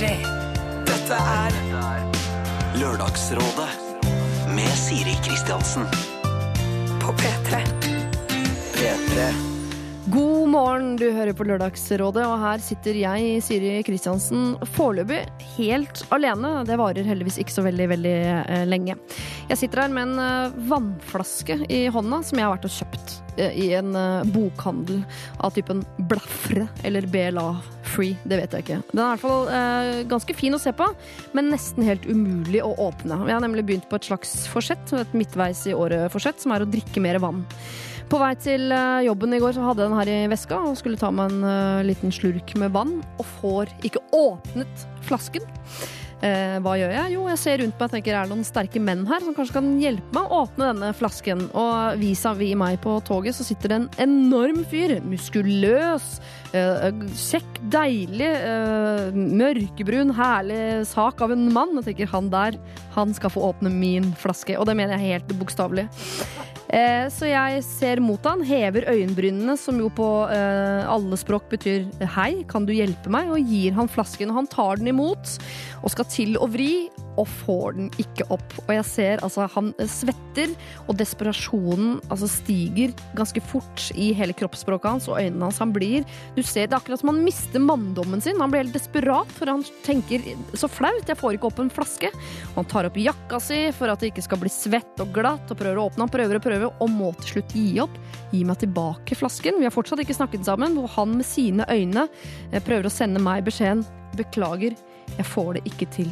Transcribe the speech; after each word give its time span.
P3. 0.00 0.06
Dette 0.88 1.14
er 1.14 1.50
Lørdagsrådet 2.74 3.68
med 4.54 4.72
Siri 4.76 5.18
Kristiansen. 5.24 5.84
på 7.00 7.12
P3. 7.12 7.60
P3. 8.74 9.49
God 10.10 10.48
morgen, 10.48 10.96
du 10.98 11.04
hører 11.14 11.36
på 11.36 11.44
Lørdagsrådet, 11.46 12.22
og 12.26 12.40
her 12.42 12.62
sitter 12.64 12.96
jeg, 12.98 13.42
Siri 13.46 13.76
Kristiansen, 13.86 14.56
foreløpig 14.74 15.20
helt 15.54 16.00
alene. 16.10 16.64
Det 16.66 16.78
varer 16.80 17.06
heldigvis 17.06 17.36
ikke 17.38 17.54
så 17.54 17.62
veldig, 17.62 17.86
veldig 17.92 18.14
eh, 18.32 18.64
lenge. 18.66 18.96
Jeg 19.52 19.60
sitter 19.60 19.84
her 19.84 19.92
med 19.94 20.08
en 20.08 20.22
eh, 20.24 20.56
vannflaske 20.72 21.60
i 21.70 21.84
hånda 21.94 22.22
som 22.26 22.40
jeg 22.40 22.48
har 22.48 22.56
vært 22.56 22.66
og 22.66 22.74
kjøpt 22.74 23.14
eh, 23.36 23.54
i 23.54 23.68
en 23.78 23.92
eh, 24.00 24.32
bokhandel 24.34 25.04
av 25.38 25.54
typen 25.54 25.84
Blafre 26.10 26.66
eller 26.82 27.06
BLA 27.12 27.46
Free. 27.92 28.16
Det 28.24 28.40
vet 28.40 28.56
jeg 28.56 28.66
ikke. 28.66 28.80
Den 28.90 29.04
er 29.04 29.04
i 29.04 29.12
hvert 29.12 29.24
fall 29.28 29.52
eh, 29.60 29.92
ganske 30.10 30.38
fin 30.40 30.58
å 30.58 30.62
se 30.62 30.74
på, 30.74 30.88
men 31.38 31.52
nesten 31.54 31.86
helt 31.86 32.08
umulig 32.10 32.64
å 32.66 32.72
åpne. 32.88 33.20
Jeg 33.28 33.36
har 33.36 33.46
nemlig 33.46 33.68
begynt 33.68 33.86
på 33.92 34.00
et 34.00 34.10
slags 34.10 34.34
forsett, 34.50 34.90
et 34.96 35.14
midtveis 35.14 35.68
i 35.70 35.76
året-forsett, 35.76 36.42
som 36.42 36.56
er 36.56 36.66
å 36.66 36.70
drikke 36.72 37.04
mer 37.04 37.22
vann. 37.22 37.44
På 38.10 38.18
vei 38.18 38.32
til 38.42 38.72
eh, 38.74 39.04
jobben 39.06 39.36
i 39.36 39.38
går 39.38 39.54
så 39.54 39.62
hadde 39.62 39.84
jeg 39.84 39.92
den 39.92 40.00
her 40.00 40.08
i 40.10 40.30
veska 40.32 40.56
og 40.66 40.74
skulle 40.78 40.98
ta 40.98 41.12
meg 41.14 41.30
en 41.30 41.44
uh, 41.46 41.86
liten 41.86 42.10
slurk 42.10 42.56
med 42.58 42.72
vann, 42.74 42.96
og 43.22 43.28
får 43.38 43.70
ikke 43.86 44.02
åpnet 44.18 44.86
flasken. 45.06 45.46
Eh, 46.26 46.56
hva 46.60 46.74
gjør 46.76 46.90
jeg? 46.92 47.12
Jo, 47.14 47.22
jeg 47.30 47.40
ser 47.40 47.62
rundt 47.62 47.78
meg 47.78 47.86
og 47.86 47.94
tenker 47.94 48.16
er 48.16 48.26
det 48.26 48.34
noen 48.34 48.44
sterke 48.44 48.82
menn 48.82 49.06
her 49.08 49.22
som 49.24 49.36
kanskje 49.36 49.56
kan 49.56 49.70
hjelpe 49.80 50.16
meg 50.16 50.26
å 50.26 50.42
åpne 50.42 50.72
denne 50.72 50.90
flasken. 50.96 51.46
Og 51.54 52.02
vis-à-vis 52.02 52.58
meg 52.58 52.80
på 52.82 52.98
toget 53.06 53.38
så 53.38 53.46
sitter 53.46 53.72
det 53.72 53.78
en 53.78 53.88
enorm 54.08 54.60
fyr. 54.68 54.98
Muskuløs, 55.06 56.18
kjekk, 56.52 57.60
deilig, 57.70 58.26
eh, 58.26 59.10
mørkebrun, 59.14 60.12
herlig 60.14 60.86
sak 60.86 61.20
av 61.22 61.32
en 61.32 61.52
mann. 61.52 61.76
Jeg 61.76 61.96
tenker 61.96 62.10
han 62.10 62.30
der, 62.30 62.58
han 62.94 63.14
skal 63.14 63.30
få 63.30 63.52
åpne 63.52 63.70
min 63.70 64.12
flaske. 64.14 64.58
Og 64.58 64.66
det 64.66 64.76
mener 64.76 64.98
jeg 64.98 65.20
helt 65.20 65.38
bokstavelig. 65.38 65.88
Eh, 66.70 67.08
så 67.10 67.26
jeg 67.26 67.62
ser 67.66 68.00
mot 68.02 68.22
han, 68.28 68.44
hever 68.46 68.86
øyenbrynene, 68.86 69.56
som 69.58 69.78
jo 69.80 69.88
på 69.90 70.06
eh, 70.30 70.86
alle 70.86 71.18
språk 71.18 71.48
betyr 71.50 71.88
hei, 72.14 72.44
kan 72.46 72.66
du 72.66 72.72
hjelpe 72.72 73.10
meg? 73.10 73.30
Og 73.34 73.42
gir 73.42 73.74
han 73.74 73.90
flasken. 73.90 74.30
Og 74.30 74.42
han 74.42 74.50
tar 74.50 74.78
den 74.78 74.92
imot 74.92 75.38
og 75.80 75.90
skal 75.90 76.06
til 76.12 76.36
å 76.38 76.46
vri, 76.50 76.90
og 77.18 77.26
får 77.42 77.74
den 77.76 77.88
ikke 78.00 78.26
opp. 78.32 78.54
Og 78.66 78.72
jeg 78.74 78.86
ser 78.88 79.24
altså 79.26 79.48
han 79.50 79.72
svetter, 79.82 80.54
og 80.86 80.96
desperasjonen 81.00 81.98
altså 82.08 82.28
stiger 82.30 82.94
ganske 83.18 83.42
fort 83.44 83.88
i 83.98 84.12
hele 84.16 84.36
kroppsspråket 84.36 84.94
hans 84.94 85.08
og 85.10 85.18
øynene 85.18 85.48
hans. 85.48 85.60
Han 85.60 85.74
blir 85.74 86.06
Du 86.40 86.46
ser 86.46 86.70
det 86.70 86.72
er 86.72 86.78
akkurat 86.78 87.02
som 87.02 87.10
han 87.10 87.20
mister 87.20 87.60
manndommen 87.60 88.22
sin. 88.24 88.38
Han 88.40 88.48
blir 88.52 88.62
helt 88.62 88.72
desperat, 88.72 89.28
for 89.36 89.50
han 89.50 89.60
tenker 89.84 90.24
så 90.56 90.70
flaut, 90.72 91.04
jeg 91.04 91.18
får 91.20 91.36
ikke 91.36 91.50
opp 91.50 91.60
en 91.60 91.72
flaske. 91.72 92.08
Og 92.54 92.62
han 92.62 92.70
tar 92.70 92.88
opp 92.88 92.96
jakka 92.96 93.42
si 93.44 93.58
for 93.76 93.92
at 93.92 94.00
det 94.00 94.14
ikke 94.14 94.24
skal 94.24 94.40
bli 94.40 94.52
svett 94.52 95.02
og 95.04 95.12
glatt, 95.12 95.52
og 95.52 95.60
prøver 95.60 95.76
å 95.76 95.84
åpne. 95.90 96.06
Han 96.06 96.14
prøver 96.14 96.40
og 96.40 96.46
prøver, 96.46 96.72
og 96.72 96.94
må 96.94 97.12
til 97.20 97.34
slutt 97.34 97.52
gi 97.58 97.66
opp. 97.84 97.98
Gi 98.32 98.40
meg 98.48 98.62
tilbake 98.62 99.18
flasken. 99.20 99.60
Vi 99.60 99.68
har 99.68 99.74
fortsatt 99.74 100.00
ikke 100.00 100.16
snakket 100.16 100.48
sammen, 100.48 100.78
hvor 100.78 100.88
han 100.96 101.18
med 101.18 101.28
sine 101.28 101.68
øyne 101.68 102.06
eh, 102.08 102.62
prøver 102.64 102.88
å 102.88 102.94
sende 102.94 103.20
meg 103.20 103.44
beskjeden 103.44 103.84
Beklager, 104.16 104.74
jeg 105.16 105.26
får 105.30 105.52
det 105.56 105.60
ikke 105.68 105.86
til. 105.94 106.08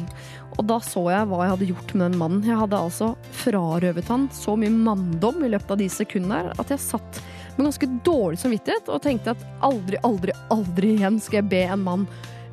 Og 0.57 0.63
da 0.69 0.77
så 0.83 1.01
jeg 1.11 1.27
hva 1.27 1.41
jeg 1.43 1.53
hadde 1.53 1.67
gjort 1.71 1.93
med 1.95 2.05
den 2.05 2.19
mannen. 2.21 2.45
Jeg 2.47 2.59
hadde 2.59 2.79
altså 2.79 3.09
frarøvet 3.41 4.11
han 4.11 4.29
så 4.35 4.55
mye 4.59 4.71
manndom 4.71 5.43
i 5.43 5.51
løpet 5.51 5.75
av 5.75 5.81
de 5.81 5.89
sekundene 5.91 6.39
her 6.39 6.53
at 6.61 6.73
jeg 6.73 6.83
satt 6.83 7.21
med 7.59 7.69
ganske 7.69 7.91
dårlig 8.07 8.41
samvittighet 8.41 8.89
og 8.89 9.03
tenkte 9.03 9.35
at 9.35 9.45
aldri, 9.65 9.99
aldri, 10.07 10.35
aldri 10.53 10.95
igjen 10.95 11.19
skal 11.23 11.41
jeg 11.41 11.51
be 11.51 11.63
en 11.67 11.85
mann 11.85 12.05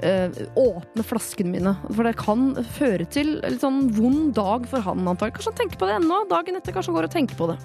eh, 0.02 0.34
åpne 0.58 1.06
flaskene 1.06 1.54
mine. 1.54 1.74
For 1.88 2.06
det 2.06 2.16
kan 2.20 2.50
føre 2.76 3.06
til 3.08 3.36
litt 3.44 3.62
sånn 3.64 3.86
vond 3.96 4.34
dag 4.36 4.66
for 4.70 4.84
han 4.84 5.06
antagelig. 5.06 5.38
Kanskje 5.38 5.54
han 5.54 5.60
tenker 5.62 5.80
på 5.80 5.88
det 5.88 5.96
ennå. 6.00 6.22
Dagen 6.30 6.58
etter 6.58 6.76
kanskje 6.76 6.92
han 6.92 6.98
går 7.00 7.10
og 7.10 7.16
tenker 7.16 7.38
på 7.38 7.50
det. 7.52 7.58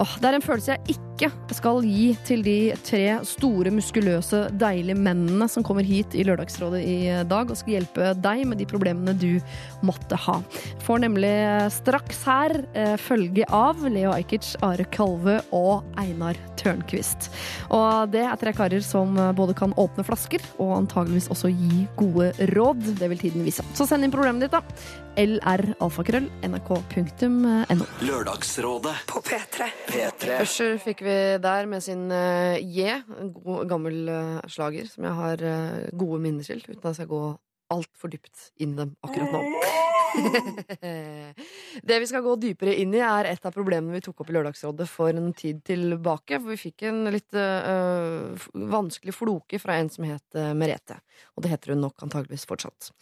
Åh, 0.00 0.14
det 0.18 0.26
er 0.26 0.36
en 0.38 0.42
følelse 0.44 0.74
jeg 0.74 0.96
ikke 0.96 1.28
skal 1.54 1.84
gi 1.86 2.08
til 2.26 2.42
de 2.42 2.56
tre 2.82 3.02
store, 3.28 3.70
muskuløse, 3.74 4.40
deilige 4.58 4.98
mennene 4.98 5.46
som 5.50 5.62
kommer 5.66 5.86
hit 5.86 6.16
i 6.18 6.24
Lørdagsrådet 6.26 6.80
i 6.82 6.96
dag 7.30 7.52
og 7.52 7.58
skal 7.60 7.76
hjelpe 7.76 8.10
deg 8.18 8.42
med 8.50 8.58
de 8.58 8.66
problemene 8.66 9.14
du 9.14 9.38
måtte 9.86 10.18
ha. 10.18 10.40
Får 10.82 11.04
nemlig 11.04 11.32
straks 11.76 12.24
her 12.26 12.56
eh, 12.74 12.96
følge 12.98 13.46
av 13.54 13.86
Leo 13.86 14.10
Ajkic, 14.16 14.56
Are 14.66 14.88
Kalve 14.94 15.38
og 15.54 15.86
Einar 16.00 16.38
Tørnquist. 16.58 17.30
Og 17.70 18.10
det 18.10 18.26
er 18.26 18.40
tre 18.40 18.54
karer 18.56 18.82
som 18.84 19.14
både 19.38 19.54
kan 19.58 19.76
åpne 19.78 20.06
flasker 20.06 20.42
og 20.58 20.74
antageligvis 20.80 21.30
også 21.30 21.52
gi 21.54 21.86
gode 22.00 22.32
råd. 22.54 22.82
Det 22.98 23.10
vil 23.14 23.26
tiden 23.28 23.46
vise. 23.46 23.62
Så 23.78 23.86
send 23.86 24.06
inn 24.06 24.14
problemet 24.14 24.48
ditt, 24.48 24.54
da. 24.58 25.03
LR-alfakrøll 25.20 26.26
nrk.no. 26.42 27.86
Lørdagsrådet. 28.02 28.94
På 29.06 29.20
P3. 29.22 29.68
P3. 29.86 30.38
Usher 30.42 30.74
fikk 30.82 31.04
vi 31.06 31.16
der 31.42 31.68
med 31.70 31.84
sin 31.84 32.08
uh, 32.10 32.58
J, 32.58 32.98
en 33.20 33.30
god, 33.34 33.64
gammel 33.70 34.10
uh, 34.10 34.40
slager 34.50 34.88
som 34.90 35.06
jeg 35.06 35.18
har 35.20 35.44
uh, 35.46 35.84
gode 35.94 36.18
minner 36.24 36.46
til, 36.46 36.64
uten 36.66 36.80
at 36.82 36.90
jeg 36.90 37.02
skal 37.02 37.10
gå 37.12 37.22
altfor 37.74 38.10
dypt 38.12 38.48
inn 38.62 38.74
i 38.74 38.80
dem 38.82 38.96
akkurat 39.06 39.30
nå. 39.34 39.42
det 41.88 42.00
vi 42.02 42.10
skal 42.10 42.22
gå 42.26 42.34
dypere 42.42 42.74
inn 42.82 42.92
i, 42.94 43.02
er 43.02 43.30
et 43.30 43.46
av 43.46 43.54
problemene 43.54 43.94
vi 43.96 44.02
tok 44.04 44.22
opp 44.22 44.30
i 44.30 44.36
Lørdagsrådet 44.36 44.88
for 44.90 45.14
en 45.14 45.30
tid 45.34 45.62
tilbake. 45.66 46.38
For 46.40 46.52
vi 46.52 46.58
fikk 46.60 46.84
en 46.90 47.00
litt 47.14 47.34
øh, 47.38 48.44
vanskelig 48.70 49.14
floke 49.16 49.58
fra 49.62 49.80
en 49.80 49.90
som 49.90 50.06
het 50.06 50.38
Merete. 50.54 51.00
Og 51.34 51.42
det 51.42 51.54
heter 51.54 51.74
hun 51.74 51.82
nok 51.88 52.06
antageligvis 52.06 52.46
fortsatt. 52.46 52.92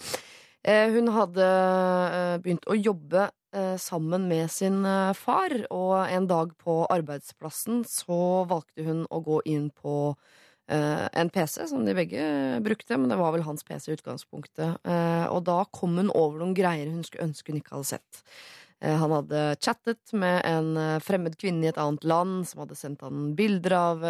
Eh, 0.62 0.90
hun 0.94 1.10
hadde 1.10 1.46
eh, 1.46 2.36
begynt 2.42 2.68
å 2.70 2.76
jobbe 2.78 3.26
eh, 3.26 3.74
sammen 3.82 4.28
med 4.30 4.50
sin 4.50 4.84
far, 5.18 5.54
og 5.74 5.96
en 6.06 6.28
dag 6.30 6.54
på 6.62 6.84
arbeidsplassen 6.86 7.82
så 7.88 8.44
valgte 8.50 8.86
hun 8.86 9.02
å 9.10 9.22
gå 9.26 9.42
inn 9.50 9.70
på 9.74 10.14
en 10.72 11.28
PC 11.28 11.66
som 11.68 11.82
de 11.84 11.92
begge 11.92 12.22
brukte, 12.64 12.96
men 12.96 13.10
det 13.10 13.16
var 13.18 13.34
vel 13.34 13.42
hans 13.44 13.64
PC 13.66 13.90
i 13.90 13.96
utgangspunktet. 13.98 14.78
Og 15.34 15.40
da 15.44 15.56
kom 15.74 15.98
hun 15.98 16.08
over 16.14 16.38
noen 16.38 16.54
greier 16.56 16.88
hun 16.88 17.02
skulle 17.04 17.26
ønske 17.26 17.52
hun 17.52 17.58
ikke 17.58 17.74
hadde 17.74 17.88
sett. 17.90 18.20
Han 18.80 19.12
hadde 19.12 19.42
chattet 19.58 20.14
med 20.16 20.38
en 20.48 21.02
fremmed 21.04 21.36
kvinne 21.42 21.66
i 21.66 21.72
et 21.72 21.80
annet 21.82 22.06
land 22.08 22.46
som 22.48 22.62
hadde 22.62 22.78
sendt 22.78 23.04
han 23.04 23.34
bilder 23.36 23.76
av 23.76 24.06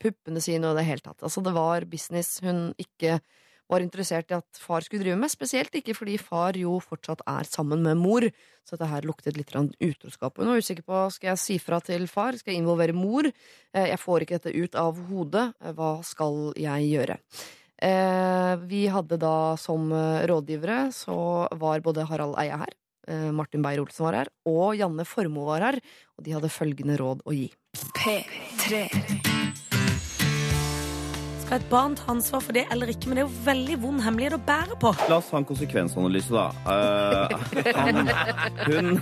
puppene 0.00 0.40
sine 0.40 0.70
og 0.70 0.78
det 0.78 0.86
hele 0.88 1.04
tatt. 1.04 1.18
Altså, 1.18 1.44
det 1.44 1.52
var 1.58 1.84
business 1.90 2.38
hun 2.46 2.70
ikke 2.80 3.18
var 3.68 3.84
interessert 3.84 4.30
i 4.32 4.36
at 4.38 4.60
far 4.60 4.80
skulle 4.84 5.02
drive 5.04 5.18
med. 5.20 5.30
Spesielt 5.32 5.74
ikke 5.76 5.94
fordi 5.96 6.16
far 6.20 6.56
jo 6.56 6.78
fortsatt 6.80 7.20
er 7.28 7.44
sammen 7.48 7.82
med 7.84 7.98
mor. 8.00 8.24
Så 8.64 8.76
dette 8.76 8.88
her 8.90 9.06
luktet 9.08 9.36
litt 9.36 9.52
utroskap. 9.54 10.36
Hun 10.40 10.48
var 10.50 10.60
usikker 10.60 10.84
på 10.84 11.02
skal 11.12 11.30
jeg 11.34 11.38
si 11.42 11.58
fra 11.58 11.80
til 11.80 12.06
far, 12.08 12.36
skal 12.36 12.52
jeg 12.54 12.62
involvere 12.62 12.92
mor. 12.96 13.24
Eh, 13.28 13.86
Jeg 13.88 13.98
får 14.00 14.24
ikke 14.24 14.38
dette 14.40 14.56
ut 14.56 14.74
av 14.74 14.98
hodet. 15.08 15.54
Eh, 15.60 15.72
Hva 15.72 16.02
skal 16.04 16.52
jeg 16.56 16.90
gjøre? 16.92 17.18
Eh, 17.80 18.56
Vi 18.68 18.86
hadde 18.88 19.18
da 19.18 19.56
som 19.56 19.90
rådgivere 19.92 20.88
så 20.92 21.48
var 21.56 21.80
både 21.80 22.06
Harald 22.08 22.36
Eia 22.38 22.58
her, 22.64 22.74
Martin 23.32 23.62
Beyer-Olsen 23.62 24.04
var 24.04 24.12
her, 24.14 24.28
og 24.44 24.76
Janne 24.76 25.06
Formoe 25.06 25.46
var 25.46 25.60
her. 25.60 25.80
Og 26.18 26.24
de 26.24 26.32
hadde 26.36 26.50
følgende 26.52 26.98
råd 27.00 27.22
å 27.24 27.32
gi. 27.32 27.48
P3. 27.96 29.27
Skal 31.48 31.62
et 31.62 31.70
barn 31.70 31.94
ta 31.96 32.10
ansvar 32.12 32.42
for 32.44 32.52
det 32.52 32.66
eller 32.68 32.90
ikke? 32.92 33.08
Men 33.08 33.16
det 33.16 33.22
er 33.22 33.24
jo 33.24 33.44
veldig 33.46 33.76
vond 33.80 34.02
hemmelighet 34.04 34.34
å 34.36 34.40
bære 34.44 34.74
på. 34.82 34.90
La 35.08 35.16
oss 35.16 35.30
ha 35.32 35.38
en 35.40 35.46
konsekvensanalyse, 35.48 36.28
da. 36.28 36.50
Uh, 36.68 37.72
han, 37.78 38.10
hun, 38.66 38.98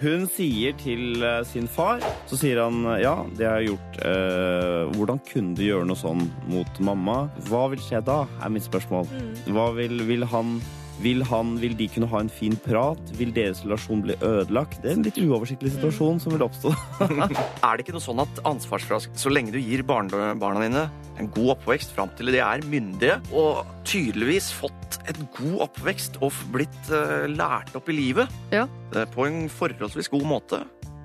hun 0.00 0.24
sier 0.34 0.74
til 0.82 1.22
eh, 1.22 1.38
sin 1.46 1.68
far 1.70 2.02
Så 2.26 2.40
sier 2.40 2.58
han 2.58 2.82
ja, 2.98 3.14
det 3.38 3.46
har 3.46 3.62
jeg 3.62 3.70
gjort. 3.70 4.00
Uh, 4.02 4.90
hvordan 4.96 5.22
kunne 5.30 5.54
du 5.54 5.62
gjøre 5.62 5.86
noe 5.86 6.00
sånn 6.02 6.26
mot 6.50 6.82
mamma? 6.82 7.20
Hva 7.46 7.68
vil 7.70 7.86
skje 7.86 8.02
da, 8.02 8.24
er 8.42 8.54
mitt 8.56 8.66
spørsmål. 8.66 9.06
Hva 9.54 9.70
vil, 9.78 9.94
vil 10.10 10.26
han 10.34 10.58
vil, 11.02 11.22
han, 11.28 11.54
vil 11.62 11.76
de 11.78 11.86
kunne 11.92 12.08
ha 12.10 12.20
en 12.24 12.30
fin 12.32 12.56
prat? 12.64 13.00
Vil 13.18 13.30
deres 13.34 13.62
relasjon 13.64 14.02
bli 14.04 14.16
ødelagt? 14.24 14.80
Det 14.82 14.92
er 14.92 14.96
en 14.98 15.04
litt 15.06 15.20
uoversiktlig 15.22 15.74
situasjon 15.76 16.18
som 16.22 16.34
vil 16.34 16.44
oppstå. 16.46 16.72
Er 17.68 17.76
det 17.78 17.84
ikke 17.84 17.94
noe 17.94 18.04
sånn 18.04 18.22
at 18.22 18.40
ansvarsfrask 18.48 19.14
Så 19.18 19.30
lenge 19.32 19.52
du 19.54 19.58
gir 19.60 19.84
barna, 19.86 20.32
barna 20.38 20.64
dine 20.64 20.88
en 21.18 21.28
god 21.34 21.56
oppvekst 21.56 21.94
fram 21.96 22.10
til 22.18 22.30
de 22.30 22.40
er 22.42 22.62
myndige, 22.70 23.18
og 23.34 23.66
tydeligvis 23.88 24.52
fått 24.54 24.98
et 25.10 25.18
god 25.34 25.64
oppvekst 25.68 26.20
og 26.22 26.34
blitt 26.54 26.92
uh, 26.92 27.26
lært 27.30 27.74
opp 27.78 27.90
i 27.90 27.96
livet 27.96 28.54
Ja. 28.54 28.68
eh, 28.94 29.06
på 29.10 29.26
en 29.26 29.48
forholdsvis 29.50 30.10
god 30.12 30.26
måte, 30.30 30.60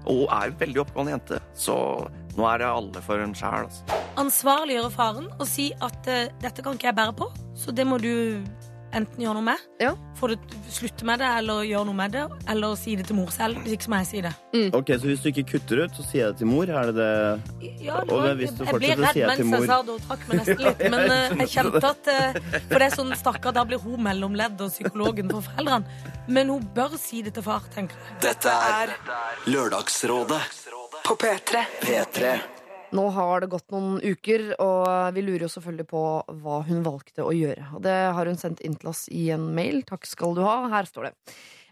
og 0.05 0.27
er 0.29 0.53
veldig 0.59 0.83
oppegående 0.83 1.15
jente, 1.15 1.39
så 1.57 1.75
nå 2.37 2.45
er 2.49 2.61
det 2.61 2.69
alle 2.69 3.01
for 3.05 3.21
en 3.23 3.33
sjæl. 3.37 3.65
Altså. 3.69 4.01
Ansvarliggjøre 4.21 4.93
faren 4.93 5.31
og 5.39 5.47
si 5.49 5.71
at 5.81 6.11
uh, 6.11 6.27
dette 6.43 6.65
kan 6.65 6.77
ikke 6.77 6.91
jeg 6.91 6.99
bære 7.01 7.17
på, 7.17 7.31
så 7.57 7.73
det 7.73 7.87
må 7.89 7.97
du 8.01 8.13
enten 8.95 9.23
gjøre 9.23 9.33
noe 9.39 9.45
med. 9.47 9.61
Ja. 9.81 9.91
Få 10.19 10.29
det, 10.31 10.37
slutte 10.71 11.05
med 11.07 11.19
det, 11.19 11.29
eller 11.39 11.63
gjøre 11.67 11.85
noe 11.89 11.97
med 11.97 12.11
det. 12.15 12.23
Eller 12.53 12.75
si 12.79 12.95
det 12.99 13.07
til 13.09 13.17
mor 13.17 13.31
selv. 13.33 13.57
Hvis 13.63 13.75
ikke 13.77 13.87
så 13.87 13.93
må 13.93 13.99
jeg 14.03 14.09
si 14.11 14.21
det. 14.25 14.33
Ok, 14.77 14.91
Så 14.99 15.09
hvis 15.09 15.23
du 15.23 15.29
ikke 15.31 15.45
kutter 15.53 15.83
ut, 15.83 15.95
så 15.97 16.05
sier 16.07 16.21
jeg 16.25 16.33
det 16.35 16.41
til 16.43 16.47
mor? 16.51 16.63
Er 16.69 16.91
det 16.91 16.95
det 16.95 17.09
Ja, 17.83 17.99
det 18.01 18.11
Og 18.13 18.21
var- 18.23 18.35
hvis 18.39 18.53
du 18.53 18.63
jeg 18.63 18.67
ble 18.67 18.73
fortsetter, 18.73 19.03
redd 19.03 19.13
sier 19.13 19.27
jeg 19.27 19.37
til 19.37 19.45
mens 19.45 19.51
mor. 19.51 19.65
jeg 19.65 19.67
sa 19.67 19.81
det, 19.81 19.89
og 19.89 20.01
trakk 20.07 20.27
meg 20.29 20.37
nesten 20.39 20.63
litt. 20.67 20.83
Men 20.93 21.11
uh, 21.11 21.37
jeg 21.43 21.49
kjente 21.55 21.83
at 21.83 22.07
uh, 22.07 22.59
For 22.69 22.77
det 22.79 22.87
er 22.87 22.95
sånn, 22.95 23.15
stakkar, 23.17 23.53
da 23.53 23.63
blir 23.65 23.79
hun 23.83 23.99
mellomledd 24.03 24.61
og 24.61 24.69
psykologen 24.71 25.29
for 25.33 25.41
foreldrene. 25.41 25.85
Men 26.27 26.49
hun 26.49 26.63
bør 26.75 26.97
si 26.97 27.21
det 27.21 27.33
til 27.33 27.43
far, 27.43 27.61
tenker 27.73 27.95
jeg. 27.97 28.19
Dette 28.29 28.49
er 28.49 28.93
Lørdagsrådet 29.47 30.41
På 31.03 31.15
P3. 31.19 31.65
P3. 31.81 32.37
Nå 32.93 33.07
har 33.09 33.41
det 33.41 33.49
gått 33.49 33.71
noen 33.73 33.97
uker, 34.03 34.51
og 34.61 35.15
vi 35.15 35.23
lurer 35.25 35.47
jo 35.47 35.51
selvfølgelig 35.55 35.87
på 35.89 36.03
hva 36.43 36.59
hun 36.67 36.83
valgte 36.85 37.25
å 37.25 37.31
gjøre. 37.33 37.71
Og 37.73 37.81
det 37.85 37.95
har 38.13 38.29
hun 38.29 38.37
sendt 38.37 38.61
inn 38.61 38.77
til 38.77 38.91
oss 38.91 39.07
i 39.09 39.25
en 39.33 39.47
mail. 39.55 39.81
Takk 39.87 40.05
skal 40.05 40.35
du 40.37 40.43
ha. 40.45 40.59
Her 40.69 40.85
står 40.89 41.09
det. 41.09 41.13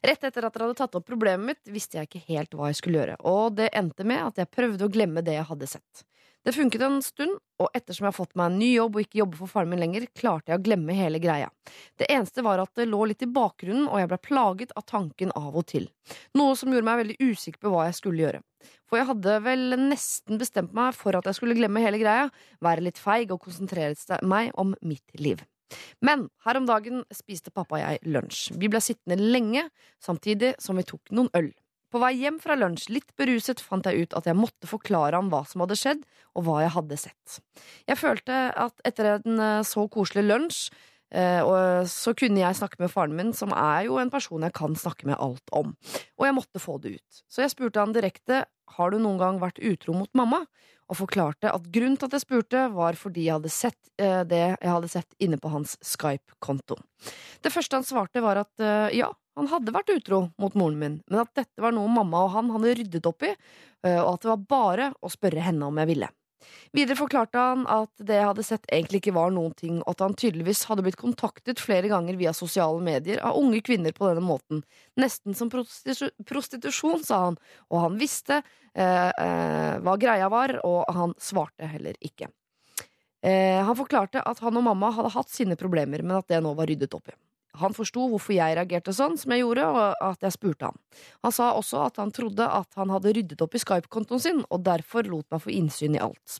Rett 0.01 0.23
etter 0.25 0.47
at 0.47 0.55
dere 0.55 0.65
hadde 0.65 0.79
tatt 0.79 0.97
opp 0.97 1.05
problemet 1.05 1.45
mitt, 1.45 1.61
visste 1.69 1.99
jeg 1.99 2.09
ikke 2.09 2.23
helt 2.31 2.55
hva 2.57 2.71
jeg 2.71 2.79
skulle 2.79 3.03
gjøre. 3.03 3.19
Og 3.29 3.53
det 3.59 3.69
endte 3.77 4.07
med 4.07 4.23
at 4.31 4.41
jeg 4.41 4.49
prøvde 4.49 4.87
å 4.87 4.93
glemme 4.93 5.21
det 5.21 5.37
jeg 5.37 5.45
hadde 5.51 5.69
sett. 5.69 6.05
Det 6.41 6.55
funket 6.57 6.81
en 6.81 7.01
stund, 7.05 7.37
og 7.61 7.69
ettersom 7.77 8.07
jeg 8.07 8.09
har 8.09 8.17
fått 8.17 8.33
meg 8.39 8.49
en 8.49 8.57
ny 8.57 8.71
jobb 8.71 8.95
og 8.97 9.03
ikke 9.03 9.19
jobber 9.19 9.43
for 9.43 9.51
faren 9.51 9.69
min 9.69 9.83
lenger, 9.83 10.07
klarte 10.17 10.49
jeg 10.49 10.57
å 10.57 10.63
glemme 10.65 10.95
hele 10.97 11.21
greia. 11.21 11.51
Det 12.01 12.09
eneste 12.09 12.41
var 12.41 12.63
at 12.63 12.73
det 12.79 12.87
lå 12.89 13.03
litt 13.11 13.21
i 13.21 13.29
bakgrunnen, 13.29 13.85
og 13.85 14.01
jeg 14.01 14.09
ble 14.09 14.17
plaget 14.25 14.73
av 14.73 14.87
tanken 14.89 15.35
av 15.37 15.53
og 15.53 15.67
til. 15.69 15.85
Noe 16.33 16.57
som 16.57 16.73
gjorde 16.73 16.87
meg 16.89 17.03
veldig 17.03 17.19
usikker 17.21 17.61
på 17.61 17.75
hva 17.75 17.85
jeg 17.91 17.99
skulle 17.99 18.25
gjøre. 18.25 18.41
For 18.89 18.99
jeg 18.99 19.09
hadde 19.11 19.37
vel 19.45 19.77
nesten 19.79 20.41
bestemt 20.41 20.75
meg 20.77 20.95
for 20.97 21.15
at 21.17 21.27
jeg 21.29 21.37
skulle 21.37 21.57
glemme 21.57 21.83
hele 21.83 22.01
greia, 22.01 22.29
være 22.63 22.85
litt 22.87 23.01
feig 23.01 23.31
og 23.31 23.41
konsentrere 23.45 24.19
meg 24.27 24.51
om 24.59 24.75
mitt 24.81 25.19
liv. 25.19 25.41
Men 26.03 26.27
her 26.45 26.59
om 26.59 26.67
dagen 26.67 27.03
spiste 27.15 27.53
pappa 27.53 27.77
og 27.77 27.83
jeg 27.83 28.01
lunsj. 28.11 28.51
Vi 28.59 28.69
ble 28.71 28.81
sittende 28.83 29.19
lenge, 29.21 29.67
samtidig 30.03 30.55
som 30.59 30.79
vi 30.79 30.87
tok 30.87 31.13
noen 31.15 31.31
øl. 31.37 31.51
På 31.91 31.99
vei 31.99 32.13
hjem 32.21 32.37
fra 32.39 32.55
lunsj, 32.55 32.87
litt 32.95 33.09
beruset, 33.19 33.59
fant 33.59 33.87
jeg 33.87 34.05
ut 34.05 34.13
at 34.15 34.27
jeg 34.29 34.39
måtte 34.39 34.69
forklare 34.69 35.17
ham 35.17 35.27
hva 35.31 35.41
som 35.47 35.63
hadde 35.63 35.75
skjedd, 35.79 36.05
og 36.39 36.45
hva 36.47 36.61
jeg 36.63 36.71
hadde 36.77 36.99
sett. 37.01 37.41
Jeg 37.89 37.99
følte 37.99 38.37
at 38.55 38.85
etter 38.87 39.17
en 39.17 39.41
eh, 39.43 39.65
så 39.67 39.83
koselig 39.91 40.23
lunsj, 40.23 40.61
og 41.11 41.89
så 41.91 42.13
kunne 42.15 42.39
jeg 42.39 42.55
snakke 42.55 42.79
med 42.79 42.91
faren 42.93 43.15
min, 43.17 43.33
som 43.35 43.51
er 43.51 43.87
jo 43.89 43.97
en 43.99 44.11
person 44.13 44.45
jeg 44.45 44.55
kan 44.55 44.77
snakke 44.79 45.09
med 45.09 45.19
alt 45.19 45.51
om. 45.51 45.73
Og 46.15 46.23
jeg 46.23 46.35
måtte 46.37 46.61
få 46.63 46.77
det 46.79 46.93
ut. 47.01 47.21
Så 47.27 47.43
jeg 47.43 47.51
spurte 47.51 47.83
han 47.83 47.91
direkte 47.91 48.45
har 48.77 48.91
du 48.91 48.99
noen 49.01 49.19
gang 49.19 49.39
vært 49.41 49.59
utro 49.59 49.95
mot 49.95 50.11
mamma, 50.17 50.43
og 50.91 50.99
forklarte 50.99 51.51
at 51.51 51.67
grunnen 51.71 51.95
til 51.99 52.09
at 52.09 52.17
jeg 52.17 52.25
spurte, 52.25 52.65
var 52.75 52.97
fordi 52.99 53.25
jeg 53.27 53.37
hadde 53.37 53.53
sett 53.53 53.91
eh, 54.01 54.21
det 54.27 54.43
jeg 54.43 54.71
hadde 54.73 54.91
sett 54.91 55.15
inne 55.23 55.39
på 55.39 55.51
hans 55.53 55.77
Skype-konto. 55.87 56.75
Det 57.43 57.51
første 57.53 57.79
han 57.79 57.87
svarte, 57.87 58.23
var 58.23 58.41
at 58.43 58.63
eh, 58.63 58.97
ja, 58.99 59.07
han 59.39 59.47
hadde 59.51 59.75
vært 59.75 59.93
utro 59.95 60.25
mot 60.41 60.57
moren 60.59 60.79
min, 60.81 60.97
men 61.07 61.23
at 61.23 61.31
dette 61.37 61.63
var 61.63 61.75
noe 61.75 61.91
mamma 61.91 62.25
og 62.25 62.33
han 62.35 62.51
hadde 62.57 62.75
ryddet 62.81 63.07
opp 63.07 63.23
i, 63.23 63.31
eh, 63.87 64.01
og 64.01 64.17
at 64.17 64.25
det 64.25 64.33
var 64.33 64.49
bare 64.57 64.89
å 64.99 65.11
spørre 65.11 65.47
henne 65.47 65.71
om 65.71 65.79
jeg 65.79 65.93
ville. 65.93 66.11
Videre 66.75 66.97
forklarte 66.99 67.39
han 67.41 67.65
at 67.71 67.91
det 67.99 68.17
jeg 68.17 68.27
hadde 68.29 68.45
sett 68.45 68.67
egentlig 68.71 69.01
ikke 69.01 69.15
var 69.15 69.33
noen 69.35 69.53
ting, 69.57 69.79
og 69.83 69.93
at 69.93 70.03
han 70.05 70.17
tydeligvis 70.17 70.65
hadde 70.69 70.85
blitt 70.85 70.99
kontaktet 70.99 71.61
flere 71.61 71.91
ganger 71.91 72.19
via 72.19 72.33
sosiale 72.35 72.81
medier 72.83 73.21
av 73.25 73.39
unge 73.39 73.61
kvinner 73.65 73.95
på 73.95 74.09
denne 74.09 74.23
måten. 74.25 74.63
Nesten 74.99 75.37
som 75.37 75.51
prostitu 75.51 76.11
prostitusjon, 76.27 77.03
sa 77.05 77.25
han, 77.27 77.39
og 77.69 77.85
han 77.85 77.97
visste 78.01 78.41
eh, 78.41 79.09
eh, 79.09 79.79
hva 79.83 79.97
greia 80.01 80.29
var, 80.31 80.57
og 80.67 80.85
han 80.95 81.15
svarte 81.21 81.69
heller 81.71 81.97
ikke. 82.01 82.29
Eh, 83.21 83.61
han 83.61 83.77
forklarte 83.77 84.23
at 84.25 84.39
han 84.41 84.57
og 84.57 84.65
mamma 84.65 84.89
hadde 84.95 85.13
hatt 85.13 85.29
sine 85.29 85.57
problemer, 85.59 86.01
men 86.01 86.17
at 86.17 86.31
det 86.31 86.41
nå 86.41 86.55
var 86.57 86.69
ryddet 86.71 86.95
opp 86.97 87.11
i. 87.11 87.17
Han 87.59 87.75
forsto 87.75 88.05
hvorfor 88.07 88.31
jeg 88.35 88.55
reagerte 88.55 88.93
sånn 88.95 89.17
som 89.19 89.33
jeg 89.33 89.43
gjorde, 89.43 89.65
og 89.67 90.05
at 90.07 90.23
jeg 90.23 90.35
spurte 90.37 90.69
han. 90.69 90.77
Han 91.25 91.33
sa 91.35 91.49
også 91.57 91.81
at 91.87 91.99
han 91.99 92.13
trodde 92.15 92.47
at 92.47 92.79
han 92.79 92.93
hadde 92.93 93.11
ryddet 93.17 93.43
opp 93.43 93.57
i 93.57 93.61
Skype-kontoen 93.61 94.23
sin, 94.23 94.43
og 94.47 94.63
derfor 94.63 95.07
lot 95.09 95.27
meg 95.33 95.43
få 95.43 95.51
innsyn 95.55 95.97
i 95.97 96.03
alt. 96.03 96.39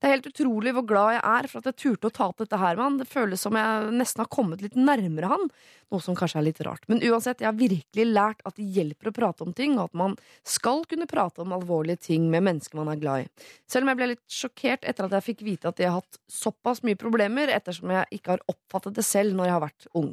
Det 0.00 0.08
er 0.08 0.16
helt 0.16 0.30
utrolig 0.30 0.72
hvor 0.74 0.86
glad 0.88 1.14
jeg 1.14 1.22
er 1.30 1.48
for 1.50 1.60
at 1.60 1.68
jeg 1.70 1.78
turte 1.84 2.10
å 2.10 2.14
ta 2.16 2.30
opp 2.30 2.40
dette 2.42 2.58
her 2.58 2.78
med 2.78 2.84
han. 2.86 2.98
Det 3.02 3.08
føles 3.10 3.44
som 3.44 3.58
jeg 3.58 3.92
nesten 3.94 4.24
har 4.24 4.30
kommet 4.32 4.64
litt 4.64 4.78
nærmere 4.78 5.30
han, 5.30 5.46
noe 5.90 6.04
som 6.04 6.16
kanskje 6.18 6.40
er 6.40 6.46
litt 6.46 6.62
rart. 6.66 6.86
Men 6.90 7.02
uansett, 7.04 7.42
jeg 7.42 7.50
har 7.50 7.58
virkelig 7.58 8.06
lært 8.08 8.44
at 8.48 8.56
det 8.58 8.68
hjelper 8.74 9.10
å 9.10 9.14
prate 9.14 9.46
om 9.46 9.54
ting, 9.56 9.76
og 9.78 9.90
at 9.90 9.98
man 10.02 10.16
skal 10.46 10.84
kunne 10.90 11.08
prate 11.10 11.44
om 11.44 11.54
alvorlige 11.56 12.08
ting 12.10 12.30
med 12.32 12.46
mennesker 12.46 12.80
man 12.80 12.92
er 12.92 13.02
glad 13.02 13.26
i. 13.26 13.48
Selv 13.70 13.86
om 13.86 13.92
jeg 13.92 14.00
ble 14.00 14.10
litt 14.14 14.24
sjokkert 14.40 14.86
etter 14.88 15.06
at 15.06 15.18
jeg 15.18 15.28
fikk 15.30 15.44
vite 15.46 15.70
at 15.70 15.78
de 15.78 15.88
har 15.88 15.98
hatt 15.98 16.20
såpass 16.30 16.84
mye 16.86 16.98
problemer, 17.00 17.52
ettersom 17.52 17.92
jeg 17.94 18.20
ikke 18.20 18.36
har 18.36 18.46
oppfattet 18.50 18.96
det 18.98 19.06
selv 19.06 19.36
når 19.36 19.50
jeg 19.50 19.56
har 19.58 19.66
vært 19.66 19.90
ung. 20.00 20.12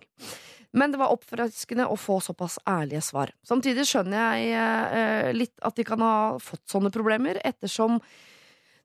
Men 0.72 0.92
det 0.94 1.00
var 1.00 1.14
oppfriskende 1.14 1.88
å 1.88 1.96
få 2.00 2.19
såpass 2.24 2.58
ærlige 2.68 3.04
svar. 3.06 3.31
Samtidig 3.48 3.86
skjønner 3.88 4.18
jeg 4.40 4.58
eh, 4.58 5.30
litt 5.36 5.56
at 5.66 5.78
de 5.78 5.86
kan 5.88 6.04
ha 6.04 6.16
fått 6.44 6.66
sånne 6.69 6.92
problemer, 6.94 7.40
ettersom 7.48 8.02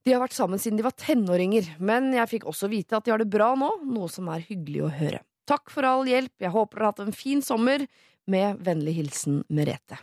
de 0.02 0.14
har 0.14 0.22
vært 0.22 0.36
sammen 0.36 0.60
siden 0.62 0.78
de 0.80 0.86
var 0.86 0.96
tenåringer. 0.98 1.74
Men 1.82 2.10
jeg 2.14 2.30
fikk 2.36 2.48
også 2.50 2.70
vite 2.72 2.98
at 2.98 3.06
de 3.06 3.14
har 3.14 3.22
det 3.22 3.30
bra 3.32 3.52
nå, 3.58 3.70
noe 3.86 4.10
som 4.10 4.30
er 4.32 4.46
hyggelig 4.46 4.86
å 4.86 4.94
høre. 4.94 5.22
Takk 5.48 5.74
for 5.74 5.86
all 5.86 6.06
hjelp, 6.08 6.34
jeg 6.42 6.54
håper 6.54 6.78
dere 6.78 6.86
har 6.86 6.94
hatt 6.94 7.04
en 7.06 7.16
fin 7.16 7.42
sommer. 7.44 7.86
Med 8.30 8.60
vennlig 8.62 8.92
hilsen 9.00 9.40
Merete. 9.50 9.98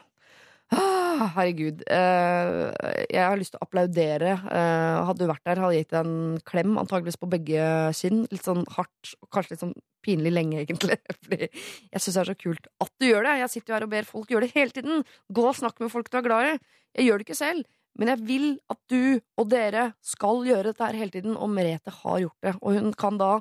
Ah, 1.19 1.27
herregud. 1.36 1.81
Eh, 1.92 2.69
jeg 3.12 3.19
har 3.19 3.36
lyst 3.36 3.51
til 3.51 3.60
å 3.60 3.66
applaudere. 3.66 4.38
Eh, 4.39 5.00
hadde 5.04 5.19
du 5.19 5.27
vært 5.27 5.44
der, 5.50 5.60
hadde 5.60 5.75
jeg 5.75 5.83
gitt 5.83 5.95
deg 5.98 6.07
en 6.07 6.38
klem, 6.48 6.77
antageligvis 6.80 7.19
på 7.19 7.27
begge 7.33 7.63
kinn. 7.98 8.21
Litt 8.31 8.45
sånn 8.48 8.62
hardt, 8.77 9.12
og 9.19 9.27
kanskje 9.36 9.51
litt 9.51 9.63
sånn 9.66 9.74
pinlig 10.06 10.31
lenge, 10.31 10.62
egentlig. 10.63 10.95
Fordi 11.18 11.42
jeg 11.50 12.04
syns 12.06 12.13
det 12.13 12.21
er 12.21 12.30
så 12.31 12.38
kult 12.39 12.69
at 12.86 12.94
du 13.04 13.10
gjør 13.10 13.27
det. 13.27 13.36
Jeg 13.42 13.54
sitter 13.56 13.74
jo 13.74 13.75
her 13.75 13.88
og 13.89 13.92
ber 13.98 14.07
folk 14.07 14.31
gjøre 14.31 14.48
det 14.48 14.56
hele 14.56 14.75
tiden. 14.77 15.04
Gå 15.27 15.45
og 15.50 15.60
snakk 15.60 15.83
med 15.83 15.92
folk 15.92 16.07
du 16.07 16.16
er 16.21 16.25
glad 16.30 16.54
i. 16.54 16.56
Jeg 17.01 17.10
gjør 17.10 17.19
det 17.19 17.27
ikke 17.27 17.39
selv. 17.42 17.68
Men 18.00 18.13
jeg 18.13 18.24
vil 18.30 18.48
at 18.71 18.80
du 18.88 19.01
og 19.19 19.51
dere 19.51 19.86
skal 20.06 20.45
gjøre 20.48 20.69
dette 20.71 20.88
her 20.88 21.01
hele 21.01 21.16
tiden, 21.18 21.36
og 21.36 21.51
Merete 21.51 21.92
har 22.00 22.24
gjort 22.24 22.48
det. 22.48 22.56
Og 22.63 22.80
hun 22.80 22.95
kan 22.95 23.19
da 23.19 23.33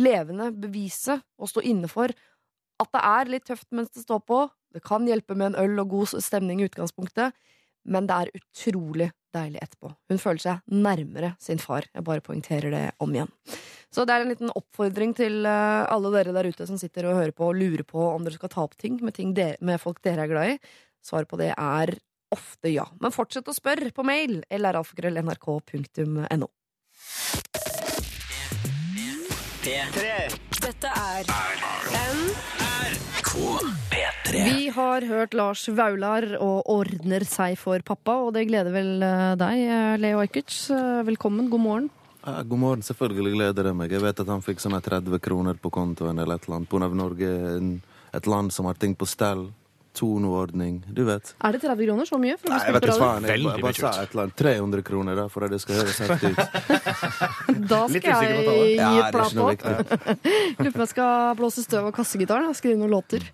levende 0.00 0.48
bevise 0.56 1.18
og 1.36 1.52
stå 1.52 1.66
inne 1.68 1.92
for 1.92 2.08
at 2.78 2.94
det 2.94 3.04
er 3.04 3.30
litt 3.34 3.44
tøft 3.50 3.68
mens 3.74 3.92
det 3.92 4.06
står 4.06 4.24
på. 4.24 4.46
Det 4.74 4.82
kan 4.84 5.06
hjelpe 5.08 5.36
med 5.38 5.52
en 5.52 5.60
øl 5.64 5.80
og 5.82 5.94
god 5.94 6.18
stemning 6.22 6.60
i 6.60 6.68
utgangspunktet, 6.68 7.36
men 7.88 8.08
det 8.08 8.16
er 8.16 8.34
utrolig 8.36 9.10
deilig 9.34 9.60
etterpå. 9.62 9.92
Hun 10.10 10.20
føler 10.20 10.42
seg 10.42 10.56
nærmere 10.72 11.34
sin 11.42 11.60
far. 11.62 11.86
Jeg 11.94 12.04
bare 12.04 12.24
poengterer 12.24 12.70
det 12.72 12.84
om 13.02 13.14
igjen. 13.14 13.30
Så 13.92 14.04
det 14.04 14.14
er 14.14 14.24
en 14.24 14.32
liten 14.32 14.52
oppfordring 14.52 15.14
til 15.16 15.46
eh, 15.48 15.84
alle 15.88 16.12
dere 16.12 16.34
der 16.36 16.48
ute 16.50 16.66
som 16.68 16.78
sitter 16.80 17.08
og 17.08 17.16
hører 17.16 17.32
på 17.36 17.48
og 17.48 17.56
lurer 17.56 17.84
på 17.88 18.00
om 18.10 18.24
dere 18.24 18.36
skal 18.36 18.52
ta 18.52 18.60
opp 18.66 18.76
ting 18.80 18.98
med, 19.00 19.14
ting 19.16 19.32
dere, 19.36 19.56
med 19.64 19.80
folk 19.80 20.02
dere 20.04 20.26
er 20.26 20.32
glad 20.32 20.46
i. 20.52 20.58
Svaret 21.04 21.30
på 21.30 21.40
det 21.40 21.52
er 21.54 21.94
ofte 22.34 22.68
ja. 22.72 22.84
Men 23.00 23.14
fortsett 23.14 23.48
å 23.48 23.56
spørre 23.56 23.90
på 23.96 24.04
mail 24.04 24.42
lralfakrøll.nrk.no. 24.52 26.48
Dette 30.58 30.88
er 30.92 31.24
P3. 33.28 33.87
Vi 34.38 34.68
har 34.70 35.02
hørt 35.02 35.34
Lars 35.34 35.64
Vaular 35.68 36.24
og 36.38 36.68
ordner 36.70 37.24
seg 37.26 37.56
for 37.58 37.82
pappa, 37.82 38.14
og 38.22 38.34
det 38.36 38.44
gleder 38.46 38.70
vel 38.70 39.02
eh, 39.02 39.32
deg, 39.40 39.62
eh, 39.66 39.94
Leo 39.98 40.20
Ajkic. 40.22 40.52
Eh, 40.70 41.00
Velkommen, 41.08 41.48
god 41.50 41.62
morgen. 41.64 41.88
Ja, 42.22 42.42
god 42.46 42.60
morgen, 42.62 42.84
selvfølgelig 42.86 43.34
gleder 43.34 43.70
jeg 43.70 43.78
meg. 43.78 43.94
Jeg 43.96 44.04
vet 44.04 44.22
at 44.22 44.30
han 44.30 44.44
fikk 44.44 44.62
sånne 44.62 44.80
30 44.84 45.18
kroner 45.24 45.58
på 45.58 45.72
kontoen 45.74 46.18
eller 46.22 46.38
et 46.38 46.46
eller 46.46 46.60
annet. 46.60 46.70
På 46.70 46.78
Norge, 46.82 47.32
et 48.14 48.30
land 48.30 48.54
som 48.54 48.68
har 48.70 48.78
ting 48.78 48.94
på 48.94 49.08
stell. 49.10 49.48
Tonoordning, 49.96 50.80
du 50.94 51.02
vet. 51.08 51.34
Er 51.44 51.52
det 51.56 51.60
30 51.62 51.86
kroner? 51.88 52.06
Så 52.08 52.18
mye? 52.20 52.36
For 52.38 52.52
Nei, 52.52 52.58
jeg 52.66 52.74
vet 52.76 52.84
ikke 52.84 52.92
radio? 52.92 53.06
faen. 53.06 53.24
Jeg, 53.28 53.62
bare- 53.62 53.74
sa 53.78 53.90
et 54.02 54.12
eller 54.14 54.22
annet. 54.28 54.36
300 54.36 54.82
kroner, 54.86 55.16
da, 55.16 55.24
for 55.32 55.44
at 55.46 55.50
det 55.54 55.60
skal 55.62 55.80
høres 55.80 55.98
heftig 56.04 56.32
ut. 56.34 56.42
Da 57.72 57.80
skal 57.88 58.00
jeg 58.00 58.28
gi 58.28 58.86
et 59.00 59.08
ikke 59.08 59.32
på. 59.34 59.48
Lurer 60.58 60.72
på 60.72 60.78
om 60.78 60.84
jeg 60.84 60.92
skal 60.92 61.36
blåse 61.38 61.64
støv 61.64 61.88
av 61.90 61.94
kassegitaren 61.96 62.48
og 62.50 62.56
skrive 62.58 62.78
noen 62.80 62.92
låter. 62.94 63.24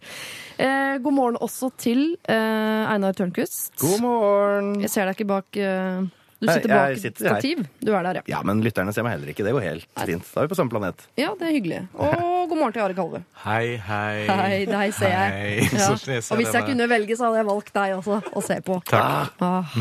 Eh, 0.59 0.97
god 1.05 1.15
morgen 1.17 1.39
også 1.43 1.71
til 1.81 2.05
eh, 2.31 2.93
Einar 2.95 3.13
Tørnquist. 3.19 3.73
God 3.83 4.01
morgen! 4.05 4.75
Jeg 4.85 4.91
ser 4.95 5.09
deg 5.11 5.19
ikke 5.19 5.29
bak 5.35 5.59
eh, 5.61 6.05
Du 6.45 6.51
Nei, 6.51 6.57
sitter 6.59 6.73
jeg 6.75 6.77
bak 6.77 6.93
et 6.93 7.01
sitter 7.01 7.25
her. 7.31 7.41
stativ. 7.41 7.63
Du 7.81 7.91
er 7.97 8.05
der, 8.05 8.19
ja. 8.21 8.25
Ja, 8.35 8.43
men 8.45 8.61
lytterne 8.65 8.93
ser 8.93 9.07
meg 9.07 9.15
heller 9.17 9.33
ikke. 9.33 9.47
Det 9.47 9.55
går 9.57 9.65
helt 9.65 9.87
fint. 10.05 10.27
Da 10.35 10.43
er 10.43 10.45
vi 10.45 10.53
på 10.53 10.59
samme 10.59 10.75
planet. 10.75 11.07
Ja, 11.17 11.31
det 11.41 11.49
er 11.49 11.55
hyggelig. 11.57 11.81
Og 11.97 12.51
god 12.51 12.59
morgen 12.61 12.77
til 12.77 12.85
Are 12.85 12.97
Kalve. 12.99 13.23
Hei, 13.47 13.79
hei. 13.81 14.27
Hei, 14.29 14.61
deg 14.69 14.93
ser 14.99 15.15
jeg. 15.15 15.71
Ja. 15.73 15.89
Og 15.95 16.39
hvis 16.43 16.53
jeg 16.53 16.69
kunne 16.69 16.91
velge, 16.91 17.17
så 17.17 17.31
hadde 17.31 17.41
jeg 17.41 17.49
valgt 17.49 17.73
deg 17.81 17.97
også 17.97 18.21
å 18.37 18.45
se 18.45 18.61
på. 18.67 18.79
Takk. 18.93 19.41
Ah. 19.41 19.75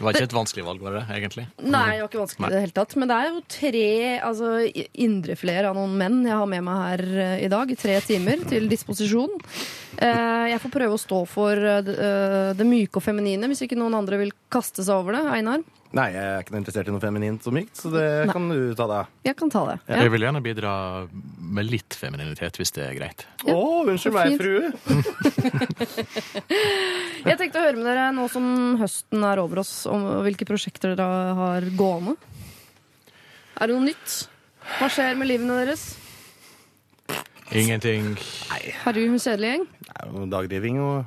Det 0.00 0.04
var 0.06 0.16
ikke 0.16 0.28
et 0.30 0.32
vanskelig 0.32 0.62
valg, 0.64 0.80
var 0.80 0.94
det, 0.96 1.02
egentlig? 1.12 1.42
Nei, 1.60 1.98
det 1.98 2.00
var 2.00 2.08
ikke 2.08 2.22
vanskelig 2.22 2.48
i 2.48 2.54
det 2.54 2.60
hele 2.64 2.76
tatt. 2.78 2.94
Men 2.96 3.10
det 3.10 3.16
er 3.20 3.26
jo 3.28 3.42
tre 3.52 3.88
altså, 4.30 4.52
indrefileter 5.04 5.68
av 5.68 5.76
noen 5.76 5.92
menn 6.00 6.22
jeg 6.24 6.38
har 6.40 6.48
med 6.48 6.64
meg 6.64 6.78
her 6.86 7.02
eh, 7.26 7.34
i 7.44 7.50
dag. 7.52 7.68
i 7.68 7.76
Tre 7.80 7.98
timer 8.06 8.46
til 8.48 8.70
disposisjon. 8.72 9.34
Eh, 10.00 10.46
jeg 10.54 10.62
får 10.62 10.72
prøve 10.72 10.96
å 10.96 11.02
stå 11.02 11.20
for 11.28 11.60
det, 11.84 11.98
eh, 12.00 12.52
det 12.56 12.68
myke 12.68 12.96
og 12.96 13.04
feminine, 13.04 13.50
hvis 13.52 13.60
ikke 13.66 13.76
noen 13.76 13.98
andre 14.00 14.22
vil 14.22 14.32
kaste 14.52 14.86
seg 14.86 15.02
over 15.02 15.18
det. 15.18 15.24
Einar, 15.36 15.60
Nei, 15.90 16.04
jeg 16.14 16.22
er 16.22 16.44
ikke 16.44 16.52
noe 16.54 16.60
interessert 16.60 16.86
i 16.86 16.92
noe 16.94 17.02
feminint 17.02 17.42
som 17.42 17.54
mykt, 17.56 17.74
så 17.74 17.90
det 17.90 18.04
Nei. 18.28 18.32
kan 18.36 18.44
du 18.46 18.58
ta 18.78 18.84
deg 18.86 18.96
av. 19.00 19.08
jeg 19.26 19.36
kan 19.40 19.50
ta 19.50 19.62
det. 19.66 19.76
Ja. 19.88 19.96
Jeg 20.04 20.12
vil 20.14 20.22
gjerne 20.22 20.42
bidra 20.44 20.74
med 21.58 21.66
litt 21.66 21.96
femininitet, 21.98 22.60
hvis 22.60 22.70
det 22.76 22.84
er 22.86 22.94
greit. 22.94 23.24
Å, 23.50 23.56
unnskyld 23.90 24.14
meg, 24.14 24.36
frue. 24.38 24.70
Jeg 27.26 27.36
tenkte 27.40 27.58
å 27.60 27.64
høre 27.66 27.76
med 27.76 27.84
dere 27.90 28.06
nå 28.14 28.24
som 28.32 28.46
høsten 28.80 29.24
er 29.26 29.42
over 29.42 29.60
oss, 29.64 29.72
om 29.90 30.06
hvilke 30.24 30.46
prosjekter 30.48 30.94
dere 30.94 31.34
har 31.36 31.66
gående. 31.76 32.14
Er 33.60 33.68
det 33.68 33.74
noe 33.76 33.88
nytt? 33.90 34.14
Hva 34.78 34.88
skjer 34.94 35.18
med 35.18 35.28
livene 35.28 35.58
deres? 35.64 35.88
Ingenting. 37.50 38.12
Nei. 38.52 38.60
Herregud, 38.84 39.16
en 39.16 39.22
kjedelig 39.26 39.50
gjeng. 39.56 39.64
Det 39.82 39.94
er 39.98 40.12
jo 40.14 40.26
dagdriving 40.30 40.78
og 40.84 41.00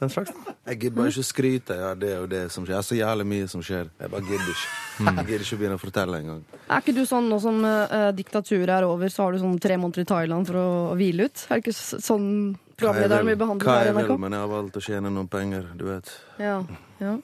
den 0.00 0.12
slags. 0.12 0.32
Jeg 0.68 0.78
gidder 0.82 0.96
bare 0.96 1.12
ikke 1.12 1.26
skryte. 1.26 1.78
Ja, 1.78 1.94
det 1.98 2.12
og 2.18 2.28
det 2.30 2.44
som 2.54 2.66
skjer. 2.66 2.76
Det 2.76 2.78
er 2.82 2.88
så 2.88 2.98
jævlig 2.98 3.26
mye 3.32 3.48
som 3.50 3.64
skjer. 3.64 3.90
Jeg 3.98 4.12
bare 4.12 4.26
gidder 4.28 4.52
ikke. 4.52 4.68
Jeg 4.98 5.26
gidder 5.26 5.44
ikke 5.46 5.58
å 5.58 5.62
begynne 5.62 5.78
å 5.78 5.82
fortelle 5.82 6.22
engang. 6.22 6.44
Er 6.68 6.84
ikke 6.84 6.94
du 6.96 7.02
sånn 7.08 7.28
nå 7.32 7.40
som 7.42 7.60
uh, 7.64 8.08
diktaturet 8.16 8.74
er 8.78 8.86
over, 8.88 9.12
så 9.12 9.26
har 9.26 9.34
du 9.34 9.42
sånn 9.42 9.58
tre 9.62 9.78
måneder 9.80 10.06
i 10.06 10.08
Thailand 10.08 10.48
for 10.48 10.60
å 10.60 10.70
hvile 10.98 11.28
ut? 11.28 11.44
Er 11.48 11.60
det 11.60 11.66
ikke 11.66 11.76
sånn 12.08 12.30
programlederen 12.78 13.26
blir 13.26 13.38
behandlet 13.40 13.66
hva 13.66 13.78
her 13.78 13.88
i 13.88 13.90
jeg 13.90 14.06
vil, 14.06 14.20
men 14.22 14.36
jeg 14.36 14.44
har 14.44 14.50
valgt 14.52 14.78
å 14.78 14.82
tjene 14.84 15.10
noen 15.10 15.30
penger, 15.30 15.66
du 15.78 15.84
vet. 15.88 16.12
Ja, 16.38 16.60
ja. 17.02 17.16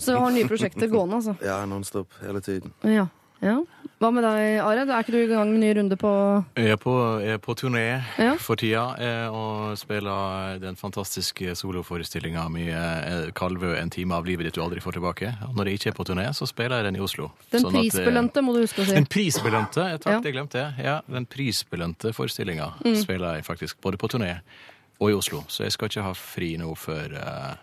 Så 0.00 0.10
du 0.10 0.16
har 0.18 0.32
nye 0.34 0.48
prosjekter 0.50 0.90
gående, 0.90 1.20
altså? 1.20 1.36
Ja, 1.44 1.60
nonstop 1.70 2.18
hele 2.24 2.42
tiden. 2.44 2.74
Ja. 2.82 3.06
Ja. 3.42 3.58
Hva 3.98 4.12
med 4.14 4.22
deg, 4.22 4.60
Are? 4.62 4.84
Er 4.86 5.00
ikke 5.02 5.10
du 5.10 5.16
i 5.18 5.26
gang 5.26 5.48
med 5.50 5.58
ny 5.58 5.72
runde 5.74 5.96
på 5.98 6.10
Jeg 6.54 6.70
er 6.70 6.76
på, 6.78 6.92
jeg 7.18 7.32
er 7.34 7.38
på 7.42 7.54
turné 7.58 8.00
Ja. 8.18 8.36
for 8.38 8.54
tida 8.54 8.94
eh, 9.02 9.26
og 9.34 9.74
spiller 9.76 10.60
den 10.62 10.76
fantastiske 10.78 11.56
soloforestillinga 11.58 12.44
mi 12.48 12.68
eh, 12.70 13.32
'Kalvø 13.34 13.74
en 13.80 13.90
time 13.90 14.14
av 14.14 14.24
livet 14.24 14.46
ditt 14.46 14.54
du 14.54 14.62
aldri 14.62 14.78
får 14.80 14.92
tilbake'. 15.00 15.32
Og 15.48 15.56
når 15.56 15.64
jeg 15.66 15.74
ikke 15.80 15.88
er 15.90 15.98
på 15.98 16.04
turné, 16.06 16.28
så 16.32 16.46
spiller 16.46 16.76
jeg 16.78 16.84
den 16.92 16.96
i 16.96 17.00
Oslo. 17.02 17.32
Den 17.50 17.60
Sånn 17.66 17.74
eh, 17.74 17.80
prisbelønte, 17.80 18.40
må 18.42 18.54
du 18.54 18.60
huske 18.62 18.82
å 18.82 18.86
si. 18.86 18.94
Den 19.00 19.06
prisbelønte, 19.06 19.82
eh, 19.94 19.98
takk, 19.98 20.12
Ja. 20.14 20.20
det 20.20 20.32
glemte 20.32 20.58
jeg. 20.62 20.84
Ja, 20.84 21.00
den 21.10 21.26
prisbelønte 21.26 22.14
forestillinga 22.14 22.74
Mm. 22.84 23.02
spiller 23.02 23.34
jeg 23.34 23.44
faktisk 23.44 23.80
både 23.82 23.98
på 23.98 24.06
turné 24.14 24.40
og 25.00 25.10
i 25.10 25.14
Oslo. 25.14 25.42
Så 25.48 25.64
jeg 25.66 25.72
skal 25.72 25.88
ikke 25.88 26.02
ha 26.06 26.12
fri 26.14 26.56
nå 26.56 26.70
før 26.76 27.14
eh, 27.18 27.54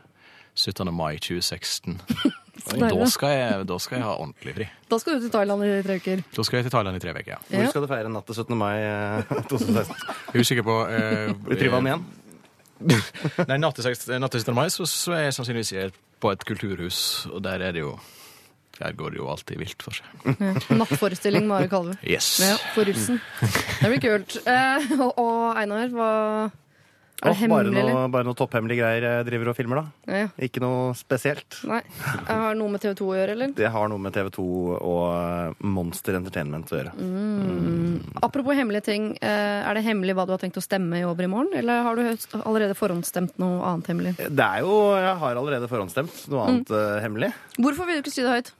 17. 0.56 0.92
mai 0.96 1.18
2016. 1.20 2.00
Da 2.66 2.88
skal, 3.12 3.30
jeg, 3.36 3.66
da 3.68 3.76
skal 3.84 3.98
jeg 4.00 4.06
ha 4.08 4.14
ordentlig 4.16 4.54
fri. 4.56 4.66
Da 4.90 4.98
skal 4.98 5.18
du 5.20 5.26
til 5.26 5.32
Thailand 5.34 5.66
i 5.68 5.74
tre 5.86 5.98
uker. 6.00 6.22
Da 6.34 6.44
skal 6.48 6.58
jeg 6.58 6.66
til 6.66 6.72
Thailand 6.74 6.98
i 6.98 7.02
tre 7.04 7.12
uker. 7.14 7.28
Ja. 7.36 7.40
Hvor 7.52 7.68
skal 7.74 7.84
du 7.84 7.88
feire 7.92 8.10
natt 8.10 8.26
til 8.32 8.38
17. 8.40 8.56
mai 8.58 8.78
eh, 8.80 9.34
2016? 9.52 9.92
Jeg 9.92 10.32
er 10.40 10.46
usikker 10.48 10.66
på 10.66 10.78
eh, 10.88 11.34
Blir 11.46 11.60
Tryvann 11.60 11.90
igjen? 11.92 12.06
Nei, 13.52 13.58
natt 13.62 13.78
til 13.78 13.86
seks- 13.86 14.08
natt 14.24 14.34
til 14.34 14.42
17. 14.42 14.56
mai 14.58 14.66
så, 14.74 14.88
så 14.90 15.14
er 15.20 15.28
jeg 15.28 15.36
sannsynligvis 15.38 15.74
på 16.24 16.32
et 16.34 16.48
kulturhus, 16.48 17.00
og 17.30 17.44
der 17.46 17.62
er 17.68 17.76
det 17.76 17.84
jo 17.84 17.92
Der 18.80 18.92
går 18.98 19.14
det 19.14 19.20
jo 19.22 19.30
alltid 19.32 19.60
vilt 19.62 19.84
for 19.86 19.96
seg. 20.00 20.08
Ja. 20.40 20.56
Nattforestilling 20.80 21.46
med 21.48 21.60
Are 21.60 21.70
Kalve. 21.72 22.00
Yes. 22.08 22.32
Ja, 22.44 22.56
for 22.74 22.88
russen. 22.88 23.20
Det 23.44 23.92
blir 23.94 24.02
kult. 24.04 24.40
Eh, 24.48 24.90
og, 25.00 25.12
og 25.22 25.60
Einar, 25.60 25.92
hva 25.94 26.10
Er 27.24 27.32
det 27.32 27.38
Åh, 27.40 27.48
bare, 27.48 27.64
hemmelig, 27.72 27.84
noe, 27.96 28.08
bare 28.12 28.26
noe 28.28 28.36
topphemmelige 28.36 28.82
greier 28.84 29.06
jeg 29.08 29.26
driver 29.30 29.48
og 29.50 29.56
filmer, 29.56 29.78
da. 29.80 29.84
Ja, 30.12 30.18
ja. 30.26 30.28
Ikke 30.46 30.60
noe 30.60 30.90
spesielt. 31.00 31.62
Nei. 31.64 31.80
Jeg 32.04 32.40
har 32.42 32.58
noe 32.60 32.74
med 32.74 32.82
TV 32.84 32.92
2 33.00 33.06
å 33.08 33.16
gjøre, 33.16 33.36
eller? 33.38 33.54
Det 33.56 33.70
har 33.72 33.88
noe 33.90 34.04
med 34.04 34.14
TV 34.14 34.30
2 34.36 34.46
og 34.76 35.06
eh, 35.16 35.54
Monster 35.64 36.18
Entertainment 36.20 36.74
å 36.76 36.82
gjøre. 36.82 36.92
Apropos 38.22 38.58
hemmelige 38.60 38.84
ting. 38.90 39.08
eh, 39.22 39.64
Er 39.70 39.74
det 39.80 39.86
hemmelig 39.88 40.16
hva 40.18 40.26
du 40.28 40.34
har 40.36 40.42
tenkt 40.44 40.60
å 40.60 40.64
stemme 40.66 41.00
i 41.00 41.06
over 41.08 41.24
i 41.24 41.32
morgen? 41.32 41.54
Eller 41.56 41.84
har 41.88 41.96
du 41.96 42.04
allerede 42.44 42.76
forhåndsstemt 42.76 43.40
noe 43.42 43.64
annet 43.64 43.88
hemmelig? 43.94 44.16
Det 44.20 44.46
er 44.46 44.60
jo 44.68 44.76
Jeg 45.00 45.16
har 45.24 45.36
allerede 45.40 45.72
forhåndsstemt 45.72 46.28
noe 46.30 46.46
annet 46.50 46.68
Mm. 46.70 46.76
eh, 46.76 47.02
hemmelig. 47.04 47.34
Hvorfor 47.58 47.86
vil 47.88 48.02
du 48.02 48.04
ikke 48.10 48.12
si 48.14 48.22
det 48.28 48.32
høyt? 48.36 48.52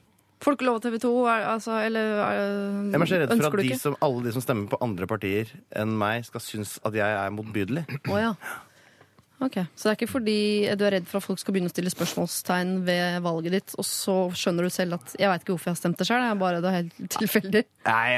Får 0.44 0.52
du 0.52 0.58
ikke 0.60 0.68
lov 0.68 0.76
av 0.80 0.84
TV 0.84 1.00
2? 1.00 1.12
Er, 1.32 1.46
altså, 1.54 1.80
eller 1.86 2.20
er, 2.26 2.40
Jeg 2.92 3.02
er 3.02 3.06
så 3.10 3.20
redd 3.24 3.34
for 3.40 3.48
at 3.60 3.66
de 3.66 3.80
som, 3.80 3.98
alle 4.04 4.24
de 4.28 4.36
som 4.36 4.44
stemmer 4.44 4.70
på 4.70 4.80
andre 4.84 5.08
partier 5.10 5.52
enn 5.76 5.96
meg, 5.98 6.26
skal 6.28 6.44
synes 6.44 6.78
at 6.86 6.94
jeg 6.98 7.08
er 7.24 7.34
motbydelig. 7.34 7.86
Oh, 8.12 8.20
ja. 8.20 8.34
Ok, 9.44 9.58
Så 9.76 9.90
det 9.90 9.92
er 9.92 9.98
ikke 9.98 10.08
fordi 10.14 10.36
du 10.80 10.84
er 10.88 10.94
redd 10.96 11.08
for 11.12 11.20
at 11.20 11.26
folk 11.26 11.40
skal 11.42 11.52
begynne 11.54 11.68
å 11.68 11.74
stille 11.74 11.92
spørsmålstegn 11.92 12.70
ved 12.88 13.18
valget 13.26 13.52
ditt, 13.58 13.74
og 13.76 13.84
så 13.84 14.16
skjønner 14.32 14.64
du 14.64 14.72
selv 14.72 14.96
at 14.96 15.12
'jeg 15.20 15.28
veit 15.28 15.44
ikke 15.44 15.52
hvorfor 15.52 15.70
jeg 15.70 15.76
har 15.76 15.82
stemt 15.82 15.98
det 16.00 16.08
sjøl', 16.08 16.24
det 16.24 16.32
er 16.32 16.40
bare 16.40 16.62
det 16.64 16.70
er 16.72 16.78
helt 16.80 17.10
tilfeldig. 17.20 17.64
Nei, 17.86 18.10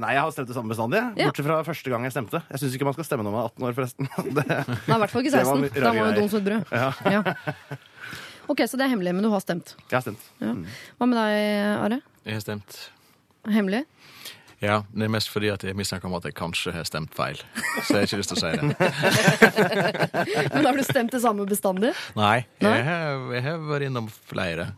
nei, 0.00 0.12
jeg 0.16 0.22
har 0.24 0.32
stemt 0.32 0.48
det 0.48 0.56
samme 0.56 0.72
bestandig. 0.72 1.02
Ja. 1.20 1.28
Bortsett 1.28 1.44
fra 1.46 1.62
første 1.62 1.90
gang 1.92 2.02
jeg 2.08 2.12
stemte. 2.16 2.42
Jeg 2.50 2.58
syns 2.58 2.74
ikke 2.74 2.88
man 2.88 2.94
skal 2.96 3.04
stemme 3.04 3.22
når 3.22 3.32
man 3.36 3.40
er 3.44 3.48
18 3.52 3.68
år, 3.68 3.72
forresten. 3.76 4.08
Det, 4.32 4.46
Nei, 4.88 4.96
i 4.96 5.00
hvert 5.04 5.10
fall 5.12 5.22
ikke 5.22 5.36
16. 5.36 5.68
Da 5.76 5.92
må 5.92 6.08
greier. 6.08 6.14
dum 6.16 6.28
som 6.28 6.40
et 6.40 6.44
brød. 6.48 6.64
ja, 6.72 6.92
Ja. 7.04 7.22
Ok, 8.52 8.60
så 8.68 8.76
det 8.76 8.84
er 8.84 8.92
hemmelig, 8.92 9.14
men 9.16 9.24
du 9.24 9.30
har 9.32 9.40
stemt. 9.40 9.74
jeg 9.88 9.96
har 9.96 10.04
stemt. 10.04 10.24
Hva 10.42 11.06
med 11.08 11.16
deg, 11.16 11.36
Are? 11.86 11.98
Jeg 12.26 12.36
har 12.36 12.42
stemt. 12.44 12.78
Hemmelig? 13.48 13.84
Ja, 14.62 14.76
det 14.94 15.08
er 15.08 15.10
mest 15.10 15.26
fordi 15.32 15.48
at 15.50 15.64
jeg 15.66 15.74
mistenker 15.74 16.06
om 16.06 16.14
at 16.20 16.26
jeg 16.28 16.36
kanskje 16.38 16.70
har 16.76 16.84
stemt 16.86 17.10
feil. 17.16 17.40
Så 17.82 17.96
jeg 17.96 18.04
har 18.04 18.06
ikke 18.06 18.20
lyst 18.20 18.30
til 18.30 18.38
å 18.38 18.42
si 18.44 18.50
det. 18.60 18.68
Men 20.54 20.68
har 20.68 20.78
du 20.78 20.84
stemt 20.86 21.10
det 21.16 21.22
samme 21.24 21.46
bestandig? 21.50 21.90
Nei, 22.14 22.44
Nei? 22.62 22.76
har, 22.86 23.24
jeg 23.34 23.42
har 23.48 23.64
vært 23.72 23.88
innom 23.88 24.06
flere. 24.30 24.68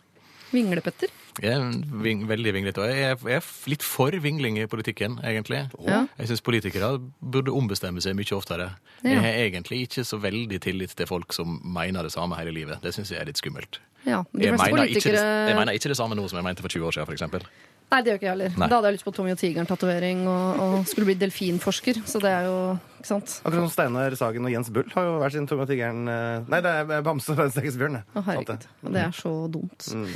Vinglepetter? 0.54 1.12
Jeg 1.42 1.50
er 1.58 1.64
ving, 2.04 2.20
veldig 2.28 2.52
vinglete. 2.54 2.78
Og 2.84 2.90
jeg 2.92 3.02
er, 3.10 3.16
jeg 3.26 3.40
er 3.40 3.46
litt 3.72 3.82
for 3.82 4.14
vingling 4.22 4.58
i 4.62 4.66
politikken, 4.70 5.16
egentlig. 5.26 5.64
Ja. 5.82 6.04
Jeg 6.18 6.30
syns 6.30 6.44
politikere 6.46 6.92
burde 7.20 7.50
ombestemme 7.50 8.00
seg 8.04 8.14
mye 8.14 8.36
oftere. 8.36 8.68
Ja. 9.02 9.08
Jeg 9.16 9.20
har 9.24 9.40
egentlig 9.48 9.80
ikke 9.88 10.04
så 10.06 10.20
veldig 10.22 10.60
tillit 10.62 10.94
til 10.94 11.06
folk 11.10 11.32
som 11.34 11.58
mener 11.64 12.06
det 12.06 12.12
samme 12.14 12.38
hele 12.38 12.54
livet. 12.54 12.78
Det 12.84 12.94
syns 12.94 13.10
jeg 13.10 13.20
er 13.20 13.26
litt 13.32 13.40
skummelt. 13.42 13.80
Ja, 14.04 14.22
de 14.36 14.44
Jeg 14.44 14.52
mener, 14.52 14.84
ikke, 14.84 15.12
det- 15.16 15.24
jeg 15.48 15.56
mener 15.56 15.72
ikke 15.72 15.88
det 15.88 15.96
samme 15.96 16.14
nå 16.14 16.28
som 16.28 16.36
jeg 16.36 16.44
mente 16.44 16.60
for 16.62 16.68
20 16.68 16.86
år 16.86 16.92
siden, 16.92 17.06
for 17.06 17.14
eksempel. 17.16 17.46
Nei, 17.92 17.98
det 18.02 18.10
gjør 18.10 18.16
ikke 18.18 18.26
jeg 18.26 18.32
heller. 18.32 18.54
Nei. 18.58 18.66
Da 18.70 18.78
hadde 18.80 18.88
jeg 18.90 18.96
lyst 18.96 19.04
på 19.06 19.12
Tommy 19.14 19.30
og 19.34 19.38
Tigeren-tatovering 19.38 20.22
og, 20.26 20.62
og 20.64 20.72
skulle 20.90 21.06
bli 21.10 21.14
delfinforsker. 21.20 22.00
Så 22.10 22.18
det 22.24 22.30
er 22.32 22.48
jo 22.48 22.56
Ikke 22.98 23.06
sant? 23.12 23.34
Akkurat 23.44 23.60
som 23.68 23.70
Steinar 23.74 24.16
Sagen 24.18 24.48
og 24.48 24.50
Jens 24.54 24.70
Bull 24.74 24.88
har 24.96 25.06
jo 25.06 25.12
hver 25.20 25.34
sin 25.36 25.46
Tommy 25.46 25.62
og 25.62 25.68
Tigeren 25.70 26.08
eh, 26.10 26.48
Nei, 26.50 26.60
det 26.64 26.72
er 26.80 27.04
Bamse 27.06 27.36
og 27.36 27.52
Stekkes 27.54 27.76
Bjørn. 27.78 28.00
det. 28.00 28.02
Å, 28.18 28.24
herregud. 28.30 28.66
det. 28.88 29.04
Er 29.04 29.14
så 29.14 29.34
dumt. 29.54 29.86
Mm. 29.94 30.08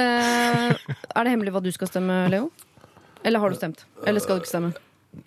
Eh, 0.00 0.96
er 1.12 1.26
det 1.28 1.34
hemmelig 1.34 1.52
hva 1.58 1.62
du 1.66 1.68
skal 1.74 1.90
stemme, 1.90 2.22
Leo? 2.32 2.48
Eller 3.26 3.42
har 3.42 3.52
du 3.52 3.58
stemt? 3.58 3.84
Eller 4.06 4.22
skal 4.24 4.38
du 4.38 4.44
ikke 4.46 4.52
stemme? 4.54 4.72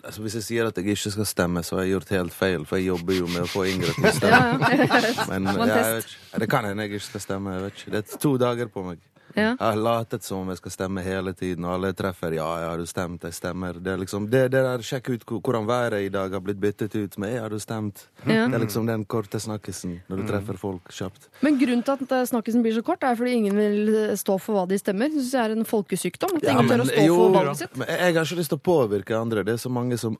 Altså, 0.06 0.22
hvis 0.22 0.36
jeg 0.38 0.44
sier 0.46 0.68
at 0.70 0.76
jeg 0.78 0.86
ikke 0.94 1.10
skal 1.12 1.26
stemme, 1.26 1.62
så 1.66 1.76
har 1.78 1.84
jeg 1.86 1.94
gjort 1.96 2.10
helt 2.14 2.34
feil, 2.34 2.64
for 2.68 2.78
jeg 2.78 2.86
jobber 2.92 3.16
jo 3.16 3.26
med 3.30 3.42
å 3.42 3.48
få 3.50 3.64
Ingrid 3.66 3.96
til 3.98 4.06
å 4.06 4.12
stemme. 4.20 4.70
ja. 4.70 5.26
Men 5.30 5.48
jeg 5.50 5.58
vet 5.60 6.04
ikke. 6.06 6.42
det 6.44 6.48
kan 6.52 6.68
hende 6.68 6.86
jeg 6.86 6.92
ikke 6.94 7.06
skal 7.08 7.24
stemme. 7.26 7.54
Jeg 7.56 7.64
vet 7.68 7.80
ikke. 7.80 7.94
Det 7.96 8.02
er 8.04 8.20
to 8.22 8.32
dager 8.40 8.70
på 8.70 8.84
meg. 8.86 9.02
Ja. 9.34 9.52
Jeg 9.52 9.58
har 9.60 9.78
latet 9.78 10.24
som 10.26 10.44
om 10.44 10.50
jeg 10.52 10.60
skal 10.60 10.74
stemme 10.74 11.04
hele 11.04 11.32
tiden, 11.36 11.64
og 11.66 11.76
alle 11.76 11.92
treffer 11.96 12.34
ja, 12.36 12.48
ja, 12.62 12.70
har 12.72 12.80
du 12.80 12.86
stemt, 12.88 13.24
jeg 13.26 13.36
stemmer. 13.36 13.78
Det 13.80 13.92
er 13.94 14.00
liksom, 14.02 14.28
det, 14.32 14.46
det 14.54 14.62
der, 14.66 14.84
Sjekk 14.86 15.12
ut 15.12 15.26
hvordan 15.30 15.68
været 15.68 16.06
i 16.06 16.10
dag 16.12 16.32
har 16.34 16.42
blitt 16.44 16.60
byttet 16.60 16.96
ut 16.96 17.18
med 17.20 17.34
ja, 17.34 17.44
har 17.44 17.54
du 17.54 17.60
stemt. 17.62 18.06
Ja. 18.24 18.46
Det 18.50 18.58
er 18.58 18.64
liksom 18.64 18.88
den 18.88 19.04
korte 19.04 19.40
snakkisen 19.40 20.00
når 20.08 20.22
du 20.22 20.26
treffer 20.30 20.58
folk 20.60 20.90
kjapt. 20.94 21.30
Men 21.44 21.60
grunnen 21.60 21.84
til 21.86 21.96
at 21.98 22.16
eh, 22.16 22.24
snakkisen 22.32 22.64
blir 22.64 22.74
så 22.76 22.84
kort, 22.86 23.04
er 23.06 23.18
fordi 23.18 23.36
ingen 23.42 23.58
vil 23.58 23.94
eh, 23.94 24.16
stå 24.18 24.38
for 24.42 24.58
hva 24.58 24.66
de 24.70 24.80
stemmer. 24.80 25.12
Det 25.12 25.22
synes 25.22 25.36
jeg 25.36 25.50
er 25.50 25.56
en 25.58 25.68
folkesykdom. 25.68 26.36
At 26.38 26.48
Ja, 26.48 26.56
ingen 26.56 26.72
tør 26.72 26.84
å 26.86 26.90
stå 26.90 27.06
jo, 27.06 27.20
for 27.20 27.38
valget 27.38 27.62
sitt. 27.62 27.78
Men 27.80 27.94
jeg 27.94 28.18
har 28.18 28.26
ikke 28.26 28.40
lyst 28.42 28.54
til 28.54 28.60
å 28.60 28.66
påvirke 28.70 29.20
andre. 29.20 29.46
Det 29.46 29.56
er 29.56 29.62
så 29.62 29.72
mange 29.72 30.00
som 30.00 30.18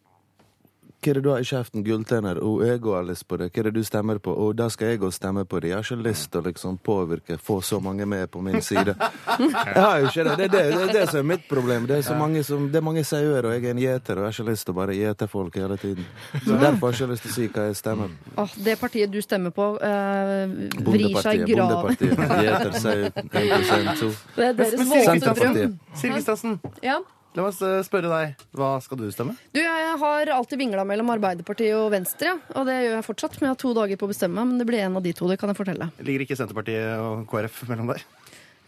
Hva 1.01 1.11
er 1.11 1.17
det 1.17 1.21
du 1.25 1.31
har 1.33 1.41
i 1.41 1.47
kjeften? 1.49 1.81
Gulltenner? 1.81 2.37
Og 2.45 2.61
jeg 2.67 2.81
har 2.85 3.05
lyst 3.09 3.25
på 3.25 3.39
det. 3.41 3.47
Hva 3.55 3.63
er 3.63 3.69
det 3.71 3.79
du 3.79 3.85
stemmer 3.89 4.19
på? 4.21 4.35
Og 4.37 4.53
da 4.59 4.67
skal 4.69 4.91
jeg 4.91 5.01
òg 5.01 5.15
stemme 5.17 5.47
på 5.49 5.61
det. 5.63 5.71
Jeg 5.71 5.79
har 5.79 5.87
ikke 5.87 6.05
lyst 6.05 6.27
til 6.33 6.43
å 6.43 6.45
liksom 6.45 6.77
påvirke, 6.85 7.39
få 7.41 7.61
så 7.65 7.79
mange 7.81 8.05
med 8.05 8.29
på 8.31 8.43
min 8.45 8.61
side. 8.61 8.93
Jeg 9.41 9.81
har 9.81 10.01
jo 10.03 10.11
ikke 10.11 10.25
det. 10.27 10.35
Det 10.37 10.45
er 10.45 10.51
det, 10.53 10.65
det, 10.75 10.83
er 10.83 10.93
det 10.93 11.05
som 11.09 11.19
er 11.23 11.27
mitt 11.31 11.47
problem. 11.49 11.87
Det 11.89 11.97
er 11.97 12.03
så 12.05 12.17
mange 12.19 12.43
som, 12.45 12.67
det 12.69 12.77
er 12.81 12.85
mange 12.85 13.05
sauer, 13.09 13.47
og 13.49 13.55
jeg 13.55 13.65
er 13.65 13.71
en 13.73 13.81
gjeter, 13.81 14.19
og 14.19 14.27
jeg 14.27 14.29
har 14.29 14.37
ikke 14.37 14.51
lyst 14.51 14.67
til 14.67 14.75
å 14.75 14.77
bare 14.77 14.97
gjete 14.97 15.29
folk 15.31 15.57
hele 15.57 15.79
tiden. 15.81 16.09
Så 16.33 16.59
Derfor 16.61 16.91
har 16.91 16.93
jeg 16.93 16.99
ikke 16.99 17.09
lyst 17.13 17.25
til 17.25 17.33
å 17.33 17.37
si 17.37 17.47
hva 17.55 17.65
jeg 17.69 17.79
stemmer 17.81 18.11
på. 18.11 18.35
Åh, 18.43 18.57
det 18.67 18.75
partiet 18.81 19.15
du 19.15 19.21
stemmer 19.25 19.55
på, 19.57 19.69
uh, 19.81 20.85
vrir 20.91 21.17
seg 21.25 21.47
i 21.47 21.55
graven. 21.55 21.97
Bondepartiet. 21.97 22.45
Gjeter, 22.45 22.77
sau, 22.77 23.09
1 23.45 24.03
2. 24.03 24.13
Det 24.37 24.51
er 24.51 24.61
deres 24.61 24.93
våte 24.93 25.35
drøm. 25.41 25.81
Siv 25.95 26.15
Kristiansen, 26.19 26.61
Ja. 26.85 27.01
La 27.39 27.47
eh, 27.51 27.81
spørre 27.87 28.11
deg. 28.11 28.47
Hva 28.57 28.71
skal 28.85 29.01
du 29.01 29.07
stemme? 29.15 29.37
Du, 29.55 29.61
jeg 29.63 29.97
har 30.03 30.33
alltid 30.35 30.61
vingla 30.61 30.87
mellom 30.89 31.13
Arbeiderpartiet 31.15 31.77
og 31.79 31.91
Venstre, 31.95 32.35
ja. 32.35 32.39
og 32.55 32.67
det 32.69 32.79
gjør 32.81 32.97
jeg 32.99 33.07
fortsatt. 33.07 33.39
Men 33.39 33.51
jeg 33.51 33.57
har 33.57 33.61
to 33.65 33.75
dager 33.77 34.01
på 34.01 34.09
å 34.09 34.13
bestemme 34.13 34.41
meg, 34.41 34.51
men 34.53 34.63
det 34.63 34.69
blir 34.71 34.85
en 34.87 34.99
av 35.01 35.05
de 35.05 35.15
to. 35.17 35.29
Det 35.31 35.39
kan 35.41 35.53
jeg 35.53 35.61
fortelle. 35.61 35.91
Ligger 36.03 36.27
ikke 36.27 36.39
Senterpartiet 36.41 37.05
og 37.05 37.27
KrF 37.31 37.63
mellom 37.71 37.95
der? 37.95 38.07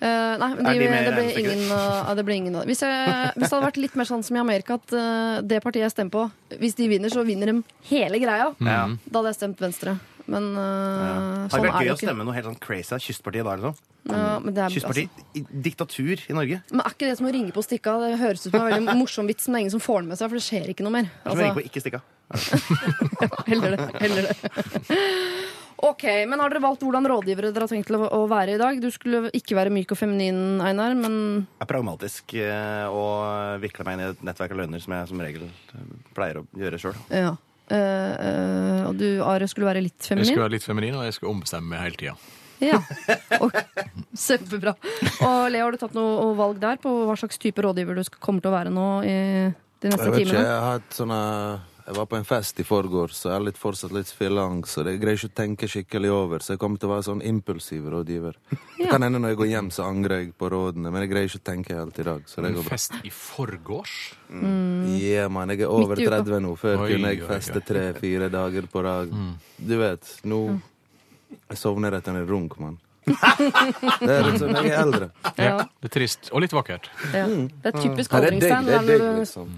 Eh, 0.03 0.37
nei, 0.41 0.49
Er 0.59 0.81
de, 0.81 0.87
de 0.91 1.03
det, 1.07 1.13
ble 1.15 1.27
ingen, 1.45 1.61
uh, 1.71 2.11
det 2.19 2.25
ble 2.27 2.39
ingen 2.41 2.57
av 2.59 2.65
det. 2.65 2.73
Hvis, 2.73 2.81
hvis 2.83 3.45
det 3.45 3.51
hadde 3.53 3.67
vært 3.69 3.79
litt 3.79 3.99
mer 3.99 4.09
sånn 4.09 4.25
som 4.27 4.35
i 4.35 4.41
Amerika, 4.43 4.81
at 4.81 4.95
uh, 4.97 5.37
det 5.47 5.61
partiet 5.63 5.87
jeg 5.87 5.95
stemmer 5.95 6.15
på, 6.17 6.57
hvis 6.59 6.75
de 6.79 6.89
vinner, 6.91 7.13
så 7.13 7.23
vinner 7.27 7.53
de 7.53 7.61
hele 7.93 8.19
greia, 8.23 8.49
mm. 8.59 8.97
da 9.07 9.21
hadde 9.21 9.31
jeg 9.31 9.39
stemt 9.39 9.63
Venstre. 9.63 9.95
Men 10.27 10.53
uh, 10.57 10.63
ja. 10.63 11.15
sånn 11.53 11.63
det 11.63 11.71
ikke. 11.71 11.71
er 11.71 11.79
det 11.79 11.87
gøy 11.87 11.95
å 11.95 12.01
stemme 12.01 12.27
noe 12.27 12.35
helt 12.35 12.49
sånn 12.51 12.61
crazy 12.63 12.95
av 12.97 13.03
Kystpartiet 13.03 13.47
da, 13.47 13.55
liksom? 13.59 13.79
Ja, 14.11 14.25
men, 14.43 14.51
det 14.57 14.65
er, 14.65 14.75
Kystpartiet, 14.75 15.23
i- 15.39 15.45
diktatur 15.69 16.19
i 16.19 16.35
Norge. 16.35 16.59
altså, 16.65 16.75
men 16.75 16.83
er 16.83 16.97
ikke 16.97 17.07
det 17.07 17.17
som 17.21 17.29
å 17.31 17.35
ringe 17.37 17.55
på 17.55 17.63
stikka? 17.63 17.95
Det 18.03 18.11
høres 18.23 18.47
ut 18.47 18.51
som 18.51 18.59
en 18.59 18.75
veldig 18.75 18.99
morsom 18.99 19.31
vits, 19.31 19.47
men 19.47 19.55
det 19.55 19.61
er 19.61 19.65
ingen 19.69 19.77
som 19.77 19.85
får 19.87 20.03
den 20.03 20.11
med 20.11 20.19
seg, 20.19 20.33
for 20.33 20.41
det 20.41 20.47
skjer 20.49 20.75
ikke 20.75 20.87
noe 20.87 20.97
mer. 20.99 21.11
Er 21.13 21.31
som 21.31 21.37
å 21.37 21.39
ringe 21.39 21.53
Altså, 21.53 21.63
på 21.63 21.67
ikke 21.71 21.85
stikke 21.85 22.03
av. 22.03 22.11
heller 23.53 23.77
det. 23.77 23.89
Heller 24.03 24.31
det. 24.31 24.37
Ok, 25.83 26.05
men 26.31 26.39
Har 26.39 26.53
dere 26.53 26.63
valgt 26.63 26.83
hvordan 26.87 27.07
rådgivere 27.11 27.51
dere 27.53 27.67
har 27.67 27.71
tenkt 27.73 27.89
til 27.91 27.97
å, 27.99 28.07
å 28.15 28.21
være 28.31 28.55
i 28.55 28.59
dag? 28.61 28.77
Du 28.83 28.87
skulle 28.95 29.31
ikke 29.35 29.57
være 29.59 29.73
myk 29.75 29.91
og 29.95 29.99
feminin, 29.99 30.61
Einar, 30.63 30.95
men 30.95 31.17
Jeg 31.43 31.65
er 31.67 31.71
pragmatisk 31.73 32.35
eh, 32.39 32.85
og 32.87 33.59
vikler 33.65 33.89
meg 33.89 33.97
inn 33.99 34.05
i 34.05 34.11
et 34.13 34.23
nettverk 34.29 34.55
av 34.55 34.61
løgner 34.63 34.83
som 34.85 34.95
jeg 34.95 35.09
som 35.11 35.25
regel 35.25 35.49
eh, 35.49 35.89
pleier 36.15 36.39
å 36.43 36.45
gjøre 36.59 36.79
sjøl. 36.85 37.01
ja. 37.11 37.33
Eh, 37.73 37.79
eh, 37.79 38.81
og 38.89 38.97
du, 39.01 39.07
Are, 39.25 39.47
skulle 39.49 39.65
være 39.71 39.81
litt 39.87 39.97
Jeg 40.03 40.11
feminin? 40.13 40.29
skulle 40.29 40.45
være 40.45 40.55
litt 40.59 40.67
feminin, 40.67 40.97
og 40.99 41.07
jeg 41.07 41.15
skulle 41.17 41.31
ombestemme 41.33 41.71
meg 41.73 41.81
hele 41.87 41.97
tida. 41.97 42.15
Ja. 42.63 42.79
Og, 43.43 43.55
kjempebra. 44.15 44.75
Og 45.25 45.39
Leo, 45.51 45.65
har 45.65 45.73
du 45.75 45.79
tatt 45.81 45.95
noe 45.97 46.29
valg 46.39 46.61
der 46.63 46.77
på 46.83 46.91
hva 47.09 47.17
slags 47.19 47.41
type 47.43 47.65
rådgiver 47.65 47.97
du 47.99 48.03
skal- 48.07 48.21
kommer 48.23 48.45
til 48.45 48.53
å 48.53 48.55
være 48.55 48.71
nå 48.75 48.85
i 49.03 49.15
de 49.83 49.89
neste 49.91 50.05
Jeg 50.05 50.13
vet 50.13 50.21
ikke, 50.21 50.31
timene? 50.31 50.45
jeg 50.53 50.61
har 50.67 50.83
et 50.83 50.99
sånne 50.99 51.21
Jeg 51.93 51.99
var 51.99 52.07
på 52.09 52.17
en 52.17 52.25
fest 52.25 52.57
i 52.57 52.65
forgårs, 52.65 53.13
så 53.13 53.29
jeg 53.29 53.37
er 53.37 53.43
litt, 53.51 53.59
fortsatt 53.61 53.93
litt 53.93 54.09
fylleangst. 54.17 54.79
Så 54.79 54.83
jeg 54.89 54.97
greier 55.03 55.19
ikke 55.19 55.29
å 55.29 55.35
tenke 55.37 55.69
skikkelig 55.69 56.09
over, 56.15 56.41
så 56.41 56.55
jeg 56.55 56.61
kommer 56.63 56.81
til 56.81 56.89
å 56.89 56.93
være 56.95 57.05
sånn 57.05 57.21
impulsiv 57.29 57.85
rådgiver. 57.93 58.39
Det 58.79 58.87
kan 58.89 59.05
hende 59.05 59.21
når 59.21 59.35
jeg 59.35 59.39
går 59.43 59.51
hjem, 59.51 59.69
så 59.77 59.85
angrer 59.91 60.23
jeg 60.23 60.31
på 60.41 60.49
rådene, 60.55 60.89
men 60.89 61.05
jeg 61.05 61.11
greier 61.11 61.29
ikke 61.29 61.41
å 61.43 61.45
tenke 61.51 61.77
helt 61.77 62.01
i 62.01 62.07
dag. 62.09 62.23
Så 62.33 62.41
det 62.41 62.49
En 62.49 62.57
går 62.57 62.65
bra. 62.65 62.73
fest 62.79 62.97
i 63.05 63.13
forgårs? 63.13 63.97
Ja, 65.05 65.27
man, 65.29 65.53
jeg 65.53 65.67
er 65.67 65.75
over 65.75 65.93
Midt 65.93 66.07
i 66.07 66.09
uka. 66.09 66.23
30 66.23 66.41
nå. 66.47 66.55
Før 66.63 66.81
Oi, 66.87 66.89
kunne 66.95 67.13
jeg 67.13 67.29
feste 67.29 67.61
tre-fire 67.61 68.31
dager 68.33 68.71
på 68.73 68.85
rad. 68.89 69.13
Du 69.61 69.77
vet, 69.85 70.15
nå 70.25 70.41
Jeg 71.51 71.61
sovner 71.61 71.93
etter 72.01 72.17
en 72.17 72.25
runk, 72.29 72.57
mann. 72.61 72.79
Det 73.03 74.13
er 74.15 74.27
liksom, 74.29 74.53
jeg 74.55 74.71
er 74.71 74.79
eldre. 74.79 75.09
Ja, 75.35 75.57
Det 75.83 75.89
er 75.89 75.93
trist. 75.97 76.29
Og 76.31 76.45
litt 76.45 76.53
vakkert. 76.55 76.87
ja. 77.11 77.25
Det 77.27 77.73
er 77.73 77.75
typisk 77.75 78.13
Ja, 78.13 78.21
det 78.23 78.45
er 78.47 78.87
digg, 78.87 79.07
liksom. 79.19 79.49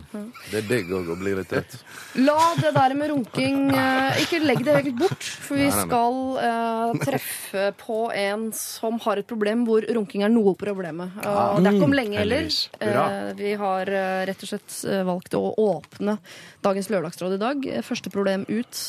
Det 0.48 0.60
er 0.62 0.68
digg 0.68 0.92
òg 0.96 1.10
å 1.12 1.16
bli 1.20 1.34
litt 1.36 1.50
tett. 1.52 1.76
La 2.24 2.54
det 2.56 2.72
der 2.76 2.94
med 2.96 3.10
runking 3.12 3.68
eh, 3.74 4.22
Ikke 4.22 4.40
legg 4.40 4.62
det 4.64 4.76
helt 4.78 4.96
bort, 4.98 5.28
for 5.44 5.60
vi 5.60 5.68
skal 5.74 6.18
uh, 6.38 6.94
treffe 7.02 7.66
på 7.80 7.98
en 8.14 8.46
som 8.56 8.96
har 9.04 9.20
et 9.20 9.28
problem 9.28 9.66
hvor 9.68 9.84
runking 9.98 10.24
er 10.24 10.32
noe 10.32 10.54
problemet. 10.58 11.12
Og 11.20 11.60
det 11.60 11.68
er 11.68 11.78
ikke 11.78 11.90
om 11.90 11.96
lenge 11.96 12.20
heller. 12.22 12.48
Eh, 12.80 13.30
vi 13.36 13.54
har 13.60 13.92
rett 14.30 14.46
og 14.46 14.52
slett 14.54 14.78
valgt 15.04 15.36
å 15.36 15.44
åpne 15.60 16.16
dagens 16.64 16.88
Lørdagsråd 16.92 17.36
i 17.36 17.40
dag. 17.42 17.68
Første 17.84 18.12
problem 18.12 18.46
ut 18.48 18.82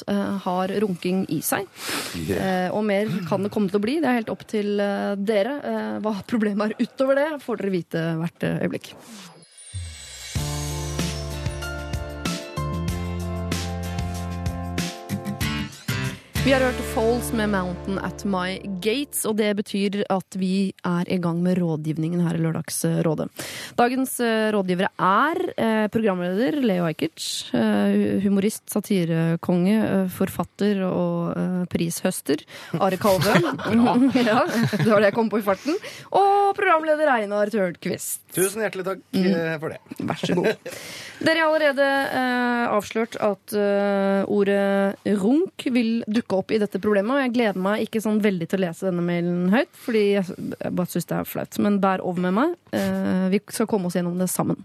har 0.45 0.71
runking 0.83 1.25
i 1.33 1.41
seg. 1.43 1.67
Og 2.71 2.83
mer 2.87 3.11
kan 3.27 3.43
det 3.43 3.51
komme 3.51 3.71
til 3.71 3.81
å 3.81 3.83
bli. 3.83 3.99
Det 3.99 4.11
er 4.11 4.19
helt 4.21 4.31
opp 4.31 4.44
til 4.49 4.81
eh, 4.83 5.13
dere. 5.19 5.55
Eh, 5.71 5.93
hva 6.05 6.17
problemet 6.27 6.73
er 6.73 6.87
utover 6.87 7.21
det, 7.21 7.29
får 7.45 7.61
dere 7.61 7.73
vite 7.73 8.03
hvert 8.21 8.47
eh, 8.47 8.59
øyeblikk. 8.65 8.91
Vi 16.45 16.51
har 16.53 16.61
hørt 16.61 16.81
Falls 16.93 17.31
med 17.33 17.49
Mountain 17.49 17.95
at 18.05 18.21
My 18.29 18.59
Gates, 18.77 19.23
og 19.25 19.39
det 19.39 19.47
betyr 19.57 20.03
at 20.13 20.35
vi 20.37 20.75
er 20.85 21.07
i 21.09 21.17
gang 21.17 21.39
med 21.41 21.57
rådgivningen 21.57 22.21
her 22.21 22.37
i 22.37 22.41
Lørdagsrådet. 22.43 23.25
Dagens 23.79 24.13
eh, 24.21 24.51
rådgivere 24.53 24.91
er 24.93 25.41
eh, 25.57 25.87
programleder 25.89 26.59
Leo 26.61 26.85
Ajkic, 26.85 27.49
eh, 27.57 28.21
humorist, 28.21 28.61
satirekonge, 28.69 29.79
forfatter 30.13 30.83
og 30.85 31.65
prishøster 31.73 32.45
Are 32.77 33.01
Kalve. 33.01 33.33
ja, 34.29 34.45
det 34.45 34.85
var 34.85 35.01
det 35.01 35.09
jeg 35.09 35.17
kom 35.17 35.33
på 35.33 35.41
i 35.41 35.47
farten. 35.49 35.81
Og 36.13 36.53
programleder 36.61 37.09
Einar 37.15 37.49
Tørnquist. 37.49 38.21
Tusen 38.37 38.61
hjertelig 38.61 38.85
takk 38.85 39.01
mm. 39.17 39.57
for 39.65 39.73
det. 39.73 39.81
Vær 39.97 40.21
så 40.21 40.37
god. 40.37 40.71
Dere 41.25 41.41
har 41.41 41.49
allerede 41.49 41.89
avslørt 42.69 43.17
at 43.23 43.57
ordet 44.29 45.15
runk 45.23 45.69
vil 45.73 46.03
dukke 46.05 46.34
opp 46.34 46.34
i 46.55 46.59
dette 46.61 46.81
problemet. 46.83 47.15
Og 47.15 47.23
jeg 47.23 47.35
gleder 47.35 47.61
meg 47.67 47.85
ikke 47.85 48.01
sånn 48.03 48.21
veldig 48.23 48.49
til 48.51 48.61
å 48.61 48.65
lese 48.65 48.89
denne 48.89 49.05
mailen 49.05 49.53
høyt, 49.53 49.71
fordi 49.85 50.03
jeg 50.15 50.73
bare 50.75 50.91
syns 50.91 51.07
det 51.11 51.19
er 51.19 51.29
flaut. 51.29 51.61
Men 51.63 51.79
bær 51.83 52.03
over 52.05 52.27
med 52.27 52.35
meg. 52.39 52.57
Eh, 52.75 53.29
vi 53.33 53.41
skal 53.53 53.69
komme 53.71 53.89
oss 53.89 53.97
gjennom 53.97 54.19
det 54.21 54.31
sammen. 54.31 54.59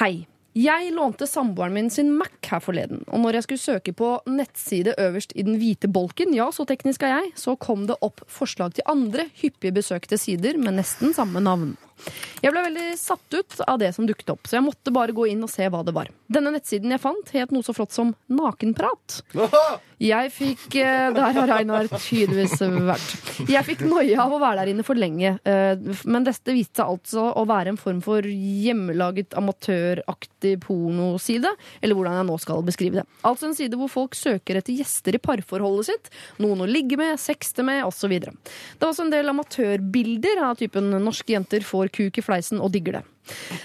Hei. 0.00 0.26
Jeg 0.56 0.88
lånte 0.96 1.26
samboeren 1.28 1.74
min 1.76 1.90
sin 1.92 2.14
Mac 2.16 2.46
her 2.48 2.62
forleden, 2.64 3.02
og 3.12 3.20
når 3.20 3.36
jeg 3.36 3.44
skulle 3.44 3.60
søke 3.60 3.92
på 3.92 4.06
nettside 4.24 4.94
øverst 4.96 5.34
i 5.36 5.44
den 5.44 5.58
hvite 5.60 5.90
bolken, 5.92 6.32
ja, 6.32 6.46
så 6.48 6.64
teknisk 6.64 7.04
er 7.04 7.12
jeg, 7.12 7.34
så 7.36 7.58
kom 7.60 7.84
det 7.90 7.98
opp 8.00 8.22
forslag 8.32 8.72
til 8.72 8.88
andre 8.88 9.26
hyppig 9.42 9.74
besøkte 9.76 10.16
sider 10.16 10.56
med 10.56 10.78
nesten 10.78 11.12
samme 11.12 11.44
navn. 11.44 11.74
Jeg 12.44 12.52
ble 12.52 12.62
veldig 12.66 12.86
satt 13.00 13.34
ut 13.34 13.60
av 13.66 13.80
det 13.80 13.92
som 13.96 14.06
dukket 14.06 14.30
opp, 14.34 14.46
så 14.46 14.58
jeg 14.58 14.66
måtte 14.66 14.92
bare 14.94 15.14
gå 15.16 15.26
inn 15.32 15.42
og 15.44 15.50
se 15.50 15.66
hva 15.72 15.82
det 15.86 15.94
var. 15.96 16.10
Denne 16.30 16.52
nettsiden 16.54 16.92
jeg 16.92 17.02
fant, 17.02 17.32
het 17.34 17.52
noe 17.54 17.64
så 17.66 17.74
flott 17.76 17.94
som 17.94 18.12
Nakenprat. 18.32 19.20
Jeg 19.96 20.28
fikk 20.34 20.74
eh, 20.76 21.06
Der 21.16 21.38
har 21.38 21.52
Einar 21.56 21.86
tydeligvis 21.88 22.60
vært. 22.60 23.14
Jeg 23.48 23.64
fikk 23.64 23.84
noia 23.88 24.26
av 24.26 24.34
å 24.36 24.40
være 24.42 24.60
der 24.60 24.72
inne 24.74 24.84
for 24.84 24.98
lenge, 24.98 25.38
eh, 25.48 25.78
men 26.04 26.26
dette 26.26 26.52
viste 26.52 26.82
seg 26.82 26.92
altså 26.92 27.24
å 27.40 27.46
være 27.48 27.72
en 27.72 27.80
form 27.80 28.02
for 28.04 28.26
hjemmelaget 28.26 29.36
amatøraktig 29.38 30.56
pornoside, 30.66 31.48
eller 31.80 31.96
hvordan 31.96 32.18
jeg 32.18 32.28
nå 32.28 32.36
skal 32.42 32.66
beskrive 32.66 33.00
det. 33.00 33.06
Altså 33.24 33.48
en 33.48 33.56
side 33.56 33.80
hvor 33.80 33.88
folk 33.92 34.18
søker 34.18 34.60
etter 34.60 34.76
gjester 34.76 35.16
i 35.16 35.22
parforholdet 35.22 35.88
sitt, 35.88 36.12
noen 36.44 36.66
å 36.66 36.68
ligge 36.68 37.00
med, 37.00 37.16
sexte 37.22 37.64
med, 37.64 37.80
osv. 37.88 38.12
Det 38.20 38.84
var 38.84 38.92
også 38.92 39.06
en 39.06 39.14
del 39.14 39.32
amatørbilder 39.32 40.42
av 40.44 40.60
typen 40.60 40.92
'norske 40.92 41.32
jenter 41.32 41.64
får 41.64 41.85
kuk 41.92 42.18
i 42.18 42.24
fleisen 42.24 42.60
og 42.62 42.72
digger 42.74 42.98
det'. 42.98 43.04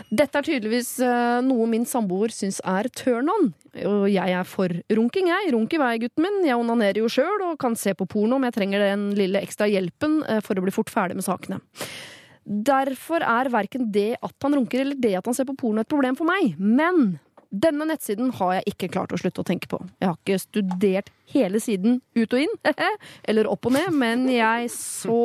Dette 0.10 0.40
er 0.40 0.46
tydeligvis 0.46 1.00
eh, 1.06 1.40
noe 1.46 1.68
min 1.70 1.86
samboer 1.86 2.34
syns 2.34 2.60
er 2.66 2.90
turn 2.90 3.30
on. 3.30 3.52
Og 3.86 4.08
jeg 4.12 4.34
er 4.36 4.48
for 4.48 4.74
runking, 4.90 5.30
jeg. 5.32 5.52
Runk 5.54 5.74
i 5.74 5.82
vei, 5.82 5.98
gutten 6.02 6.26
min. 6.26 6.42
Jeg 6.48 6.60
onanerer 6.60 7.02
jo 7.04 7.12
sjøl 7.12 7.46
og 7.46 7.60
kan 7.62 7.78
se 7.80 7.94
på 7.94 8.08
porno 8.10 8.40
om 8.40 8.48
jeg 8.48 8.58
trenger 8.58 8.84
den 8.84 9.12
lille 9.18 9.42
ekstra 9.42 9.70
hjelpen 9.70 10.24
eh, 10.28 10.42
for 10.42 10.58
å 10.58 10.66
bli 10.66 10.74
fort 10.76 10.92
ferdig 10.92 11.20
med 11.20 11.28
sakene. 11.28 11.62
Derfor 12.42 13.22
er 13.22 13.52
verken 13.54 13.92
det 13.94 14.16
at 14.18 14.36
han 14.42 14.56
runker 14.58 14.82
eller 14.82 14.98
det 14.98 15.14
at 15.20 15.28
han 15.30 15.38
ser 15.38 15.46
på 15.46 15.56
porno 15.60 15.84
et 15.84 15.92
problem 15.92 16.18
for 16.18 16.28
meg. 16.28 16.56
Men 16.58 17.20
denne 17.52 17.86
nettsiden 17.90 18.32
har 18.40 18.54
jeg 18.60 18.74
ikke 18.74 18.92
klart 18.94 19.12
å 19.12 19.20
slutte 19.20 19.44
å 19.44 19.48
tenke 19.48 19.68
på. 19.72 19.82
Jeg 20.00 20.08
har 20.12 20.18
ikke 20.20 20.40
studert 20.40 21.10
hele 21.32 21.62
siden 21.64 22.02
ut 22.18 22.34
og 22.36 22.42
inn, 22.44 22.54
eller 23.30 23.48
opp 23.48 23.68
og 23.70 23.72
ned, 23.76 23.94
men 23.96 24.26
jeg 24.32 24.68
så 24.74 25.18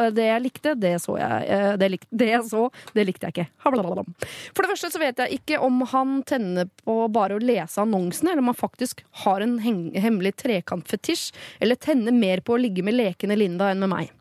eh, 0.00 0.08
det 0.16 0.24
jeg 0.24 0.42
likte, 0.46 0.72
det 0.80 0.94
så 1.04 1.18
jeg. 1.20 1.48
eh, 1.52 1.74
Det, 1.80 1.88
lik, 1.92 2.06
det 2.08 2.28
jeg 2.30 2.46
så, 2.48 2.62
det 2.96 3.04
likte 3.08 3.28
jeg 3.28 3.34
ikke. 3.34 3.46
For 4.56 4.64
det 4.64 4.70
første 4.72 4.90
så 4.94 5.02
vet 5.02 5.20
jeg 5.20 5.40
ikke 5.40 5.58
om 5.64 5.82
han 5.92 6.14
tenner 6.28 6.68
på 6.84 6.96
bare 7.12 7.36
å 7.36 7.42
lese 7.42 7.82
annonsene, 7.82 8.32
eller 8.32 8.44
om 8.44 8.52
han 8.52 8.56
faktisk 8.60 9.02
har 9.26 9.44
en 9.44 9.58
hemmelig 9.60 10.32
trekantfetisj, 10.40 11.26
eller 11.60 11.76
tenner 11.80 12.16
mer 12.16 12.40
på 12.44 12.56
å 12.56 12.60
ligge 12.60 12.84
med 12.86 12.96
lekende 12.96 13.36
Linda 13.36 13.68
enn 13.72 13.84
med 13.84 13.92
meg. 13.92 14.14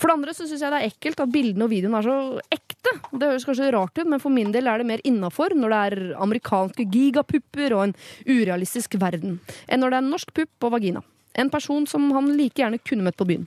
For 0.00 0.08
det 0.08 0.16
andre 0.16 0.36
så 0.36 0.48
syns 0.48 0.64
jeg 0.64 0.72
det 0.72 0.80
er 0.80 0.88
ekkelt 0.94 1.20
at 1.26 1.32
bildene 1.34 1.68
og 1.68 1.72
videoen 1.72 1.98
er 2.00 2.08
så 2.08 2.16
ekte. 2.56 2.96
Det 3.12 3.28
høres 3.34 3.44
kanskje 3.48 3.68
rart 3.76 4.00
ut, 4.00 4.08
men 4.08 4.22
for 4.22 4.32
min 4.32 4.52
del 4.54 4.68
er 4.72 4.80
det 4.80 4.88
mer 4.88 5.04
innafor 5.04 5.52
når 5.56 5.76
det 5.76 5.82
er 5.90 6.00
amerikanske 6.24 6.88
gigapupper 7.06 7.76
og 7.76 7.84
en 7.86 7.96
urealistisk 8.28 8.98
verden, 9.00 9.38
enn 9.66 9.82
når 9.82 9.94
det 9.94 10.00
er 10.00 10.08
norsk 10.10 10.34
pupp 10.36 10.68
og 10.68 10.76
vagina. 10.76 11.02
En 11.36 11.50
person 11.52 11.84
som 11.86 12.08
han 12.16 12.32
like 12.36 12.62
gjerne 12.62 12.80
kunne 12.80 13.04
møtt 13.04 13.18
på 13.20 13.26
byen. 13.28 13.44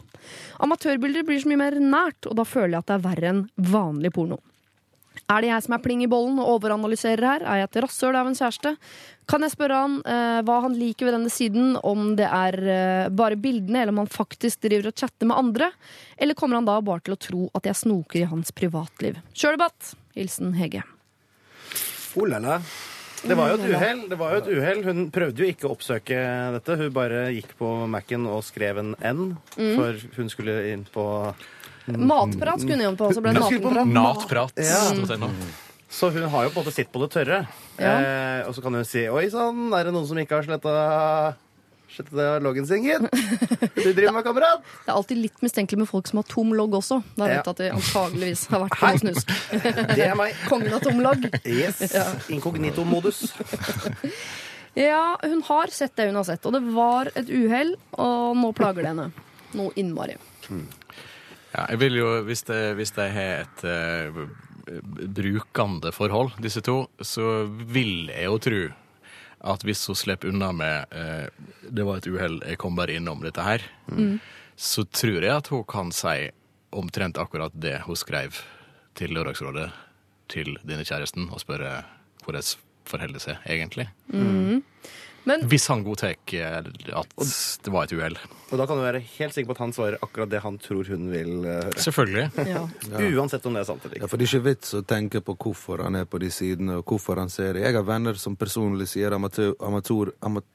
Amatørbilder 0.62 1.26
blir 1.26 1.42
så 1.42 1.50
mye 1.50 1.64
mer 1.64 1.80
nært, 1.82 2.28
og 2.30 2.38
da 2.38 2.46
føler 2.46 2.76
jeg 2.78 2.84
at 2.84 2.92
det 2.92 2.98
er 3.00 3.08
verre 3.08 3.32
enn 3.34 3.44
vanlig 3.72 4.14
porno. 4.14 4.38
Er 5.30 5.44
det 5.44 5.50
jeg 5.50 5.66
som 5.66 5.76
er 5.76 5.82
pling 5.84 6.02
i 6.06 6.10
bollen 6.10 6.40
og 6.42 6.56
overanalyserer 6.56 7.26
her? 7.26 7.44
Er 7.46 7.62
jeg 7.62 7.70
et 7.70 7.80
rasshøl 7.86 8.18
av 8.18 8.30
en 8.30 8.38
kjæreste? 8.38 8.72
Kan 9.30 9.46
jeg 9.46 9.54
spørre 9.54 9.82
han 9.84 9.98
eh, 10.10 10.40
hva 10.46 10.60
han 10.66 10.78
liker 10.78 11.10
ved 11.10 11.18
denne 11.18 11.34
siden, 11.34 11.76
om 11.86 12.14
det 12.18 12.26
er 12.26 12.58
eh, 12.64 13.10
bare 13.14 13.38
bildene, 13.38 13.84
eller 13.84 13.94
om 13.94 14.04
han 14.04 14.12
faktisk 14.14 14.64
driver 14.66 14.90
og 14.90 15.02
chatter 15.02 15.30
med 15.30 15.38
andre? 15.38 15.72
Eller 16.18 16.38
kommer 16.38 16.58
han 16.58 16.70
da 16.70 16.80
bare 16.82 17.06
til 17.06 17.18
å 17.18 17.22
tro 17.22 17.50
at 17.58 17.70
jeg 17.70 17.82
snoker 17.84 18.24
i 18.24 18.30
hans 18.32 18.54
privatliv? 18.56 19.20
Kjør 19.34 19.60
debatt! 19.60 19.94
Hilsen 20.18 20.56
Hege. 20.58 20.82
Oh. 22.18 22.66
Det 23.20 23.36
var 23.36 23.52
jo 23.52 23.60
et 23.60 23.68
uhell. 23.68 24.02
Det 24.10 24.18
var 24.20 24.34
jo 24.34 24.42
et 24.42 24.50
uhell. 24.54 24.82
Hun 24.88 25.06
prøvde 25.14 25.44
jo 25.44 25.52
ikke 25.52 25.68
å 25.68 25.74
oppsøke 25.76 26.20
dette. 26.56 26.78
Hun 26.80 26.92
bare 26.96 27.26
gikk 27.36 27.56
på 27.60 27.72
Mac-en 27.92 28.28
og 28.32 28.44
skrev 28.48 28.80
en 28.82 28.94
N, 29.04 29.24
for 29.56 30.00
hun 30.16 30.32
skulle 30.32 30.62
inn 30.72 30.86
på 30.94 31.06
Matprat 31.90 32.62
skulle 32.62 32.78
hun 32.78 32.92
inn 32.92 33.00
på, 33.00 33.10
så 33.16 33.24
ble 33.24 33.34
det 33.34 33.46
skulle 33.48 33.64
på 33.66 33.74
Så 35.90 36.12
hun 36.14 36.28
har 36.30 36.46
jo 36.46 36.52
på 36.54 36.62
en 36.62 36.68
måte 36.68 36.76
sitt 36.76 36.92
på 36.94 37.02
det 37.02 37.10
tørre. 37.16 37.40
Ja. 37.82 37.94
Eh, 37.98 38.42
og 38.48 38.54
så 38.54 38.62
kan 38.62 38.78
hun 38.78 38.86
si 38.86 39.08
Oi 39.10 39.26
sann, 39.34 39.72
er 39.74 39.88
det 39.88 39.94
noen 39.96 40.06
som 40.06 40.20
ikke 40.22 40.38
har 40.38 40.46
sletta 40.46 40.74
Sletta 41.90 42.40
loggen 42.40 42.68
sin, 42.70 42.84
gitt? 42.86 43.02
Du 43.76 43.88
driver 43.94 44.12
med, 44.14 44.24
kamerat? 44.24 44.62
Det 44.86 44.92
er 44.92 44.96
alltid 44.96 45.18
litt 45.24 45.42
mistenkelig 45.42 45.80
med 45.84 45.90
folk 45.90 46.08
som 46.08 46.20
har 46.22 46.28
tom 46.30 46.54
logg 46.54 46.76
også. 46.78 47.00
Da 47.18 47.26
vet 47.26 47.34
Ja. 47.34 47.40
jeg 47.40 47.48
at 47.54 47.62
de 47.64 47.70
antageligvis 47.78 48.44
har 48.54 48.62
vært 48.66 48.78
på 48.78 48.92
noe 48.92 49.02
snusk. 49.02 49.34
Det 49.98 50.06
er 50.06 50.16
meg. 50.20 50.36
Kongen 50.52 50.76
av 50.78 50.84
tom 50.86 51.02
logg. 51.04 51.26
Yes. 51.46 51.82
Inkognito-modus. 52.30 53.24
Ja, 54.78 55.18
hun 55.26 55.42
har 55.48 55.72
sett 55.74 55.96
det 55.98 56.06
hun 56.08 56.16
har 56.20 56.24
sett, 56.28 56.46
og 56.46 56.54
det 56.54 56.60
var 56.72 57.10
et 57.18 57.28
uhell, 57.34 57.74
og 58.00 58.36
nå 58.38 58.52
plager 58.56 58.86
det 58.86 58.92
henne. 58.94 59.08
Noe 59.58 59.74
innmari. 59.82 60.14
Ja, 60.48 61.64
jeg 61.74 61.80
vil 61.82 61.98
jo, 61.98 62.12
hvis 62.28 62.46
de, 62.48 62.60
hvis 62.78 62.94
de 62.96 63.08
har 63.12 63.42
et 63.42 63.64
uh, 63.66 64.22
brukende 65.18 65.92
forhold, 65.92 66.38
disse 66.46 66.62
to, 66.64 66.84
så 67.02 67.26
vil 67.50 68.12
jeg 68.14 68.30
jo 68.30 68.38
tro 68.46 68.62
at 69.42 69.64
hvis 69.64 69.86
hun 69.88 69.96
slipper 69.96 70.30
unna 70.30 70.52
med 70.52 70.86
eh, 70.92 71.28
'det 71.70 71.86
var 71.86 71.98
et 71.98 72.08
uhell, 72.08 72.42
jeg 72.46 72.58
kom 72.58 72.76
bare 72.76 72.96
innom 72.96 73.22
dette 73.22 73.42
her', 73.42 73.64
så 74.56 74.84
tror 74.84 75.22
jeg 75.24 75.36
at 75.36 75.48
hun 75.48 75.64
kan 75.64 75.92
si 75.92 76.30
omtrent 76.72 77.18
akkurat 77.18 77.52
det 77.54 77.82
hun 77.86 77.96
skrev 77.96 78.36
til 78.96 79.10
Lørdagsrådet 79.14 79.72
til 80.30 80.58
denne 80.64 80.84
kjæresten, 80.84 81.30
og 81.32 81.40
spørre 81.40 81.84
hvordan 82.26 82.44
forholder 82.86 83.14
det 83.14 83.22
seg 83.22 83.38
egentlig. 83.48 83.88
Men 85.28 85.44
Hvis 85.52 85.68
han 85.68 85.84
godtar 85.84 86.14
at 86.96 87.18
det 87.66 87.72
var 87.74 87.84
et 87.88 87.94
uhell. 87.98 88.16
Og 88.50 88.58
da 88.58 88.66
kan 88.66 88.80
du 88.80 88.84
være 88.86 89.02
helt 89.18 89.34
sikker 89.36 89.50
på 89.52 89.58
at 89.58 89.62
han 89.66 89.74
svarer 89.76 89.98
akkurat 90.02 90.30
det 90.32 90.42
han 90.44 90.58
tror 90.62 90.88
hun 90.90 91.10
vil 91.12 91.34
eh, 91.44 91.60
høre. 91.66 91.82
Selvfølgelig. 91.84 92.48
ja. 92.50 92.64
Uansett 93.20 93.46
om 93.46 93.58
det 93.58 93.62
er 93.66 93.70
sant 93.70 93.86
eller 93.86 94.00
Ja, 94.02 94.10
for 94.10 94.18
det 94.18 94.26
er 94.30 94.32
ikke 94.34 94.48
vits 94.48 94.74
å 94.80 94.82
tenke 94.88 95.22
på 95.26 95.36
hvorfor 95.36 95.84
han 95.86 96.00
er 96.00 96.08
på 96.10 96.22
de 96.24 96.32
sidene, 96.34 96.80
og 96.80 96.86
hvorfor 96.90 97.20
han 97.22 97.30
ser 97.34 97.54
det. 97.58 97.66
Jeg 97.68 97.78
har 97.78 97.86
venner 97.88 98.18
som 98.22 98.38
personlig 98.40 98.88
sier 98.94 99.14
amatør, 99.18 99.54
amatør, 99.60 100.14
ama- 100.26 100.46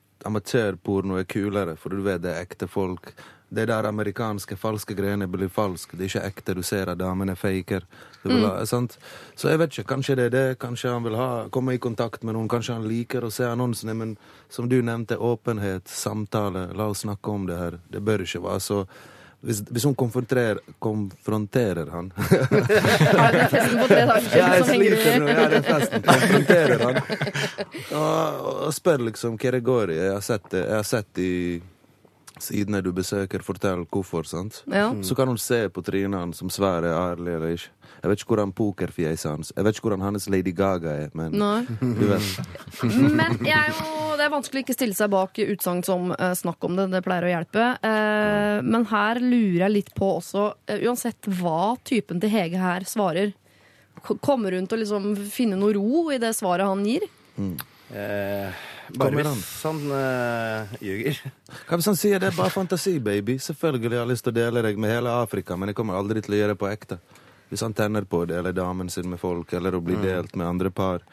er 1.20 1.27
kulere, 1.29 1.77
for 1.77 1.92
du 1.92 2.00
vet 2.07 2.22
det 2.24 2.33
er 2.33 2.46
ekte 2.46 2.68
folk. 2.70 3.12
Det 3.55 3.67
der 3.71 3.88
amerikanske 3.88 4.57
falske 4.59 4.97
greiene 4.99 5.29
blir 5.31 5.49
falsk. 5.53 5.95
Det 5.95 6.07
er 6.07 6.11
ikke 6.12 6.27
ekte. 6.31 6.57
Du 6.59 6.62
ser 6.67 6.90
at 6.93 7.01
damene 7.01 7.37
faker. 7.38 7.87
Vil 8.25 8.45
ha? 8.47 8.64
Så 8.64 9.51
jeg 9.51 9.61
vet 9.61 9.73
ikke. 9.79 9.88
Kanskje 9.95 10.19
det 10.19 10.29
er 10.29 10.35
det. 10.35 10.45
Kanskje 10.62 10.93
han 10.93 11.05
vil 11.07 11.17
ha, 11.19 11.31
komme 11.55 11.77
i 11.77 11.83
kontakt 11.83 12.23
med 12.25 12.37
noen. 12.37 12.51
Kanskje 12.51 12.79
han 12.79 12.87
liker 12.88 13.25
å 13.25 13.33
se 13.33 13.47
annonsene. 13.49 13.95
Men 13.95 14.17
som 14.53 14.69
du 14.69 14.81
nevnte, 14.83 15.19
åpenhet, 15.19 15.88
samtale. 15.88 16.69
La 16.75 16.90
oss 16.93 17.05
snakke 17.07 17.31
om 17.31 17.49
det 17.51 17.59
her. 17.61 17.81
Det 17.88 18.03
bør 18.05 18.27
ikke 18.27 18.45
være 18.45 18.64
så 18.64 18.85
hvis, 19.45 19.61
hvis 19.69 19.85
hun 19.85 19.95
konfronterer, 19.95 20.59
konfronterer 20.81 21.90
han 21.93 22.07
det 23.35 23.49
festen 23.53 23.77
på 23.81 23.88
tre 23.90 24.05
dager 24.09 24.38
Ja, 24.38 24.47
jeg 24.55 24.64
sliter 24.71 25.19
nå. 25.21 25.27
i? 25.29 25.35
Ja, 25.35 25.45
det 25.53 25.59
er 25.59 25.67
festen. 25.69 26.07
Konfronterer 26.07 26.85
han. 26.87 27.01
Og, 27.99 28.49
og 28.69 28.73
spør 28.75 29.05
liksom 29.11 29.37
hva 29.37 29.53
det 29.53 29.61
går 29.67 29.93
i. 29.93 29.99
Jeg 30.01 30.14
har 30.17 30.25
sett 30.25 30.49
det. 30.55 30.62
Jeg 30.64 30.79
har 30.79 30.88
sett 30.88 31.11
de 31.21 31.29
sidene 32.45 32.83
du 32.85 32.91
besøker. 32.95 33.43
Fortell 33.45 33.85
hvorfor, 33.89 34.27
sant? 34.29 34.63
Ja. 34.71 34.91
Så 35.05 35.17
kan 35.19 35.31
hun 35.31 35.41
se 35.41 35.65
på 35.73 35.83
trynet 35.85 36.21
hans 36.21 36.43
om 36.45 36.53
svaret 36.53 36.91
er 36.91 36.99
ærlig 36.99 37.37
eller 37.39 37.57
ikke. 37.57 37.73
Jeg 38.05 38.11
vet 38.11 38.21
ikke 38.21 38.33
hvordan 38.35 38.53
pokerfjeset 38.57 39.31
hans 39.31 39.53
Jeg 39.55 39.65
vet 39.65 39.77
ikke 39.77 39.87
hvordan 39.87 40.05
hans 40.05 40.27
Lady 40.33 40.53
Gaga 40.57 40.93
er, 41.05 41.11
men 41.17 41.37
Nei. 41.41 41.65
du 41.81 42.05
vet. 42.09 42.27
Men 43.19 43.39
jeg 43.45 43.57
er 43.57 43.71
jo, 43.73 44.17
det 44.19 44.27
er 44.27 44.33
vanskelig 44.33 44.61
å 44.61 44.65
ikke 44.67 44.77
stille 44.77 44.97
seg 44.97 45.11
bak 45.13 45.39
utsagn 45.41 45.81
som 45.87 46.11
uh, 46.13 46.33
'snakk 46.37 46.65
om 46.69 46.77
det'. 46.77 46.91
Det 46.93 47.03
pleier 47.05 47.27
å 47.27 47.33
hjelpe. 47.33 47.65
Eh, 47.85 48.59
men 48.63 48.85
her 48.91 49.21
lurer 49.23 49.65
jeg 49.65 49.73
litt 49.73 49.91
på 49.97 50.11
også, 50.19 50.45
uh, 50.71 50.77
uansett 50.85 51.29
hva 51.41 51.75
typen 51.85 52.21
til 52.23 52.31
Hege 52.33 52.61
her 52.61 52.87
svarer, 52.89 53.33
kommer 54.03 54.53
hun 54.53 54.69
til 54.69 54.79
å 54.79 54.83
liksom 54.83 55.11
finne 55.31 55.59
noe 55.59 55.75
ro 55.77 56.11
i 56.15 56.21
det 56.23 56.35
svaret 56.37 56.69
han 56.69 56.85
gir? 56.87 57.07
Eh, 57.39 58.51
Kommer 58.55 58.74
bare 58.99 59.16
hvis 59.16 59.62
han 59.64 59.79
eh, 59.99 60.75
ljuger. 60.85 61.20
Hva 61.68 61.79
hvis 61.81 61.87
han 61.90 61.97
sier 61.99 62.20
det 62.23 62.31
er 62.33 62.37
bare 62.38 62.51
fantasi, 62.55 62.99
baby? 63.01 63.38
Selvfølgelig 63.42 63.90
har 63.97 64.03
jeg 64.05 64.12
lyst 64.12 64.25
til 64.29 64.35
å 64.35 64.38
dele 64.38 64.62
deg 64.66 64.79
med 64.81 64.90
hele 64.94 65.14
Afrika, 65.23 65.57
men 65.57 65.73
jeg 65.73 65.79
kommer 65.81 65.97
aldri 65.99 66.23
til 66.25 66.37
å 66.37 66.40
gjøre 66.42 66.55
det 66.55 66.61
på 66.61 66.70
ekte. 66.70 66.99
Hvis 67.51 67.62
han 67.62 67.75
tenner 67.77 68.05
på 68.09 68.23
å 68.25 68.27
dele 68.29 68.53
damen 68.57 68.88
sin 68.90 69.09
med 69.11 69.20
folk, 69.20 69.53
eller 69.53 69.77
å 69.77 69.81
bli 69.85 69.97
delt 70.03 70.35
med 70.37 70.47
andre 70.49 70.70
par. 70.75 71.05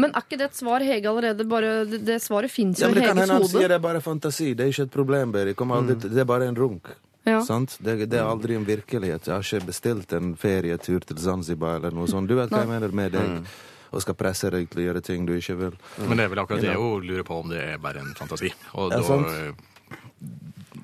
Men 0.00 0.12
er 0.16 0.24
ikke 0.24 0.38
det 0.40 0.46
et 0.50 0.56
svar 0.56 0.80
Hege 0.80 1.08
allerede 1.10 1.44
bare 1.44 1.84
Det, 1.84 1.98
det 2.06 2.14
svaret 2.24 2.50
fins 2.50 2.80
Ja, 2.80 2.88
jo 2.88 2.94
Heges 2.94 2.96
i 2.96 3.00
Det 3.02 3.08
kan 3.10 3.18
hende 3.20 3.34
han 3.36 3.48
sier 3.50 3.68
det 3.68 3.76
er 3.76 3.82
bare 3.84 4.00
fantasi. 4.00 4.54
Det 4.56 4.64
er 4.64 4.70
ikke 4.72 4.86
et 4.88 4.94
problem, 4.94 5.34
aldri 5.36 5.96
til- 6.00 6.10
Det 6.14 6.20
er 6.20 6.24
bare 6.24 6.46
en 6.48 6.56
runk. 6.56 6.88
Ja. 7.24 7.40
Sant? 7.46 7.76
Det, 7.78 8.08
det 8.10 8.18
er 8.18 8.24
aldri 8.26 8.56
en 8.56 8.64
virkelighet. 8.66 9.26
Jeg 9.28 9.34
har 9.34 9.42
ikke 9.44 9.66
bestilt 9.68 10.12
en 10.16 10.32
ferietur 10.34 11.04
til 11.06 11.16
Zanzibar 11.22 11.76
eller 11.76 11.92
noe 11.94 12.08
sånt. 12.10 12.26
Du 12.28 12.34
vet 12.34 12.50
hva 12.50 12.64
jeg 12.64 12.68
mener 12.72 12.88
med 12.92 13.12
deg. 13.12 13.44
Og 13.92 14.00
skal 14.00 14.14
presse 14.16 14.48
deg 14.50 14.70
til 14.72 14.80
å 14.80 14.86
gjøre 14.88 15.02
ting 15.04 15.26
du 15.28 15.34
ikke 15.36 15.56
vil. 15.58 15.74
Men 16.00 16.16
det 16.16 16.24
er 16.24 16.32
vel 16.32 16.40
akkurat 16.44 16.62
det 16.64 16.74
hun 16.80 17.04
lurer 17.04 17.26
på 17.28 17.40
om 17.42 17.50
det 17.52 17.60
er 17.74 17.78
bare 17.82 18.00
en 18.00 18.14
fantasi. 18.16 18.48
Og 18.74 18.90
Ja, 18.90 18.96
da, 18.96 19.02
sant. 19.04 19.60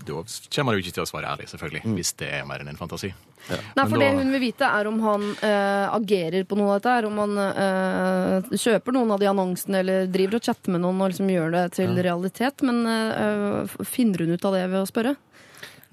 da 0.09 0.13
kommer 0.53 0.65
man 0.69 0.77
jo 0.77 0.83
ikke 0.83 0.95
til 0.97 1.05
å 1.05 1.09
svare 1.09 1.29
ærlig, 1.33 1.47
selvfølgelig, 1.51 1.83
hvis 1.97 2.13
det 2.21 2.29
er 2.39 2.45
mer 2.49 2.61
enn 2.63 2.69
en 2.73 2.77
fantasi. 2.81 3.11
Nei, 3.49 3.85
for 3.89 3.95
da- 3.97 4.01
det 4.03 4.11
hun 4.19 4.33
vil 4.35 4.41
vite, 4.43 4.67
er 4.67 4.89
om 4.91 4.99
han 5.01 5.23
eh, 5.47 5.87
agerer 5.95 6.45
på 6.45 6.57
noe 6.59 6.75
av 6.75 6.81
dette. 6.83 6.95
her 6.99 7.07
Om 7.09 7.19
han 7.23 7.39
eh, 7.39 8.49
kjøper 8.61 8.93
noen 8.93 9.13
av 9.15 9.21
de 9.23 9.29
annonsene 9.31 9.81
eller 9.81 10.07
driver 10.13 10.37
og 10.37 10.43
chatter 10.49 10.75
med 10.75 10.83
noen 10.85 11.01
og 11.01 11.13
liksom 11.15 11.31
gjør 11.33 11.55
det 11.55 11.65
til 11.79 11.95
realitet. 12.05 12.61
Men 12.67 12.83
eh, 12.87 13.77
finner 13.89 14.19
hun 14.27 14.35
ut 14.37 14.45
av 14.45 14.53
det 14.59 14.67
ved 14.69 14.83
å 14.83 14.89
spørre? 14.91 15.15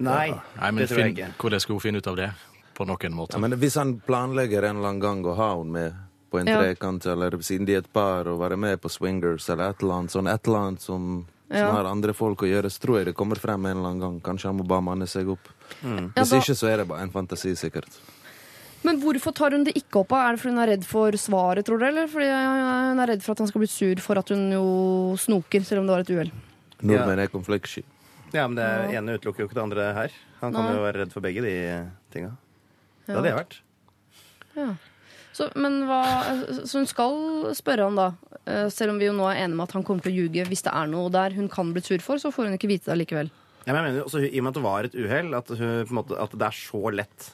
Nei, 0.04 0.28
Nei, 0.34 0.70
men 0.70 0.82
det 0.82 0.90
tror 0.90 1.00
jeg 1.06 1.14
ikke. 1.16 1.30
hvordan 1.40 1.60
skal 1.64 1.74
hun 1.78 1.80
finne 1.86 2.02
ut 2.04 2.06
av 2.12 2.16
det? 2.20 2.30
På 2.76 2.84
noen 2.84 3.14
måte. 3.16 3.32
Ja, 3.32 3.40
men 3.40 3.56
hvis 3.56 3.78
han 3.80 3.94
planlegger 4.04 4.66
en 4.68 4.76
eller 4.82 4.90
annen 4.92 5.00
gang 5.00 5.24
å 5.24 5.32
ha 5.38 5.54
henne 5.56 5.72
med 5.72 5.94
på 6.36 6.42
en 6.44 6.50
Ja. 6.52 6.58
trekant, 6.60 7.06
eller 7.08 7.30
siden 7.40 7.64
de 7.66 7.74
er 7.78 7.78
et 7.84 7.92
par, 7.92 8.28
og 8.28 8.38
være 8.44 8.56
med 8.60 8.80
på 8.82 8.90
swingers, 8.92 9.48
eller 9.48 9.70
et 9.72 9.80
eller 9.82 9.94
annet 10.02 10.12
sånn, 10.12 10.28
et 10.32 10.46
eller 10.46 10.58
annet 10.68 10.80
som, 10.84 11.24
som 11.48 11.56
Ja. 11.56 11.70
har 11.72 11.84
andre 11.88 12.12
folk 12.12 12.38
å 12.44 12.50
gjøre, 12.50 12.68
så 12.70 12.80
tror 12.84 12.98
jeg 13.00 13.06
det 13.06 13.14
kommer 13.16 13.36
frem 13.40 13.64
en 13.66 13.76
eller 13.78 13.88
annen 13.94 14.00
gang. 14.00 14.20
Kanskje 14.20 14.50
han 14.52 14.58
må 14.58 14.66
bare 14.68 14.82
manne 14.82 15.06
seg 15.08 15.28
opp. 15.32 15.48
Mm. 15.82 16.12
Hvis 16.14 16.32
ikke, 16.36 16.54
så 16.58 16.68
er 16.72 16.76
det 16.82 16.88
bare 16.88 17.02
en 17.02 17.10
fantasi, 17.10 17.54
sikkert. 17.56 17.88
Men 18.84 19.00
hvorfor 19.00 19.32
tar 19.34 19.50
hun 19.50 19.64
det 19.64 19.74
ikke 19.74 20.00
opp? 20.04 20.12
Er 20.12 20.32
det 20.36 20.40
fordi 20.40 20.54
hun 20.54 20.62
er 20.62 20.66
redd 20.76 20.84
for 20.84 21.10
svaret, 21.18 21.64
tror 21.66 21.78
dere? 21.80 21.88
Eller 21.88 22.06
fordi 22.06 22.28
hun 22.28 23.00
er 23.00 23.06
redd 23.08 23.22
for 23.24 23.32
at 23.32 23.38
han 23.38 23.48
skal 23.48 23.58
bli 23.64 23.66
sur 23.66 23.96
for 24.04 24.18
at 24.18 24.28
hun 24.28 24.50
jo 24.52 25.16
snoker, 25.18 25.64
selv 25.64 25.80
om 25.80 25.86
det 25.88 25.94
var 25.96 26.00
et 26.04 26.10
uhell? 26.14 26.30
Nordmenn 26.82 27.18
er 27.18 27.26
konfliktsky. 27.32 27.82
Ja, 28.32 28.46
men 28.46 28.56
det 28.56 28.94
ene 28.94 29.16
utelukker 29.18 29.38
jo 29.42 29.48
ikke 29.48 29.54
det 29.58 29.62
andre 29.64 29.92
her. 29.94 30.10
Han 30.40 30.52
kan 30.52 30.64
Nei. 30.66 30.74
jo 30.76 30.82
være 30.84 31.00
redd 31.00 31.12
for 31.12 31.20
begge 31.24 31.42
de 31.42 31.90
tinga. 32.12 32.36
Det 33.06 33.14
hadde 33.16 33.30
jeg 33.32 33.38
vært. 33.38 34.76
Så, 35.36 35.50
men 35.60 35.82
hva, 35.84 36.00
så 36.64 36.80
hun 36.80 36.86
skal 36.88 37.16
spørre 37.56 37.90
han 37.90 37.98
da, 37.98 38.06
eh, 38.48 38.68
selv 38.72 38.94
om 38.94 39.00
vi 39.00 39.08
jo 39.10 39.16
nå 39.16 39.26
er 39.28 39.42
enige 39.42 39.58
med 39.58 39.66
at 39.66 39.74
han 39.76 39.84
kommer 39.84 40.04
til 40.04 40.14
å 40.14 40.22
ljuge 40.22 40.46
hvis 40.48 40.64
det 40.64 40.72
er 40.72 40.88
noe 40.88 41.12
der 41.12 41.36
hun 41.36 41.50
kan 41.52 41.74
bli 41.74 41.82
sur 41.84 42.00
for, 42.04 42.20
så 42.22 42.32
får 42.32 42.48
hun 42.48 42.56
ikke 42.56 42.70
vite 42.70 42.88
det 42.88 43.02
likevel. 43.02 43.28
Ja, 43.66 43.74
men 43.74 43.80
jeg 43.80 43.86
mener 43.90 44.06
også, 44.06 44.22
I 44.24 44.40
og 44.40 44.46
med 44.46 44.52
at 44.52 44.56
det 44.56 44.64
var 44.64 44.88
et 44.88 44.96
uhell, 44.96 45.34
at, 45.36 45.50
at 45.52 46.36
det 46.40 46.46
er 46.46 46.56
så 46.56 46.82
lett 46.94 47.28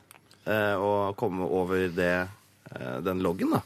uh, 0.48 0.76
å 0.80 0.92
komme 1.20 1.44
over 1.44 1.92
det, 1.92 2.14
uh, 2.72 2.98
den 3.04 3.20
loggen, 3.22 3.52
da. 3.52 3.60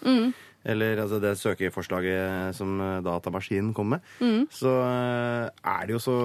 Eller 0.67 0.99
altså, 0.99 1.21
det 1.23 1.37
søkeforslaget 1.39 2.57
som 2.59 2.75
datamaskinen 3.07 3.71
kom 3.71 3.95
med. 3.95 4.09
Så 4.51 4.73
uh, 4.83 5.47
er 5.47 5.87
det 5.87 5.95
jo 5.95 6.03
så 6.03 6.17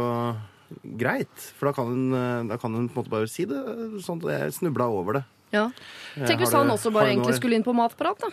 greit. 0.97 1.45
For 1.59 1.69
da 1.69 1.75
kan 1.77 1.93
hun, 1.93 2.49
da 2.49 2.57
kan 2.57 2.73
hun 2.73 2.89
på 2.89 2.97
en 2.97 3.03
måte 3.03 3.13
bare 3.13 3.29
si 3.29 3.45
det 3.45 3.61
sånn 4.01 4.25
at 4.25 4.33
jeg 4.33 4.57
snubla 4.57 4.89
over 4.89 5.21
det. 5.21 5.23
Ja. 5.51 5.67
Tenk 6.15 6.39
hvis 6.43 6.53
han 6.55 6.71
også 6.71 6.91
bare 6.93 7.11
egentlig 7.13 7.35
skulle 7.39 7.59
inn 7.59 7.65
på 7.67 7.75
matprat, 7.75 8.19
da. 8.23 8.31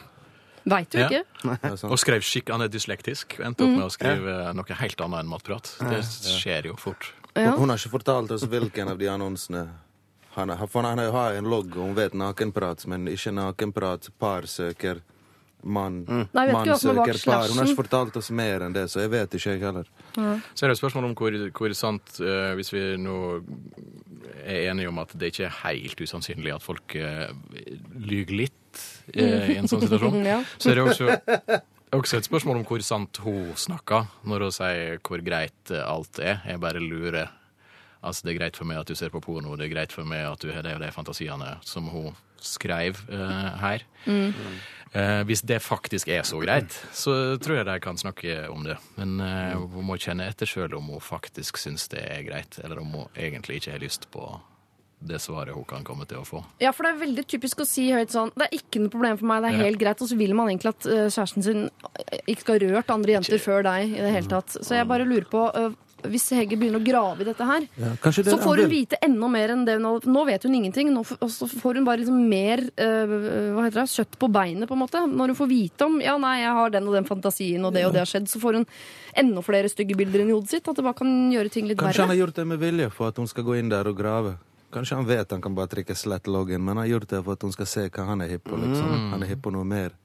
Veit 0.69 0.95
jo 0.95 1.01
Ja. 1.01 1.09
ikke. 1.09 1.89
Og 1.89 1.99
skrev 1.99 2.21
skikk, 2.23 2.51
Han 2.51 2.63
er 2.63 2.69
dyslektisk 2.69 3.39
og 3.41 3.47
endte 3.47 3.65
opp 3.65 3.77
med 3.77 3.87
å 3.87 3.91
skrive 3.91 4.55
noe 4.55 4.79
helt 4.83 5.01
annet 5.01 5.21
enn 5.25 5.29
matprat. 5.29 5.77
Det 5.81 6.03
skjer 6.05 6.67
jo 6.73 6.77
fort. 6.77 7.13
Ja. 7.35 7.53
Hun, 7.53 7.61
hun 7.61 7.69
har 7.71 7.79
ikke 7.79 7.99
fortalt 7.99 8.31
oss 8.31 8.45
hvilken 8.45 8.89
av 8.89 8.99
de 8.99 9.07
annonsene 9.07 9.69
han 10.35 10.49
har. 10.49 10.67
For 10.67 10.83
han 10.83 10.99
har 10.99 11.35
en 11.39 11.45
logg, 11.51 11.77
og 11.77 11.91
hun 11.91 11.95
vet 11.95 12.15
nakenprat, 12.15 12.87
men 12.87 13.07
ikke 13.11 13.33
nakenprat. 13.35 14.11
Par 14.19 14.43
søker 14.51 15.01
mann. 15.63 16.05
Nei, 16.07 16.45
mann 16.53 16.69
er 16.69 16.79
søker 16.79 17.19
par. 17.25 17.49
Hun 17.49 17.59
har 17.59 17.67
ikke 17.67 17.83
fortalt 17.83 18.17
oss 18.21 18.31
mer 18.31 18.63
enn 18.67 18.75
det, 18.77 18.87
så 18.93 19.03
jeg 19.03 19.11
vet 19.15 19.35
ikke, 19.39 19.57
jeg 19.57 19.65
heller. 19.65 19.89
Så 20.55 20.65
er 20.65 20.71
det 20.71 20.77
et 20.77 20.83
spørsmål 20.83 21.11
om 21.11 21.15
hvor, 21.19 21.35
hvor 21.55 21.75
sant 21.79 22.21
uh, 22.23 22.55
Hvis 22.59 22.73
vi 22.75 22.83
nå 23.01 23.17
er 24.45 24.69
enige 24.71 24.91
om 24.91 24.99
at 25.03 25.15
det 25.19 25.33
ikke 25.33 25.47
er 25.49 25.57
helt 25.63 26.01
usannsynlig 26.05 26.55
at 26.55 26.65
folk 26.65 26.95
uh, 26.99 27.31
lyver 27.99 28.35
litt 28.45 28.83
eh, 29.15 29.55
i 29.55 29.59
en 29.59 29.69
sånn 29.71 29.83
situasjon, 29.87 30.21
Ja. 30.33 30.39
så 30.61 30.71
er 30.73 30.79
det 30.81 30.85
også, 30.87 31.09
også 31.97 32.21
et 32.21 32.29
spørsmål 32.29 32.61
om 32.61 32.69
hvor 32.69 32.85
sant 32.85 33.21
hun 33.25 33.53
snakker 33.59 34.07
når 34.29 34.47
hun 34.49 34.55
sier 34.59 35.01
hvor 35.03 35.23
greit 35.25 35.73
eh, 35.75 35.83
alt 35.85 36.21
er. 36.23 36.41
Jeg 36.47 36.61
bare 36.63 36.83
lurer. 36.83 37.31
Altså, 37.99 38.27
det 38.29 38.35
er 38.35 38.39
greit 38.39 38.57
for 38.61 38.69
meg 38.69 38.79
at 38.79 38.87
du 38.91 38.95
ser 38.95 39.11
på 39.11 39.21
porno, 39.25 39.57
det 39.59 39.67
er 39.67 39.75
greit 39.75 39.93
for 39.95 40.07
meg 40.07 40.23
at 40.29 40.43
du 40.45 40.53
har 40.55 40.63
de 40.63 40.77
og 40.77 40.83
de 40.85 40.91
fantasiene 40.95 41.57
som 41.67 41.89
hun 41.91 42.13
skrev 42.39 43.01
uh, 43.11 43.57
her. 43.59 43.83
Eh, 44.95 45.23
hvis 45.29 45.43
det 45.45 45.59
faktisk 45.63 46.09
er 46.09 46.23
så 46.25 46.39
greit, 46.41 46.73
så 46.97 47.37
tror 47.43 47.57
jeg 47.61 47.67
de 47.69 47.79
kan 47.85 47.99
snakke 48.01 48.49
om 48.49 48.63
det. 48.65 48.79
Men 48.97 49.19
eh, 49.21 49.57
hun 49.59 49.85
må 49.85 49.99
kjenne 50.01 50.29
etter 50.29 50.47
sjøl 50.49 50.75
om 50.79 50.87
hun 50.95 51.01
faktisk 51.05 51.59
syns 51.61 51.89
det 51.93 52.01
er 52.09 52.23
greit, 52.25 52.59
eller 52.65 52.81
om 52.81 52.95
hun 52.97 53.09
egentlig 53.17 53.61
ikke 53.61 53.73
har 53.77 53.83
lyst 53.85 54.09
på 54.15 54.41
det 54.99 55.21
svaret 55.23 55.55
hun 55.55 55.63
kan 55.69 55.85
komme 55.87 56.03
til 56.11 56.19
å 56.19 56.25
få. 56.27 56.41
Ja, 56.59 56.73
for 56.75 56.83
det 56.83 56.91
er 56.97 57.03
veldig 57.05 57.23
typisk 57.31 57.61
å 57.63 57.67
si 57.69 57.85
høyt 57.95 58.11
sånn 58.11 58.33
Det 58.35 58.49
er 58.49 58.57
ikke 58.57 58.81
noe 58.83 58.91
problem 58.91 59.19
for 59.21 59.27
meg, 59.31 59.45
det 59.45 59.51
er 59.53 59.59
Ja. 59.61 59.65
helt 59.69 59.79
greit. 59.79 60.01
Og 60.03 60.09
så 60.11 60.17
vil 60.19 60.35
man 60.35 60.49
egentlig 60.51 60.73
at 60.75 60.87
eh, 60.87 61.07
kjæresten 61.07 61.45
sin 61.47 61.71
ikke 62.27 62.41
skal 62.41 62.59
ha 62.59 62.67
rørt 62.73 62.91
andre 62.91 63.13
jenter 63.15 63.39
før 63.39 63.63
deg 63.63 63.93
i 63.95 64.01
det 64.03 64.11
hele 64.17 64.27
tatt. 64.33 64.57
Så 64.59 64.75
jeg 64.75 64.89
bare 64.91 65.07
lurer 65.07 65.29
på 65.31 65.45
eh, 65.55 65.71
hvis 66.07 66.29
Hege 66.37 66.57
begynner 66.59 66.79
å 66.79 66.85
grave 66.85 67.25
i 67.25 67.27
dette 67.27 67.47
her, 67.49 67.67
Ja, 67.81 67.91
det 67.99 68.25
så 68.29 68.39
får 68.39 68.63
hun 68.63 68.71
vite 68.71 68.99
enda 69.03 69.29
mer 69.33 69.55
enn 69.55 69.65
det 69.67 69.79
hun 69.79 69.89
har 69.89 70.07
Nå 70.07 70.25
vet 70.29 70.45
hun 70.47 70.55
ingenting, 70.55 70.93
nå, 70.95 71.03
og 71.03 71.31
så 71.33 71.49
får 71.51 71.81
hun 71.81 71.89
bare 71.89 72.03
liksom 72.03 72.21
mer 72.31 72.63
eh, 72.79 73.15
hva 73.57 73.67
heter 73.67 73.83
det, 73.83 73.87
kjøtt 73.97 74.19
på 74.21 74.31
beinet, 74.33 74.69
på 74.71 74.77
en 74.77 74.83
måte. 74.85 75.03
Når 75.11 75.33
hun 75.33 75.39
får 75.41 75.51
vite 75.51 75.89
om 75.89 75.99
ja, 76.05 76.17
nei, 76.23 76.37
jeg 76.45 76.57
har 76.61 76.75
den 76.75 76.89
og 76.89 76.99
den 76.99 77.09
fantasien, 77.09 77.65
og 77.65 77.75
det 77.75 77.87
og 77.89 77.95
det 77.97 78.05
har 78.05 78.11
skjedd, 78.11 78.29
så 78.31 78.41
får 78.43 78.61
hun 78.61 78.67
enda 79.19 79.43
flere 79.43 79.71
stygge 79.73 79.97
bilder 79.99 80.23
inni 80.25 80.37
hodet 80.37 80.55
sitt. 80.55 80.69
At 80.69 80.79
det 80.79 80.87
bare 80.87 80.99
kan 81.01 81.15
gjøre 81.33 81.53
ting 81.53 81.67
litt 81.67 81.79
verre. 81.79 81.91
Kanskje 81.91 82.07
han 82.07 82.15
har 82.15 82.23
gjort 82.23 82.39
det 82.39 82.47
med 82.53 82.63
vilje 82.63 82.91
for 82.95 83.11
at 83.11 83.19
hun 83.19 83.31
skal 83.31 83.47
gå 83.49 83.59
inn 83.59 83.73
der 83.73 83.91
og 83.91 83.99
grave. 83.99 84.37
Kanskje 84.75 84.99
han 85.01 85.09
vet 85.09 85.31
han 85.33 85.43
kan 85.43 85.55
bare 85.57 85.73
trykke 85.73 85.97
slett 85.97 86.29
loggen, 86.29 86.61
men 86.61 86.77
han 86.77 86.85
har 86.85 86.93
gjort 86.99 87.09
det 87.15 87.23
for 87.25 87.39
at 87.39 87.47
hun 87.47 87.55
skal 87.55 87.71
se 87.71 87.89
hva 87.89 88.05
han 88.11 88.21
er 88.25 88.35
hypp 88.35 88.45
på. 88.51 88.59
liksom. 88.61 88.93
Mm. 88.93 89.09
Han 89.15 89.25
er 89.25 89.33
hypp 89.33 89.43
på 89.47 89.55
noe 89.55 89.65
mer. 89.69 89.97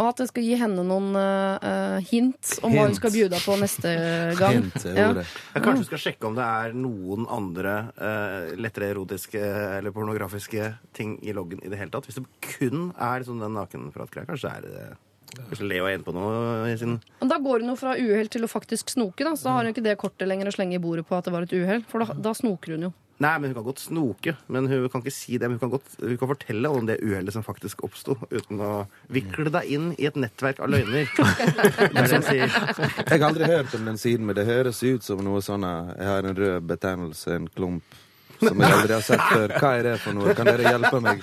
Og 0.00 0.06
at 0.08 0.22
det 0.22 0.30
skal 0.30 0.46
gi 0.46 0.56
henne 0.56 0.84
noen 0.86 1.10
uh, 1.12 1.98
hint 2.08 2.54
om 2.64 2.72
hva 2.72 2.86
hun 2.88 2.96
skal 2.96 3.12
bjuda 3.12 3.40
på 3.44 3.56
neste 3.60 3.92
gang. 4.40 4.62
Hint 4.62 4.86
Ja. 4.88 5.10
Ja, 5.20 5.60
kanskje 5.60 5.84
du 5.84 5.88
skal 5.90 6.02
sjekke 6.06 6.30
om 6.30 6.38
det 6.38 6.46
er 6.46 6.72
noen 6.76 7.26
andre 7.28 7.74
uh, 8.00 8.48
lettere 8.56 8.88
erotiske 8.94 9.42
eller 9.76 9.92
pornografiske 9.94 10.72
ting 10.96 11.18
i 11.20 11.36
loggen 11.36 11.60
i 11.60 11.68
det 11.68 11.78
hele 11.80 11.92
tatt. 11.92 12.08
Hvis 12.08 12.16
det 12.16 12.26
kun 12.56 12.90
er 12.96 13.28
sånn 13.28 13.44
den 13.44 13.54
nakenpratgreia, 13.58 14.28
kanskje 14.30 14.48
det 14.48 14.56
er 14.56 14.66
det 14.66 14.90
Kanskje 15.30 15.68
Leo 15.70 15.84
er 15.86 15.94
inne 15.94 16.02
på 16.02 16.10
noe 16.10 16.64
i 16.66 16.72
sin 16.78 16.96
Da 17.22 17.36
går 17.38 17.62
hun 17.62 17.70
jo 17.70 17.76
fra 17.78 17.92
uhell 17.94 18.26
til 18.32 18.42
å 18.42 18.50
faktisk 18.50 18.90
snoke, 18.90 19.22
da. 19.22 19.36
Så 19.38 19.46
da 19.46 19.52
har 19.54 19.62
hun 19.62 19.70
ikke 19.70 19.84
det 19.84 19.94
kortet 20.00 20.26
lenger 20.26 20.50
å 20.50 20.54
slenge 20.56 20.74
i 20.74 20.82
bordet 20.82 21.06
på 21.06 21.14
at 21.14 21.28
det 21.28 21.34
var 21.34 21.46
et 21.46 21.54
uhell. 21.54 21.84
For 21.86 22.02
da, 22.02 22.16
da 22.18 22.32
snoker 22.34 22.74
hun 22.74 22.88
jo. 22.88 22.92
Nei, 23.20 23.34
men 23.38 23.50
hun 23.50 23.58
kan 23.58 23.66
godt 23.66 23.82
snoke. 23.84 24.32
Men 24.48 24.66
hun 24.70 24.86
kan 24.88 25.02
ikke 25.02 25.12
si 25.12 25.36
det. 25.36 25.48
Men 25.48 25.58
hun 25.58 25.64
kan, 25.66 25.72
godt, 25.74 25.96
hun 26.00 26.16
kan 26.16 26.30
fortelle 26.30 26.70
om 26.72 26.86
det 26.88 27.00
uhellet 27.04 27.34
som 27.36 27.44
faktisk 27.44 27.84
oppsto, 27.84 28.16
uten 28.32 28.62
å 28.64 28.70
vikle 29.12 29.52
deg 29.52 29.68
inn 29.76 29.90
i 30.00 30.08
et 30.08 30.16
nettverk 30.16 30.62
av 30.64 30.72
løgner. 30.72 31.10
Er 32.00 32.14
jeg 32.14 32.22
sier. 32.24 32.46
Jeg 32.48 33.20
har 33.20 33.26
aldri 33.28 33.50
hørt 33.50 33.74
om 33.76 33.84
den 33.90 34.00
siden, 34.00 34.24
men 34.28 34.38
det 34.38 34.46
høres 34.48 34.80
ut 34.86 35.04
som 35.04 35.20
noe 35.24 35.42
sånn 35.44 35.66
eh, 35.68 35.92
Jeg 35.98 36.08
har 36.14 36.30
en 36.30 36.38
rød 36.38 36.70
betennelse, 36.70 37.34
en 37.36 37.50
klump, 37.52 37.98
som 38.40 38.56
jeg 38.64 38.72
aldri 38.78 38.96
har 38.96 39.04
sett 39.04 39.26
før. 39.28 39.54
Hva 39.60 39.74
er 39.76 39.88
det 39.90 39.94
for 40.00 40.16
noe? 40.16 40.32
Kan 40.36 40.48
dere 40.48 40.72
hjelpe 40.72 41.00
meg? 41.04 41.20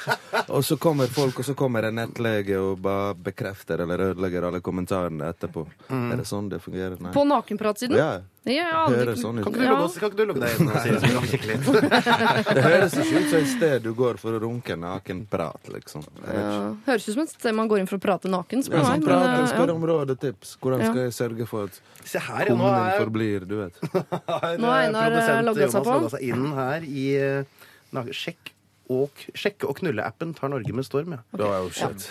Og 0.53 0.62
så 0.69 0.77
kommer 0.81 1.10
folk, 1.10 1.41
og 1.41 1.49
så 1.49 1.57
kommer 1.57 1.89
en 1.89 1.97
nettlege 1.97 2.62
og 2.62 2.77
bare 2.86 3.15
bekrefter 3.31 3.81
eller 3.88 4.12
ødelegger 4.12 4.51
alle 4.51 4.62
kommentarene 4.62 5.33
etterpå. 5.33 5.65
Er 5.89 6.13
det 6.21 6.29
sånn 6.29 6.53
det 6.53 6.62
fungerer? 6.62 6.99
Nei. 7.01 7.15
På 7.17 7.25
nakenpratsiden? 7.25 7.97
Ja, 7.97 8.19
Ja, 8.47 8.63
jeg 8.63 8.75
aldri- 8.79 8.99
høres 9.03 9.21
sånn 9.21 9.39
ut. 9.39 9.43
Kan 9.43 9.53
ikke 9.53 9.60
du 9.60 9.71
logge, 9.73 9.99
kan 9.99 10.10
ikke 10.12 10.17
du 10.17 10.25
logge 10.29 10.41
deg 10.43 10.60
inn 10.60 10.69
og 10.71 10.77
si 10.79 10.89
så 10.89 10.99
vi 11.03 11.13
kan 11.13 11.27
kikke 11.31 11.47
litt? 11.51 11.65
Det 12.57 12.63
høres 12.63 12.93
ikke 13.01 13.19
ut 13.21 13.27
som 13.31 13.39
et 13.41 13.49
sted 13.51 13.83
du 13.83 13.89
går 13.97 14.19
for 14.21 14.38
å 14.38 14.41
runke 14.43 14.77
nakenprat, 14.79 15.67
liksom. 15.73 16.05
Jeg 16.07 16.23
vet 16.23 16.38
ikke. 16.38 16.55
Ja. 16.55 16.69
Høres 16.88 17.07
ut 17.10 17.13
som 17.17 17.23
et 17.25 17.33
sted 17.36 17.57
man 17.60 17.67
går 17.71 17.81
inn 17.83 17.89
for 17.91 17.99
å 17.99 18.03
prate 18.07 18.31
naken. 18.31 18.63
Spør 18.67 18.79
Ja, 18.79 18.83
meg. 18.83 18.89
sånn 18.91 19.03
men, 19.03 19.10
prat, 19.12 19.39
eh, 19.41 19.47
spør 19.53 19.67
ja. 19.73 19.77
om 19.77 19.88
råd 19.91 20.13
og 20.15 20.19
tips. 20.23 20.55
Hvordan 20.63 20.86
skal 20.88 21.01
jeg 21.03 21.15
sørge 21.19 21.47
for 21.51 21.67
at 21.71 21.81
Se 22.07 22.19
her, 22.23 22.45
ja, 22.47 22.55
nå 22.55 22.63
kummen 22.63 22.77
min 22.77 22.91
er 22.91 23.01
forblir, 23.03 23.47
du 23.47 23.55
vet. 23.63 23.81
har, 23.83 24.57
Nå 24.62 24.67
har 24.71 24.81
eh, 24.81 24.88
Einar, 24.88 25.10
produsent 25.12 25.38
eh, 25.38 25.47
logget 25.49 25.71
seg 25.71 25.81
Jonas 25.81 25.88
på. 25.88 25.97
logget 25.97 26.13
seg 26.15 26.29
inn 26.31 26.45
her 26.55 26.88
i 26.88 27.07
eh, 27.19 27.65
nak- 27.97 28.13
Sjekk 28.15 28.53
og, 28.93 29.23
sjekke- 29.36 29.67
og 29.67 29.78
knulle-appen 29.82 30.34
tar 30.38 30.52
Norge 30.54 30.73
med 30.76 30.86
storm, 30.88 31.15
ja. 31.17 31.19
Da 31.36 31.47
er 31.58 31.65
jo 31.65 31.71
shit. 31.76 32.06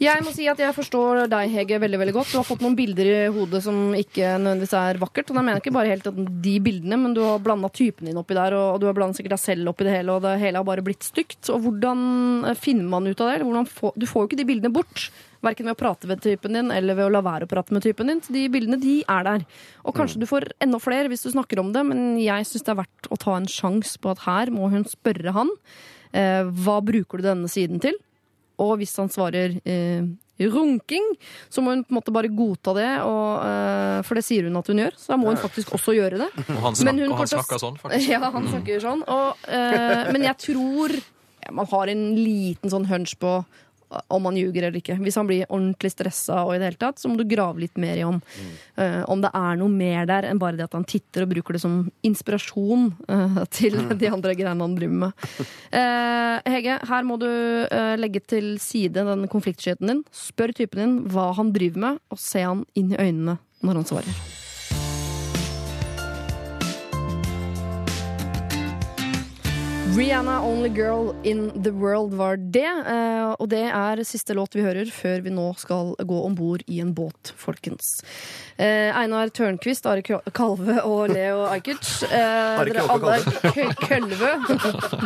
Jeg 0.00 0.24
må 0.26 0.32
si 0.34 0.48
at 0.50 0.58
jeg 0.62 0.74
forstår 0.76 1.24
deg, 1.30 1.50
Hege, 1.54 1.78
veldig 1.82 2.00
veldig 2.02 2.14
godt. 2.16 2.32
Du 2.32 2.38
har 2.40 2.46
fått 2.48 2.64
noen 2.64 2.76
bilder 2.78 3.10
i 3.10 3.16
hodet 3.34 3.62
som 3.64 3.94
ikke 3.98 4.34
nødvendigvis 4.42 4.74
er 4.80 5.00
vakkert. 5.02 5.30
Og 5.30 5.38
da 5.38 5.44
mener 5.44 5.58
jeg 5.58 5.64
ikke 5.66 5.76
bare 5.78 5.92
helt 5.94 6.10
at 6.10 6.20
de 6.44 6.56
bildene, 6.64 7.00
men 7.04 7.14
du 7.16 7.22
har 7.24 7.42
blanda 7.44 7.70
typen 7.74 8.10
din 8.10 8.18
oppi 8.20 8.38
der, 8.38 8.56
og 8.58 8.80
du 8.82 8.88
har 8.90 8.96
blanda 8.98 9.18
sikkert 9.18 9.36
deg 9.38 9.44
selv 9.44 9.72
oppi 9.72 9.86
det 9.88 9.94
hele, 9.98 10.16
og 10.18 10.26
det 10.26 10.36
hele 10.42 10.60
har 10.62 10.66
bare 10.68 10.84
blitt 10.86 11.06
stygt. 11.06 11.50
Og 11.54 11.62
hvordan 11.66 12.54
finner 12.58 12.88
man 12.90 13.06
ut 13.10 13.20
av 13.20 13.30
det? 13.30 13.34
Eller 13.40 13.50
Hvordan 13.50 13.70
få, 13.70 13.92
du 13.96 14.06
får 14.10 14.24
jo 14.24 14.30
ikke 14.30 14.40
de 14.42 14.48
bildene 14.52 14.74
bort. 14.74 15.10
Verken 15.42 15.64
ved 15.70 15.72
å 15.72 15.80
prate 15.80 16.08
med 16.10 16.20
typen 16.20 16.52
din 16.52 16.70
eller 16.74 16.94
ved 16.98 17.06
å 17.08 17.12
la 17.14 17.22
være 17.24 17.46
å 17.46 17.50
prate 17.50 17.72
med 17.72 17.82
typen 17.86 18.10
din. 18.12 18.18
Så 18.20 18.34
de 18.34 18.42
bildene, 18.52 18.76
de 18.80 18.98
er 19.08 19.24
der. 19.24 19.44
Og 19.88 19.94
kanskje 19.96 20.20
du 20.20 20.26
får 20.28 20.50
enda 20.60 20.76
flere 20.82 21.08
hvis 21.08 21.24
du 21.24 21.30
snakker 21.32 21.62
om 21.62 21.70
det, 21.72 21.84
men 21.88 22.18
jeg 22.20 22.44
syns 22.50 22.66
det 22.66 22.74
er 22.74 22.80
verdt 22.82 23.08
å 23.08 23.16
ta 23.22 23.36
en 23.38 23.48
sjanse 23.48 23.96
på 24.02 24.12
at 24.12 24.24
her 24.26 24.52
må 24.52 24.68
hun 24.72 24.84
spørre 24.84 25.32
han. 25.32 25.48
Eh, 26.12 26.42
hva 26.64 26.80
bruker 26.84 27.22
du 27.22 27.28
denne 27.30 27.48
siden 27.48 27.80
til? 27.80 27.96
Og 28.60 28.74
hvis 28.82 28.92
han 29.00 29.08
svarer 29.08 29.54
eh, 29.64 30.04
runking, 30.40 31.06
så 31.52 31.62
må 31.64 31.72
hun 31.72 31.84
på 31.84 31.92
en 31.94 31.98
måte 32.00 32.12
bare 32.12 32.28
godta 32.32 32.74
det, 32.76 32.88
og, 33.04 33.40
eh, 33.46 34.00
for 34.08 34.16
det 34.20 34.24
sier 34.26 34.44
hun 34.48 34.56
at 34.60 34.68
hun 34.68 34.82
gjør. 34.82 34.98
Så 35.00 35.14
da 35.14 35.18
må 35.20 35.32
hun 35.32 35.40
faktisk 35.40 35.72
også 35.76 35.94
gjøre 35.96 36.20
det. 36.20 36.28
Og 36.56 36.60
han, 36.66 36.74
Men 36.74 36.82
snak, 36.82 37.00
hun 37.00 37.12
og 37.14 37.18
han 37.22 37.30
til 37.32 37.38
å- 37.38 37.40
snakker 37.44 37.62
sånn, 37.64 37.80
faktisk. 37.86 38.12
Ja, 38.12 38.20
han 38.36 38.48
snakker 38.52 38.84
sånn. 38.84 39.06
Og, 39.08 39.48
eh, 39.48 40.04
men 40.12 40.28
jeg 40.28 40.36
tror 40.44 40.94
ja, 41.00 41.52
man 41.56 41.68
har 41.72 41.92
en 41.92 42.04
liten 42.20 42.72
sånn 42.72 42.88
hunch 42.92 43.16
på 43.20 43.38
om 43.90 44.24
han 44.28 44.38
ljuger 44.38 44.66
eller 44.66 44.80
ikke. 44.80 44.96
Hvis 45.02 45.18
han 45.18 45.28
blir 45.28 45.46
ordentlig 45.48 45.92
stressa, 45.92 46.42
og 46.44 46.54
i 46.54 46.60
det 46.60 46.70
hele 46.70 46.80
tatt, 46.80 47.00
så 47.00 47.10
må 47.10 47.18
du 47.18 47.26
grave 47.28 47.64
litt 47.64 47.78
mer 47.80 47.98
i 47.98 48.04
om, 48.06 48.20
eh, 48.76 49.00
om 49.10 49.22
det 49.22 49.32
er 49.34 49.60
noe 49.60 49.72
mer 49.72 50.08
der 50.10 50.28
enn 50.28 50.40
bare 50.40 50.58
det 50.58 50.68
at 50.68 50.76
han 50.78 50.86
titter 50.88 51.26
og 51.26 51.32
bruker 51.34 51.56
det 51.56 51.62
som 51.62 51.78
inspirasjon 52.06 52.90
uh, 53.10 53.40
til 53.56 53.78
de 53.98 54.10
andre 54.10 54.36
greiene 54.38 54.66
han 54.66 54.76
driver 54.78 55.00
med. 55.06 55.24
Uh, 55.74 56.36
Hege, 56.50 56.78
her 56.90 57.06
må 57.06 57.18
du 57.20 57.30
legge 58.00 58.22
til 58.22 58.54
side 58.62 59.04
den 59.06 59.26
konfliktskyheten 59.30 59.90
din. 59.90 60.04
Spør 60.14 60.54
typen 60.56 60.82
din 60.82 61.00
hva 61.12 61.30
han 61.38 61.54
driver 61.56 61.86
med, 61.88 62.04
og 62.10 62.22
se 62.22 62.44
han 62.46 62.64
inn 62.78 62.94
i 62.94 63.00
øynene 63.00 63.40
når 63.66 63.82
han 63.82 63.90
svarer. 63.94 64.22
Rihanna, 69.96 70.40
'Only 70.40 70.68
Girl 70.68 71.14
in 71.24 71.62
the 71.62 71.70
World' 71.70 72.14
var 72.14 72.36
det. 72.36 72.64
eh, 72.86 73.34
og 73.40 73.48
det 73.48 73.64
er 73.74 73.96
siste 74.04 74.34
låt 74.34 74.54
vi 74.54 74.62
hører 74.62 74.86
før 74.90 75.20
vi 75.24 75.30
nå 75.34 75.50
skal 75.58 75.94
gå 75.98 76.18
om 76.24 76.34
bord 76.34 76.62
i 76.70 76.78
en 76.80 76.92
båt, 76.94 77.32
folkens. 77.36 78.02
Eh, 78.56 78.94
Einar 78.96 79.28
Tørnquist, 79.34 79.86
Are 79.86 80.02
Kalve 80.02 80.80
og 80.84 81.10
Leo 81.10 81.42
Ajkic. 81.50 82.02
Eh, 82.04 82.64
dere 82.68 82.84
alle 82.86 83.16
er 83.18 83.74
Kølve. 83.82 84.30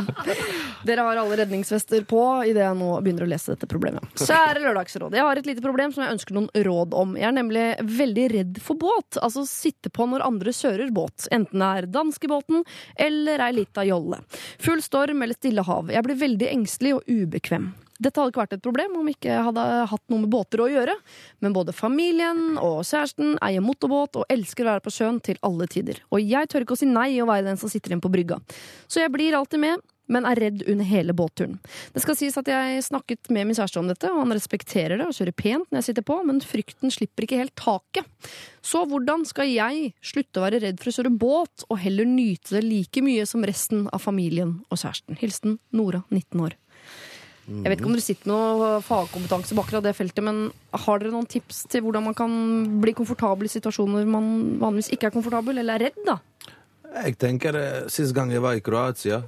dere 0.89 1.07
har 1.09 1.17
alle 1.23 1.39
redningsvester 1.43 2.05
på 2.05 2.23
idet 2.45 2.65
jeg 2.67 2.77
nå 2.79 2.91
begynner 3.01 3.25
å 3.27 3.31
lese 3.31 3.55
dette 3.55 3.67
problemet. 3.71 4.05
Kjære 4.21 4.63
Lørdagsrådet, 4.67 5.17
Jeg 5.17 5.25
har 5.29 5.37
et 5.43 5.47
lite 5.49 5.65
problem 5.65 5.93
som 5.95 6.05
jeg 6.05 6.13
ønsker 6.19 6.35
noen 6.37 6.51
råd 6.69 6.95
om. 6.95 7.17
Jeg 7.17 7.31
er 7.31 7.37
nemlig 7.39 7.65
veldig 7.81 8.29
redd 8.37 8.61
for 8.63 8.77
båt. 8.77 9.17
Altså 9.23 9.47
sitte 9.49 9.89
på 9.91 10.07
når 10.11 10.27
andre 10.29 10.53
kjører 10.53 10.93
båt. 10.93 11.29
Enten 11.33 11.59
det 11.65 11.73
er 11.73 11.91
danskebåten 11.95 12.65
eller 13.01 13.39
ei 13.49 13.53
lita 13.63 13.85
jolle. 13.89 14.21
Full 14.59 14.74
storm 14.83 15.23
eller 15.23 15.37
stille 15.39 15.63
hav. 15.63 15.91
Jeg 15.93 16.07
blir 16.07 16.19
veldig 16.19 16.51
engstelig 16.51 16.97
og 16.97 17.09
ubekvem. 17.11 17.73
Dette 18.03 18.19
hadde 18.19 18.33
ikke 18.33 18.43
vært 18.43 18.57
et 18.57 18.65
problem 18.65 18.97
om 18.99 19.07
jeg 19.07 19.17
ikke 19.19 19.37
hadde 19.47 19.65
hatt 19.93 20.03
noe 20.11 20.25
med 20.25 20.31
båter 20.33 20.65
å 20.65 20.67
gjøre, 20.71 20.97
men 21.45 21.55
både 21.55 21.75
familien 21.77 22.59
og 22.59 22.83
kjæresten 22.83 23.37
eier 23.45 23.63
motorbåt 23.63 24.19
og 24.19 24.27
elsker 24.35 24.67
å 24.67 24.73
være 24.73 24.85
på 24.85 24.95
sjøen 24.97 25.21
til 25.25 25.39
alle 25.47 25.69
tider. 25.71 26.01
Og 26.11 26.25
jeg 26.25 26.51
tør 26.51 26.67
ikke 26.67 26.75
å 26.75 26.81
si 26.81 26.91
nei 26.91 27.13
og 27.23 27.31
være 27.31 27.47
den 27.47 27.61
som 27.61 27.71
sitter 27.71 27.95
igjen 27.95 28.03
på 28.03 28.11
brygga. 28.13 28.41
Så 28.91 29.05
jeg 29.05 29.15
blir 29.15 29.39
alltid 29.39 29.63
med, 29.63 29.85
men 30.07 30.27
er 30.29 30.41
redd 30.41 30.65
under 30.69 30.87
hele 30.89 31.15
båtturen. 31.17 31.57
Det 31.95 32.03
skal 32.05 32.19
sies 32.19 32.37
at 32.41 32.49
jeg 32.51 32.83
snakket 32.87 33.31
med 33.33 33.49
min 33.49 33.57
kjæreste 33.57 33.81
om 33.81 33.89
dette, 33.91 34.11
og 34.11 34.25
han 34.25 34.37
respekterer 34.37 34.99
det 35.01 35.07
og 35.09 35.17
kjører 35.17 35.37
pent 35.37 35.71
når 35.71 35.81
jeg 35.81 35.89
sitter 35.91 36.07
på, 36.11 36.19
men 36.29 36.43
frykten 36.45 36.93
slipper 36.93 37.27
ikke 37.27 37.41
helt 37.41 37.57
taket. 37.61 38.31
Så 38.65 38.85
hvordan 38.89 39.25
skal 39.29 39.51
jeg 39.51 39.95
slutte 40.05 40.41
å 40.41 40.47
være 40.47 40.63
redd 40.65 40.83
for 40.83 40.93
å 40.93 40.97
kjøre 40.99 41.15
båt, 41.25 41.67
og 41.69 41.81
heller 41.85 42.09
nyte 42.09 42.59
det 42.59 42.67
like 42.67 43.05
mye 43.05 43.25
som 43.29 43.45
resten 43.47 43.89
av 43.93 44.05
familien 44.05 44.59
og 44.69 44.81
kjæresten? 44.81 45.19
Hilsen 45.21 45.59
Nora, 45.77 46.05
19 46.11 46.45
år. 46.45 46.59
Jeg 47.45 47.69
vet 47.69 47.77
ikke 47.77 47.91
om 47.91 47.95
dere 47.95 48.05
sitter 48.05 48.31
med 48.31 48.33
noe 48.33 48.69
fagkompetanse 48.85 49.57
på 49.57 49.63
akkurat 49.67 49.85
det 49.85 49.93
feltet, 49.97 50.25
men 50.25 50.47
har 50.87 51.01
dere 51.01 51.13
noen 51.13 51.29
tips 51.29 51.67
til 51.69 51.83
hvordan 51.85 52.07
man 52.07 52.17
kan 52.17 52.33
bli 52.81 52.95
komfortabel 52.97 53.49
i 53.49 53.53
situasjoner 53.53 54.09
man 54.09 54.31
vanligvis 54.63 54.89
ikke 54.97 55.11
er 55.11 55.17
komfortabel, 55.17 55.61
eller 55.61 55.77
er 55.77 55.91
redd, 55.91 55.99
da? 56.09 56.17
Jeg 56.95 57.19
tenker 57.21 57.59
eh, 57.59 57.81
Sist 57.93 58.15
gang 58.17 58.33
jeg 58.33 58.43
var 58.45 58.57
i 58.57 58.63
Kroatia, 58.65 59.21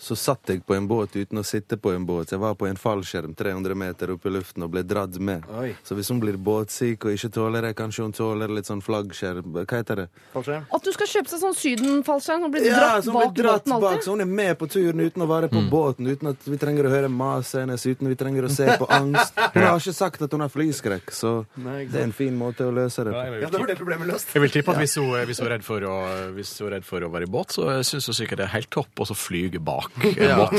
så 0.00 0.16
satt 0.16 0.48
jeg 0.48 0.62
på 0.64 0.72
en 0.74 0.86
båt 0.88 1.12
uten 1.12 1.38
å 1.38 1.42
sitte 1.44 1.76
på 1.76 1.92
en 1.92 2.06
båt. 2.08 2.30
Jeg 2.32 2.40
var 2.40 2.54
på 2.56 2.64
en 2.64 2.78
fallskjerm 2.80 3.34
300 3.36 3.76
meter 3.76 4.14
opp 4.14 4.24
i 4.24 4.30
luften 4.32 4.64
og 4.64 4.70
ble 4.72 4.80
dratt 4.88 5.18
med. 5.20 5.44
Oi. 5.60 5.74
Så 5.84 5.96
hvis 5.98 6.08
hun 6.08 6.22
blir 6.22 6.38
båtsyk 6.40 7.04
og 7.04 7.16
ikke 7.18 7.28
tåler 7.34 7.66
det, 7.68 7.74
kanskje 7.76 8.06
hun 8.06 8.14
tåler 8.16 8.54
litt 8.56 8.70
sånn 8.70 8.80
flaggskjerm 8.84 9.52
Hva 9.58 9.66
heter 9.68 10.04
det? 10.04 10.06
Fallskjerm. 10.32 10.64
At 10.72 10.88
du 10.88 10.92
skal 10.96 11.10
kjøpe 11.10 11.32
seg 11.32 11.42
sånn 11.42 11.56
sydenfallskjerm 11.58 12.46
og 12.48 12.54
bli 12.54 12.64
Ja, 12.64 12.78
dratt 12.78 13.10
bak 13.12 13.34
blir 13.34 13.44
dratt 13.44 13.68
båten 13.68 13.84
bak, 13.84 14.06
så 14.06 14.14
hun 14.14 14.24
er 14.24 14.30
med 14.40 14.54
på 14.62 14.70
turen 14.72 15.04
uten 15.04 15.26
å 15.26 15.28
være 15.28 15.50
på 15.52 15.66
båten, 15.68 16.08
uten 16.08 16.32
at 16.32 16.48
vi 16.48 16.60
trenger 16.64 16.88
å 16.88 16.94
høre 16.94 17.12
maset 17.12 17.60
hennes, 17.60 17.84
uten 17.84 18.08
vi 18.08 18.16
trenger 18.24 18.48
å 18.48 18.52
se 18.54 18.70
på 18.80 18.88
angst. 18.88 19.36
Hun 19.50 19.64
har 19.66 19.76
ikke 19.80 19.92
sagt 19.96 20.22
at 20.22 20.32
hun 20.32 20.42
har 20.44 20.50
flyskrekk, 20.52 21.10
så 21.12 21.30
Nei, 21.60 21.82
det 21.90 21.98
er 21.98 22.04
en 22.06 22.14
fin 22.14 22.34
måte 22.38 22.64
å 22.68 22.72
løse 22.72 23.02
det 23.04 23.12
på. 23.12 23.22
Ja, 23.42 23.48
da 23.50 23.60
var 23.60 23.68
det 23.68 23.76
problemet 23.80 24.08
løst. 24.08 24.30
Jeg 24.32 24.44
vil 24.44 24.52
tippe 24.54 24.72
at 24.72 24.78
hvis 24.80 24.94
hun, 25.00 25.10
hvis 25.26 25.40
hun, 25.42 25.48
er 25.48 25.54
redd 25.56 25.66
for 25.66 25.86
å, 25.88 25.96
hvis 26.36 26.52
hun 26.60 26.68
er 26.68 26.76
redd 26.76 26.86
for 26.86 27.04
å 27.04 27.10
være 27.12 27.26
i 27.26 27.32
båt, 27.34 27.56
så 27.56 27.66
syns 27.86 28.06
hun 28.08 28.16
sikkert 28.20 28.42
det 28.42 28.46
er 28.46 28.54
helt 28.54 28.70
topp 28.72 29.02
å 29.02 29.08
så 29.10 29.16
flyge 29.18 29.60
bak 29.64 29.89
en 30.00 30.36
båt. 30.38 30.54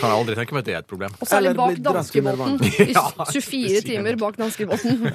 Kan 0.00 0.06
jeg 0.06 0.16
aldri 0.16 0.36
tenke 0.38 0.56
meg 0.56 0.62
at 0.62 0.68
det 0.68 0.74
er 0.74 0.82
et 0.82 0.88
problem. 0.90 1.14
Og 1.20 1.28
særlig 1.28 1.52
bak 1.58 1.78
danskebåten. 1.84 2.56
I 2.64 2.94
24 2.94 3.82
timer 3.86 4.18
bak 4.20 4.38
danskebåten. 4.40 5.00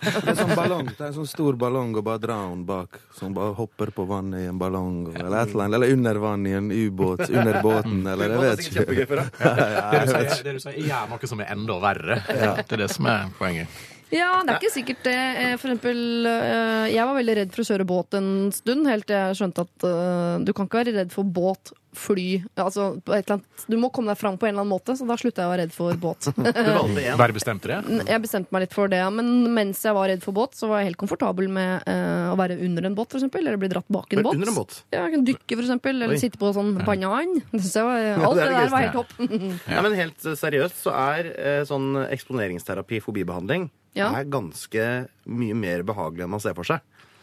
Det 0.00 0.30
er 0.30 0.36
sånn 0.38 0.52
ballong, 0.54 0.86
det 0.86 1.02
er 1.02 1.08
en 1.08 1.14
sånn 1.16 1.28
stor 1.28 1.56
ballong 1.58 1.90
og 1.98 2.04
bare 2.06 2.20
dra 2.22 2.36
den 2.46 2.62
bak. 2.68 3.00
Som 3.16 3.34
bare 3.36 3.52
hopper 3.58 3.90
på 3.94 4.04
vannet 4.08 4.44
i 4.44 4.48
en 4.48 4.58
ballong, 4.60 5.08
eller 5.10 5.34
et 5.42 5.52
eller 5.52 5.66
annet. 5.66 5.76
Eller 5.80 5.94
under 5.96 6.20
vann 6.22 6.46
i 6.46 6.54
en 6.56 6.70
ubåt. 6.70 7.24
Under 7.28 7.60
båten, 7.64 8.02
eller 8.06 8.36
jeg 8.36 8.44
vet 8.44 8.66
ikke. 8.70 8.84
Det 8.90 9.08
du 9.10 10.04
sier, 10.14 10.52
er 10.54 10.60
sier 10.62 11.08
noe 11.10 11.32
som 11.34 11.42
er 11.42 11.52
enda 11.56 11.80
verre. 11.82 12.20
Det 12.30 12.78
er 12.78 12.84
det 12.86 12.92
som 12.94 13.10
er 13.10 13.32
poenget. 13.40 13.80
Ja, 14.10 14.30
det 14.42 14.54
er 14.54 14.58
ikke 14.58 14.72
sikkert 14.74 15.04
det. 15.06 15.16
Eh, 15.16 15.56
For 15.60 15.70
eksempel, 15.70 16.00
eh, 16.26 16.86
jeg 16.94 17.06
var 17.06 17.18
veldig 17.18 17.36
redd 17.42 17.52
for 17.54 17.62
å 17.62 17.68
kjøre 17.70 17.86
båt 17.88 18.16
en 18.18 18.30
stund, 18.54 18.88
helt 18.90 19.06
til 19.06 19.18
jeg 19.18 19.38
skjønte 19.38 19.66
at 19.66 19.86
eh, 19.86 20.40
du 20.46 20.54
kan 20.56 20.66
ikke 20.66 20.82
være 20.82 20.96
redd 20.98 21.14
for 21.14 21.28
båt, 21.28 21.72
fly 21.90 22.44
altså, 22.62 22.84
et 23.10 23.26
eller 23.26 23.32
annet, 23.40 23.62
Du 23.66 23.74
må 23.82 23.88
komme 23.90 24.12
deg 24.12 24.18
fram 24.20 24.36
på 24.38 24.46
en 24.46 24.52
eller 24.52 24.62
annen 24.62 24.70
måte, 24.70 24.94
så 24.94 25.02
da 25.08 25.16
slutta 25.18 25.42
jeg 25.42 25.48
å 25.48 25.50
være 25.50 25.64
redd 25.64 25.72
for 25.74 25.96
båt. 25.98 26.28
Du 26.38 26.70
valgte 26.70 27.02
én. 27.02 27.18
Bare 27.18 27.34
bestemte 27.34 27.70
det? 27.70 27.78
Jeg 28.06 28.22
bestemte 28.22 28.54
meg 28.54 28.62
litt 28.62 28.76
for 28.76 28.90
det, 28.90 29.00
men 29.14 29.50
mens 29.56 29.82
jeg 29.82 29.96
var 29.96 30.06
redd 30.10 30.22
for 30.22 30.36
båt, 30.36 30.54
så 30.58 30.70
var 30.70 30.82
jeg 30.82 30.92
helt 30.92 31.00
komfortabel 31.02 31.50
med 31.50 31.90
å 31.90 32.36
være 32.38 32.60
under 32.62 32.86
en 32.86 32.94
båt, 32.94 33.10
for 33.10 33.18
eksempel, 33.18 33.42
eller 33.42 33.58
bli 33.58 33.72
dratt 33.72 33.90
bak 33.90 34.14
en 34.14 34.22
båt. 34.22 34.38
Under 34.38 34.52
en 34.52 34.58
båt. 34.60 34.76
Ja, 34.94 35.02
jeg 35.08 35.16
kan 35.16 35.26
dykke, 35.32 35.50
for 35.56 35.64
eksempel, 35.66 35.98
eller 35.98 36.14
Oi. 36.14 36.20
sitte 36.22 36.38
på 36.38 36.52
sånn 36.54 36.76
banan. 36.86 37.34
Var, 37.50 38.06
alt 38.22 38.38
det 38.38 38.46
det, 38.46 38.46
er 38.46 38.54
der 38.54 38.70
var 38.70 38.86
helt 38.86 38.98
topp. 39.00 39.14
Ja, 39.74 39.82
men 39.82 39.98
helt 39.98 40.30
seriøst 40.44 40.82
så 40.86 40.94
er 40.94 41.32
sånn 41.66 41.90
eksponeringsterapi, 42.06 43.02
fobibehandling, 43.02 43.66
Ja. 43.96 44.10
er 44.14 44.24
ganske 44.30 44.84
mye 45.26 45.54
mer 45.58 45.82
behagelig 45.82 46.22
enn 46.26 46.30
man 46.30 46.40
ser 46.42 46.54
for 46.54 46.64
seg. 46.68 46.80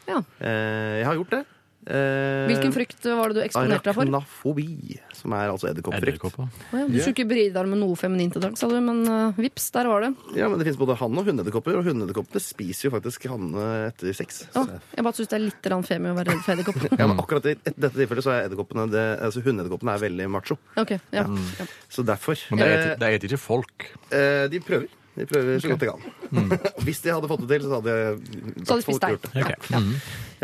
Ja. 0.08 0.20
Eh, 0.40 0.98
jeg 1.02 1.06
har 1.08 1.16
gjort 1.22 1.30
det. 1.38 1.46
Eh, 1.88 2.44
Hvilken 2.50 2.74
frykt 2.76 3.06
var 3.16 3.32
det 3.32 3.38
du 3.38 3.42
eksponerte 3.46 3.86
deg 3.88 3.96
for? 3.96 4.04
Arachnofobi, 4.04 4.98
som 5.16 5.32
er 5.38 5.48
altså 5.54 5.70
edderkoppfrykt. 5.70 6.26
Oh, 6.36 6.50
ja, 6.76 6.82
du 6.84 6.98
skulle 7.00 7.14
ikke 7.16 7.26
bry 7.30 7.46
deg 7.56 7.70
med 7.72 7.80
noe 7.80 7.96
feminint 7.96 8.36
i 8.36 8.42
dag, 8.44 8.58
sa 8.60 8.68
du, 8.68 8.76
men 8.84 9.00
uh, 9.08 9.32
vips, 9.40 9.70
der 9.72 9.88
var 9.88 10.04
det. 10.04 10.10
Ja, 10.36 10.50
men 10.52 10.60
det 10.60 10.68
finnes 10.68 10.80
både 10.82 10.98
hann- 11.00 11.16
og 11.22 11.30
hundeedderkopper, 11.30 11.78
og 11.80 11.88
hundeedderkoppene 11.88 12.44
spiser 12.44 12.90
jo 12.90 12.94
faktisk 12.98 13.30
hannene 13.32 13.88
etter 13.88 14.12
sex. 14.20 14.42
Oh, 14.60 14.68
jeg 14.98 15.08
bare 15.08 15.16
syns 15.22 15.32
det 15.32 15.40
er 15.40 15.46
litt 15.46 15.72
femi 15.88 16.12
å 16.12 16.18
være 16.20 16.34
redd 16.36 16.44
for 16.44 16.58
edderkopper. 16.58 16.92
Ja, 17.00 17.08
men 17.08 17.24
akkurat 17.24 17.48
i 17.48 17.56
et- 17.56 17.72
dette 17.78 17.96
tilfellet 17.96 18.28
så 18.28 18.36
er 18.36 18.50
edderkoppene 18.50 18.90
det, 18.92 19.06
altså 19.24 19.46
hundeedderkoppene 19.48 19.96
er 19.96 20.04
veldig 20.04 20.28
macho. 20.36 20.60
Ok, 20.84 20.98
ja. 21.16 21.24
ja. 21.24 21.72
Så 21.88 22.04
derfor 22.04 22.36
Men 22.52 22.68
det 23.00 23.00
er 23.14 23.16
de 23.24 23.32
ikke 23.32 23.40
folk. 23.40 23.88
eh, 24.12 24.50
De 24.52 24.60
prøver. 24.60 24.92
De 25.18 25.26
prøver 25.30 25.62
så 25.64 25.72
godt 25.72 25.84
de 25.84 25.88
kan. 25.90 26.74
Hvis 26.86 27.00
de 27.04 27.14
hadde 27.16 27.30
fått 27.32 27.44
det 27.46 27.50
til, 27.58 27.66
så 27.68 27.80
hadde 27.80 27.96
jeg 27.98 28.20
Så 28.22 28.68
hadde 28.70 28.78
de 28.78 28.86
spist 28.86 29.02
deg. 29.04 29.16
gjort 29.16 29.26
det. 29.26 29.46
Ja. 29.74 29.80
Mm. 29.82 29.94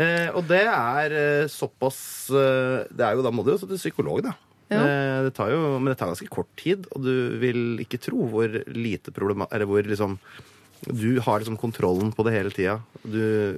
Eh, 0.04 0.28
og 0.34 0.48
det 0.50 0.62
er 0.66 1.14
eh, 1.14 1.44
såpass 1.52 1.98
eh, 2.34 2.80
Det 2.90 3.04
er 3.06 3.14
jo, 3.14 3.22
Da 3.22 3.30
må 3.30 3.44
du 3.46 3.52
jo 3.52 3.60
til 3.62 3.78
psykolog, 3.78 4.24
da. 4.26 4.32
Ja. 4.72 4.80
Eh, 4.80 5.18
det 5.28 5.34
tar 5.36 5.52
jo, 5.52 5.60
men 5.78 5.92
det 5.92 5.98
tar 6.00 6.10
ganske 6.10 6.26
kort 6.32 6.50
tid, 6.58 6.88
og 6.96 7.04
du 7.04 7.14
vil 7.38 7.78
ikke 7.84 8.00
tro 8.02 8.26
hvor 8.32 8.58
lite 8.74 9.12
problema... 9.14 9.46
Eller 9.54 9.68
hvor 9.70 9.84
liksom 9.86 10.18
Du 10.86 11.18
har 11.20 11.40
liksom 11.40 11.56
kontrollen 11.60 12.12
på 12.14 12.24
det 12.26 12.32
hele 12.34 12.50
tida. 12.50 12.80
Du 13.04 13.56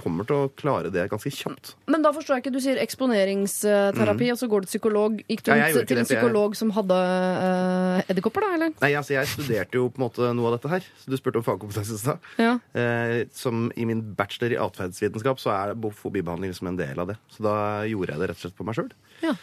kommer 0.00 0.24
til 0.26 0.36
å 0.36 0.50
klare 0.58 0.90
det 0.92 1.04
ganske 1.10 1.30
kjapt. 1.30 1.74
Men 1.86 2.02
da 2.02 2.10
forstår 2.12 2.36
jeg 2.38 2.44
ikke, 2.44 2.52
du 2.54 2.60
sier 2.64 2.80
eksponeringsterapi, 2.82 4.30
og 4.32 4.38
så 4.40 4.48
går 4.50 4.64
du 4.64 4.66
til 4.66 4.72
psykolog. 4.78 5.20
Gikk 5.28 5.42
du 5.44 5.50
Mm. 5.52 5.58
Ja, 5.58 5.84
til 5.84 5.98
en 5.98 6.04
psykolog 6.08 6.50
jeg- 6.52 6.56
som 6.56 6.70
hadde 6.70 6.96
uh, 6.96 8.02
edderkopper, 8.08 8.40
da, 8.40 8.54
eller? 8.54 8.72
Nei, 8.80 8.92
altså 8.94 9.14
Jeg 9.14 9.26
studerte 9.26 9.74
jo 9.74 9.88
på 9.90 9.98
en 10.00 10.08
måte 10.08 10.34
noe 10.34 10.46
av 10.52 10.58
dette 10.60 10.70
her. 10.70 10.80
Så 11.02 11.10
Du 11.10 11.16
spurte 11.16 11.36
om 11.36 11.44
fagkompetanse 11.44 11.94
i 11.94 11.98
stad. 11.98 12.18
Ja. 12.38 12.58
Eh, 12.74 13.24
som 13.32 13.70
I 13.76 13.84
min 13.84 14.00
bachelor 14.14 14.52
i 14.52 14.56
atferdsvitenskap 14.56 15.38
så 15.38 15.50
er 15.52 15.74
fobibehandling 15.74 16.50
liksom 16.52 16.68
en 16.68 16.76
del 16.76 16.98
av 16.98 17.08
det. 17.08 17.16
Så 17.30 17.42
da 17.42 17.82
gjorde 17.84 18.12
jeg 18.14 18.18
det 18.20 18.28
rett 18.30 18.38
og 18.38 18.44
slett 18.50 18.56
på 18.56 18.64
meg 18.64 18.74
sjøl. 18.74 18.90
ja. 19.22 19.34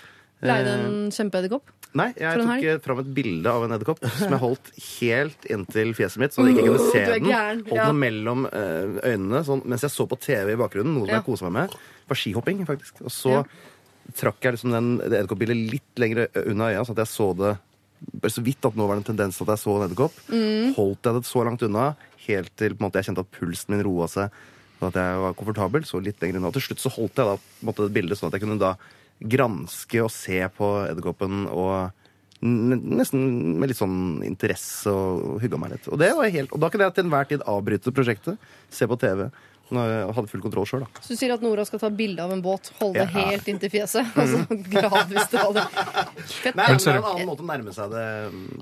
Leide 0.46 0.74
en 0.80 0.98
kjempeedderkopp? 1.12 1.74
Nei, 1.98 2.12
jeg 2.22 2.38
tok 2.38 2.66
eh, 2.70 2.78
fram 2.84 3.00
et 3.02 3.08
bilde 3.18 3.50
av 3.50 3.64
en 3.66 3.74
edderkopp 3.74 4.04
som 4.20 4.36
jeg 4.36 4.42
holdt 4.44 4.68
helt 5.00 5.48
inntil 5.50 5.96
fjeset 5.98 6.22
mitt, 6.22 6.36
så 6.36 6.46
jeg 6.46 6.54
ikke 6.54 6.68
kunne 6.68 6.92
se 6.92 7.02
den. 7.16 7.30
Holdt 7.32 7.74
ja. 7.74 7.88
den 7.90 8.02
mellom 8.04 8.46
eh, 8.46 9.00
øynene 9.10 9.42
sånn, 9.48 9.64
mens 9.66 9.86
jeg 9.88 9.96
så 9.96 10.06
på 10.10 10.20
TV 10.22 10.54
i 10.54 10.60
bakgrunnen, 10.60 10.94
noe 10.94 11.08
som 11.08 11.16
Ja. 11.16 11.18
jeg 11.18 11.26
kosa 11.26 11.50
meg 11.50 11.56
med. 11.58 11.80
Det 11.80 12.14
var 12.14 12.22
skihopping, 12.22 12.62
faktisk. 12.70 13.02
Og 13.02 13.14
så 13.16 13.34
Ja. 13.40 13.42
trakk 14.22 14.46
jeg 14.46 14.56
liksom 14.56 14.76
den, 14.76 14.92
det 15.02 15.18
edderkoppbildet 15.18 15.74
litt 15.74 16.02
lenger 16.02 16.30
unna 16.46 16.70
øya, 16.70 16.86
så 16.86 16.94
at 16.94 17.02
jeg 17.04 17.12
så 17.16 17.32
det 17.42 17.56
bare 18.00 18.32
så 18.32 18.44
vidt 18.46 18.64
at 18.64 18.78
nå 18.80 18.86
var 18.88 18.96
det 18.96 19.04
en 19.04 19.10
tendens 19.12 19.38
til 19.38 19.44
at 19.44 19.58
jeg 19.58 19.64
så 19.66 19.74
en 19.76 19.90
edderkopp. 19.90 20.22
Mm. 20.30 20.70
Holdt 20.78 21.10
jeg 21.10 21.18
det 21.18 21.26
så 21.28 21.44
langt 21.44 21.66
unna, 21.66 21.90
helt 22.28 22.54
til 22.56 22.78
måte, 22.80 23.02
jeg 23.02 23.10
kjente 23.10 23.26
at 23.26 23.34
pulsen 23.34 23.74
min 23.74 23.84
roa 23.84 24.08
seg, 24.08 24.30
sånn 24.78 24.94
at 24.94 25.02
jeg 25.02 25.20
var 25.26 25.36
komfortabel, 25.42 25.84
så 25.90 26.00
litt 26.02 26.22
lenger 26.22 26.40
unna. 26.40 26.54
Og 26.54 26.56
til 26.56 26.70
slutt 26.70 26.86
så 26.86 26.94
holdt 26.96 27.18
jeg 27.20 27.28
da 27.28 27.36
på 27.36 27.60
en 27.60 27.70
måte, 27.74 27.90
det 27.90 27.98
bildet 27.98 28.22
sånn 28.22 28.30
at 28.30 28.38
jeg 28.38 28.46
kunne 28.46 28.62
da 28.62 28.76
granske 29.20 30.02
og 30.04 30.12
se 30.14 30.40
på 30.56 30.68
edderkoppen 30.90 31.46
og 31.52 31.92
nesten 32.42 33.58
med 33.60 33.68
litt 33.72 33.80
sånn 33.80 34.22
interesse 34.24 34.88
og 34.94 35.42
hugga 35.44 35.60
meg 35.60 35.74
litt. 35.76 35.88
Og, 35.92 36.00
det 36.00 36.14
var 36.16 36.30
helt, 36.32 36.54
og 36.56 36.62
da 36.64 36.70
kunne 36.72 36.88
jeg 36.88 36.96
til 36.96 37.08
enhver 37.10 37.28
tid 37.28 37.44
avbryte 37.52 37.92
prosjektet, 37.96 38.38
se 38.72 38.88
på 38.88 38.98
TV. 39.02 39.26
Når 39.70 39.86
jeg 39.92 40.14
hadde 40.18 40.30
full 40.32 40.42
kontroll 40.42 40.66
sjøl, 40.66 40.82
da. 40.82 41.02
Så 41.06 41.14
du 41.14 41.20
sier 41.20 41.30
at 41.36 41.44
Nora 41.46 41.62
skal 41.68 41.78
ta 41.84 41.92
bilde 41.94 42.24
av 42.24 42.32
en 42.34 42.40
båt, 42.42 42.72
holde 42.80 43.04
det 43.04 43.12
Ja. 43.12 43.28
helt 43.30 43.46
inntil 43.52 43.70
fjeset, 43.70 44.08
og 44.18 44.32
så 44.32 44.40
gradvis 44.74 45.28
dra 45.30 45.44
det. 45.60 45.66
Fett. 46.26 46.56
Nei, 46.58 46.66
det 46.74 46.88
er 46.90 46.98
en 46.98 47.06
annen 47.12 47.28
måte 47.30 47.46
å 47.46 47.50
nærme 47.52 47.76
seg 47.76 47.92
det 47.94 48.06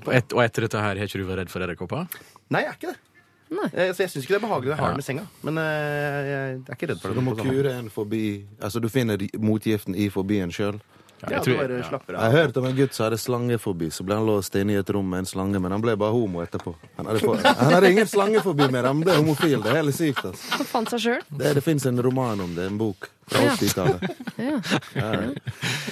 Og, 0.04 0.10
og 0.12 0.42
etter 0.44 0.66
dette 0.66 0.82
her 0.84 0.98
har 1.00 1.08
ikke 1.08 1.22
du 1.22 1.24
vært 1.30 1.40
redd 1.46 1.54
for 1.54 1.64
edderkopper? 1.64 2.18
Nei, 2.52 2.60
jeg 2.66 2.74
er 2.74 2.76
ikke 2.76 2.92
det. 2.92 3.00
Nei. 3.50 3.68
Jeg, 3.72 3.94
så 3.96 4.04
jeg 4.04 4.10
syns 4.12 4.24
ikke 4.26 4.34
det 4.36 4.40
er 4.42 4.46
behagelig 4.48 4.74
å 4.74 4.76
ha 4.76 4.84
har 4.84 4.92
den 4.96 5.00
i 5.00 5.06
senga. 5.08 5.24
Men 5.46 5.58
eh, 5.62 5.64
jeg, 5.64 6.28
jeg 6.28 6.60
er 6.68 6.76
ikke 6.76 6.90
redd 6.92 7.00
for 7.02 7.08
det. 7.08 7.16
Du 7.16 7.24
må 7.24 7.34
kure 7.38 7.74
en 7.78 7.88
forbi 7.92 8.22
Altså, 8.60 8.80
du 8.84 8.88
finner 8.92 9.24
motgiften 9.40 9.96
i 9.96 10.10
forbien 10.12 10.52
sjøl. 10.52 10.80
Ja, 11.18 11.32
Jeg 11.32 11.40
tror- 11.48 11.72
ja. 11.74 11.98
Jeg 12.12 12.18
har 12.20 12.30
hørt 12.30 12.56
om 12.60 12.66
en 12.68 12.76
gutt 12.78 12.94
som 12.94 13.08
hadde 13.08 13.16
slangefobi. 13.18 13.88
Så 13.90 14.04
ble 14.06 14.14
han 14.14 14.26
låst 14.28 14.54
inne 14.54 14.76
i 14.76 14.78
et 14.78 14.90
rom 14.94 15.08
med 15.10 15.24
en 15.24 15.26
slange, 15.26 15.58
men 15.58 15.72
han 15.74 15.82
ble 15.82 15.96
bare 15.98 16.14
homo 16.14 16.44
etterpå. 16.44 16.76
Han 16.96 17.06
hadde, 17.10 17.24
få, 17.24 17.34
han 17.42 17.72
hadde 17.74 17.90
ingen 17.90 18.06
slangefobi 18.06 18.68
mer, 18.70 18.86
han 18.86 19.00
ble 19.02 19.16
homofil. 19.16 19.58
Det 19.64 19.72
er 19.72 19.80
helt 19.80 19.96
sykt. 19.98 20.22
Altså. 20.28 20.52
Han 20.60 20.68
fant 20.70 20.92
seg 20.94 21.00
selv. 21.08 21.24
Det, 21.40 21.56
det 21.58 21.64
fins 21.66 21.88
en 21.90 21.98
roman 22.06 22.38
om 22.46 22.54
det, 22.54 22.68
en 22.70 22.78
bok 22.78 23.08
fra 23.26 23.42
Ja. 23.48 23.56
80-tallet. 23.58 24.06
Ja. 24.38 24.60
Ja. 24.94 25.16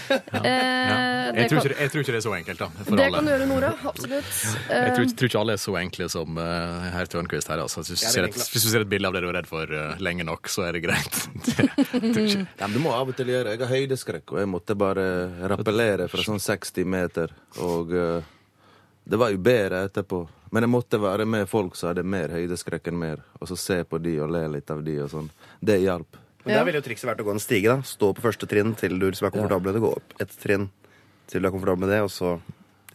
Eh, 0.07 0.96
Jeg, 1.35 1.49
tror 1.51 1.61
ikke, 1.61 1.77
jeg 1.81 1.93
tror 1.93 2.03
ikke 2.05 2.13
det 2.15 2.19
er 2.19 2.25
så 2.25 2.35
enkelt, 2.37 2.61
da. 2.61 2.69
For 2.79 2.99
det 2.99 3.07
alle. 3.07 3.19
kan 3.19 3.27
du 3.27 3.33
gjøre, 3.33 3.49
Nora. 3.51 3.71
Absolutt. 3.91 4.31
Jeg 4.77 4.93
tror, 4.97 5.05
Eh, 5.07 5.15
tror 5.19 5.31
ikke 5.31 5.41
alle 5.41 5.57
er 5.57 5.61
så 5.63 5.75
enkle 5.81 6.09
som 6.13 6.39
uh, 6.39 6.87
herr 6.95 7.11
Tørnquist 7.11 7.51
her. 7.53 7.63
Altså. 7.65 7.83
Hvis, 7.83 7.89
du 7.89 7.95
Ja, 7.95 7.99
det 8.01 8.07
er 8.07 8.15
ser 8.15 8.29
et, 8.45 8.53
hvis 8.53 8.67
du 8.67 8.71
ser 8.71 8.85
et 8.85 8.91
bilde 8.91 9.09
av 9.11 9.17
det 9.17 9.23
du 9.25 9.29
er 9.31 9.39
redd 9.39 9.49
for 9.51 9.73
uh, 9.73 9.97
lenge 10.03 10.27
nok, 10.27 10.51
så 10.53 10.67
er 10.69 10.77
det 10.79 10.85
greit. 10.87 11.21
Det. 11.47 11.67
Ja, 12.61 12.69
du 12.71 12.79
må 12.83 12.93
av 12.95 13.09
og 13.11 13.17
til 13.17 13.31
gjøre 13.31 13.55
Jeg 13.55 13.63
har 13.63 13.71
høydeskrekk, 13.73 14.33
og 14.35 14.41
jeg 14.41 14.49
måtte 14.51 14.77
bare 14.79 15.05
rappellere 15.53 16.09
fra 16.13 16.25
sånn 16.25 16.43
60 16.43 16.89
meter. 16.89 17.33
Og 17.65 17.93
uh, 17.95 18.35
det 19.07 19.21
var 19.21 19.33
jo 19.35 19.41
bedre 19.43 19.85
etterpå. 19.87 20.25
Men 20.55 20.67
jeg 20.67 20.73
måtte 20.73 21.01
være 21.03 21.27
med 21.29 21.49
folk 21.51 21.77
som 21.79 21.91
hadde 21.91 22.07
mer 22.07 22.33
høydeskrekk 22.35 22.91
enn 22.91 23.01
mer, 23.01 23.23
og 23.41 23.51
så 23.51 23.59
se 23.59 23.81
på 23.85 23.99
de 24.03 24.17
og 24.23 24.31
le 24.35 24.45
litt 24.57 24.71
av 24.73 24.83
de 24.87 24.97
og 25.05 25.11
sånn. 25.13 25.29
Det 25.61 25.81
hjalp. 25.83 26.19
Men 26.47 26.55
der 26.61 26.67
ville 26.69 26.79
jo 26.79 26.87
trikset 26.87 27.09
vært 27.09 27.21
å 27.25 27.27
gå 27.27 27.33
en 27.35 27.43
stige. 27.43 27.73
da 27.73 27.83
Stå 27.87 28.13
på 28.15 28.23
første 28.23 28.47
trinn 28.47 28.75
til 28.79 28.95
du 29.01 29.09
liksom 29.09 29.27
er 29.27 29.35
komfortabel 29.35 29.81
og. 29.81 29.87
Gå 29.87 29.95
opp 29.99 30.21
et 30.23 30.35
trinn 30.43 30.69
til 31.31 31.43
du 31.43 31.49
er 31.49 31.55
komfortabel 31.55 31.87
med 31.87 31.93
det, 31.95 32.03
og 32.07 32.13
så 32.13 32.37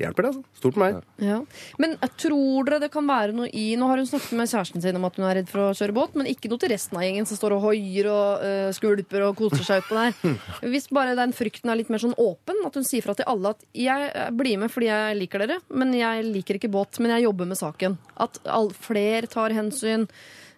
det 0.02 0.08
hjelper 0.08 0.26
det. 0.26 0.30
altså 0.32 0.60
Stort 0.62 0.76
på 0.76 0.82
meg. 0.82 0.98
ja. 1.22 1.38
Men 1.82 1.94
tror 2.18 2.66
dere 2.66 2.80
det 2.82 2.92
kan 2.94 3.06
være 3.06 3.36
noe 3.36 3.50
i 3.54 3.76
Nå 3.78 3.90
har 3.90 4.00
hun 4.02 4.08
snakket 4.10 4.34
med 4.40 4.50
kjæresten 4.50 4.84
sin 4.84 4.98
om 4.98 5.06
at 5.06 5.18
hun 5.20 5.28
er 5.28 5.38
redd 5.40 5.52
for 5.52 5.68
å 5.68 5.76
kjøre 5.78 5.96
båt, 5.96 6.18
men 6.18 6.30
ikke 6.32 6.50
noe 6.52 6.62
til 6.62 6.72
resten 6.74 6.98
av 6.98 7.06
gjengen 7.06 7.28
som 7.30 7.38
står 7.38 7.56
og 7.58 7.66
hoier 7.68 8.10
og 8.10 8.46
uh, 8.46 8.72
skvulper 8.76 9.28
og 9.28 9.38
koser 9.38 9.66
seg 9.68 9.84
utpå 9.84 10.00
der. 10.00 10.38
Hvis 10.74 10.90
bare 10.94 11.18
den 11.20 11.36
frykten 11.38 11.72
er 11.72 11.80
litt 11.80 11.92
mer 11.94 12.02
sånn 12.02 12.18
åpen, 12.18 12.64
at 12.68 12.78
hun 12.78 12.88
sier 12.88 13.06
fra 13.06 13.16
til 13.18 13.30
alle 13.30 13.54
at 13.54 13.66
jeg 13.78 14.10
eh, 14.10 14.30
blir 14.34 14.62
med 14.62 14.74
fordi 14.74 14.90
jeg 14.90 15.18
liker 15.20 15.46
dere, 15.46 15.60
men 15.70 15.94
jeg 15.98 16.26
liker 16.30 16.58
ikke 16.58 16.72
båt, 16.74 17.02
men 17.04 17.16
jeg 17.18 17.28
jobber 17.28 17.52
med 17.52 17.60
saken. 17.60 17.98
At 18.22 18.42
all, 18.50 18.72
flere 18.74 19.30
tar 19.30 19.54
hensyn. 19.56 20.08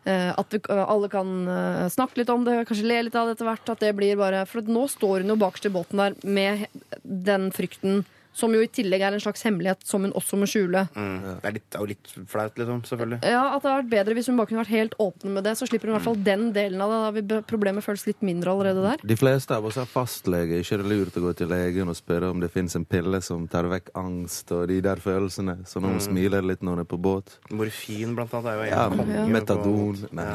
Eh, 0.06 0.32
At 0.36 0.54
vi, 0.54 0.62
alle 0.70 1.10
kan 1.12 1.34
eh, 1.48 1.86
snakke 1.94 2.22
litt 2.22 2.32
om 2.34 2.46
det, 2.48 2.64
kanskje 2.70 2.90
le 2.90 3.02
litt 3.08 3.16
av 3.20 3.30
det 3.30 3.38
etter 3.38 3.50
hvert. 3.50 3.72
At 3.74 3.84
det 3.84 3.94
blir 3.98 4.20
bare 4.20 4.46
For 4.50 4.66
nå 4.66 4.88
står 4.92 5.24
hun 5.24 5.36
jo 5.36 5.40
bakerst 5.44 5.70
i 5.70 5.74
båten 5.74 6.04
der 6.04 6.18
med 6.24 6.68
den 7.04 7.50
frykten, 7.56 8.04
som 8.34 8.54
jo 8.56 8.64
i 8.66 8.70
tillegg 8.72 9.04
er 9.06 9.16
en 9.16 9.22
slags 9.22 9.46
hemmelighet 9.46 9.84
som 9.86 10.06
hun 10.06 10.14
også 10.18 10.38
må 10.42 10.48
skjule. 10.50 10.86
Mm. 10.98 11.18
Det, 11.24 11.36
er 11.50 11.56
litt, 11.60 11.78
jo 11.78 11.88
litt 11.90 12.14
flaut, 12.30 12.58
liksom. 12.58 12.82
Selvfølgelig. 12.90 13.20
Ja, 13.30 13.44
At 13.54 13.62
det 13.62 13.70
hadde 13.70 13.82
vært 13.84 13.92
bedre 13.94 14.18
hvis 14.18 14.30
hun 14.32 14.40
bare 14.40 14.50
kunne 14.50 14.64
vært 14.64 14.74
helt 14.74 14.96
åpen 15.04 15.36
med 15.38 15.46
det. 15.46 15.56
Så 15.60 15.68
slipper 15.70 15.90
hun 15.90 15.94
i 15.94 15.98
hvert 16.00 16.08
fall 16.08 16.22
den 16.26 16.48
delen 16.56 16.82
av 16.84 16.94
det. 16.94 17.00
Da 17.04 17.12
vil 17.18 17.48
problemet 17.50 17.86
føles 17.86 18.06
litt 18.10 18.24
mindre 18.26 18.54
allerede 18.54 18.86
der. 18.86 19.06
De 19.14 19.18
fleste 19.20 19.58
av 19.58 19.68
oss 19.70 19.78
er 19.82 19.90
fastlege. 19.90 20.60
Ikke 20.64 20.80
er 20.80 20.84
det 20.84 20.92
lurt 20.92 21.20
å 21.20 21.26
gå 21.28 21.34
til 21.38 21.52
legen 21.54 21.92
og 21.94 21.98
spørre 22.00 22.32
om 22.34 22.42
det 22.44 22.50
fins 22.54 22.78
en 22.80 22.88
pille 22.90 23.22
som 23.26 23.46
tar 23.52 23.70
vekk 23.72 23.94
angst 24.02 24.54
og 24.56 24.66
de 24.72 24.80
der 24.84 25.02
følelsene. 25.04 25.60
Så 25.70 25.84
noen 25.84 26.02
smiler 26.04 26.46
litt 26.46 26.66
når 26.66 26.80
hun 26.80 26.86
er 26.86 26.90
på 26.90 27.00
båt. 27.02 27.38
Morfin, 27.54 28.16
blant 28.18 28.34
annet, 28.40 28.50
er 28.50 28.58
jo 28.58 28.64
en 28.64 29.14
Ja, 29.14 29.28
Metadon. 29.30 30.02
Nei. 30.16 30.32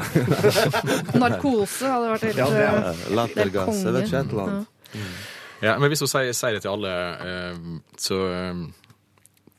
Narkose 1.21 1.91
hadde 1.91 2.13
vært 2.15 2.29
helt 2.29 2.39
Ja, 2.39 2.69
eh, 2.93 3.03
Lattergass. 3.17 3.83
Jeg 3.83 3.97
vet 3.97 4.07
ikke 4.07 4.23
et 4.23 4.33
eller 4.33 4.47
annet. 4.47 5.37
Ja, 5.63 5.75
men 5.79 5.91
hvis 5.91 6.03
hun 6.03 6.11
sier, 6.11 6.31
sier 6.35 6.55
det 6.55 6.63
til 6.63 6.71
alle, 6.71 6.93
eh, 7.25 7.57
så, 7.99 8.19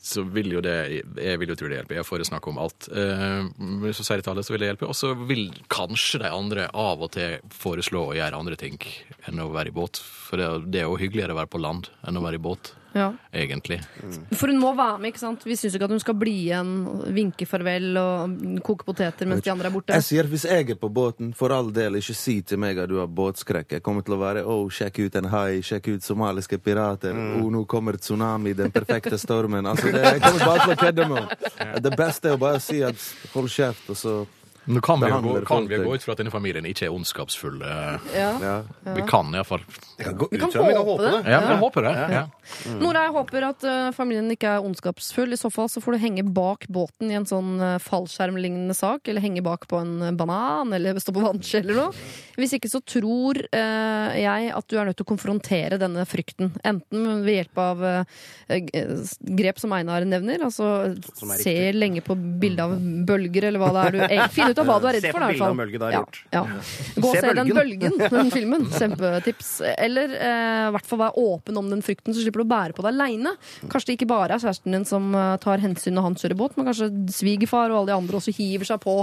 så 0.01 0.25
vil 0.33 0.55
jo 0.55 0.63
det 0.65 0.77
Jeg 1.21 1.41
vil 1.43 1.53
jo 1.53 1.57
tro 1.61 1.69
det 1.69 1.81
hjelper. 1.81 1.99
Jeg 2.01 2.09
får 2.09 2.25
snakke 2.31 2.53
om 2.53 2.61
alt. 2.63 2.89
Eh, 2.89 3.51
men 3.61 3.79
hvis 3.85 4.01
hun 4.01 4.09
sier 4.09 4.21
det 4.21 4.27
til 4.27 4.35
alle, 4.35 4.45
så 4.47 4.55
vil 4.55 4.65
det 4.65 4.71
hjelpe. 4.73 4.89
Og 4.89 4.97
så 4.97 5.13
vil 5.29 5.47
kanskje 5.73 6.23
de 6.25 6.33
andre 6.33 6.69
av 6.73 7.05
og 7.05 7.13
til 7.17 7.39
foreslå 7.53 8.07
å 8.09 8.19
gjøre 8.19 8.41
andre 8.41 8.59
ting 8.61 8.81
enn 9.29 9.45
å 9.45 9.51
være 9.53 9.75
i 9.75 9.77
båt. 9.77 10.01
For 10.01 10.41
det, 10.41 10.51
det 10.73 10.83
er 10.83 10.89
jo 10.89 11.01
hyggeligere 11.01 11.37
å 11.37 11.41
være 11.43 11.53
på 11.53 11.63
land 11.63 11.93
enn 12.09 12.21
å 12.21 12.25
være 12.25 12.41
i 12.41 12.45
båt, 12.49 12.73
Ja. 12.95 13.13
egentlig. 13.33 13.81
For 14.35 14.51
hun 14.51 14.59
må 14.59 14.73
være 14.75 14.99
med, 14.99 15.13
ikke 15.13 15.23
sant? 15.23 15.45
Vi 15.47 15.55
syns 15.57 15.77
ikke 15.77 15.87
at 15.87 15.95
hun 15.95 16.01
skal 16.03 16.17
bli 16.19 16.33
igjen, 16.49 16.71
vinke 17.15 17.47
farvel 17.47 17.97
og 18.01 18.35
koke 18.67 18.85
poteter 18.89 19.29
mens 19.31 19.45
de 19.47 19.53
andre 19.53 19.71
er 19.71 19.75
borte. 19.75 19.95
Jeg 19.95 20.07
sier 20.09 20.31
hvis 20.31 20.45
jeg 20.49 20.71
er 20.75 20.81
på 20.81 20.91
båten, 20.91 21.31
for 21.37 21.55
all 21.55 21.71
del 21.75 22.01
ikke 22.01 22.17
si 22.19 22.41
til 22.43 22.59
meg 22.59 22.79
at 22.83 22.91
du 22.91 22.99
har 22.99 23.07
båtskrekk. 23.07 23.77
Jeg 23.79 23.85
kommer 23.87 24.03
til 24.07 24.17
å 24.17 24.21
være 24.23 24.43
oh, 24.45 24.67
sjekk 24.73 24.99
ut 25.07 25.21
en 25.21 25.31
hai, 25.31 25.61
sjekk 25.63 25.93
ut 25.95 26.03
somaliske 26.07 26.59
pirater. 26.59 27.15
Oh, 27.15 27.47
nå 27.53 27.63
kommer 27.71 27.99
tsunami, 28.01 28.57
den 28.59 28.75
perfekte 28.75 29.19
stormen. 29.21 29.67
Altså, 29.71 29.93
det, 29.95 30.03
jeg 30.03 30.21
kommer 30.27 30.45
bare 30.47 30.67
til 30.67 30.75
å 30.75 30.81
kødde 30.83 31.09
med 31.15 31.23
henne. 31.23 31.81
Det 31.87 31.95
beste 31.99 32.33
er 32.33 32.37
å 32.39 32.43
bare 32.43 32.61
si 32.65 32.83
at 32.87 33.09
hold 33.35 33.51
kjeft, 33.53 33.91
og 33.95 33.99
så 33.99 34.19
Nå 34.71 34.81
kan 34.85 35.01
vi 35.01 35.09
jo 35.09 35.19
gå, 35.25 35.33
kan 35.49 35.65
vi 35.67 35.79
gå 35.81 35.95
ut 35.97 36.03
fra 36.05 36.13
at 36.13 36.21
denne 36.21 36.31
familien 36.31 36.67
ikke 36.69 36.85
er 36.87 36.93
ondskapsfull. 36.93 37.63
eh, 37.65 38.11
Ja. 38.15 38.27
ja. 38.45 38.93
Vi 38.95 39.03
kan 39.09 39.33
iallfall 39.35 39.65
Vi 40.01 40.05
kan 40.09 40.17
gå 40.17 40.27
kan 40.33 40.49
ut 40.49 40.55
fra 40.55 40.63
det, 40.65 40.69
vi 40.71 40.75
kan 40.75 40.87
håpe 40.87 40.95
håpe 40.97 41.05
det. 41.05 41.11
det. 41.21 41.31
Ja, 41.35 41.41
jeg 41.51 41.59
håper 41.61 41.85
det. 41.87 41.93
Ja. 42.17 42.23
Nora, 42.81 43.03
jeg 43.07 43.13
håper 43.19 43.47
at 43.51 43.67
uh, 43.69 43.91
familien 43.97 44.31
ikke 44.33 44.55
er 44.57 44.65
ondskapsfull. 44.65 45.35
I 45.37 45.39
så 45.41 45.51
fall 45.53 45.69
så 45.69 45.83
får 45.85 45.97
du 45.97 46.01
henge 46.03 46.25
bak 46.35 46.65
båten 46.73 47.13
i 47.13 47.19
en 47.19 47.29
sånn 47.29 47.53
uh, 47.61 47.77
fallskjermlignende 47.85 48.75
sak, 48.79 49.07
eller 49.13 49.21
henge 49.25 49.43
bak 49.45 49.69
på 49.71 49.79
en 49.81 49.93
eh, 50.09 50.15
banan, 50.17 50.73
eller 50.77 50.99
stå 51.03 51.13
på 51.17 51.23
vannskje 51.25 51.61
eller 51.63 51.79
noe. 51.83 52.05
Hvis 52.41 52.57
ikke 52.57 52.71
så 52.73 52.81
tror 52.81 53.43
uh, 53.53 54.09
jeg 54.17 54.51
at 54.57 54.69
du 54.73 54.79
er 54.81 54.89
nødt 54.89 54.97
til 54.99 55.07
å 55.07 55.11
konfrontere 55.13 55.79
denne 55.81 56.07
frykten. 56.09 56.55
Enten 56.65 57.07
ved 57.27 57.37
hjelp 57.43 57.61
av 57.61 57.85
grep 59.37 59.61
som 59.61 59.73
Einar 59.77 60.05
nevner, 60.09 60.43
altså 60.47 60.95
se 61.37 61.55
lenge 61.77 62.01
på 62.05 62.17
bildet 62.17 62.65
av 62.65 62.75
bølger, 63.07 63.47
eller 63.51 63.61
hva 63.63 63.71
det 63.77 63.83
er 63.85 63.95
du 63.95 64.01
eh, 64.07 64.25
Finn 64.35 64.51
ut 64.51 64.59
av 64.63 64.67
hva 64.69 64.79
du 64.83 64.87
er 64.91 64.97
redd 64.99 65.07
for, 65.13 65.21
Se 65.21 65.37
hvert 65.37 65.39
på 65.39 65.45
Se 65.45 65.45
på 65.45 65.61
bildet 65.61 65.61
av 65.61 65.61
bølge, 65.61 65.79
fall. 65.79 65.81
Du 65.81 65.85
har 65.85 65.93
Ja, 65.93 66.01
gjort. 66.01 66.17
ja. 66.33 66.43
Gå 66.97 67.09
og 67.11 67.15
Se 67.15 67.21
se 67.21 67.35
den 67.37 67.51
Bølgen. 67.51 67.57
bølgen, 67.61 68.17
den 68.17 68.31
filmen. 68.35 68.67
Kjempetips. 68.81 69.51
Eller 69.77 69.90
eh, 69.99 70.69
i 70.69 70.73
hvert 70.75 70.87
fall 70.87 71.01
være 71.03 71.17
åpen 71.25 71.57
om 71.61 71.71
den 71.73 71.83
frykten, 71.83 72.15
så 72.15 72.23
slipper 72.23 72.43
du 72.43 72.47
å 72.47 72.51
bære 72.53 72.77
på 72.77 72.85
det 72.87 72.93
aleine. 72.93 73.33
Kanskje 73.67 73.91
det 73.91 73.97
ikke 73.99 74.11
bare 74.13 74.37
er 74.37 74.43
kjæresten 74.45 74.77
din 74.77 74.85
som 74.89 75.11
eh, 75.15 75.37
tar 75.43 75.59
hensyn 75.65 75.95
når 75.99 76.07
han 76.09 76.19
kjører 76.21 76.39
båt, 76.41 76.57
men 76.57 76.69
kanskje 76.71 76.91
svigerfar 77.17 77.71
og 77.73 77.81
alle 77.83 77.91
de 77.93 77.99
andre 77.99 78.21
også 78.21 78.35
hiver 78.37 78.69
seg 78.71 78.81
på 78.85 78.97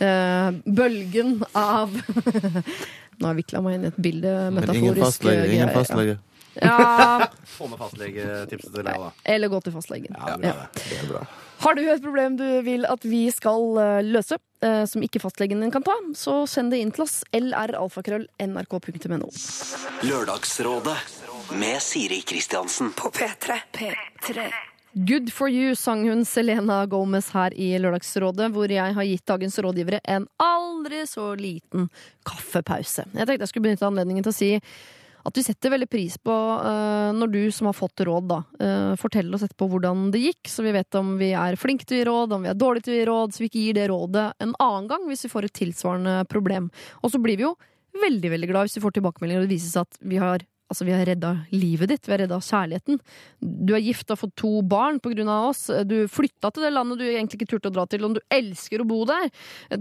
eh, 0.00 0.50
bølgen 0.66 1.40
av 1.54 1.92
Nå 3.20 3.28
har 3.28 3.34
jeg 3.34 3.42
vikla 3.42 3.60
meg 3.60 3.74
inn 3.76 3.82
i 3.84 3.88
et 3.90 3.96
bilde. 4.00 4.30
Men 4.48 4.64
ingen 4.72 4.94
metaforisk 4.96 5.04
fastlege. 5.04 5.40
eh, 5.44 5.54
Ingen 5.58 5.72
fastlege. 5.74 6.14
Ja, 6.60 7.26
Få 7.56 7.66
med 7.68 7.78
fastlegetipset 7.80 8.72
til 8.74 8.84
Lea, 8.86 8.98
da. 9.06 9.10
eller 9.34 9.48
gå 9.52 9.60
til 9.64 9.74
fastlegen. 9.74 10.14
Ja, 10.16 10.36
det 10.40 10.50
er 10.50 10.58
bra, 10.58 10.66
det. 10.76 10.98
Er 11.02 11.08
bra. 11.12 11.22
Har 11.60 11.76
du 11.76 11.82
et 11.92 12.00
problem 12.02 12.36
du 12.40 12.46
vil 12.64 12.86
at 12.88 13.02
vi 13.04 13.26
skal 13.34 13.76
eh, 13.82 13.98
løse, 14.06 14.38
eh, 14.64 14.84
som 14.88 15.02
ikke 15.04 15.20
fastlegen 15.20 15.60
din 15.60 15.72
kan 15.74 15.84
ta, 15.84 15.96
så 16.16 16.46
send 16.48 16.72
det 16.72 16.80
inn 16.80 16.92
til 16.96 17.04
oss. 17.04 17.18
lralfakrøll.nrk.no. 17.36 19.28
Lørdagsrådet 20.08 20.96
med 21.60 21.82
Siri 21.82 22.20
Kristiansen. 22.22 22.92
På 22.96 23.10
P3. 23.12 23.58
P3. 23.72 24.48
Good 24.92 25.28
for 25.32 25.48
you, 25.48 25.74
sang 25.78 26.08
hun 26.08 26.24
Selena 26.26 26.80
Gomez 26.90 27.28
her 27.30 27.54
i 27.54 27.68
Lørdagsrådet, 27.78 28.48
hvor 28.50 28.72
jeg 28.72 28.94
har 28.96 29.06
gitt 29.06 29.26
dagens 29.30 29.58
rådgivere 29.62 30.00
en 30.10 30.24
aldri 30.42 31.04
så 31.06 31.28
liten 31.38 31.86
kaffepause. 32.26 33.04
Jeg 33.12 33.26
tenkte 33.28 33.44
jeg 33.44 33.52
skulle 33.52 33.68
benytte 33.68 33.86
anledningen 33.86 34.26
til 34.26 34.32
å 34.32 34.38
si 34.40 34.50
at 35.26 35.36
vi 35.36 35.44
setter 35.44 35.74
veldig 35.74 35.88
pris 35.90 36.16
på 36.22 36.34
uh, 36.34 37.10
når 37.16 37.32
du 37.32 37.40
som 37.54 37.68
har 37.70 37.76
fått 37.76 38.04
råd, 38.06 38.28
da, 38.30 38.38
uh, 38.62 38.92
forteller 39.00 39.36
oss 39.36 39.44
etterpå 39.46 39.68
hvordan 39.72 40.08
det 40.14 40.22
gikk, 40.24 40.50
så 40.50 40.64
vi 40.66 40.74
vet 40.76 41.00
om 41.00 41.16
vi 41.20 41.32
er 41.36 41.58
flinke 41.60 41.86
til 41.86 41.98
å 41.98 42.00
gi 42.00 42.08
råd, 42.10 42.36
om 42.36 42.46
vi 42.46 42.52
er 42.52 42.60
dårlige 42.60 42.88
til 42.88 42.94
å 42.94 43.00
gi 43.00 43.08
råd, 43.10 43.34
så 43.34 43.44
vi 43.44 43.50
ikke 43.50 43.64
gir 43.64 43.80
det 43.80 43.88
rådet 43.92 44.26
en 44.46 44.54
annen 44.56 44.88
gang 44.90 45.08
hvis 45.10 45.26
vi 45.26 45.32
får 45.32 45.48
et 45.48 45.58
tilsvarende 45.60 46.16
problem. 46.30 46.70
Og 47.04 47.12
så 47.12 47.20
blir 47.22 47.40
vi 47.40 47.48
jo 47.48 47.56
veldig, 48.00 48.32
veldig 48.36 48.50
glad 48.50 48.68
hvis 48.68 48.78
vi 48.78 48.84
får 48.84 48.96
tilbakemeldinger 48.98 49.42
og 49.42 49.48
det 49.48 49.56
viser 49.56 49.74
seg 49.74 49.88
at 49.88 50.02
vi 50.12 50.20
har 50.22 50.46
Altså, 50.70 50.86
vi 50.86 50.94
har 50.94 51.02
redda 51.02 51.32
livet 51.50 51.90
ditt, 51.90 52.06
vi 52.06 52.12
har 52.14 52.20
redda 52.22 52.36
kjærligheten. 52.46 53.00
Du 53.42 53.72
er 53.74 53.82
gift 53.82 54.06
og 54.06 54.14
har 54.14 54.20
fått 54.20 54.36
to 54.38 54.50
barn 54.62 55.00
på 55.02 55.10
grunn 55.10 55.30
av 55.32 55.48
oss. 55.48 55.64
Du 55.82 56.04
flytta 56.06 56.52
til 56.54 56.62
det 56.62 56.70
landet 56.70 57.00
du 57.00 57.06
egentlig 57.08 57.40
ikke 57.40 57.48
turte 57.56 57.72
å 57.72 57.74
dra 57.74 57.86
til, 57.90 58.04
og 58.06 58.14
du 58.14 58.20
elsker 58.30 58.84
å 58.84 58.86
bo 58.86 59.00
der. 59.08 59.26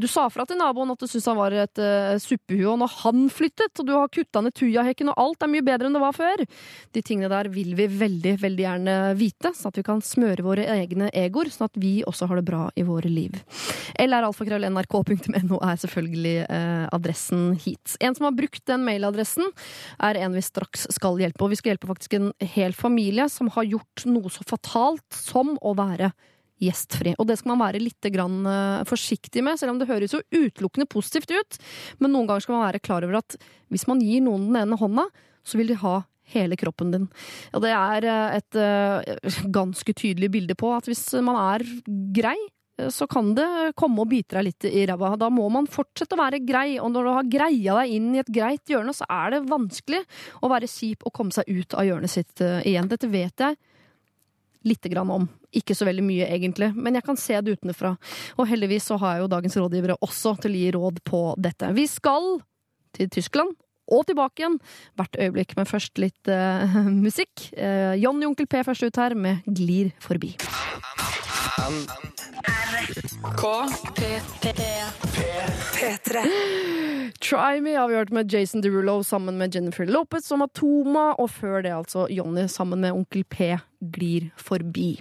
Du 0.01 0.07
sa 0.09 0.25
fra 0.33 0.47
til 0.49 0.57
naboen 0.57 0.89
at 0.89 0.97
du 0.97 1.05
syntes 1.05 1.27
han 1.29 1.37
var 1.37 1.53
et 1.53 1.81
uh, 1.83 2.15
suppehue, 2.17 2.71
og 2.71 2.79
når 2.81 2.95
han 3.03 3.27
flyttet, 3.29 3.69
og 3.77 3.85
du 3.85 3.93
har 3.93 4.09
kutta 4.09 4.41
ned 4.41 4.55
tujahekken, 4.57 5.11
og 5.13 5.21
alt 5.21 5.45
er 5.45 5.51
mye 5.53 5.67
bedre 5.67 5.91
enn 5.91 5.99
det 5.99 6.01
var 6.01 6.17
før. 6.17 6.41
De 6.97 7.05
tingene 7.05 7.29
der 7.29 7.51
vil 7.53 7.75
vi 7.77 7.85
veldig, 7.99 8.33
veldig 8.41 8.65
gjerne 8.65 8.97
vite, 9.19 9.53
sånn 9.53 9.69
at 9.69 9.77
vi 9.77 9.85
kan 9.91 10.01
smøre 10.01 10.47
våre 10.47 10.65
egne 10.73 11.11
egoer, 11.13 11.53
sånn 11.53 11.69
at 11.69 11.77
vi 11.77 11.99
også 12.09 12.31
har 12.31 12.41
det 12.41 12.47
bra 12.49 12.63
i 12.73 12.87
våre 12.89 13.13
liv. 13.13 13.37
lralfakrøll.nrk.no 14.01 15.61
er 15.69 15.79
selvfølgelig 15.85 16.35
uh, 16.49 16.89
adressen 16.97 17.53
hit. 17.61 17.93
En 18.01 18.17
som 18.17 18.25
har 18.31 18.37
brukt 18.41 18.65
den 18.65 18.89
mailadressen, 18.89 19.53
er 20.01 20.23
en 20.25 20.33
vi 20.33 20.41
straks 20.49 20.78
skal 20.87 21.19
hjelpe. 21.21 21.43
Og 21.45 21.53
vi 21.53 21.59
skal 21.59 21.73
hjelpe 21.73 21.89
faktisk 21.89 22.15
en 22.17 22.31
hel 22.55 22.75
familie 22.77 23.27
som 23.31 23.51
har 23.55 23.67
gjort 23.67 24.05
noe 24.09 24.31
så 24.33 24.45
fatalt 24.47 25.07
som 25.15 25.55
å 25.65 25.75
være 25.77 26.11
gjestfri. 26.63 27.15
Og 27.19 27.27
det 27.29 27.39
skal 27.39 27.53
man 27.53 27.63
være 27.63 27.81
litt 27.81 28.09
grann, 28.13 28.41
eh, 28.45 28.83
forsiktig 28.87 29.43
med, 29.43 29.59
selv 29.59 29.73
om 29.73 29.79
det 29.79 29.89
høres 29.89 30.13
jo 30.15 30.23
utelukkende 30.31 30.89
positivt 30.91 31.31
ut. 31.31 31.59
Men 31.99 32.11
noen 32.11 32.27
ganger 32.27 32.45
skal 32.45 32.57
man 32.57 32.67
være 32.67 32.83
klar 32.83 33.03
over 33.03 33.21
at 33.21 33.37
hvis 33.71 33.87
man 33.87 34.03
gir 34.03 34.21
noen 34.25 34.49
den 34.49 34.61
ene 34.63 34.79
hånda, 34.79 35.07
så 35.43 35.59
vil 35.59 35.71
de 35.71 35.79
ha 35.79 36.03
hele 36.35 36.57
kroppen 36.59 36.91
din. 36.93 37.07
Og 37.55 37.63
det 37.63 37.73
er 37.73 38.05
eh, 38.05 38.37
et 38.39 38.59
eh, 38.59 39.43
ganske 39.49 39.93
tydelig 39.93 40.31
bilde 40.31 40.55
på 40.59 40.71
at 40.75 40.89
hvis 40.89 41.07
man 41.25 41.39
er 41.39 41.65
grei, 42.15 42.37
så 42.87 43.07
kan 43.09 43.33
det 43.37 43.47
komme 43.79 44.03
og 44.03 44.09
bite 44.11 44.37
deg 44.37 44.47
litt 44.47 44.67
i 44.69 44.85
ræva. 44.89 45.13
Da 45.19 45.29
må 45.33 45.47
man 45.53 45.67
fortsette 45.69 46.15
å 46.15 46.21
være 46.21 46.41
grei, 46.45 46.77
og 46.79 46.91
når 46.93 47.07
du 47.07 47.11
har 47.15 47.31
greia 47.37 47.79
deg 47.81 47.95
inn 47.97 48.13
i 48.15 48.21
et 48.23 48.31
greit 48.33 48.71
hjørne, 48.71 48.95
så 48.95 49.07
er 49.11 49.35
det 49.35 49.45
vanskelig 49.49 50.03
å 50.41 50.51
være 50.51 50.69
kjip 50.69 51.05
og 51.07 51.15
komme 51.15 51.35
seg 51.35 51.49
ut 51.49 51.75
av 51.75 51.87
hjørnet 51.87 52.13
sitt 52.13 52.45
eh, 52.45 52.61
igjen. 52.71 52.89
Dette 52.91 53.11
vet 53.11 53.45
jeg 53.45 53.59
lite 54.69 54.91
grann 54.91 55.11
om. 55.11 55.27
Ikke 55.55 55.75
så 55.75 55.87
veldig 55.87 56.03
mye, 56.05 56.27
egentlig, 56.29 56.71
men 56.75 56.97
jeg 56.99 57.05
kan 57.07 57.17
se 57.17 57.39
det 57.41 57.57
utenfra. 57.57 57.95
Og 58.37 58.49
heldigvis 58.49 58.89
så 58.91 58.99
har 59.01 59.17
jeg 59.17 59.25
jo 59.25 59.31
dagens 59.31 59.57
rådgivere 59.57 59.97
også 60.05 60.35
til 60.43 60.55
å 60.55 60.61
gi 60.61 60.69
råd 60.75 61.01
på 61.07 61.23
dette. 61.39 61.71
Vi 61.77 61.87
skal 61.89 62.37
til 62.95 63.11
Tyskland. 63.13 63.57
Og 63.89 64.03
tilbake 64.05 64.43
igjen 64.43 64.59
hvert 64.99 65.17
øyeblikk, 65.17 65.55
men 65.57 65.65
først 65.65 65.97
litt 65.97 66.29
uh, 66.29 66.77
musikk. 67.07 67.47
Uh, 67.57 67.97
Johnny 67.97 68.27
Onkel 68.29 68.45
P 68.45 68.61
først 68.67 68.85
ut 68.85 69.01
her 69.01 69.17
med 69.17 69.41
'Glir 69.49 69.89
forbi'. 69.97 70.35
P3. 75.75 76.23
Try 77.19 77.59
Me 77.61 77.75
hørt 77.75 78.11
med 78.11 78.31
Jason 78.33 78.61
Derulo 78.61 79.03
sammen 79.03 79.37
med 79.37 79.55
Jennifer 79.55 79.85
Lopez 79.85 80.23
som 80.25 80.41
Atoma, 80.41 81.11
og 81.19 81.29
før 81.29 81.61
det 81.61 81.73
altså 81.75 82.07
Johnny 82.09 82.47
sammen 82.47 82.81
med 82.81 82.91
Onkel 82.91 83.23
P 83.23 83.59
glir 83.79 84.29
forbi. 84.35 84.99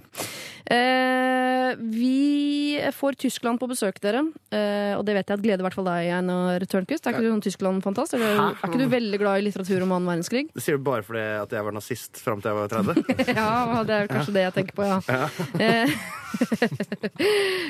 Eh, 0.70 1.74
vi 1.78 2.78
får 2.94 3.12
Tyskland 3.18 3.58
på 3.60 3.66
besøk, 3.70 3.98
dere. 4.04 4.20
Eh, 4.54 4.94
og 4.94 5.04
det 5.06 5.16
vet 5.16 5.30
jeg 5.30 5.38
at 5.38 5.44
gleder 5.44 5.62
i 5.62 5.66
hvert 5.66 5.76
fall 5.78 5.88
deg, 5.88 6.10
Einar 6.14 6.64
Tørnquist. 6.70 7.06
Er 7.06 7.16
ikke 7.16 7.24
du 7.26 7.30
sånn 7.32 7.44
Tyskland-fantast? 7.46 8.14
Er, 8.14 8.22
er 8.52 8.68
ikke 8.68 8.80
du 8.80 8.86
veldig 8.92 9.20
glad 9.20 9.40
i 9.40 9.46
litteratur 9.48 9.82
om 9.86 9.96
annen 9.96 10.10
verdenskrig? 10.12 10.44
Det 10.54 10.62
sier 10.64 10.78
du 10.78 10.84
bare 10.86 11.06
fordi 11.06 11.24
at 11.40 11.56
jeg 11.56 11.66
var 11.66 11.76
nazist 11.76 12.22
fram 12.22 12.44
til 12.44 12.52
jeg 12.52 12.60
var 12.60 12.68
30? 12.76 13.02
Ja, 13.38 13.82
det 13.88 13.96
er 13.96 14.12
kanskje 14.12 14.36
det 14.36 14.46
jeg 14.46 14.56
tenker 14.60 14.78
på, 14.78 14.86
ja. 14.86 15.00
ja. 15.08 15.26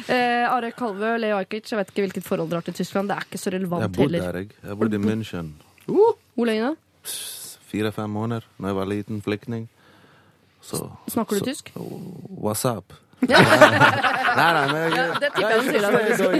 eh, 0.18 0.44
Are 0.50 0.72
Kalvø, 0.76 1.14
Leo 1.22 1.40
Ajkic, 1.40 1.72
jeg 1.72 1.80
vet 1.80 1.94
ikke 1.94 2.04
hvilket 2.08 2.28
forhold 2.28 2.52
dere 2.52 2.60
har 2.60 2.68
til 2.68 2.78
Tyskland. 2.82 3.08
Det 3.08 3.16
er 3.16 3.30
ikke 3.30 3.40
så 3.40 3.50
Jeg 3.52 3.60
relevant 3.62 3.96
bodde 3.96 4.20
heller. 4.20 4.28
der, 4.28 4.44
jeg. 4.44 4.60
Jeg 4.66 4.80
bodde 4.82 5.00
i 5.00 5.04
München 5.06 5.54
Hvor 5.88 6.50
lenge 6.50 6.70
da? 6.72 6.76
fire-fem 7.68 8.10
måneder 8.10 8.46
da 8.58 8.70
jeg 8.70 8.76
var 8.78 8.88
liten 8.88 9.20
flyktning. 9.24 9.68
Så 10.68 10.84
Snakker 11.08 11.38
du 11.38 11.40
så- 11.40 11.44
tysk? 11.50 11.70
What's 11.74 12.64
up? 12.68 12.92
nei, 13.20 13.34
nei, 14.54 14.66
men 14.72 14.92
jeg, 14.94 15.14
det 15.22 15.30
tipper 15.34 15.50
jeg 15.50 15.62
du 15.62 16.16
sier. 16.20 16.34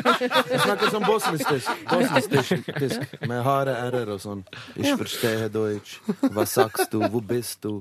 Jeg 0.52 0.60
snakker 0.62 0.92
sånn 0.92 1.06
bosnisk-tysk. 1.08 1.80
Bosnisk-tysk 1.90 3.16
Med 3.26 3.42
harde 3.42 3.74
r-er 3.88 4.12
og 4.14 4.20
sånn. 4.22 4.44
Ich 4.76 4.92
verstehe 5.00 5.48
Deutsch. 5.50 5.96
Hva 6.22 6.44
sagst 6.46 6.92
du? 6.94 7.00
Hvor 7.02 7.24
bist 7.26 7.66
du? 7.66 7.80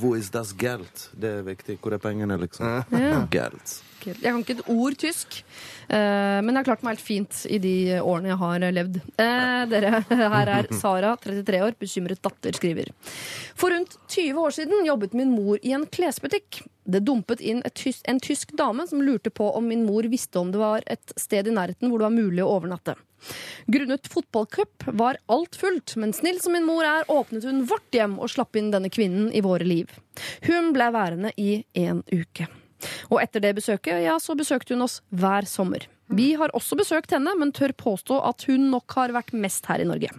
Hvor 0.00 0.16
is 0.16 0.30
das 0.32 0.54
Geld? 0.56 1.10
Det 1.12 1.34
er 1.42 1.44
viktig. 1.50 1.76
Hvor 1.82 1.92
er 1.92 2.00
pengene, 2.00 2.38
liksom? 2.40 2.80
Geld. 3.30 3.76
Jeg 4.06 4.22
kan 4.22 4.42
ikke 4.42 4.56
et 4.58 4.68
ord 4.72 4.96
tysk, 5.00 5.40
eh, 5.88 6.38
men 6.42 6.52
jeg 6.52 6.60
har 6.60 6.68
klart 6.68 6.84
meg 6.86 6.96
helt 6.96 7.06
fint 7.06 7.42
i 7.50 7.58
de 7.62 7.74
årene 7.98 8.32
jeg 8.32 8.40
har 8.42 8.66
levd. 8.78 9.00
Eh, 9.22 9.62
dere, 9.72 10.02
her 10.36 10.52
er 10.58 10.70
Sara, 10.78 11.16
33 11.22 11.62
år, 11.66 11.76
bekymret 11.80 12.22
datter, 12.24 12.56
skriver. 12.56 12.92
For 13.58 13.74
rundt 13.74 13.98
20 14.12 14.40
år 14.42 14.56
siden 14.56 14.86
jobbet 14.86 15.16
min 15.18 15.34
mor 15.34 15.58
i 15.62 15.74
en 15.76 15.86
klesbutikk. 15.90 16.62
Det 16.86 17.02
dumpet 17.02 17.42
inn 17.42 17.64
et 17.66 17.74
tys 17.74 17.98
en 18.06 18.20
tysk 18.22 18.52
dame 18.58 18.86
som 18.86 19.02
lurte 19.02 19.32
på 19.34 19.48
om 19.58 19.66
min 19.66 19.82
mor 19.88 20.06
visste 20.10 20.38
om 20.38 20.52
det 20.54 20.60
var 20.62 20.86
et 20.86 21.16
sted 21.18 21.48
i 21.48 21.54
nærheten 21.54 21.90
hvor 21.90 21.98
det 21.98 22.06
var 22.06 22.14
mulig 22.14 22.44
å 22.44 22.52
overnatte. 22.60 22.94
Grunnet 23.66 24.06
fotballcup 24.06 24.86
var 24.86 25.18
alt 25.26 25.56
fullt, 25.56 25.96
men 25.96 26.12
snill 26.12 26.38
som 26.40 26.54
min 26.54 26.66
mor 26.68 26.84
er, 26.86 27.08
åpnet 27.10 27.44
hun 27.48 27.64
vårt 27.66 27.96
hjem 27.96 28.20
og 28.20 28.30
slapp 28.30 28.56
inn 28.58 28.70
denne 28.74 28.92
kvinnen 28.92 29.32
i 29.34 29.42
våre 29.42 29.66
liv. 29.66 29.90
Hun 30.46 30.70
ble 30.76 30.92
værende 30.94 31.34
i 31.40 31.64
en 31.74 32.04
uke. 32.12 32.46
Og 33.10 33.20
etter 33.22 33.44
det 33.44 33.56
besøket, 33.58 34.02
ja, 34.04 34.16
så 34.22 34.36
besøkte 34.38 34.74
hun 34.74 34.86
oss 34.86 35.00
hver 35.14 35.48
sommer. 35.48 35.88
Vi 36.06 36.34
har 36.38 36.52
også 36.54 36.76
besøkt 36.78 37.10
henne, 37.10 37.32
men 37.38 37.50
tør 37.54 37.74
påstå 37.74 38.20
at 38.28 38.44
hun 38.46 38.68
nok 38.70 38.94
har 38.94 39.14
vært 39.16 39.34
mest 39.34 39.66
her 39.66 39.82
i 39.82 39.88
Norge. 39.88 40.12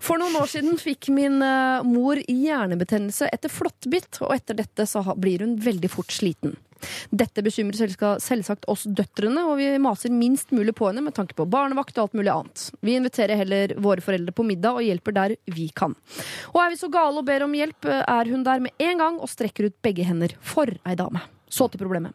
For 0.00 0.20
noen 0.20 0.38
år 0.40 0.48
siden 0.48 0.80
fikk 0.80 1.10
min 1.12 1.42
eh, 1.44 1.84
mor 1.84 2.20
hjernebetennelse 2.24 3.28
etter 3.28 3.52
flåttbitt, 3.52 4.22
og 4.24 4.32
etter 4.38 4.56
dette 4.62 4.88
så 4.88 5.04
blir 5.20 5.44
hun 5.44 5.58
veldig 5.60 5.92
fort 5.92 6.14
sliten. 6.14 6.56
Dette 7.12 7.42
bekymrer 7.44 7.76
selvsagt 8.24 8.64
oss 8.72 8.86
døtrene, 8.88 9.42
og 9.44 9.58
vi 9.60 9.66
maser 9.82 10.12
minst 10.14 10.54
mulig 10.56 10.72
på 10.78 10.88
henne 10.88 11.02
med 11.04 11.12
tanke 11.18 11.36
på 11.36 11.44
barnevakt 11.50 11.98
og 11.98 12.06
alt 12.06 12.16
mulig 12.16 12.32
annet. 12.32 12.62
Vi 12.80 12.94
inviterer 12.96 13.36
heller 13.42 13.74
våre 13.76 14.04
foreldre 14.04 14.32
på 14.32 14.46
middag 14.48 14.78
og 14.78 14.86
hjelper 14.86 15.16
der 15.16 15.34
vi 15.52 15.68
kan. 15.76 15.96
Og 16.54 16.62
er 16.62 16.72
vi 16.72 16.80
så 16.80 16.88
gale 16.92 17.20
og 17.20 17.28
ber 17.28 17.44
om 17.44 17.58
hjelp, 17.58 17.90
eh, 17.90 18.00
er 18.06 18.32
hun 18.32 18.46
der 18.46 18.64
med 18.64 18.88
en 18.88 19.04
gang 19.04 19.20
og 19.20 19.28
strekker 19.28 19.68
ut 19.68 19.76
begge 19.84 20.08
hender. 20.08 20.32
For 20.40 20.72
ei 20.88 20.96
dame. 20.96 21.20
Så 21.50 21.66
til 21.68 21.82
problemet. 21.82 22.14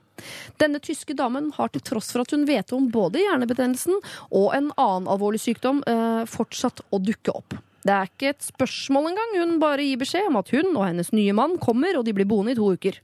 Denne 0.62 0.80
tyske 0.80 1.16
damen 1.18 1.52
har 1.58 1.72
til 1.74 1.84
tross 1.84 2.14
for 2.14 2.24
at 2.24 2.32
hun 2.32 2.46
vet 2.48 2.72
om 2.76 2.88
både 2.92 3.20
hjernebetennelsen 3.20 3.98
og 4.32 4.54
en 4.56 4.72
annen 4.80 5.10
alvorlig 5.12 5.42
sykdom, 5.44 5.84
eh, 5.88 6.24
fortsatt 6.32 6.80
å 6.90 7.02
dukke 7.04 7.36
opp. 7.36 7.58
Det 7.86 7.94
er 7.94 8.08
ikke 8.10 8.32
et 8.32 8.48
spørsmål 8.48 9.12
engang, 9.12 9.36
hun 9.44 9.60
bare 9.62 9.84
gir 9.86 10.00
beskjed 10.02 10.32
om 10.32 10.40
at 10.40 10.50
hun 10.56 10.72
og 10.72 10.88
hennes 10.88 11.12
nye 11.14 11.36
mann 11.38 11.60
kommer, 11.62 12.00
og 12.00 12.08
de 12.08 12.16
blir 12.18 12.26
boende 12.26 12.56
i 12.56 12.58
to 12.58 12.72
uker. 12.74 12.98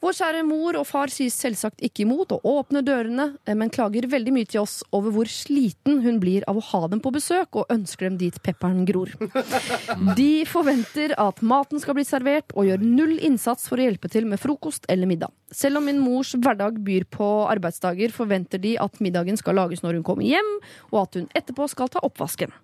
Vår 0.00 0.14
kjære 0.16 0.44
mor 0.48 0.78
og 0.80 0.86
far 0.88 1.10
sier 1.12 1.28
selvsagt 1.28 1.82
ikke 1.84 2.06
imot 2.06 2.30
og 2.32 2.44
åpner 2.48 2.80
dørene, 2.84 3.26
eh, 3.44 3.56
men 3.56 3.68
klager 3.72 4.06
veldig 4.08 4.32
mye 4.32 4.48
til 4.48 4.62
oss 4.62 4.78
over 4.96 5.12
hvor 5.12 5.28
sliten 5.28 6.00
hun 6.00 6.16
blir 6.22 6.46
av 6.48 6.56
å 6.56 6.64
ha 6.70 6.80
dem 6.88 7.02
på 7.04 7.12
besøk, 7.12 7.52
og 7.60 7.68
ønsker 7.72 8.08
dem 8.08 8.16
dit 8.20 8.38
pepperen 8.40 8.86
gror. 8.88 9.12
De 10.20 10.46
forventer 10.48 11.12
at 11.20 11.42
maten 11.44 11.82
skal 11.82 11.98
bli 11.98 12.06
servert, 12.08 12.54
og 12.56 12.70
gjør 12.70 12.86
null 12.86 13.18
innsats 13.18 13.68
for 13.68 13.76
å 13.76 13.84
hjelpe 13.84 14.08
til 14.08 14.24
med 14.30 14.40
frokost 14.40 14.88
eller 14.88 15.10
middag. 15.10 15.34
Selv 15.52 15.82
om 15.82 15.84
min 15.90 16.00
mors 16.00 16.32
hverdag 16.32 16.80
byr 16.86 17.04
på 17.12 17.28
arbeidsdager, 17.50 18.14
forventer 18.14 18.62
de 18.62 18.76
at 18.80 19.04
middagen 19.04 19.36
skal 19.36 19.58
lages 19.60 19.84
når 19.84 19.98
hun 19.98 20.06
kommer 20.06 20.24
hjem, 20.24 20.50
og 20.94 21.02
at 21.02 21.20
hun 21.20 21.28
etterpå 21.36 21.68
skal 21.68 21.92
ta 21.92 22.00
oppvasken. 22.08 22.56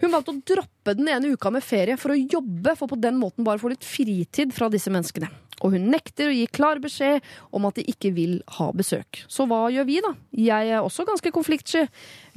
Hun 0.00 0.14
valgte 0.14 0.32
å 0.32 0.40
droppe 0.54 0.96
den 0.96 1.12
ene 1.12 1.34
uka 1.36 1.52
med 1.52 1.66
ferie 1.66 2.00
for 2.00 2.14
å 2.14 2.20
jobbe, 2.20 2.72
for 2.78 2.88
på 2.88 2.96
den 3.04 3.20
måten 3.20 3.44
bare 3.44 3.60
få 3.60 3.74
litt 3.74 3.84
fritid 3.84 4.56
fra 4.56 4.72
disse 4.72 4.88
menneskene. 4.88 5.28
Og 5.60 5.74
hun 5.74 5.90
nekter 5.92 6.30
å 6.30 6.34
gi 6.34 6.46
klar 6.50 6.80
beskjed 6.82 7.24
om 7.56 7.66
at 7.68 7.78
de 7.78 7.84
ikke 7.90 8.12
vil 8.16 8.38
ha 8.58 8.70
besøk. 8.76 9.22
Så 9.28 9.46
hva 9.50 9.66
gjør 9.72 9.88
vi, 9.88 9.98
da? 10.04 10.14
Jeg 10.36 10.72
er 10.72 10.80
også 10.80 11.06
ganske 11.08 11.32
konfliktsky, 11.34 11.86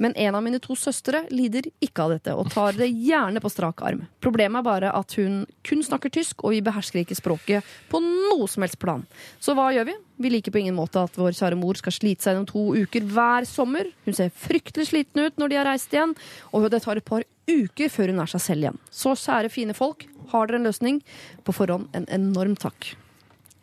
men 0.02 0.16
en 0.20 0.36
av 0.36 0.44
mine 0.44 0.60
to 0.62 0.76
søstre 0.78 1.24
lider 1.32 1.68
ikke 1.84 2.04
av 2.04 2.14
dette, 2.16 2.34
og 2.34 2.50
tar 2.52 2.76
det 2.78 2.90
gjerne 2.90 3.42
på 3.42 3.52
strak 3.52 3.82
arm. 3.86 4.04
Problemet 4.24 4.60
er 4.60 4.68
bare 4.68 4.94
at 4.96 5.16
hun 5.18 5.44
kun 5.66 5.84
snakker 5.84 6.12
tysk, 6.12 6.44
og 6.44 6.56
vi 6.56 6.62
behersker 6.64 7.02
ikke 7.02 7.18
språket 7.18 7.74
på 7.90 8.00
noe 8.04 8.48
som 8.50 8.66
helst 8.66 8.80
plan. 8.82 9.04
Så 9.42 9.56
hva 9.56 9.70
gjør 9.74 9.88
vi? 9.90 9.98
Vi 10.24 10.30
liker 10.30 10.54
på 10.54 10.60
ingen 10.60 10.76
måte 10.78 11.02
at 11.02 11.16
vår 11.18 11.34
kjære 11.34 11.58
mor 11.58 11.78
skal 11.78 11.94
slite 11.94 12.22
seg 12.22 12.34
gjennom 12.34 12.50
to 12.50 12.66
uker 12.84 13.06
hver 13.14 13.46
sommer. 13.50 13.88
Hun 14.06 14.16
ser 14.16 14.34
fryktelig 14.34 14.90
sliten 14.92 15.24
ut 15.24 15.40
når 15.40 15.50
de 15.50 15.58
har 15.58 15.68
reist 15.68 15.94
igjen, 15.94 16.14
og 16.52 16.68
det 16.70 16.84
tar 16.84 17.00
et 17.00 17.08
par 17.08 17.24
uker 17.50 17.90
før 17.92 18.12
hun 18.12 18.22
er 18.22 18.30
seg 18.30 18.44
selv 18.44 18.66
igjen. 18.66 18.82
Så 18.94 19.16
kjære 19.18 19.52
fine 19.52 19.76
folk, 19.76 20.06
har 20.32 20.48
dere 20.48 20.62
en 20.62 20.68
løsning? 20.68 21.00
På 21.44 21.54
forhånd 21.56 21.90
en 21.96 22.06
enorm 22.14 22.54
takk. 22.56 22.94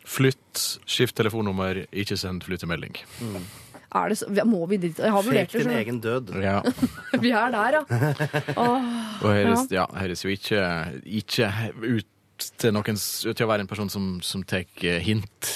Flytt, 0.08 0.62
skift 0.88 1.16
telefonnummer, 1.16 1.84
ikke 1.92 2.16
send 2.18 2.42
flyttemelding. 2.46 2.96
Er 3.92 4.08
det 4.08 4.18
så, 4.18 4.26
må 4.48 4.64
vi 4.70 4.78
dit? 4.80 4.98
Jeg 4.98 5.12
har 5.12 5.22
vurdert 5.22 5.52
Fek 5.52 5.52
det. 5.52 5.58
din 5.60 5.68
skjønner 5.68 5.82
egen 5.82 6.00
død. 6.00 6.32
Ja. 6.42 6.60
Vi 7.22 7.30
er 7.36 7.52
der, 7.52 7.76
ja. 7.76 7.82
Åh, 8.56 8.86
Og 9.20 9.28
høres, 9.28 9.66
ja. 9.70 9.84
høres 9.92 10.24
jo 10.24 10.32
ikke, 10.32 10.62
ikke 11.04 11.50
ut 11.82 12.48
til 12.58 12.72
noen 12.74 12.96
til 12.96 13.44
å 13.44 13.50
være 13.50 13.66
en 13.66 13.70
person 13.70 13.92
som, 13.92 14.06
som 14.24 14.42
tar 14.48 14.64
hint. 15.04 15.52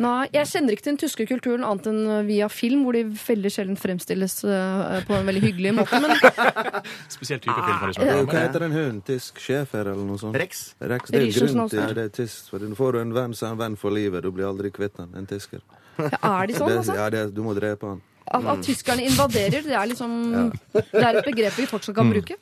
Nei, 0.00 0.28
jeg 0.32 0.48
kjenner 0.48 0.72
ikke 0.76 0.84
til 0.86 0.92
den 0.94 1.00
tyske 1.02 1.26
kulturen 1.28 1.64
annet 1.68 1.88
enn 1.90 2.00
via 2.28 2.48
film, 2.52 2.84
hvor 2.86 2.96
de 2.96 3.02
veldig 3.12 3.50
sjelden 3.52 3.76
fremstilles 3.76 4.38
eh, 4.48 5.02
på 5.08 5.16
en 5.18 5.26
veldig 5.28 5.42
hyggelig 5.44 5.74
måte. 5.80 6.00
Men 6.00 6.14
Spesielt 7.12 7.44
type 7.44 7.56
film 7.58 7.82
har 7.82 7.92
du 7.92 7.92
Eh, 7.92 7.98
snakket 7.98 8.20
om. 8.22 8.30
Hva 8.32 8.44
heter 8.46 8.64
den 8.66 8.76
hunden? 8.76 9.02
Tysk 9.06 9.40
schæfer 9.42 9.90
eller 9.92 10.04
noe 10.08 10.20
sånt? 10.22 10.36
Rex. 10.40 10.62
Rex. 10.80 11.10
Det 11.12 11.20
er 11.20 11.28
jo 11.28 11.34
grunn 11.40 11.68
til 11.68 11.82
til 11.82 11.98
det 11.98 12.06
er 12.08 12.14
tysk. 12.22 12.48
For 12.52 12.64
nå 12.64 12.78
får 12.78 12.96
du 12.96 13.02
en 13.02 13.12
venn, 13.16 13.34
som 13.36 13.50
er 13.50 13.56
en 13.56 13.60
venn 13.66 13.76
for 13.80 13.94
livet. 13.94 14.22
Du 14.24 14.30
blir 14.32 14.48
aldri 14.48 14.70
kvitt 14.74 14.96
han, 15.02 15.12
en 15.18 15.28
tysker. 15.28 15.60
er 16.00 16.46
de 16.48 16.56
sånn, 16.56 16.72
altså? 16.78 16.96
ja, 16.96 17.10
det, 17.12 17.26
du 17.36 17.42
må 17.44 17.52
drepe 17.58 17.92
han. 17.94 18.00
At, 18.30 18.44
at 18.46 18.62
tyskerne 18.64 19.02
invaderer, 19.08 19.64
det 19.66 19.74
er 19.76 19.88
liksom 19.90 20.12
Det 20.72 21.02
er 21.02 21.18
et 21.18 21.26
begrep 21.26 21.58
vi 21.58 21.66
fortsatt 21.66 21.96
kan 21.96 22.10
bruke. 22.12 22.36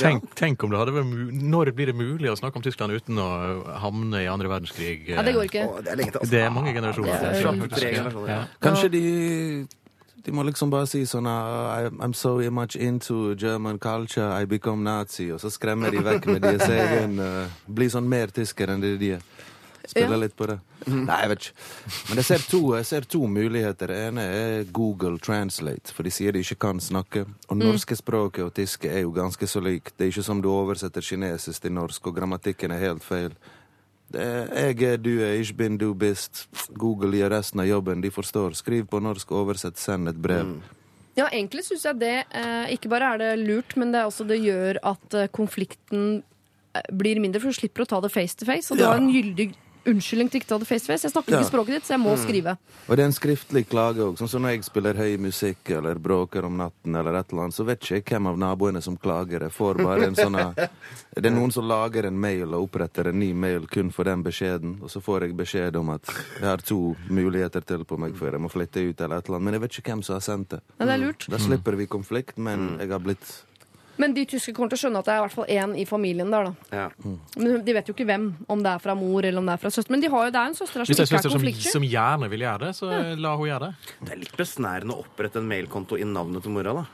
Tenk, 0.00 0.28
tenk 0.38 0.64
om 0.64 0.72
det 0.72 0.80
hadde 0.80 0.94
vært 0.96 1.32
Når 1.54 1.72
blir 1.76 1.92
det 1.92 1.96
mulig 1.98 2.32
å 2.32 2.36
snakke 2.38 2.56
om 2.60 2.64
Tyskland 2.64 2.96
uten 2.96 3.20
å 3.20 3.28
havne 3.82 4.24
i 4.24 4.28
andre 4.32 4.50
verdenskrig? 4.50 5.10
Ja, 5.12 5.24
det 5.26 5.36
går 5.36 5.50
ikke. 5.50 5.66
Åh, 5.68 5.80
det 5.84 5.92
er 5.92 6.00
lenge 6.00 6.14
til, 6.14 6.22
altså. 6.22 6.32
Det 6.32 6.44
er 6.44 6.54
mange 6.54 6.76
generasjoner. 6.76 7.26
Det 7.26 7.82
er 7.82 7.98
generasjoner. 8.00 8.32
Ja. 8.32 8.44
Kanskje 8.64 8.92
de 8.96 9.04
de 10.26 10.32
må 10.34 10.42
liksom 10.42 10.72
bare 10.72 10.88
si 10.90 11.04
sånn 11.06 11.26
I- 11.30 11.90
I'm 12.02 12.12
so 12.12 12.32
much 12.50 12.74
into 12.74 13.36
German 13.36 13.78
culture, 13.78 14.32
I 14.42 14.44
become 14.44 14.82
Nazi. 14.82 15.30
Og 15.30 15.38
så 15.38 15.52
skremmer 15.54 15.94
de 15.94 16.02
vekk 16.02 16.26
med 16.26 16.42
deres 16.42 16.66
egen 16.66 17.20
uh, 17.22 17.46
Bli 17.68 17.86
sånn 17.92 18.08
mer 18.10 18.32
tysker 18.34 18.72
enn 18.74 18.82
det 18.82 18.96
de 18.98 19.12
er. 19.20 19.22
Spiller 19.86 20.16
Ja. 20.16 20.22
litt 20.24 20.36
på 20.36 20.46
det. 20.50 20.58
Nei, 20.86 21.20
jeg 21.22 21.28
vet 21.28 21.38
ikke. 21.46 21.54
Men 22.08 22.16
jeg 22.16 22.24
ser, 22.24 22.38
to, 22.50 22.60
jeg 22.76 22.86
ser 22.86 23.00
to 23.10 23.20
muligheter. 23.26 23.86
Det 23.86 23.98
ene 24.08 24.20
er 24.22 24.64
Google 24.72 25.18
Translate, 25.18 25.92
for 25.94 26.02
de 26.02 26.10
sier 26.10 26.32
de 26.32 26.40
ikke 26.44 26.58
kan 26.58 26.80
snakke. 26.80 27.24
Og 27.48 27.56
norske 27.56 27.96
språket 27.96 28.44
og 28.44 28.54
tyske 28.54 28.90
er 28.90 29.02
jo 29.02 29.12
ganske 29.12 29.46
så 29.46 29.62
likt. 29.62 29.94
Det 29.96 30.06
er 30.06 30.10
ikke 30.12 30.24
som 30.26 30.42
du 30.42 30.48
oversetter 30.50 31.00
kinesisk 31.00 31.62
til 31.62 31.72
norsk, 31.72 32.06
og 32.06 32.16
grammatikken 32.16 32.70
er 32.72 32.78
helt 32.88 33.02
feil. 33.06 33.30
Det 34.12 34.22
er, 34.22 34.70
jeg 34.70 34.82
er, 34.92 34.96
du 35.02 35.10
er, 35.20 35.32
ich 35.40 35.50
bin, 35.56 35.76
du 35.78 35.92
bist. 35.94 36.46
Google 36.78 37.10
gjør 37.18 37.30
resten 37.38 37.60
av 37.60 37.66
jobben. 37.66 38.00
De 38.00 38.10
forstår. 38.10 38.54
Skriv 38.54 38.86
på 38.86 39.00
norsk, 39.02 39.32
oversett, 39.34 39.78
send 39.82 40.08
et 40.08 40.20
brev. 40.22 40.60
Ja, 41.16 41.26
egentlig 41.32 41.64
syns 41.64 41.82
jeg 41.88 41.96
det 41.98 42.24
eh, 42.36 42.66
Ikke 42.74 42.90
bare 42.92 43.14
er 43.14 43.18
det 43.18 43.38
lurt, 43.48 43.74
men 43.80 43.90
det, 43.90 44.02
er 44.02 44.06
også, 44.06 44.26
det 44.28 44.36
gjør 44.44 44.76
at 44.84 45.14
eh, 45.16 45.26
konflikten 45.32 46.22
eh, 46.76 46.82
blir 46.92 47.18
mindre, 47.18 47.40
for 47.40 47.48
du 47.50 47.56
slipper 47.56 47.82
å 47.82 47.88
ta 47.88 48.00
det 48.04 48.12
face 48.12 48.36
to 48.36 48.44
face. 48.44 48.70
Og 48.70 48.76
du 48.78 48.84
Ja. 48.84 48.90
har 48.92 49.00
en 49.00 49.10
gyldig 49.10 49.54
unnskyldning 49.86 50.30
til 50.30 50.40
ikke 50.40 50.48
å 50.48 50.52
ta 50.54 50.58
det 50.62 50.68
face 50.68 50.86
to 50.86 50.92
face. 50.92 51.04
Jeg 51.06 51.12
snakker 51.14 51.32
Ja. 51.32 51.40
ikke 51.40 51.50
språket 51.50 51.74
ditt, 51.76 51.86
så 51.86 51.94
jeg 51.96 52.00
må 52.02 52.16
skrive. 52.18 52.56
Og 52.88 52.96
det 52.96 53.02
er 53.02 53.06
en 53.06 53.12
skriftlig 53.16 53.64
klage 53.68 54.02
òg. 54.04 54.16
Sånn 54.18 54.28
som 54.28 54.42
når 54.42 54.50
jeg 54.56 54.64
spiller 54.64 54.94
høy 54.94 55.16
musikk 55.18 55.70
eller 55.70 55.94
bråker 55.96 56.44
om 56.44 56.56
natten, 56.56 56.94
eller 56.96 57.14
et 57.20 57.32
eller 57.32 57.42
annet, 57.46 57.54
så 57.54 57.64
vet 57.66 57.80
ikke 57.80 57.94
jeg 57.96 58.04
hvem 58.04 58.26
av 58.26 58.38
naboene 58.38 58.82
som 58.82 58.96
klager. 58.96 59.40
Jeg 59.46 59.52
får 59.52 59.74
bare 59.82 60.06
en 60.10 60.14
sånn 60.14 60.36
Det 61.16 61.24
er 61.26 61.30
noen 61.34 61.52
som 61.52 61.64
lager 61.66 62.06
en 62.06 62.18
mail 62.20 62.52
og 62.54 62.68
oppretter 62.70 63.08
en 63.08 63.18
ny 63.18 63.32
mail 63.32 63.66
kun 63.66 63.90
for 63.90 64.04
den 64.04 64.22
beskjeden, 64.22 64.78
og 64.82 64.90
så 64.90 65.00
får 65.00 65.22
jeg 65.26 65.36
beskjed 65.36 65.76
om 65.76 65.90
at 65.90 66.04
jeg 66.40 66.44
har 66.44 66.58
to 66.58 66.94
muligheter 67.08 67.64
til 67.64 67.84
på 67.84 67.98
meg 67.98 68.14
før 68.14 68.32
jeg 68.32 68.40
må 68.44 68.50
flytte 68.52 68.82
ut, 68.90 69.00
eller 69.00 69.16
et 69.18 69.26
eller 69.28 69.36
annet. 69.38 69.44
Men 69.44 69.54
jeg 69.54 69.60
vet 69.62 69.78
ikke 69.80 69.92
hvem 69.94 70.02
som 70.04 70.14
har 70.16 70.20
sendt 70.26 70.48
det. 70.50 70.60
Ja, 70.78 70.84
det 70.86 70.94
er 70.94 71.04
lurt. 71.06 71.26
Da 71.28 71.38
slipper 71.38 71.76
vi 71.76 71.86
konflikt, 71.86 72.36
men 72.38 72.78
jeg 72.78 72.90
har 72.90 72.98
blitt 73.00 73.24
Men 73.96 74.14
de 74.16 74.26
tyske 74.28 74.52
kommer 74.56 74.72
til 74.72 74.78
å 74.78 74.82
skjønne 74.84 75.00
at 75.00 75.08
det 75.08 75.14
er 75.14 75.20
i 75.20 75.24
hvert 75.24 75.36
fall 75.36 75.50
én 75.56 75.74
i 75.80 75.86
familien 75.88 76.32
der, 76.32 76.50
da. 76.50 76.78
Ja. 76.82 77.14
Men 77.36 77.64
de 77.64 77.76
vet 77.76 77.88
jo 77.88 77.96
ikke 77.96 78.08
hvem, 78.08 78.28
om 78.52 78.62
det 78.64 78.74
er 78.76 78.82
fra 78.84 78.96
mor 78.98 79.24
eller 79.24 79.40
om 79.40 79.48
det 79.48 79.56
er 79.56 79.62
fra 79.62 79.72
søster. 79.72 79.94
Men 79.94 80.04
de 80.04 80.12
har 80.12 80.28
jo, 80.28 80.34
det 80.34 80.40
er 80.40 80.50
jo 80.50 80.54
en 80.54 80.58
søster 80.60 80.82
her 80.82 80.90
Hvis 80.90 80.96
som 80.96 81.06
ikke 81.06 81.18
er 81.18 81.26
søster 81.26 81.36
som, 81.64 81.74
som 81.78 81.88
gjerne 81.88 82.30
vil 82.32 82.46
gjøre 82.46 82.68
det, 82.68 82.72
så 82.76 82.92
la 83.16 83.34
hun 83.40 83.50
gjøre 83.50 83.70
det. 83.70 83.92
Det 84.02 84.14
er 84.14 84.22
litt 84.22 84.38
besnærende 84.38 84.96
å 84.96 85.04
opprette 85.06 85.42
en 85.42 85.48
mailkonto 85.50 86.00
i 86.00 86.08
navnet 86.08 86.44
til 86.44 86.56
mora, 86.56 86.80
da. 86.82 86.86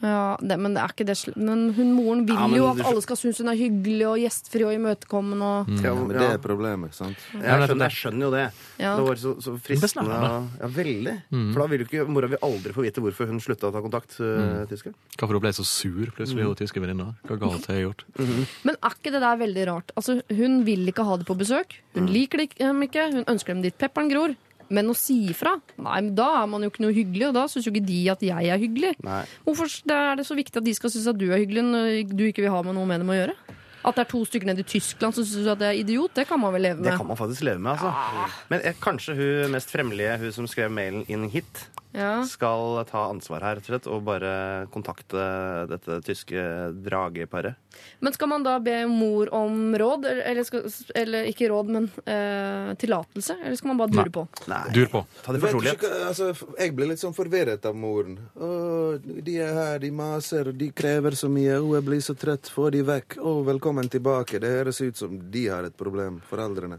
Ja, 0.00 0.36
det, 0.40 0.56
men 0.58 0.72
det 0.72 0.80
er 0.80 0.92
ikke 0.94 1.04
det 1.10 1.16
sl- 1.20 1.36
Men 1.36 1.74
hun 1.76 1.90
moren 1.92 2.22
vil 2.24 2.34
Ja, 2.34 2.46
men 2.48 2.56
jo 2.56 2.68
at 2.70 2.78
alle 2.88 3.02
skal 3.04 3.18
synes 3.20 3.38
hun 3.42 3.50
er 3.52 3.58
hyggelig 3.58 4.06
og 4.08 4.16
gjestfri 4.22 4.64
og 4.64 4.72
imøtekommende 4.72 5.44
og 5.44 5.68
Ja, 5.84 5.92
det 6.08 6.28
er 6.30 6.38
problemet, 6.40 6.94
sant? 6.96 7.18
Jeg 7.34 7.42
skjønner, 7.44 7.84
jeg 7.84 7.96
skjønner 7.98 8.24
jo 8.24 8.30
det. 8.32 8.44
Ja. 8.80 8.94
Det 8.96 9.04
var 9.10 9.20
så, 9.20 9.34
så 9.44 9.54
fristende. 9.60 10.20
Ja, 10.60 10.70
veldig. 10.78 11.16
For 11.52 11.60
da 11.60 11.66
vil 11.74 11.84
jo 11.84 11.88
ikke 11.90 12.06
Mora 12.08 12.30
vil 12.32 12.40
aldri 12.48 12.72
få 12.72 12.86
vite 12.86 13.04
hvorfor 13.04 13.28
hun 13.28 13.40
slutta 13.44 13.68
å 13.68 13.74
ta 13.76 13.82
kontakt. 13.84 14.16
Uh, 14.20 14.64
tysker. 14.72 14.96
Hvorfor 15.18 15.36
hun 15.36 15.44
ble 15.44 15.52
så 15.52 15.66
sur 15.68 16.10
plutselig, 16.16 16.44
hun 16.48 16.56
tyske 16.56 16.80
venninna. 16.80 17.10
Hva 17.28 17.36
galt 17.44 17.66
har 17.68 17.76
jeg 17.76 17.88
gjort? 17.90 18.04
Men 18.66 18.76
er 18.80 18.96
ikke 18.96 19.12
det 19.12 19.20
der 19.20 19.36
veldig 19.44 19.66
rart? 19.68 19.92
Altså, 20.00 20.20
Hun 20.32 20.62
vil 20.64 20.88
ikke 20.88 21.04
ha 21.04 21.16
det 21.20 21.26
på 21.28 21.36
besøk. 21.36 21.76
Hun 21.94 22.06
liker 22.08 22.38
det 22.40 22.48
ikke- 22.50 22.64
dem 22.64 22.80
ikke. 22.88 23.10
Hun 23.12 23.24
ønsker 23.28 23.52
dem 23.52 23.62
dit 23.68 23.76
pepperen 23.76 24.08
gror. 24.08 24.32
Men 24.70 24.90
å 24.92 24.94
si 24.94 25.16
ifra? 25.32 25.56
Nei, 25.82 26.00
men 26.06 26.12
da 26.18 26.28
er 26.40 26.50
man 26.50 26.62
jo 26.62 26.70
ikke 26.70 26.84
noe 26.84 26.94
hyggelig, 26.94 27.30
og 27.30 27.38
da 27.38 27.46
syns 27.50 27.66
jo 27.66 27.72
ikke 27.74 27.86
de 27.88 28.02
at 28.12 28.20
jeg 28.22 28.50
er 28.54 28.60
hyggelig. 28.62 28.92
Nei. 29.06 29.22
Hvorfor 29.46 29.72
er 29.94 30.20
det 30.20 30.26
så 30.28 30.36
viktig 30.38 30.62
at 30.62 30.66
de 30.66 30.74
skal 30.78 30.92
synes 30.94 31.08
at 31.10 31.18
du 31.18 31.26
er 31.30 31.42
hyggelig 31.42 31.64
når 31.66 32.14
du 32.14 32.22
ikke 32.28 32.44
vil 32.46 32.54
ha 32.54 32.62
med 32.66 32.78
noe 32.78 32.86
med 32.86 33.02
dem 33.02 33.10
å 33.10 33.18
gjøre? 33.18 33.34
At 33.80 33.96
det 33.96 34.04
er 34.04 34.10
to 34.10 34.20
stykker 34.28 34.50
nede 34.50 34.60
i 34.62 34.68
Tyskland 34.68 35.16
som 35.16 35.24
syns 35.24 35.48
at 35.48 35.60
det 35.62 35.70
er 35.70 35.78
idiot, 35.80 36.12
det 36.14 36.26
kan 36.28 36.40
man 36.40 36.52
vel 36.54 36.66
leve 36.68 36.82
med? 36.82 36.90
Det 36.90 36.98
kan 37.00 37.08
man 37.08 37.18
faktisk 37.18 37.46
leve 37.48 37.62
med, 37.64 37.72
altså. 37.72 38.30
Men 38.52 38.64
eh, 38.68 38.76
kanskje 38.82 39.16
hun 39.16 39.54
mest 39.56 39.72
fremmelige, 39.72 40.18
hun 40.20 40.34
som 40.36 40.48
skrev 40.50 40.72
mailen 40.74 41.06
inn 41.10 41.26
hit, 41.32 41.64
Ja. 41.92 42.22
skal 42.26 42.84
ta 42.86 43.08
ansvar 43.10 43.42
her, 43.42 43.58
rett 43.58 43.66
og 43.66 43.72
slett, 43.72 43.86
og 43.90 44.04
bare 44.06 44.32
kontakte 44.70 45.22
dette 45.70 45.96
tyske 46.06 46.42
drageparet. 46.86 47.58
Men 47.98 48.14
skal 48.14 48.30
man 48.30 48.44
da 48.46 48.58
be 48.62 48.76
mor 48.86 49.30
om 49.34 49.74
råd, 49.78 50.06
eller, 50.06 50.22
eller, 50.30 50.46
skal, 50.46 50.68
eller 50.94 51.26
ikke 51.30 51.48
råd, 51.50 51.72
men 51.74 51.88
eh, 52.04 52.70
tillatelse? 52.78 53.36
Eller 53.42 53.58
skal 53.58 53.72
man 53.72 53.80
bare 53.82 53.94
dure 53.94 54.06
Nei. 54.06 54.14
på? 54.14 54.26
Nei. 54.52 54.62
Dur 54.76 54.86
på. 54.92 55.04
Ta 55.24 55.34
det 55.34 55.42
fortrolighet. 55.42 55.86
altså, 56.06 56.30
jeg 56.58 56.76
blir 56.78 56.92
litt 56.92 57.02
sånn 57.02 57.16
forvirret 57.16 57.66
av 57.66 57.78
moren. 57.78 58.18
Å, 58.38 58.52
de 59.00 59.36
er 59.42 59.54
her, 59.58 59.78
de 59.82 59.90
maser, 59.94 60.52
de 60.54 60.70
krever 60.70 61.18
så 61.18 61.30
mye. 61.32 61.58
Å, 61.58 61.74
jeg 61.80 61.88
blir 61.90 62.04
så 62.06 62.14
trøtt. 62.18 62.52
Få 62.54 62.70
de 62.74 62.84
vekk. 62.86 63.18
Å, 63.18 63.36
velkommen 63.50 63.90
tilbake. 63.90 64.38
Det 64.42 64.54
høres 64.60 64.80
ut 64.84 65.00
som 65.00 65.18
de 65.30 65.48
har 65.50 65.66
et 65.66 65.76
problem, 65.76 66.22
foreldrene. 66.30 66.78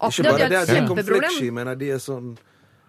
Ikke 0.00 0.24
det 0.24 0.30
bare 0.32 0.46
er 0.46 0.54
det 0.54 0.62
de 0.70 0.78
er 0.80 0.86
konfliktsky, 0.88 1.50
men 1.52 1.74
de 1.76 1.90
er 1.92 2.00
sånn 2.00 2.32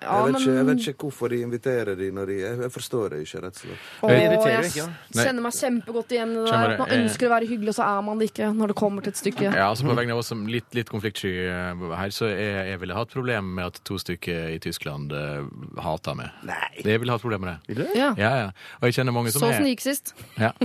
Ja, 0.01 0.15
jeg, 0.17 0.25
vet 0.25 0.33
men- 0.33 0.41
ikke, 0.41 0.53
jeg 0.55 0.65
vet 0.65 0.79
ikke 0.81 1.05
hvorfor 1.05 1.29
de 1.29 1.37
inviterer 1.45 1.95
de 1.95 2.07
når 2.11 2.25
de 2.25 2.37
Jeg, 2.41 2.57
jeg 2.61 2.71
forstår 2.73 3.09
det 3.13 3.17
ikke, 3.21 3.41
rett 3.43 3.55
og 3.55 3.61
slett. 3.61 3.81
Og 4.01 4.09
Det 4.09 4.17
jeg 4.17 4.87
kjenner 5.13 5.41
meg 5.45 5.53
kjempegodt 5.53 6.15
igjen 6.15 6.31
i 6.31 6.35
det 6.41 6.45
der. 6.51 6.77
Man 6.79 6.89
eh, 6.89 7.01
ønsker 7.03 7.27
å 7.27 7.31
være 7.35 7.49
hyggelig, 7.51 7.69
og 7.69 7.77
så 7.77 7.85
er 7.85 8.01
man 8.07 8.21
det 8.21 8.29
ikke 8.31 8.47
når 8.57 8.73
det 8.73 8.77
kommer 8.81 9.05
til 9.05 9.13
et 9.13 9.19
stykke. 9.21 9.45
Ja, 9.51 9.67
altså 9.69 9.85
På 9.85 9.95
vegne 9.97 10.15
av 10.15 10.21
oss 10.23 10.31
som 10.33 10.41
litt, 10.49 10.69
litt 10.73 10.89
konfliktsky 10.89 11.33
eh, 11.45 11.85
her, 11.99 12.09
så 12.15 12.31
jeg, 12.31 12.65
jeg 12.71 12.81
ville 12.81 12.97
hatt 12.97 13.13
problem 13.13 13.53
med 13.59 13.69
at 13.69 13.81
to 13.85 13.99
stykker 14.01 14.55
i 14.55 14.57
Tyskland 14.63 15.13
uh, 15.13 15.45
hater 15.81 16.17
meg. 16.17 16.33
Nei. 16.47 16.57
Jeg 16.81 17.01
ville 17.03 17.13
hatt 17.13 17.21
problem 17.21 17.45
med 17.45 17.53
det. 17.53 17.59
Vil 17.69 17.83
du? 17.83 17.93
Ja. 17.97 18.09
Ja, 18.17 18.31
ja. 18.41 18.49
Og 18.81 18.89
jeg 18.89 18.97
kjenner 18.97 19.15
mange 19.15 19.33
som 19.33 19.45
Sånn 19.45 19.53
som 19.59 19.65
det 19.65 19.75
gikk 19.75 19.85
sist. 19.85 20.15
ja. 20.41 20.51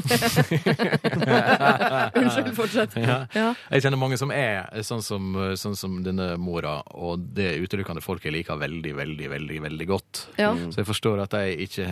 Unnskyld, 2.20 2.54
fortsett. 2.56 2.96
Ja. 2.96 3.18
Ja. 3.36 3.52
Jeg 3.70 3.84
kjenner 3.84 4.00
mange 4.00 4.18
som 4.20 4.32
er 4.34 4.70
sånn 4.86 5.04
som, 5.04 5.34
sånn 5.58 5.76
som 5.78 6.00
denne 6.06 6.32
mora, 6.40 6.78
og 6.96 7.28
det 7.36 7.50
er 7.52 7.64
utelukkende 7.64 8.02
folk 8.04 8.24
jeg 8.26 8.34
liker 8.36 8.58
veldig, 8.60 8.94
veldig, 8.96 9.25
veldig 9.32 9.58
veldig 9.64 9.86
godt. 9.88 10.22
Ja. 10.40 10.52
Så 10.70 10.82
jeg 10.82 10.88
forstår 10.88 11.22
at, 11.24 11.36
jeg 11.36 11.68
ikke, 11.68 11.86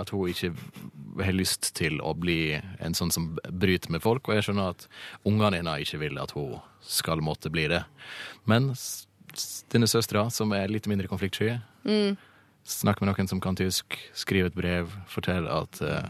at 0.00 0.12
hun 0.14 0.30
ikke 0.32 0.52
har 1.22 1.36
lyst 1.36 1.72
til 1.78 1.98
å 2.04 2.12
bli 2.18 2.56
en 2.56 2.96
sånn 2.96 3.12
som 3.14 3.32
bryter 3.50 3.92
med 3.94 4.04
folk, 4.04 4.28
og 4.28 4.36
jeg 4.38 4.48
skjønner 4.48 4.74
at 4.74 4.86
ungene 5.28 5.60
hennes 5.60 5.86
ikke 5.86 6.02
vil 6.04 6.20
at 6.22 6.34
hun 6.36 6.58
skal 6.86 7.24
måtte 7.24 7.52
bli 7.52 7.66
det. 7.72 7.82
Men 8.48 8.72
denne 9.72 9.88
søstera, 9.90 10.28
som 10.32 10.52
er 10.56 10.70
litt 10.72 10.88
mindre 10.90 11.10
konfliktsky. 11.10 11.56
Snakk 12.66 13.00
med 13.00 13.12
noen 13.12 13.28
som 13.30 13.40
kan 13.42 13.58
tysk, 13.58 13.94
skriv 14.16 14.48
et 14.48 14.56
brev, 14.56 14.90
fortell 15.10 15.46
at 15.50 15.78
uh, 15.86 16.02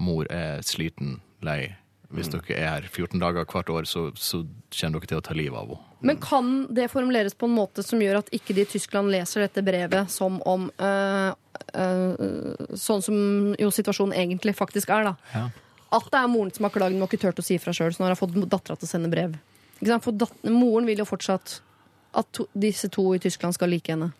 mor 0.00 0.28
er 0.32 0.62
sliten, 0.64 1.18
lei. 1.44 1.74
Hvis 2.12 2.28
dere 2.30 2.56
er 2.58 2.68
her 2.68 2.86
14 2.88 3.20
dager 3.22 3.46
hvert 3.48 3.70
år, 3.72 3.88
så, 3.88 4.08
så 4.18 4.42
kommer 4.74 5.00
dere 5.00 5.10
til 5.10 5.20
å 5.20 5.24
ta 5.24 5.36
livet 5.36 5.56
av 5.58 5.72
henne. 5.72 5.90
Men 6.04 6.18
kan 6.20 6.48
det 6.74 6.90
formuleres 6.92 7.36
på 7.38 7.48
en 7.48 7.56
måte 7.56 7.82
som 7.82 8.02
gjør 8.02 8.20
at 8.20 8.28
ikke 8.36 8.52
de 8.56 8.66
i 8.66 8.68
Tyskland 8.68 9.08
leser 9.12 9.46
dette 9.46 9.62
brevet 9.64 10.10
som 10.12 10.36
om 10.44 10.66
øh, 10.68 11.30
øh, 11.80 12.74
Sånn 12.76 13.00
som 13.06 13.16
jo 13.56 13.70
situasjonen 13.72 14.12
egentlig 14.20 14.52
faktisk 14.58 14.92
er, 14.92 15.08
da. 15.08 15.14
Ja. 15.32 15.46
At 15.96 16.10
det 16.12 16.20
er 16.20 16.28
moren 16.28 16.52
som 16.52 16.68
har 16.68 16.74
klagd, 16.74 16.96
men 16.96 17.08
ikke 17.08 17.22
turt 17.22 17.40
å 17.40 17.46
si 17.46 17.56
fra 17.62 17.72
sjøl, 17.72 17.94
så 17.94 18.02
nå 18.02 18.08
har 18.08 18.16
jeg 18.16 18.20
fått 18.20 18.36
dattera 18.42 18.76
til 18.76 18.88
å 18.88 18.90
sende 18.90 19.12
brev. 19.12 19.38
For 20.04 20.50
moren 20.52 20.88
vil 20.88 21.00
jo 21.00 21.08
fortsatt 21.08 21.58
at 22.14 22.30
to 22.36 22.46
disse 22.52 22.88
to 22.94 23.08
i 23.14 23.20
Tyskland 23.22 23.56
skal 23.56 23.72
like 23.72 23.90
henne. 23.90 24.12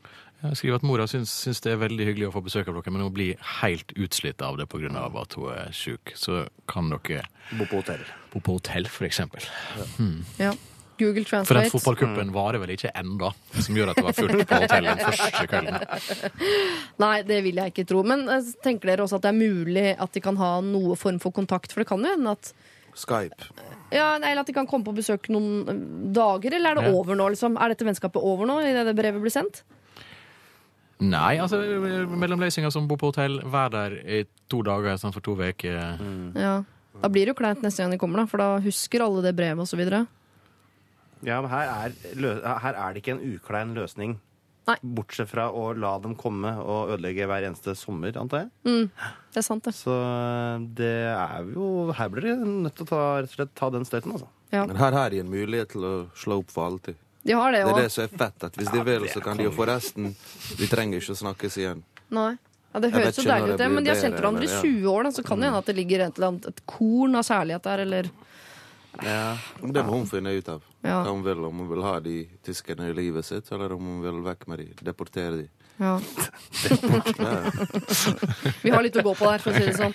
Jeg 0.44 0.58
skriver 0.60 0.76
at 0.76 0.84
mora 0.84 1.06
syns, 1.08 1.30
syns 1.46 1.62
det 1.64 1.72
er 1.72 1.78
veldig 1.80 2.04
hyggelig 2.10 2.26
å 2.28 2.34
få 2.34 2.42
besøk 2.44 2.68
av 2.68 2.76
dere, 2.76 2.92
men 2.92 3.00
hun 3.06 3.14
blir 3.16 3.38
helt 3.62 3.94
utslitt 3.96 4.42
av 4.44 4.58
det 4.60 4.66
pga. 4.68 4.90
at 5.22 5.34
hun 5.38 5.48
er 5.54 5.70
sjuk. 5.72 6.12
Så 6.14 6.46
kan 6.68 6.90
dere 6.92 7.22
Bo 7.56 7.64
på 7.64 7.80
hotell. 7.80 8.04
bo 8.32 8.40
på 8.40 8.58
hotell, 8.58 8.84
for 8.92 9.06
eksempel. 9.08 9.40
Ja. 10.38 10.52
Google 10.98 11.24
Translate. 11.24 11.48
For 11.48 11.58
den 11.58 11.70
fotballcupen 11.72 12.28
varer 12.32 12.60
vel 12.62 12.70
ikke 12.76 12.92
enda, 12.94 13.32
som 13.58 13.74
gjør 13.74 13.90
at 13.90 13.96
det 13.98 14.04
var 14.04 14.12
fullt 14.14 14.44
på 14.46 14.58
hotellet 14.62 15.00
den 15.00 15.08
første 15.10 15.48
kvelden. 15.50 16.38
Nei, 17.02 17.16
det 17.26 17.40
vil 17.48 17.58
jeg 17.58 17.72
ikke 17.72 17.86
tro. 17.90 18.04
Men 18.06 18.22
øh, 18.30 18.52
tenker 18.62 18.92
dere 18.92 19.02
også 19.08 19.18
at 19.18 19.24
det 19.26 19.32
er 19.32 19.40
mulig 19.40 19.86
at 19.98 20.12
de 20.14 20.22
kan 20.22 20.38
ha 20.38 20.52
noe 20.62 20.94
form 21.00 21.18
for 21.24 21.34
kontakt? 21.34 21.72
For 21.74 21.82
det 21.82 21.88
kan 21.90 22.04
jo 22.04 22.12
hende 22.14 22.36
at 22.36 22.52
Skype. 22.94 23.48
Ja, 23.90 24.12
eller 24.20 24.44
at 24.44 24.46
de 24.46 24.54
kan 24.54 24.68
komme 24.70 24.86
på 24.86 24.92
besøk 24.94 25.26
noen 25.34 25.64
øh, 25.66 25.80
dager, 26.14 26.54
eller 26.60 26.70
er 26.70 26.78
det 26.78 26.84
Ja. 26.92 26.94
over 26.94 27.18
nå? 27.18 27.26
liksom? 27.34 27.56
Er 27.58 27.72
dette 27.74 27.88
vennskapet 27.88 28.22
over 28.22 28.46
nå, 28.46 28.60
idet 28.62 28.86
det 28.86 28.94
brevet 28.94 29.18
blir 29.24 29.34
sendt? 29.34 29.64
Nei, 31.02 31.36
altså 31.42 31.58
mellomløsninger 32.14 32.70
som 32.70 32.86
bor 32.88 33.00
på 33.00 33.10
hotell, 33.10 33.40
vær 33.50 33.72
der 33.74 33.96
i 34.04 34.20
to 34.50 34.60
dager 34.66 34.94
istedenfor 34.94 35.24
to 35.26 35.34
uker. 35.40 35.80
Ja. 36.38 36.58
Da 37.02 37.10
blir 37.10 37.26
det 37.26 37.34
jo 37.34 37.40
kleint 37.40 37.64
neste 37.64 37.82
gang 37.82 37.90
de 37.90 37.98
kommer, 37.98 38.22
da, 38.22 38.30
for 38.30 38.38
da 38.38 38.60
husker 38.62 39.02
alle 39.02 39.24
det 39.24 39.34
brevet 39.34 39.64
osv. 39.64 39.82
Ja, 41.24 41.40
men 41.40 41.50
her 41.50 41.72
er, 41.72 41.96
lø 42.20 42.36
her 42.44 42.78
er 42.78 42.94
det 42.94 43.02
ikke 43.02 43.16
en 43.16 43.24
uklein 43.34 43.74
løsning. 43.74 44.18
Nei. 44.64 44.76
Bortsett 44.96 45.28
fra 45.28 45.50
å 45.52 45.66
la 45.76 45.92
dem 46.00 46.14
komme 46.16 46.54
og 46.62 46.94
ødelegge 46.94 47.26
hver 47.28 47.44
eneste 47.50 47.74
sommer, 47.76 48.14
antar 48.16 48.46
jeg. 48.46 48.86
Det 49.34 49.42
er 49.42 49.44
sant, 49.44 49.66
det. 49.66 49.74
Så 49.76 49.92
det 50.78 50.94
er 51.10 51.50
jo 51.52 51.90
Her 51.92 52.08
blir 52.12 52.30
de 52.30 52.36
nødt 52.64 52.78
til 52.78 52.86
å 52.86 52.88
ta, 52.88 53.02
rett 53.18 53.34
og 53.34 53.36
slett, 53.36 53.52
ta 53.58 53.68
den 53.74 53.84
støyten, 53.84 54.14
altså. 54.16 54.30
Ja. 54.54 54.64
Men 54.70 54.78
her 54.80 54.94
har 54.96 55.10
de 55.12 55.20
en 55.20 55.32
mulighet 55.32 55.74
til 55.74 55.84
å 55.84 55.94
slå 56.16 56.38
opp 56.40 56.54
for 56.54 56.70
alltid. 56.70 56.96
De 57.24 57.32
har 57.32 57.52
det 57.52 57.62
Det 57.64 57.72
er 57.72 57.82
det 57.82 57.92
som 57.92 58.04
er 58.04 58.08
fett, 58.18 58.44
at 58.44 58.56
hvis 58.60 58.70
de 58.70 58.82
vil, 58.84 59.06
så 59.08 59.22
kan 59.24 59.36
de 59.36 59.46
jo 59.46 59.52
få 59.54 59.66
resten. 59.66 60.10
Vi 60.58 60.66
trenger 60.68 61.00
ikke 61.00 61.14
å 61.14 61.20
snakkes 61.22 61.56
igjen. 61.62 61.82
Nei. 62.12 62.34
Ja, 62.74 62.80
det 62.82 62.90
høres 62.92 63.14
så 63.16 63.22
deilig 63.22 63.54
ut, 63.54 63.58
det 63.58 63.68
men 63.70 63.84
de 63.86 63.90
har 63.92 64.00
kjent 64.02 64.16
hverandre 64.18 64.42
i 64.44 64.50
eller- 64.50 64.62
20 64.66 64.86
år, 64.90 65.02
da, 65.04 65.10
så 65.14 65.24
kan 65.24 65.38
det 65.40 65.46
hende 65.46 65.58
at 65.62 65.66
det 65.70 65.76
ligger 65.76 66.00
et, 66.08 66.16
eller 66.18 66.28
annet, 66.28 66.46
et 66.46 66.66
korn 66.66 67.14
av 67.14 67.22
kjærlighet 67.24 67.62
der, 67.62 67.78
eller 67.78 68.10
Ja. 69.02 69.36
Det 69.60 69.82
må 69.84 69.90
hun 69.98 70.06
finne 70.06 70.30
ut 70.36 70.48
av. 70.48 70.62
Ja. 70.82 71.02
Hva 71.02 71.10
hun 71.10 71.22
vil, 71.24 71.44
Om 71.44 71.58
hun 71.58 71.68
vil 71.68 71.82
ha 71.82 71.98
de 72.00 72.28
tyskerne 72.44 72.90
i 72.90 72.92
livet 72.92 73.24
sitt, 73.24 73.50
eller 73.50 73.72
om 73.72 73.80
hun 73.80 74.02
vil 74.02 74.22
vekk 74.22 74.46
med 74.48 74.58
de, 74.58 74.66
deportere 74.84 75.36
de. 75.42 75.48
Ja. 75.80 76.00
Vi 78.62 78.70
har 78.70 78.82
litt 78.84 78.96
å 78.96 79.02
gå 79.04 79.14
på 79.18 79.26
der, 79.26 79.38
for 79.42 79.50
å 79.50 79.54
si 79.58 79.64
det 79.66 79.74
sånn. 79.78 79.94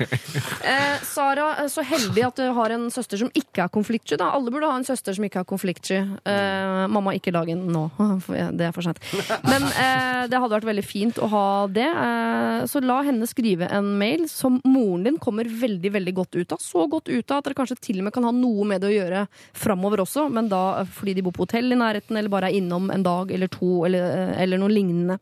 Eh, 0.66 0.98
Sara, 1.08 1.68
så 1.72 1.82
heldig 1.88 2.24
at 2.28 2.36
du 2.42 2.46
har 2.56 2.70
en 2.76 2.86
søster 2.94 3.18
som 3.22 3.30
ikke 3.38 3.64
er 3.66 3.70
konfliktsky. 3.74 4.16
da. 4.20 4.26
Alle 4.36 4.52
burde 4.54 4.70
ha 4.70 4.78
en 4.80 4.88
søster 4.88 5.14
som 5.16 5.24
ikke 5.26 5.40
er 5.44 5.48
konfliktsky. 5.50 6.00
Eh, 6.00 6.84
mamma, 6.92 7.16
ikke 7.18 7.34
lag 7.36 7.48
en 7.54 7.62
nå. 7.72 7.84
Det 8.60 8.66
er 8.68 8.74
for 8.76 8.84
sent. 8.86 9.00
Men 9.48 9.62
eh, 9.70 10.24
det 10.30 10.40
hadde 10.40 10.56
vært 10.58 10.70
veldig 10.70 10.86
fint 10.86 11.16
å 11.22 11.28
ha 11.32 11.48
det. 11.72 11.88
Eh, 11.88 12.60
så 12.70 12.78
la 12.84 13.00
henne 13.08 13.28
skrive 13.30 13.66
en 13.74 13.88
mail 14.00 14.22
som 14.32 14.60
moren 14.68 15.04
din 15.08 15.20
kommer 15.22 15.46
veldig 15.48 15.92
veldig 15.96 16.14
godt 16.18 16.34
ut 16.40 16.52
av. 16.56 16.60
Så 16.64 16.80
godt 16.92 17.08
ut 17.10 17.32
av 17.32 17.38
at 17.40 17.46
dere 17.48 17.58
kanskje 17.58 17.80
til 17.90 17.98
og 18.02 18.06
med 18.08 18.14
kan 18.16 18.28
ha 18.28 18.34
noe 18.36 18.64
med 18.68 18.78
det 18.84 18.90
å 18.92 18.96
gjøre 18.96 19.22
framover 19.58 20.00
også, 20.04 20.22
men 20.34 20.46
da 20.52 20.64
eh, 20.82 20.88
fordi 21.00 21.14
de 21.18 21.24
bor 21.26 21.34
på 21.36 21.46
hotell 21.48 21.68
i 21.74 21.80
nærheten, 21.80 22.18
eller 22.20 22.32
bare 22.32 22.48
er 22.52 22.58
innom 22.60 22.90
en 22.94 23.04
dag 23.06 23.26
eller 23.36 23.50
to, 23.54 23.72
eller, 23.88 24.04
eh, 24.10 24.34
eller 24.44 24.58
noe 24.62 24.72
lignende. 24.74 25.20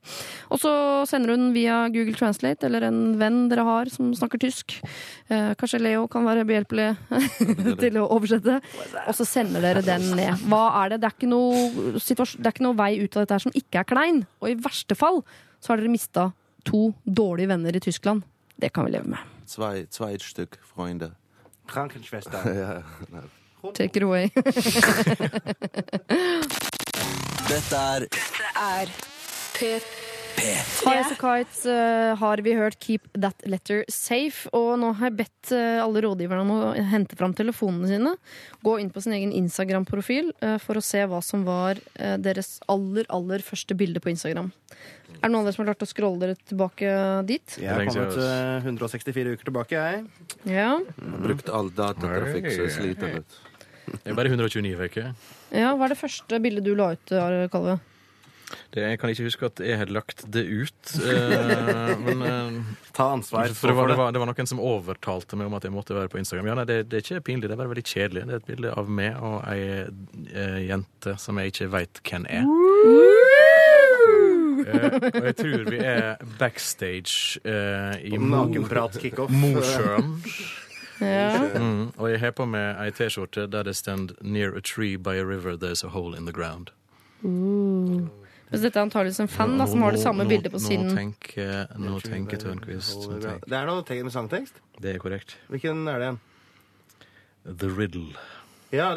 Og 0.48 0.60
så 0.62 0.72
sender 1.10 1.34
hun 1.36 1.50
via 1.56 1.88
Google 1.94 2.16
Translate 2.18 2.68
eller 2.68 2.82
en 2.88 3.02
venn 3.20 3.50
dere 3.52 3.66
har 3.68 3.90
som 3.92 4.14
snakker 4.16 4.40
tysk. 4.42 4.78
Eh, 5.28 5.52
kanskje 5.60 5.82
Leo 5.84 6.08
kan 6.12 6.26
være 6.28 6.46
behjelpelig 6.48 6.90
til 7.84 8.00
å 8.02 8.08
oversette. 8.16 8.60
Og 9.08 9.14
så 9.18 9.26
sender 9.28 9.62
dere 9.66 9.84
den 9.86 10.04
ned. 10.18 10.34
Hva 10.48 10.64
er 10.84 10.96
det? 10.96 11.02
Det 11.04 11.10
er 11.12 11.18
ikke 11.18 11.32
noe, 11.32 11.52
det 11.98 12.18
er 12.18 12.54
ikke 12.54 12.68
noe 12.68 12.80
vei 12.80 12.92
ut 13.04 13.12
av 13.18 13.22
dette 13.26 13.36
her 13.38 13.46
som 13.48 13.58
ikke 13.58 13.82
er 13.84 13.90
klein. 13.90 14.24
Og 14.42 14.48
i 14.52 14.60
verste 14.68 14.96
fall 14.98 15.24
så 15.60 15.74
har 15.74 15.82
dere 15.82 15.92
mista 15.94 16.30
to 16.68 16.94
dårlige 17.04 17.52
venner 17.54 17.76
i 17.76 17.84
Tyskland. 17.84 18.24
Det 18.58 18.70
kan 18.74 18.86
vi 18.88 18.92
leve 18.96 19.08
med. 19.14 19.22
Zwei, 19.48 19.86
zwei 19.92 20.18
Stück 20.20 20.58
Freunde. 20.74 21.14
Krankenschwester. 21.68 22.40
Ja. 23.64 23.72
Take 23.74 23.98
it 23.98 24.04
away. 24.04 24.30
Dette 27.48 27.76
er 27.76 28.06
Dette 28.06 28.52
er 28.62 28.92
P3. 29.58 30.07
Highas 30.38 31.12
og 31.14 31.20
Kites 31.20 31.64
eh, 31.70 32.12
har 32.20 32.42
vi 32.46 32.54
hørt 32.58 32.78
Keep 32.84 33.08
That 33.18 33.42
Letter 33.50 33.84
Safe. 33.92 34.50
Og 34.56 34.76
nå 34.82 34.92
har 35.00 35.10
jeg 35.10 35.18
bedt 35.24 35.52
eh, 35.56 35.80
alle 35.82 36.04
rådgiverne 36.06 36.44
om 36.46 36.52
å 36.54 36.90
hente 36.92 37.18
fram 37.18 37.34
telefonene 37.38 37.90
sine. 37.90 38.14
Gå 38.66 38.78
inn 38.82 38.92
på 38.94 39.02
sin 39.04 39.16
egen 39.18 39.34
Instagram-profil 39.36 40.32
eh, 40.46 40.58
for 40.62 40.80
å 40.80 40.86
se 40.86 41.02
hva 41.10 41.24
som 41.26 41.46
var 41.48 41.82
deres 41.98 42.58
aller, 42.70 43.08
aller 43.14 43.44
første 43.46 43.76
bilde 43.78 44.02
på 44.04 44.12
Instagram. 44.14 44.52
Er 45.18 45.26
det 45.26 45.32
noen 45.34 45.42
av 45.42 45.48
dere 45.48 45.56
som 45.56 45.64
har 45.64 45.72
klart 45.72 45.86
å 45.88 45.90
scrolle 45.90 46.22
dere 46.22 46.38
tilbake 46.46 46.94
dit? 47.28 47.58
Jeg 47.62 47.74
har 47.74 47.86
kommet 47.90 48.22
eh, 48.22 48.70
164 48.70 49.36
uker 49.36 49.50
tilbake, 49.50 49.82
jeg. 49.82 50.32
Ja. 50.46 50.72
Mm. 51.02 51.20
brukt 51.26 51.50
all 51.50 51.72
datatrafikk, 51.74 52.50
så 52.54 52.68
jeg 52.68 52.76
sliter 52.78 53.20
litt. 53.20 53.38
Det 53.88 54.12
er 54.12 54.18
bare 54.18 54.30
129 54.30 54.74
uker. 54.78 55.14
ja. 55.56 55.70
Hva 55.74 55.88
er 55.88 55.96
det 55.96 56.02
første 56.02 56.42
bildet 56.44 56.68
du 56.68 56.76
la 56.78 56.92
ut, 56.94 57.16
Kalve? 57.54 57.80
Det, 58.72 58.80
jeg 58.80 59.00
kan 59.00 59.12
ikke 59.12 59.26
huske 59.28 59.48
at 59.50 59.60
jeg 59.60 59.80
hadde 59.82 59.96
lagt 59.96 60.24
det 60.32 60.44
ut. 60.48 60.92
Eh, 61.04 61.94
men 62.06 62.22
eh, 62.24 62.60
Ta 62.96 63.10
ansvar 63.14 63.52
for 63.54 63.70
det 63.70 63.76
var, 63.78 63.92
det, 63.92 63.98
var, 64.00 64.14
det 64.16 64.22
var 64.24 64.32
noen 64.32 64.50
som 64.50 64.62
overtalte 64.64 65.38
meg 65.40 65.50
om 65.50 65.58
at 65.58 65.68
jeg 65.68 65.76
måtte 65.76 65.98
være 65.98 66.12
på 66.14 66.22
Instagram. 66.22 66.48
Ja, 66.52 66.56
nei, 66.58 66.68
det, 66.70 66.78
det 66.92 67.00
er 67.00 67.06
ikke 67.06 67.26
pinlig, 67.32 67.50
det 67.50 67.58
er 67.58 67.62
bare 67.62 67.74
veldig 67.74 67.86
kjedelig. 67.88 68.24
Det 68.30 68.38
er 68.38 68.44
et 68.44 68.52
bilde 68.52 68.76
av 68.80 68.92
meg 69.00 69.20
og 69.20 69.42
ei 69.52 69.60
eh, 69.84 70.60
jente 70.68 71.18
som 71.22 71.42
jeg 71.42 71.54
ikke 71.54 71.72
veit 71.76 72.02
hvem 72.08 72.30
er. 72.32 72.48
Eh, 74.68 74.96
og 75.12 75.26
jeg 75.28 75.36
tror 75.42 75.68
vi 75.70 75.82
er 75.84 76.24
backstage 76.40 77.42
eh, 77.46 78.00
i 78.10 78.18
Nakenprat-kickoff. 78.22 79.34
Mosjøen. 79.34 80.16
Ja. 80.98 81.38
Mm, 81.54 81.92
og 82.02 82.08
jeg 82.10 82.20
har 82.24 82.32
på 82.34 82.48
meg 82.50 82.80
ei 82.82 82.90
T-skjorte 82.90 83.44
der 83.54 83.68
det 83.68 83.76
står 83.78 84.16
'Near 84.18 84.56
a 84.58 84.62
tree 84.66 84.98
by 84.98 85.14
a 85.22 85.26
river 85.26 85.54
there's 85.54 85.86
a 85.86 85.90
hole 85.94 86.18
in 86.18 86.26
the 86.26 86.34
ground'. 86.34 86.74
Hvis 88.48 88.64
dette 88.64 88.80
er 88.80 88.86
antakeligvis 88.86 89.20
en 89.26 89.28
fan 89.32 89.58
da, 89.60 89.66
som 89.68 89.82
har 89.84 89.92
det 89.92 90.00
samme 90.02 90.24
Nå- 90.24 90.30
bildet 90.32 90.54
på 90.54 90.62
Nå 90.62 90.68
siden. 90.68 90.96
tenker, 90.96 91.68
nå 91.78 92.00
tenker 92.00 92.40
Tørnquist 92.40 93.10
Det 93.44 93.52
er 93.58 93.66
noe 93.68 93.84
tegn 93.84 94.08
med 94.08 94.14
sangtekst. 94.16 94.62
Det 94.80 94.96
er 94.96 95.00
korrekt. 95.04 95.36
Hvilken 95.52 95.84
er 95.88 96.00
det 96.00 96.08
igjen? 96.08 96.20
The 97.58 97.70
Riddle. 97.70 98.16
Ja 98.76 98.92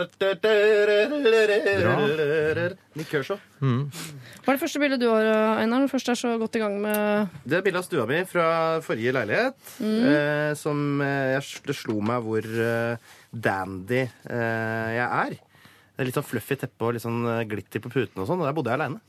Nick 2.95 3.07
Kershaw. 3.11 3.39
Hva 3.61 4.49
er 4.51 4.57
det 4.57 4.63
første 4.65 4.81
bildet 4.83 4.99
du 4.99 5.07
har, 5.07 5.29
Einar? 5.61 5.85
Når 5.85 5.93
første 5.93 6.11
først 6.11 6.11
er 6.11 6.19
så 6.19 6.33
godt 6.41 6.57
i 6.59 6.63
gang 6.63 6.81
med 6.83 7.29
Det 7.45 7.59
er 7.59 7.63
bildet 7.63 7.79
av 7.79 7.87
stua 7.87 8.07
mi 8.11 8.19
fra 8.27 8.47
forrige 8.83 9.15
leilighet. 9.15 9.61
Eh, 9.79 10.55
som 10.59 11.01
eh, 11.05 11.37
jeg, 11.37 11.63
Det 11.69 11.77
slo 11.79 12.01
meg 12.03 12.27
hvor 12.27 12.43
uh, 12.43 12.97
dandy 13.31 14.03
eh, 14.03 14.91
jeg 14.97 15.07
er. 15.07 15.39
Det 15.39 16.03
er 16.03 16.09
litt 16.09 16.19
sånn 16.19 16.27
fluffy 16.27 16.57
teppe 16.59 16.89
og 16.89 16.95
litt 16.97 17.05
sånn 17.05 17.23
eh, 17.29 17.45
glitter 17.47 17.83
på 17.85 17.93
putene 17.93 18.25
og 18.25 18.29
sånn. 18.31 18.41
Og 18.43 18.49
der 18.49 18.57
bodde 18.57 18.73
jeg 18.73 18.81
aleine. 18.81 19.01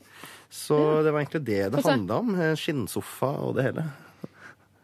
Så 0.52 0.76
det 1.02 1.10
var 1.14 1.22
egentlig 1.24 1.44
det 1.48 1.62
det 1.72 1.84
handla 1.86 2.20
om. 2.20 2.34
Eh, 2.36 2.54
Skinnsofa 2.60 3.32
og 3.48 3.54
det 3.56 3.70
hele. 3.70 3.88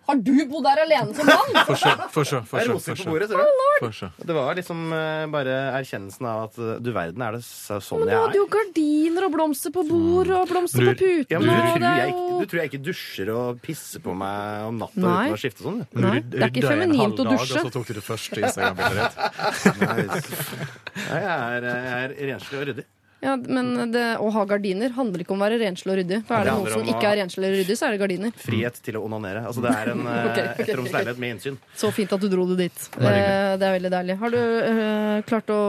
Har 0.09 0.17
du 0.25 0.31
bodd 0.49 0.65
der 0.65 0.79
alene 0.87 1.13
som 1.13 1.27
mann?! 1.29 1.51
Det 1.53 2.63
er 2.63 2.69
roser 2.71 2.95
få 2.97 3.05
på 3.05 3.11
bordet, 3.13 3.27
ser 3.29 4.09
du. 4.09 4.25
Det 4.25 4.37
var 4.39 4.55
liksom 4.57 4.79
eh, 4.97 5.27
bare 5.29 5.57
erkjennelsen 5.77 6.25
av 6.31 6.47
at 6.47 6.57
eh, 6.65 6.79
du 6.81 6.89
verden, 6.97 7.21
er 7.27 7.37
det 7.37 7.43
så- 7.45 7.77
sånn 7.85 8.01
Men 8.07 8.09
du 8.09 8.15
hadde 8.17 8.31
er? 8.33 8.39
jo 8.41 8.47
gardiner 8.55 9.27
og 9.29 9.35
blomster 9.37 9.75
på 9.77 9.85
bord 9.91 10.33
og 10.33 10.49
blomster 10.49 10.81
Du- 10.81 10.89
på 10.89 10.97
putene. 11.03 11.29
Ja, 11.29 11.39
du, 11.45 11.45
tror 11.53 11.85
er 11.85 12.01
jeg, 12.01 12.15
ikke- 12.15 12.41
du 12.41 12.47
tror 12.49 12.63
jeg 12.63 12.71
ikke 12.73 12.83
dusjer 12.89 13.35
og 13.37 13.61
pisser 13.69 14.01
på 14.09 14.17
meg 14.17 14.65
om 14.71 14.81
natta 14.81 15.05
Nei. 15.05 15.29
uten 15.29 15.37
å 15.37 15.43
skifte 15.45 15.63
sånn? 15.69 15.79
du? 15.93 16.01
Nei, 16.01 16.17
det 16.25 16.41
er 16.41 16.49
ikke 16.57 16.69
feminint 16.73 17.21
å 17.21 17.29
dusje. 17.29 17.61
Og 17.61 17.69
så 17.69 17.75
tok 17.77 17.87
du 17.93 17.93
det 18.01 18.07
første 18.09 18.41
Instagram-bildet 18.49 19.13
ditt. 19.13 20.33
Jeg 21.09 21.25
er, 21.25 21.63
jeg 21.69 21.85
er 21.99 22.17
renslig 22.33 22.57
og 22.59 22.65
ryddig. 22.73 22.85
Ja, 23.21 23.33
men 23.37 23.91
det, 23.91 24.03
å 24.23 24.29
ha 24.31 24.43
gardiner 24.47 24.93
handler 24.95 25.25
ikke 25.25 25.35
om 25.35 25.41
å 25.43 25.47
være 25.49 25.57
renslig 25.59 25.91
og 25.91 25.97
ryddig. 25.99 26.21
For 26.29 26.37
er 26.39 26.45
Det 26.47 26.53
det 26.53 26.59
noen 26.61 26.75
som 26.77 26.91
ikke 26.93 27.09
er 27.09 27.17
renslig 27.19 27.43
eller 27.49 27.57
ryddig, 27.65 27.77
så 27.81 27.87
er 27.89 27.95
det 27.97 28.01
gardiner. 28.05 28.35
Frihet 28.45 28.77
til 28.87 28.99
å 28.99 29.03
onanere. 29.09 29.43
Altså, 29.49 29.65
det 29.65 29.73
er 29.75 29.91
en 29.91 30.05
okay, 30.07 30.29
okay, 30.29 30.45
ok, 30.53 30.61
ettroms 30.69 30.93
leilighet 30.95 31.19
med 31.25 31.35
innsyn. 31.35 31.57
Så 31.81 31.91
fint 31.97 32.15
at 32.15 32.23
du 32.23 32.29
dro 32.31 32.45
det 32.53 32.59
dit. 32.61 32.79
Det 32.95 33.03
hyggelig. 33.03 33.25
Eh, 33.33 33.57
Det 33.59 33.67
er 33.67 33.75
veldig 33.79 33.91
deilig. 33.97 34.17
Har 34.23 34.35
du 34.37 34.39
eh, 34.39 35.17
klart 35.27 35.51
å 35.51 35.61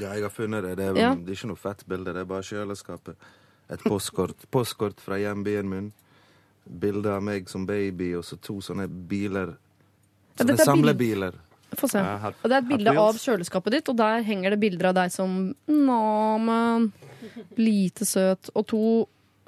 Ja, 0.00 0.10
jeg 0.16 0.24
har 0.26 0.34
funnet 0.34 0.66
det. 0.66 0.74
Det 0.80 0.88
er, 0.88 0.98
Ja. 0.98 1.12
det 1.14 1.30
er 1.30 1.38
ikke 1.38 1.52
noe 1.52 1.60
fett 1.60 1.86
bilde, 1.86 2.14
det 2.16 2.24
er 2.24 2.30
bare 2.34 2.42
kjøleskapet. 2.50 3.30
Et 3.70 3.86
postkort. 3.86 4.46
Postkort 4.50 4.98
fra 4.98 5.20
hjembyen 5.22 5.70
min. 5.70 5.92
Bilde 6.66 7.14
av 7.14 7.22
meg 7.22 7.46
som 7.48 7.62
baby, 7.66 8.10
og 8.18 8.24
så 8.26 8.40
to 8.42 8.58
sånne 8.64 8.88
biler. 8.90 9.54
Sånne 10.38 10.56
ja, 10.56 10.58
er 10.58 10.66
samlebiler. 10.66 11.38
Få 11.78 11.88
se. 11.88 12.02
Ja, 12.02 12.32
Og 12.32 12.48
det 12.50 12.56
er 12.56 12.64
et 12.64 12.68
bilde 12.68 12.96
av 12.98 13.18
kjøleskapet 13.20 13.76
ditt, 13.76 13.88
og 13.92 13.96
der 14.00 14.24
henger 14.26 14.54
det 14.54 14.60
bilder 14.62 14.90
av 14.90 14.98
deg 15.02 15.14
som 15.14 15.38
Nå, 15.70 16.02
men 16.42 16.90
Lite 17.60 18.06
søt. 18.08 18.50
Og 18.56 18.66
to 18.70 18.82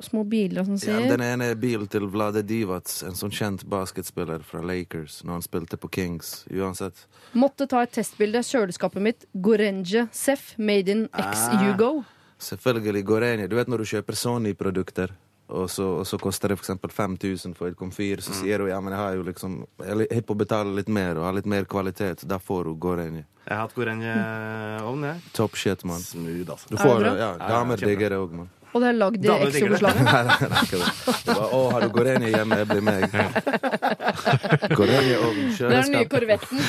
små 0.02 0.24
biler 0.26 0.64
som 0.66 0.74
Ja, 0.74 0.80
sier 0.82 1.08
den 1.12 1.22
ene 1.24 1.52
er 1.52 1.58
bilen 1.58 1.86
til 1.90 2.08
Vlade 2.10 2.42
Divac, 2.46 2.90
en 3.06 3.14
sånn 3.18 3.32
kjent 3.34 3.64
basketspiller 3.70 4.42
fra 4.46 4.62
Lakers, 4.64 5.20
når 5.24 5.38
han 5.38 5.44
spilte 5.46 5.78
på 5.80 5.90
Kings. 5.94 6.32
Uansett. 6.50 7.06
Måtte 7.38 7.68
ta 7.70 7.84
et 7.86 7.94
testbilde. 7.94 8.42
Kjøleskapet 8.46 9.02
mitt. 9.02 9.26
Gorenje 9.32 10.08
Seff. 10.12 10.54
Made 10.58 10.90
in 10.90 11.08
X 11.14 11.46
Hugo. 11.62 12.02
Selvfølgelig 12.42 13.04
i 13.06 13.46
Du 13.46 13.54
vet 13.56 13.68
når 13.68 13.78
du 13.78 13.84
kjøper 13.84 14.18
Sony-produkter, 14.18 15.12
og 15.52 15.68
så, 15.70 15.86
og 16.00 16.06
så 16.08 16.18
koster 16.20 16.52
det 16.52 16.58
f.eks. 16.58 16.72
5000 16.96 17.54
for 17.58 17.68
et 17.72 17.76
komfyr, 17.78 18.22
så 18.24 18.34
sier 18.36 18.64
hun 18.64 18.70
ja, 18.72 18.80
men 18.80 18.94
jeg 18.94 19.00
har 19.02 19.18
jo 19.18 19.26
liksom 19.26 19.58
Jeg 19.82 20.08
er 20.08 20.24
på 20.26 20.36
å 20.36 20.40
betale 20.40 20.72
litt 20.78 20.88
mer 20.88 21.20
og 21.20 21.28
har 21.28 21.36
litt 21.36 21.48
mer 21.50 21.68
kvalitet. 21.68 22.24
Da 22.28 22.38
får 22.42 22.72
hun 22.72 23.20
i. 23.20 23.24
Jeg 23.42 23.56
har 23.56 23.64
hatt 23.66 23.74
Gorenje-ovn, 23.74 25.06
jeg. 25.08 25.22
Top 25.34 25.56
shit, 25.58 25.84
mann. 25.84 26.00
Smooth, 26.00 26.50
altså. 26.54 26.70
Du 26.70 26.76
får 26.78 27.08
Ja, 27.18 27.32
Damer 27.40 27.76
digger 27.76 28.14
det 28.14 28.20
òg, 28.22 28.36
mann. 28.42 28.50
Og 28.72 28.80
det 28.80 28.88
er 28.88 28.96
lagd 28.96 29.18
i 29.20 29.28
det. 29.28 29.36
X-Jugoslavia. 29.50 30.04
Nei, 30.08 30.22
nei, 30.28 30.48
nei, 30.52 30.60
ikke 30.64 30.78
det. 30.80 30.90
Det 31.26 31.34
var, 31.36 31.50
Å, 31.52 31.60
har 31.74 31.84
du 31.84 31.88
Gorenje 31.92 32.30
hjemme? 32.32 32.58
Jeg 32.62 32.68
blir 32.70 32.84
meg. 32.86 33.02
Gorenje-ovn, 34.78 35.40
Det 35.58 35.66
er 35.66 35.74
den 35.76 35.92
nye 35.96 36.08
korvetten. 36.10 36.62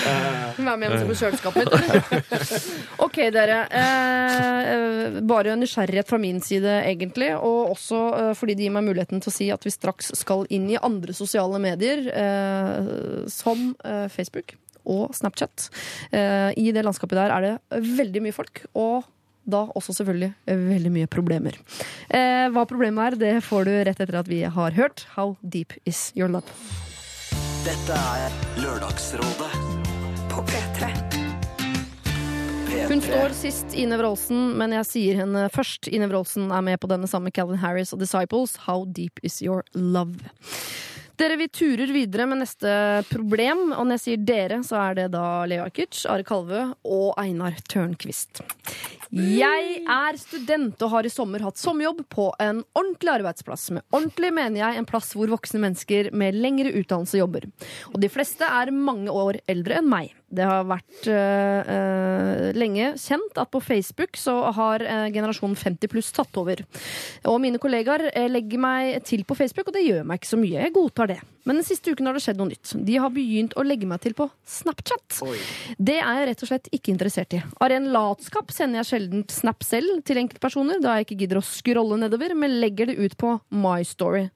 Vær 0.57 0.79
med 0.81 0.95
hjem 0.97 1.11
på 1.11 1.17
kjøleskapet 1.21 1.71
mitt. 1.71 2.41
OK, 3.05 3.19
dere. 3.35 3.59
Eh, 3.83 5.21
bare 5.31 5.55
nysgjerrighet 5.59 6.11
fra 6.11 6.19
min 6.21 6.41
side, 6.43 6.75
egentlig. 6.89 7.31
Og 7.39 7.71
også 7.77 8.01
eh, 8.19 8.33
fordi 8.37 8.57
det 8.59 8.67
gir 8.67 8.75
meg 8.75 8.87
muligheten 8.89 9.23
til 9.23 9.31
å 9.31 9.35
si 9.37 9.49
at 9.55 9.63
vi 9.63 9.73
straks 9.73 10.11
skal 10.19 10.43
inn 10.53 10.67
i 10.73 10.79
andre 10.79 11.15
sosiale 11.15 11.61
medier, 11.63 12.03
eh, 12.11 12.91
som 13.31 13.71
eh, 13.85 14.05
Facebook 14.11 14.57
og 14.83 15.13
Snapchat. 15.15 15.69
Eh, 16.11 16.51
I 16.59 16.71
det 16.75 16.83
landskapet 16.83 17.15
der 17.15 17.31
er 17.31 17.47
det 17.47 17.83
veldig 17.97 18.27
mye 18.27 18.35
folk. 18.35 18.65
og 18.75 19.03
da 19.43 19.65
også 19.75 19.95
selvfølgelig 19.99 20.31
eh, 20.47 20.63
veldig 20.69 20.91
mye 20.93 21.09
problemer. 21.11 21.57
Eh, 22.09 22.47
hva 22.53 22.65
problemet 22.69 23.13
er, 23.13 23.19
det 23.19 23.33
får 23.45 23.67
du 23.67 23.73
rett 23.89 23.99
etter 24.03 24.19
at 24.21 24.31
vi 24.31 24.43
har 24.43 24.77
hørt 24.77 25.05
How 25.17 25.35
Deep 25.41 25.75
Is 25.89 26.11
Your 26.17 26.31
Love. 26.31 26.47
Dette 27.63 27.95
er 27.95 28.33
Lørdagsrådet 28.59 29.51
På 30.31 30.43
P3. 30.49 30.91
Hun 32.89 33.01
står 33.01 33.31
sist 33.37 33.75
i 33.77 33.85
Nevrolsen, 33.87 34.55
men 34.59 34.73
jeg 34.75 34.87
sier 34.89 35.19
henne 35.21 35.45
først. 35.53 35.87
I 35.87 36.01
Nevrolsen 36.01 36.49
er 36.51 36.63
med 36.65 36.81
på 36.81 36.89
denne 36.91 37.07
samme 37.07 37.31
Calvin 37.31 37.61
Harris 37.61 37.93
og 37.95 38.01
Disciples. 38.01 38.57
How 38.65 38.83
deep 38.85 39.21
is 39.23 39.39
your 39.45 39.63
love? 39.73 40.19
Dere, 41.15 41.37
Vi 41.37 41.47
turer 41.47 41.91
videre 41.93 42.25
med 42.27 42.41
neste 42.41 42.69
problem, 43.11 43.69
og 43.71 43.85
når 43.85 43.99
jeg 43.99 44.03
sier 44.03 44.23
dere, 44.25 44.57
så 44.65 44.79
er 44.81 44.97
det 44.97 45.07
da 45.13 45.45
Leo 45.47 45.63
Ajkic, 45.67 46.01
Are 46.09 46.25
Kalvø 46.25 46.63
og 46.83 47.13
Einar 47.21 47.55
Tørnquist. 47.69 48.41
Jeg 49.13 49.73
er 49.85 50.17
student 50.17 50.81
og 50.81 50.89
har 50.89 51.05
i 51.05 51.11
sommer 51.13 51.43
hatt 51.45 51.59
sommerjobb 51.61 51.99
på 52.09 52.31
en 52.41 52.63
ordentlig 52.73 53.11
arbeidsplass. 53.19 53.67
Med 53.75 53.85
ordentlig 53.93 54.31
mener 54.33 54.57
jeg 54.63 54.79
en 54.79 54.87
plass 54.89 55.11
hvor 55.13 55.29
voksne 55.29 55.61
mennesker 55.61 56.09
med 56.17 56.39
lengre 56.41 56.71
utdannelse 56.73 57.19
jobber. 57.21 57.45
Og 57.93 57.99
de 58.01 58.09
fleste 58.09 58.47
er 58.47 58.73
mange 58.73 59.13
år 59.13 59.37
eldre 59.45 59.77
enn 59.83 59.91
meg. 59.91 60.15
Det 60.33 60.47
har 60.49 60.65
vært 60.65 61.09
øh, 61.13 62.49
lenge 62.57 62.93
kjent 63.01 63.37
at 63.41 63.51
på 63.53 63.61
Facebook 63.63 64.17
så 64.19 64.35
har 64.55 64.83
uh, 64.85 65.07
generasjonen 65.13 65.57
50 65.59 65.91
pluss 65.91 66.09
tatt 66.15 66.41
over. 66.41 66.63
Og 67.29 67.39
mine 67.43 67.61
kollegaer 67.61 68.09
legger 68.31 68.61
meg 68.61 69.03
til 69.07 69.25
på 69.27 69.37
Facebook, 69.37 69.69
og 69.69 69.77
det 69.77 69.85
gjør 69.85 70.07
meg 70.07 70.21
ikke 70.21 70.33
så 70.33 70.41
mye. 70.41 70.65
Jeg 70.65 70.75
godtar 70.75 71.13
det. 71.13 71.21
Men 71.43 71.59
den 71.59 71.65
siste 71.67 71.91
uken 71.91 72.07
har 72.07 72.15
det 72.15 72.23
skjedd 72.23 72.39
noe 72.39 72.51
nytt. 72.53 72.71
De 72.87 72.95
har 73.03 73.11
begynt 73.11 73.55
å 73.59 73.65
legge 73.67 73.87
meg 73.87 73.99
til 74.03 74.15
på 74.15 74.29
Snapchat. 74.47 75.19
Det 75.75 75.97
er 75.99 76.19
jeg 76.21 76.27
rett 76.29 76.43
og 76.45 76.49
slett 76.49 76.69
ikke 76.75 76.93
interessert 76.93 77.35
i. 77.35 77.41
Av 77.59 77.71
ren 77.71 77.89
latskap 77.91 78.51
sender 78.55 78.79
jeg 78.79 78.89
sjelden 78.93 79.25
Snap 79.31 79.65
selv 79.67 79.99
til 80.07 80.21
enkeltpersoner, 80.21 80.79
da 80.83 80.95
jeg 80.97 81.07
ikke 81.07 81.17
gidder 81.23 81.41
å 81.41 81.45
scrolle 81.45 81.99
nedover, 81.99 82.35
men 82.39 82.55
legger 82.63 82.89
det 82.89 82.95
ut 82.95 83.17
på 83.19 83.35
My 83.51 83.83
Story. 83.87 84.29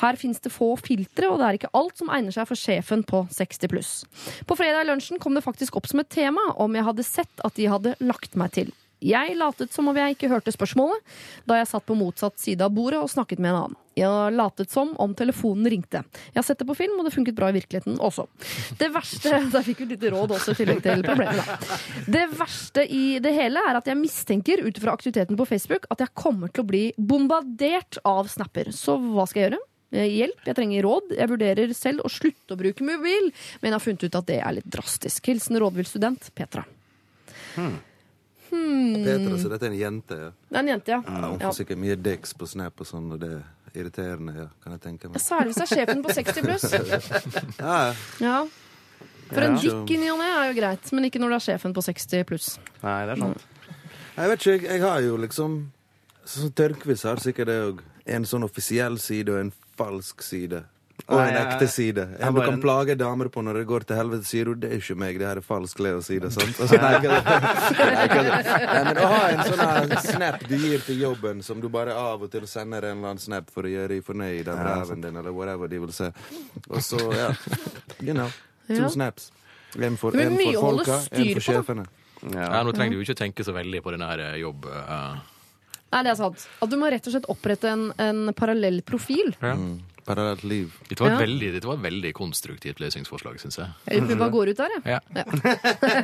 Her 0.00 0.20
fins 0.20 0.40
det 0.44 0.54
få 0.54 0.72
filtre, 0.80 1.28
og 1.28 1.40
det 1.40 1.48
er 1.48 1.60
ikke 1.60 1.72
alt 1.76 2.00
som 2.00 2.12
egner 2.14 2.34
seg 2.34 2.48
for 2.48 2.60
sjefen 2.60 3.04
på 3.04 3.26
60 3.34 3.72
pluss. 3.74 3.92
På 4.48 4.56
fredag 4.56 4.86
i 4.86 4.88
lunsjen 4.88 5.20
kom 5.20 5.36
det 5.36 5.43
faktisk 5.44 5.76
opp 5.78 5.90
som 5.90 6.02
et 6.02 6.10
tema 6.12 6.50
om 6.60 6.74
jeg 6.74 6.88
hadde 6.88 7.06
sett 7.06 7.44
at 7.46 7.54
de 7.58 7.68
hadde 7.70 7.94
lagt 8.04 8.34
meg 8.40 8.56
til. 8.56 8.72
Jeg 9.04 9.36
latet 9.36 9.74
som 9.74 9.88
om 9.90 9.96
jeg 9.98 10.14
ikke 10.14 10.30
hørte 10.32 10.52
spørsmålet, 10.54 11.02
da 11.44 11.58
jeg 11.58 11.68
satt 11.68 11.84
på 11.84 11.96
motsatt 11.98 12.38
side 12.40 12.64
av 12.64 12.72
bordet 12.72 13.02
og 13.02 13.10
snakket 13.12 13.42
med 13.42 13.52
en 13.52 13.58
annen. 13.58 13.80
Jeg 13.94 14.32
latet 14.34 14.72
som 14.72 14.94
om 14.98 15.12
telefonen 15.14 15.68
ringte. 15.70 16.00
Jeg 16.32 16.38
har 16.38 16.46
sett 16.46 16.58
det 16.58 16.66
på 16.66 16.74
film, 16.78 16.96
og 16.98 17.06
det 17.06 17.12
funket 17.14 17.36
bra 17.36 17.50
i 17.52 17.54
virkeligheten 17.54 18.00
også. 18.02 18.24
Det 18.80 18.88
verste 18.94 19.38
Der 19.54 19.66
fikk 19.66 19.84
vi 19.84 19.90
litt 19.92 20.06
råd 20.14 20.34
også, 20.34 20.54
i 20.54 20.58
tillegg 20.62 20.80
til 20.82 21.04
problemet, 21.06 21.44
da. 21.44 21.78
Det 22.16 22.24
verste 22.34 22.86
i 22.88 23.04
det 23.22 23.34
hele 23.36 23.62
er 23.68 23.78
at 23.78 23.90
jeg 23.90 24.00
mistenker, 24.00 24.64
ut 24.64 24.80
fra 24.82 24.96
aktiviteten 24.96 25.38
på 25.38 25.46
Facebook, 25.52 25.86
at 25.94 26.02
jeg 26.02 26.14
kommer 26.18 26.50
til 26.50 26.64
å 26.64 26.70
bli 26.72 26.84
bombardert 26.96 28.00
av 28.08 28.26
snapper. 28.32 28.72
Så 28.74 28.96
hva 28.98 29.28
skal 29.28 29.44
jeg 29.44 29.50
gjøre? 29.50 29.62
Eh, 29.94 30.10
Hjelp, 30.10 30.42
jeg 30.48 30.58
trenger 30.58 30.82
råd. 30.82 31.14
Jeg 31.14 31.30
vurderer 31.30 31.74
selv 31.78 32.04
å 32.04 32.10
slutte 32.10 32.56
å 32.56 32.58
bruke 32.58 32.86
mobil, 32.86 33.30
men 33.60 33.70
jeg 33.70 33.76
har 33.76 33.82
funnet 33.84 34.06
ut 34.06 34.20
at 34.20 34.30
det 34.30 34.38
er 34.42 34.56
litt 34.58 34.70
drastisk. 34.76 35.30
Hilsen 35.30 35.58
rådvill 35.62 35.86
student 35.88 36.30
Petra. 36.34 36.64
Petra, 37.54 39.38
så 39.38 39.50
dette 39.50 39.66
er 39.66 39.70
en 39.70 39.78
jente. 39.78 40.18
ja. 40.18 40.32
Det 40.48 40.58
er 40.58 40.62
en 40.62 40.72
jente, 40.74 40.94
ja. 40.96 41.00
Ja, 41.06 41.20
hun 41.28 41.38
ja. 41.38 41.46
får 41.46 41.60
sikkert 41.62 41.80
mye 41.82 41.96
deks 41.98 42.34
på 42.38 42.48
Snap 42.50 42.82
og 42.82 42.88
sånn, 42.90 43.08
og 43.14 43.22
det 43.22 43.30
er 43.38 43.78
irriterende, 43.78 44.34
ja, 44.44 44.48
kan 44.62 44.76
jeg 44.76 44.82
tenke 44.84 45.10
meg. 45.10 45.22
Særlig 45.22 45.52
hvis 45.52 45.62
det 45.62 45.66
er 45.66 45.72
sjefen 45.78 46.04
på 46.04 46.18
60 46.18 46.46
pluss. 46.48 46.68
Ja, 47.64 47.78
ja. 47.78 47.94
Ja. 48.22 48.36
For 49.30 49.40
en 49.40 49.56
dikk 49.56 49.90
i 49.94 49.96
ny 49.98 50.10
og 50.12 50.20
ne 50.20 50.26
er 50.28 50.50
jo 50.50 50.56
greit, 50.58 50.90
men 50.94 51.08
ikke 51.08 51.22
når 51.22 51.32
det 51.32 51.38
er 51.38 51.44
sjefen 51.46 51.74
på 51.74 51.82
60 51.82 52.26
pluss. 52.28 52.50
Nei, 52.82 52.98
det 53.08 53.14
er 53.14 53.22
sant. 53.22 53.46
Jeg 54.14 54.30
vet 54.30 54.42
ikke, 54.42 54.52
jeg, 54.52 54.66
jeg 54.68 54.84
har 54.84 55.00
jo 55.06 55.16
liksom 55.22 55.56
Sånn 56.24 56.46
som 56.46 56.52
Tørnquist 56.56 57.04
har 57.04 57.20
sikkert 57.20 57.50
det 57.50 57.56
òg. 57.60 57.80
En 58.08 58.24
sånn 58.24 58.46
offisiell 58.46 58.94
side 59.00 59.32
og 59.32 59.42
en 59.42 59.50
falsk 59.78 60.22
side. 60.22 60.64
Og 61.10 61.18
en 61.18 61.34
ekte 61.36 61.66
side. 61.68 62.04
En 62.22 62.36
du 62.36 62.38
kan 62.40 62.60
plage 62.62 62.94
damer 62.96 63.26
på 63.28 63.42
når 63.42 63.58
det 63.58 63.64
går 63.66 63.84
til 63.88 63.98
helvete, 63.98 64.24
sier 64.28 64.46
du 64.46 64.54
det 64.62 64.68
er 64.70 64.78
ikke 64.78 64.94
meg, 65.02 65.18
det 65.18 65.26
her 65.26 65.40
er 65.40 65.44
falsk 65.44 65.80
Leo-side. 65.82 66.30
sant? 66.32 66.54
Altså, 66.62 66.78
nei, 66.80 66.92
ikke 67.00 67.10
det. 67.10 67.18
Nei, 67.80 68.04
ikke 68.06 68.22
det. 68.28 68.36
Nei, 68.46 68.84
men 68.86 69.00
å 69.02 69.08
ha 69.10 69.18
en 69.32 69.42
sånn 69.48 69.96
snap 70.06 70.46
du 70.48 70.54
gir 70.54 70.84
til 70.86 71.02
jobben, 71.02 71.42
som 71.44 71.60
du 71.60 71.66
bare 71.74 71.96
av 71.98 72.22
og 72.24 72.30
til 72.32 72.46
sender 72.48 72.86
en 72.86 73.00
eller 73.00 73.10
annen 73.16 73.24
snap 73.24 73.50
for 73.52 73.66
å 73.66 73.74
gjøre 73.74 73.98
i 73.98 74.04
fornøyd 74.06 74.46
den 74.46 74.62
ræven 74.70 75.02
din, 75.04 75.18
eller 75.20 75.34
whatever 75.34 75.68
de 75.74 75.82
vil 75.82 75.92
se. 75.98 76.12
Og 76.70 76.80
så, 76.86 77.02
ja 77.18 77.32
You 78.00 78.14
know. 78.14 78.30
To 78.70 78.88
snaps. 78.88 79.32
En 79.74 79.98
for, 79.98 80.14
en 80.14 80.38
for 80.38 80.60
folka, 80.62 81.02
en 81.10 81.30
for 81.34 81.44
sjefene. 81.50 81.84
Ja, 82.32 82.62
Nå 82.64 82.72
trenger 82.72 82.94
du 82.94 83.02
jo 83.02 83.04
ikke 83.04 83.18
tenke 83.18 83.44
så 83.44 83.52
veldig 83.52 83.82
på 83.84 83.92
den 83.92 84.06
her 84.06 84.22
eh, 84.30 84.36
jobb... 84.40 84.70
eh, 84.70 85.33
Nei, 85.94 86.02
det 86.02 86.10
er 86.12 86.18
sant. 86.18 86.44
At 86.60 86.70
du 86.72 86.76
må 86.80 86.90
rett 86.90 87.06
og 87.06 87.14
slett 87.14 87.28
opprette 87.30 87.70
en, 87.70 87.88
en 88.02 88.32
parallell 88.34 88.82
profil. 88.82 89.34
ja. 89.40 89.54
Mm. 89.56 89.74
Parallelt 90.04 90.42
liv. 90.44 90.68
Dette 90.90 91.00
var, 91.00 91.14
et 91.14 91.14
Ja. 91.14 91.20
veldig, 91.24 91.46
dette 91.54 91.64
var 91.70 91.78
et 91.78 91.84
veldig 91.86 92.10
konstruktivt 92.12 92.76
løsningsforslag, 92.82 93.38
syns 93.40 93.56
jeg. 93.56 94.02
Vi 94.04 94.14
bare 94.20 94.28
går 94.34 94.50
ut 94.52 94.58
der, 94.58 94.74
jeg. 94.74 94.82
Ja. 94.84 94.98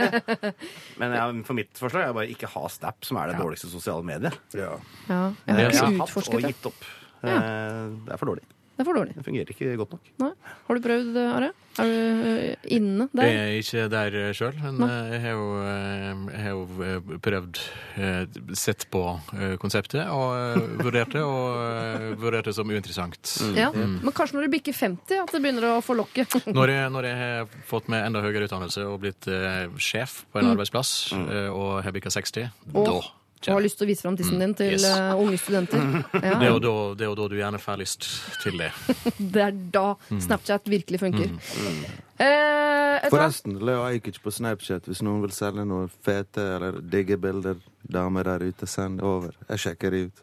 Men 1.02 1.12
ja, 1.18 1.26
for 1.44 1.58
mitt 1.58 1.76
forslag 1.76 2.06
er 2.08 2.14
bare 2.16 2.30
ikke 2.32 2.48
ha 2.48 2.62
Snap, 2.72 3.04
som 3.04 3.18
er 3.20 3.32
det 3.34 3.36
dårligste 3.42 3.68
sosiale 3.68 4.00
mediet. 4.08 4.38
Ja. 4.56 4.70
Ja, 5.10 5.20
jeg 5.44 5.58
har 5.58 5.68
ikke 5.68 5.84
hatt 5.84 6.00
og 6.00 6.06
utforsket 6.06 6.40
det. 6.46 6.54
gitt 6.54 6.70
opp. 6.72 6.88
Eh, 7.20 7.84
Det 8.06 8.14
er 8.16 8.22
for 8.22 8.32
dårlig. 8.32 8.46
Det 8.80 8.86
er 8.86 8.88
for 8.88 8.96
dårlig. 8.96 9.12
Det 9.12 9.24
fungerer 9.26 9.50
ikke 9.52 9.74
godt 9.76 9.90
nok. 9.92 10.06
Nei. 10.22 10.30
Har 10.66 10.78
du 10.78 10.80
prøvd, 10.86 11.16
Are? 11.20 11.48
Er 11.80 11.84
du 11.86 12.70
inne 12.74 12.78
inne 12.80 13.04
Jeg 13.12 13.18
der? 13.20 13.34
er 13.40 13.50
ikke 13.60 13.82
der 13.92 14.14
sjøl, 14.34 14.56
men 14.62 14.78
Nei. 14.80 14.88
eh, 14.88 15.10
jeg 15.12 15.20
har 15.26 15.34
jo, 15.36 15.44
eh, 15.60 16.22
jeg 16.32 16.40
har 16.40 16.54
jo 16.56 16.62
eh, 16.86 17.12
prøvd 17.22 17.60
eh, 18.00 18.38
Sett 18.58 18.86
på 18.90 19.02
eh, 19.36 19.52
konseptet 19.60 20.08
og 20.08 20.32
eh, 20.32 20.64
vurdert 20.80 21.12
det, 21.12 21.22
og 21.28 21.60
eh, 21.60 22.08
vurdert 22.24 22.48
det 22.48 22.56
som 22.56 22.72
uinteressant. 22.72 23.34
Ja. 23.54 23.68
Men 23.76 24.16
kanskje 24.16 24.38
når 24.40 24.48
du 24.48 24.54
bikker 24.56 24.72
50 24.80 25.20
at 25.26 25.36
det 25.36 25.42
begynner 25.44 25.68
å 25.74 25.78
få 25.84 25.98
lokket. 26.00 26.40
Når 26.56 26.72
jeg, 26.72 26.90
når 26.96 27.10
jeg 27.12 27.20
har 27.20 27.54
fått 27.68 27.92
meg 27.92 28.08
enda 28.08 28.24
høyere 28.24 28.48
utdannelse 28.48 28.88
og 28.88 28.98
blitt 29.04 29.28
eh, 29.30 29.68
sjef 29.76 30.22
på 30.32 30.40
en 30.40 30.50
arbeidsplass, 30.54 30.94
eh, 31.20 31.48
og 31.52 31.82
har 31.84 31.92
bikka 31.94 32.10
60, 32.16 32.48
Og- 32.72 32.86
da 32.88 32.98
Og 33.46 33.54
har 33.54 33.62
lyst 33.64 33.78
til 33.80 33.86
å 33.86 33.88
vise 33.88 34.02
fram 34.04 34.16
tissen 34.18 34.36
din 34.42 34.50
til 34.54 34.74
Yes. 34.74 34.82
øh, 34.84 35.16
unge 35.22 35.38
studenter. 35.40 35.80
det, 36.12 36.20
er 36.28 36.44
jo 36.50 36.58
da, 36.60 36.72
det 36.98 37.04
er 37.06 37.08
jo 37.08 37.14
da 37.22 37.28
du 37.32 37.36
gjerne 37.38 37.58
får 37.62 37.76
lyst 37.80 38.04
til 38.42 38.58
det. 38.60 38.68
Det 39.32 39.40
er 39.46 39.54
da 39.72 39.94
Snapchat 40.12 40.68
virkelig 40.68 41.00
funker. 41.00 41.28
Mm. 41.32 41.40
Mm. 41.40 41.80
Eh? 42.20 43.08
Forresten, 43.08 43.56
Leo 43.64 43.80
Ajkic 43.86 44.20
på 44.20 44.28
Snapchat. 44.34 44.84
Hvis 44.90 45.00
noen 45.06 45.22
vil 45.24 45.32
selge 45.32 45.64
noen 45.64 45.88
fete 46.04 46.44
eller 46.58 46.82
digge 46.84 47.16
bilder, 47.20 47.56
damer 47.80 48.28
der 48.28 48.44
ute, 48.50 48.66
send 48.68 49.00
over. 49.00 49.32
Jeg 49.48 49.58
sjekker 49.64 49.88
det 49.96 50.00
ut. 50.10 50.16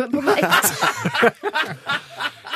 På. 0.00 0.24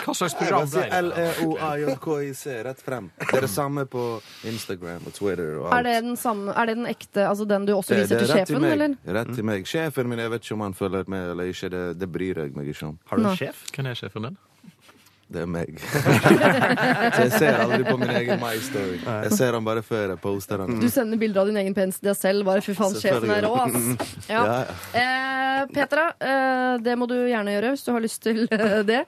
Hva 0.05 0.14
slags 0.18 0.34
program 0.38 0.68
ble 0.68 0.82
det? 0.84 1.00
L-E-O-I-J-K-I-C 1.00 2.57
rett 2.66 2.80
frem. 2.84 3.11
Det 3.20 3.38
er 3.38 3.46
det 3.46 3.50
samme 3.52 3.86
på 3.90 4.05
Instagram 4.50 5.07
og 5.09 5.14
Twitter 5.16 5.55
og 5.61 5.68
alt. 5.70 5.78
Er 5.78 5.88
det 5.88 5.94
den 6.11 6.16
samme 6.20 6.52
Er 6.55 6.66
det 6.70 6.76
den 6.76 6.86
ekte, 6.90 7.26
altså 7.28 7.46
den 7.48 7.66
du 7.66 7.74
også 7.76 7.94
viser 7.96 8.14
det 8.14 8.22
er 8.22 8.26
til 8.26 8.34
sjefen, 8.55 8.64
eller? 8.68 8.96
Rett 9.18 9.34
til 9.34 9.44
meg. 9.48 9.66
Sjefen 9.68 10.09
min, 10.11 10.18
jeg 10.20 10.30
vet 10.34 10.44
ikke 10.44 10.59
om 10.59 10.66
han 10.66 10.74
følger 10.74 11.09
med 11.09 11.30
eller 11.34 11.52
ikke. 11.52 11.70
Det, 11.72 11.84
det 12.00 12.11
bryr 12.12 12.42
jeg 12.44 12.57
meg 12.57 12.68
ikke 12.74 12.90
om. 12.92 12.98
Har 13.11 13.16
du 13.22 13.28
en 13.30 13.38
sjef? 13.38 13.64
Hvem 13.74 13.86
er 13.92 14.02
sjefen 14.02 14.28
din? 14.30 14.36
Det 15.33 15.41
er 15.41 15.49
meg. 15.49 15.79
Så 17.14 17.22
jeg 17.25 17.33
ser 17.39 17.57
aldri 17.62 17.85
på 17.87 17.97
min 18.01 18.11
egen 18.12 18.41
My 18.43 18.55
Story. 18.62 18.99
Jeg 19.01 19.33
ser 19.37 19.55
den 19.57 19.64
bare 19.66 19.83
før 19.85 20.12
jeg 20.12 20.20
poster 20.22 20.61
den. 20.61 20.79
Du 20.83 20.87
sender 20.93 21.20
bilder 21.20 21.43
av 21.45 21.51
din 21.51 21.59
egen 21.62 21.75
penis 21.77 21.99
til 22.01 22.11
deg 22.11 22.18
selv. 22.18 22.45
Bare 22.49 22.62
fy 22.64 22.75
faen, 22.77 22.97
sjefen 23.01 23.33
er 23.35 23.47
rå, 23.47 23.55
ass. 23.64 24.11
Ja. 24.35 24.43
Ja, 24.45 24.55
ja. 24.64 24.75
Eh, 25.01 25.64
Petra, 25.75 26.05
eh, 26.18 26.75
det 26.83 26.95
må 26.99 27.07
du 27.09 27.14
gjerne 27.29 27.53
gjøre 27.55 27.72
hvis 27.75 27.85
du 27.87 27.91
har 27.95 28.03
lyst 28.05 28.22
til 28.25 28.45
eh, 28.53 28.79
det. 28.87 29.01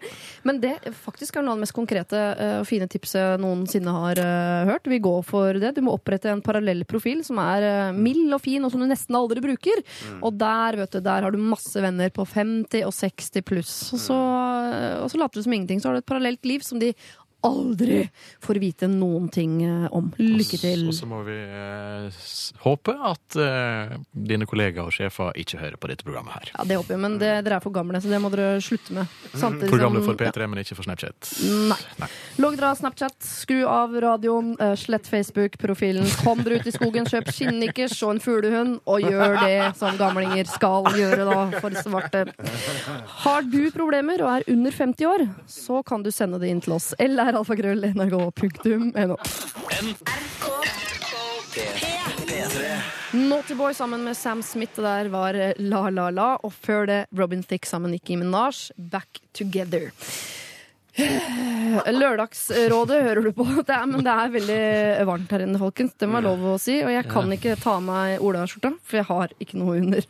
Men 0.47 0.61
det 0.63 0.75
faktisk 1.05 1.37
er 1.37 1.45
noe 1.47 1.55
av 1.57 1.61
det 1.61 1.67
mest 1.67 1.77
konkrete 1.77 2.21
eh, 2.33 2.55
og 2.61 2.67
fine 2.69 2.89
tipset 2.91 3.41
noensinne 3.43 3.93
har 3.97 4.21
eh, 4.23 4.71
hørt. 4.71 4.89
Vi 4.91 5.01
går 5.05 5.23
for 5.27 5.59
det. 5.61 5.75
Du 5.77 5.83
må 5.87 5.95
opprette 5.97 6.31
en 6.33 6.43
parallell 6.45 6.85
profil 6.89 7.23
som 7.27 7.41
er 7.43 7.67
eh, 7.67 7.97
mild 7.97 8.33
og 8.37 8.43
fin, 8.45 8.65
og 8.67 8.73
som 8.73 8.83
du 8.83 8.89
nesten 8.91 9.19
aldri 9.19 9.43
bruker. 9.45 9.83
Og 10.21 10.37
der 10.41 10.81
vet 10.83 10.97
du, 10.97 11.01
der 11.05 11.27
har 11.27 11.35
du 11.35 11.41
masse 11.43 11.81
venner 11.83 12.13
på 12.15 12.25
50 12.29 12.87
og 12.89 12.95
60 12.97 13.47
pluss. 13.47 13.75
Og 13.97 14.03
så, 14.07 14.19
og 15.03 15.11
så 15.13 15.21
later 15.21 15.41
du 15.43 15.47
som 15.49 15.57
ingenting. 15.57 15.83
Så 15.83 15.91
har 15.91 15.99
du 15.99 16.03
et 16.05 16.09
parallelt 16.17 16.49
liv 16.49 16.65
som 16.65 16.81
de 16.81 16.95
aldri 17.47 18.03
får 18.45 18.61
vite 18.63 18.89
noen 18.91 19.29
ting 19.33 19.57
eh, 19.65 19.87
om. 19.95 20.11
Lykke 20.19 20.59
til. 20.61 20.87
Og 20.91 20.97
så 20.97 21.09
må 21.09 21.23
vi 21.27 21.37
eh, 21.37 22.21
håpe 22.65 22.95
at 23.11 23.39
eh, 23.41 23.97
dine 24.13 24.49
kollegaer 24.49 24.87
og 24.91 24.95
sjefer 24.95 25.33
ikke 25.41 25.61
hører 25.63 25.79
på 25.81 25.91
dette 25.91 26.07
programmet 26.07 26.37
her. 26.37 26.53
Ja, 26.57 26.67
Det 26.69 26.79
håper 26.81 26.97
jeg, 26.97 27.03
men 27.07 27.19
det, 27.23 27.33
dere 27.47 27.59
er 27.61 27.65
for 27.65 27.75
gamle, 27.75 28.01
så 28.03 28.11
det 28.13 28.21
må 28.23 28.31
dere 28.35 28.61
slutte 28.65 28.97
med. 28.97 29.17
Samtidig 29.35 29.71
For 29.73 29.83
gamle 29.83 30.03
som- 30.03 30.11
for 30.13 30.21
P3, 30.25 30.49
men 30.51 30.63
ikke 30.63 30.77
for 30.79 30.89
Snapchat. 30.89 31.33
Nei. 31.71 31.79
Nei. 32.03 32.11
Logg 32.43 32.57
dere 32.59 32.71
av 32.75 32.81
Snapchat, 32.81 33.17
skru 33.27 33.63
av 33.71 33.95
radioen, 34.03 34.55
eh, 34.61 34.75
slett 34.77 35.07
Facebook-profilen. 35.11 36.07
Kom 36.25 36.43
dere 36.45 36.61
ut 36.61 36.67
i 36.67 36.75
skogen, 36.75 37.07
kjøp 37.09 37.31
skinnnikkers 37.33 37.97
og 38.07 38.17
en 38.17 38.21
fuglehund, 38.25 38.81
og 38.87 39.01
gjør 39.07 39.39
det 39.47 39.77
som 39.79 39.97
gamlinger 40.01 40.47
skal 40.51 40.85
gjøre 40.97 41.25
da, 41.29 41.39
for 41.61 41.71
svarte. 41.83 42.25
Har 43.25 43.43
du 43.47 43.71
problemer 43.75 44.23
og 44.25 44.31
er 44.39 44.47
under 44.53 44.71
50 44.75 45.07
år, 45.09 45.25
så 45.51 45.83
kan 45.87 46.03
du 46.05 46.11
sende 46.15 46.41
det 46.43 46.51
inn 46.53 46.61
til 46.65 46.75
oss. 46.77 46.93
Eller 47.03 47.25
alfakrøll.nrk.no. 47.41 49.17
P3. 51.57 52.77
Naughty 53.17 53.55
Boy 53.55 53.75
sammen 53.75 54.05
med 54.05 54.17
Sam 54.17 54.43
Smith. 54.43 54.73
Det 54.77 54.83
der 54.85 55.09
var 55.09 55.35
eh, 55.35 55.53
La 55.59 55.91
La 55.91 56.11
La. 56.11 56.37
Og 56.45 56.53
før 56.53 56.87
det 56.91 57.07
Robin 57.17 57.43
Thicke 57.43 57.69
sammen 57.69 57.91
med 57.91 58.01
Nikki 58.01 58.17
Minaj, 58.17 58.71
Back 58.77 59.21
Together. 59.33 59.91
Lørdagsrådet 61.93 63.03
hører 63.05 63.23
du 63.23 63.33
på. 63.37 63.45
Det 63.45 63.75
er, 63.75 63.87
men 63.89 64.05
det 64.05 64.13
er 64.13 64.35
veldig 64.37 64.61
varmt 65.09 65.33
her 65.35 65.45
inne, 65.45 65.59
folkens. 65.61 65.93
Det 65.99 66.09
må 66.09 66.19
være 66.19 66.29
lov 66.29 66.45
å 66.55 66.59
si. 66.61 66.79
Og 66.85 66.93
jeg 66.93 67.09
kan 67.11 67.33
ikke 67.37 67.57
ta 67.61 67.77
av 67.77 67.85
meg 67.85 68.21
Ola-skjorta, 68.25 68.73
for 68.83 69.01
jeg 69.01 69.09
har 69.11 69.35
ikke 69.43 69.61
noe 69.61 69.81
under. 69.83 70.01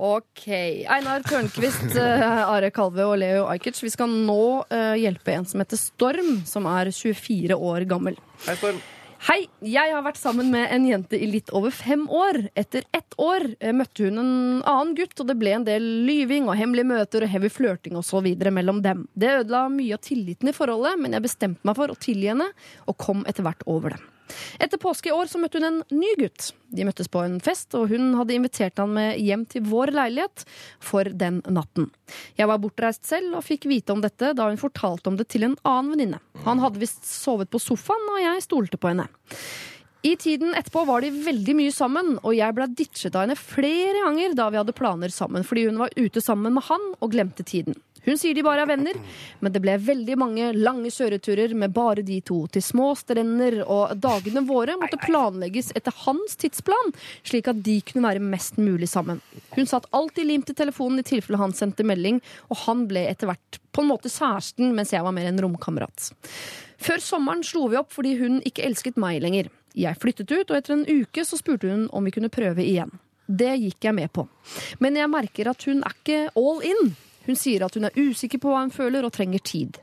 OK. 0.00 0.46
Einar 0.88 1.20
Tørnquist, 1.28 1.92
eh, 2.00 2.22
Are 2.24 2.70
Kalve 2.72 3.04
og 3.04 3.18
Leo 3.20 3.44
Ajkic. 3.52 3.82
Vi 3.84 3.92
skal 3.92 4.08
nå 4.08 4.64
eh, 4.72 4.94
hjelpe 5.02 5.34
en 5.34 5.44
som 5.44 5.60
heter 5.60 5.76
Storm, 5.76 6.38
som 6.48 6.64
er 6.70 6.88
24 6.88 7.58
år 7.58 7.84
gammel. 7.90 8.16
Hei, 8.46 8.56
Storm. 8.56 8.80
Hei, 9.26 9.42
jeg 9.60 9.92
har 9.92 10.00
vært 10.00 10.16
sammen 10.16 10.48
med 10.48 10.70
en 10.72 10.86
jente 10.88 11.18
i 11.20 11.26
litt 11.28 11.50
over 11.52 11.74
fem 11.76 12.06
år. 12.08 12.46
Etter 12.56 12.86
ett 12.96 13.12
år 13.20 13.44
eh, 13.58 13.74
møtte 13.76 14.06
hun 14.08 14.22
en 14.22 14.30
annen 14.64 14.94
gutt, 14.96 15.12
og 15.20 15.28
det 15.28 15.36
ble 15.36 15.52
en 15.58 15.66
del 15.68 15.84
lyving 16.08 16.48
og 16.48 16.56
hemmelige 16.56 16.88
møter 16.88 17.26
og 17.26 17.34
heavy 17.34 17.50
flørting 17.52 17.98
osv. 18.00 18.30
mellom 18.48 18.80
dem. 18.86 19.04
Det 19.12 19.34
ødela 19.42 19.66
mye 19.68 19.98
av 19.98 20.00
tilliten 20.06 20.48
i 20.48 20.56
forholdet, 20.56 20.96
men 20.96 21.12
jeg 21.12 21.26
bestemte 21.28 21.68
meg 21.68 21.76
for 21.76 21.92
å 21.92 21.98
tilgi 22.00 22.32
henne, 22.32 22.48
og 22.88 22.96
kom 23.04 23.26
etter 23.28 23.44
hvert 23.44 23.68
over 23.68 23.98
det. 23.98 24.00
Etter 24.62 24.80
påske 24.80 25.10
i 25.10 25.14
år 25.14 25.30
så 25.30 25.40
møtte 25.40 25.60
hun 25.60 25.68
en 25.68 25.80
ny 25.94 26.12
gutt. 26.20 26.50
De 26.70 26.86
møttes 26.86 27.10
på 27.10 27.22
en 27.24 27.38
fest, 27.42 27.74
og 27.78 27.90
hun 27.90 28.12
hadde 28.18 28.36
invitert 28.36 28.78
han 28.80 28.92
med 28.94 29.18
hjem 29.20 29.46
til 29.50 29.64
vår 29.66 29.94
leilighet 29.96 30.44
for 30.84 31.08
den 31.08 31.40
natten. 31.50 31.90
Jeg 32.38 32.50
var 32.50 32.60
bortreist 32.62 33.08
selv 33.08 33.38
og 33.38 33.46
fikk 33.46 33.66
vite 33.70 33.94
om 33.94 34.04
dette 34.04 34.32
da 34.36 34.50
hun 34.50 34.60
fortalte 34.60 35.10
om 35.10 35.18
det 35.18 35.28
til 35.32 35.48
en 35.48 35.58
annen 35.64 35.94
venninne. 35.94 36.22
Han 36.46 36.62
hadde 36.62 36.82
visst 36.82 37.04
sovet 37.08 37.50
på 37.50 37.60
sofaen, 37.62 38.08
og 38.14 38.22
jeg 38.22 38.46
stolte 38.46 38.80
på 38.80 38.92
henne. 38.92 39.10
I 40.02 40.14
tiden 40.16 40.54
etterpå 40.56 40.86
var 40.88 41.04
de 41.04 41.10
veldig 41.12 41.54
mye 41.58 41.72
sammen, 41.76 42.14
og 42.24 42.32
jeg 42.32 42.56
ble 42.56 42.70
ditchet 42.72 43.12
av 43.12 43.26
henne 43.26 43.36
flere 43.36 44.00
ganger 44.00 44.32
da 44.38 44.46
vi 44.48 44.56
hadde 44.56 44.76
planer 44.76 45.12
sammen, 45.12 45.44
fordi 45.44 45.66
hun 45.66 45.80
var 45.82 45.92
ute 45.98 46.22
sammen 46.24 46.56
med 46.56 46.64
han 46.70 46.86
og 46.96 47.12
glemte 47.12 47.44
tiden. 47.44 47.76
Hun 48.04 48.18
sier 48.20 48.36
de 48.36 48.44
bare 48.44 48.64
er 48.64 48.70
venner, 48.70 48.96
men 49.40 49.52
det 49.52 49.60
ble 49.62 49.76
veldig 49.84 50.16
mange 50.20 50.50
lange 50.56 50.92
kjøreturer 50.94 51.52
med 51.58 51.74
bare 51.76 52.04
de 52.06 52.20
to, 52.24 52.42
til 52.52 52.64
små 52.64 52.92
strender, 52.98 53.60
og 53.66 53.96
dagene 54.00 54.44
våre 54.48 54.78
måtte 54.80 55.00
planlegges 55.02 55.72
etter 55.76 55.94
hans 56.06 56.38
tidsplan, 56.40 56.94
slik 57.26 57.50
at 57.52 57.60
de 57.66 57.76
kunne 57.86 58.08
være 58.08 58.24
mest 58.24 58.60
mulig 58.60 58.88
sammen. 58.90 59.20
Hun 59.56 59.68
satt 59.68 59.88
alltid 59.96 60.28
limt 60.30 60.48
til 60.48 60.58
telefonen 60.58 61.02
i 61.02 61.06
tilfelle 61.06 61.40
han 61.40 61.56
sendte 61.56 61.86
melding, 61.86 62.22
og 62.48 62.64
han 62.64 62.86
ble 62.90 63.04
etter 63.10 63.30
hvert 63.30 63.60
på 63.70 63.84
en 63.84 63.92
måte 63.92 64.12
kjæresten, 64.12 64.72
mens 64.76 64.94
jeg 64.94 65.04
var 65.04 65.14
mer 65.16 65.28
en 65.28 65.42
romkamerat. 65.44 66.10
Før 66.80 67.02
sommeren 67.04 67.44
slo 67.44 67.66
vi 67.68 67.78
opp 67.80 67.92
fordi 67.92 68.16
hun 68.20 68.40
ikke 68.48 68.64
elsket 68.64 68.96
meg 69.00 69.20
lenger. 69.22 69.50
Jeg 69.76 69.98
flyttet 70.02 70.32
ut, 70.32 70.48
og 70.48 70.56
etter 70.56 70.74
en 70.74 70.88
uke 70.88 71.24
så 71.26 71.38
spurte 71.38 71.68
hun 71.70 71.86
om 71.94 72.06
vi 72.06 72.14
kunne 72.14 72.32
prøve 72.32 72.64
igjen. 72.64 72.90
Det 73.30 73.52
gikk 73.60 73.86
jeg 73.86 73.94
med 73.94 74.10
på. 74.10 74.24
Men 74.82 74.96
jeg 74.98 75.10
merker 75.12 75.52
at 75.52 75.62
hun 75.68 75.84
er 75.86 75.94
ikke 75.94 76.24
all 76.40 76.64
in. 76.66 76.94
Hun 77.26 77.36
sier 77.36 77.64
at 77.66 77.76
hun 77.76 77.86
er 77.88 77.96
usikker 77.98 78.40
på 78.40 78.52
hva 78.52 78.62
hun 78.64 78.72
føler 78.74 79.04
og 79.04 79.12
trenger 79.14 79.42
tid. 79.44 79.76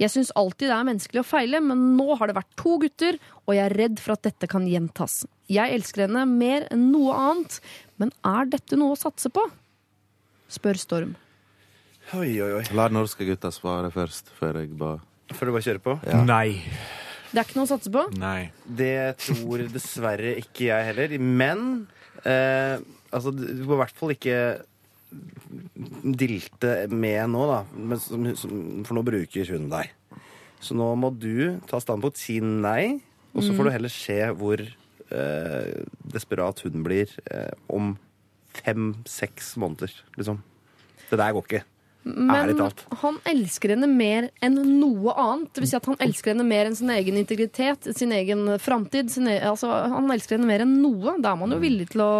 Jeg 0.00 0.12
syns 0.12 0.30
alltid 0.38 0.70
det 0.70 0.76
er 0.76 0.86
menneskelig 0.88 1.22
å 1.24 1.26
feile, 1.26 1.60
men 1.64 1.82
nå 1.98 2.14
har 2.20 2.30
det 2.30 2.36
vært 2.38 2.54
to 2.60 2.76
gutter, 2.82 3.18
og 3.44 3.56
jeg 3.56 3.64
er 3.66 3.76
redd 3.80 4.00
for 4.02 4.14
at 4.14 4.24
dette 4.28 4.48
kan 4.50 4.68
gjentas. 4.70 5.24
Jeg 5.50 5.74
elsker 5.74 6.06
henne 6.06 6.24
mer 6.30 6.68
enn 6.72 6.88
noe 6.92 7.16
annet, 7.18 7.58
men 8.00 8.14
er 8.24 8.50
dette 8.54 8.78
noe 8.80 8.94
å 8.94 9.00
satse 9.00 9.32
på? 9.34 9.44
Spør 10.54 10.80
Storm. 10.80 11.16
Oi, 12.14 12.36
oi, 12.44 12.50
oi. 12.60 12.64
La 12.76 12.90
norske 12.92 13.26
gutter 13.26 13.52
svare 13.54 13.90
først, 13.92 14.30
før 14.38 14.60
jeg 14.60 14.74
bare 14.76 15.00
Før 15.32 15.48
du 15.48 15.54
bare 15.54 15.64
kjører 15.64 15.80
på? 15.80 15.94
Ja. 16.04 16.20
Nei. 16.20 16.60
Det 17.32 17.40
er 17.40 17.46
ikke 17.48 17.56
noe 17.56 17.66
å 17.66 17.70
satse 17.72 17.90
på? 17.90 18.02
Nei. 18.20 18.50
Det 18.62 19.16
tror 19.24 19.64
dessverre 19.72 20.34
ikke 20.38 20.68
jeg 20.68 20.88
heller. 20.90 21.14
Men 21.18 21.64
eh, 22.28 22.76
altså, 23.08 23.32
du 23.34 23.64
må 23.64 23.78
i 23.78 23.80
hvert 23.80 23.96
fall 23.98 24.12
ikke 24.14 24.36
dilte 26.04 26.74
med 26.92 27.32
nå, 27.32 27.44
da. 27.50 27.60
For 28.84 28.96
nå 28.96 29.04
bruker 29.06 29.52
hun 29.54 29.68
deg. 29.72 29.92
Så 30.64 30.76
nå 30.78 30.88
må 30.96 31.10
du 31.12 31.60
ta 31.68 31.80
standpunkt, 31.82 32.20
si 32.20 32.38
nei, 32.40 33.02
og 33.34 33.44
så 33.44 33.52
får 33.56 33.66
du 33.66 33.74
heller 33.74 33.92
se 33.92 34.18
hvor 34.38 34.62
eh, 34.62 35.84
desperat 36.14 36.62
hun 36.64 36.84
blir 36.86 37.10
eh, 37.26 37.52
om 37.68 37.96
fem-seks 38.54 39.56
måneder, 39.60 39.92
liksom. 40.16 40.40
Det 41.10 41.18
der 41.20 41.34
går 41.34 41.48
ikke. 41.48 41.64
Men 42.04 42.52
han 43.00 43.18
elsker 43.30 43.72
henne 43.72 43.88
mer 43.88 44.28
enn 44.44 44.58
noe 44.78 45.14
annet. 45.16 45.54
Det 45.54 45.62
vil 45.64 45.70
si 45.70 45.78
at 45.78 45.86
han 45.88 46.00
elsker 46.04 46.34
henne 46.34 46.44
mer 46.46 46.68
enn 46.68 46.76
sin 46.76 46.92
egen 46.92 47.16
integritet, 47.16 47.88
sin 47.96 48.12
egen 48.12 48.44
framtid. 48.60 49.12
E 49.24 49.38
altså, 49.40 49.70
han 49.94 50.12
elsker 50.12 50.36
henne 50.36 50.50
mer 50.50 50.66
enn 50.66 50.74
noe. 50.82 51.16
Da 51.24 51.32
er 51.32 51.40
man 51.40 51.56
jo 51.56 51.60
villig 51.62 51.88
til 51.94 52.04
å, 52.04 52.12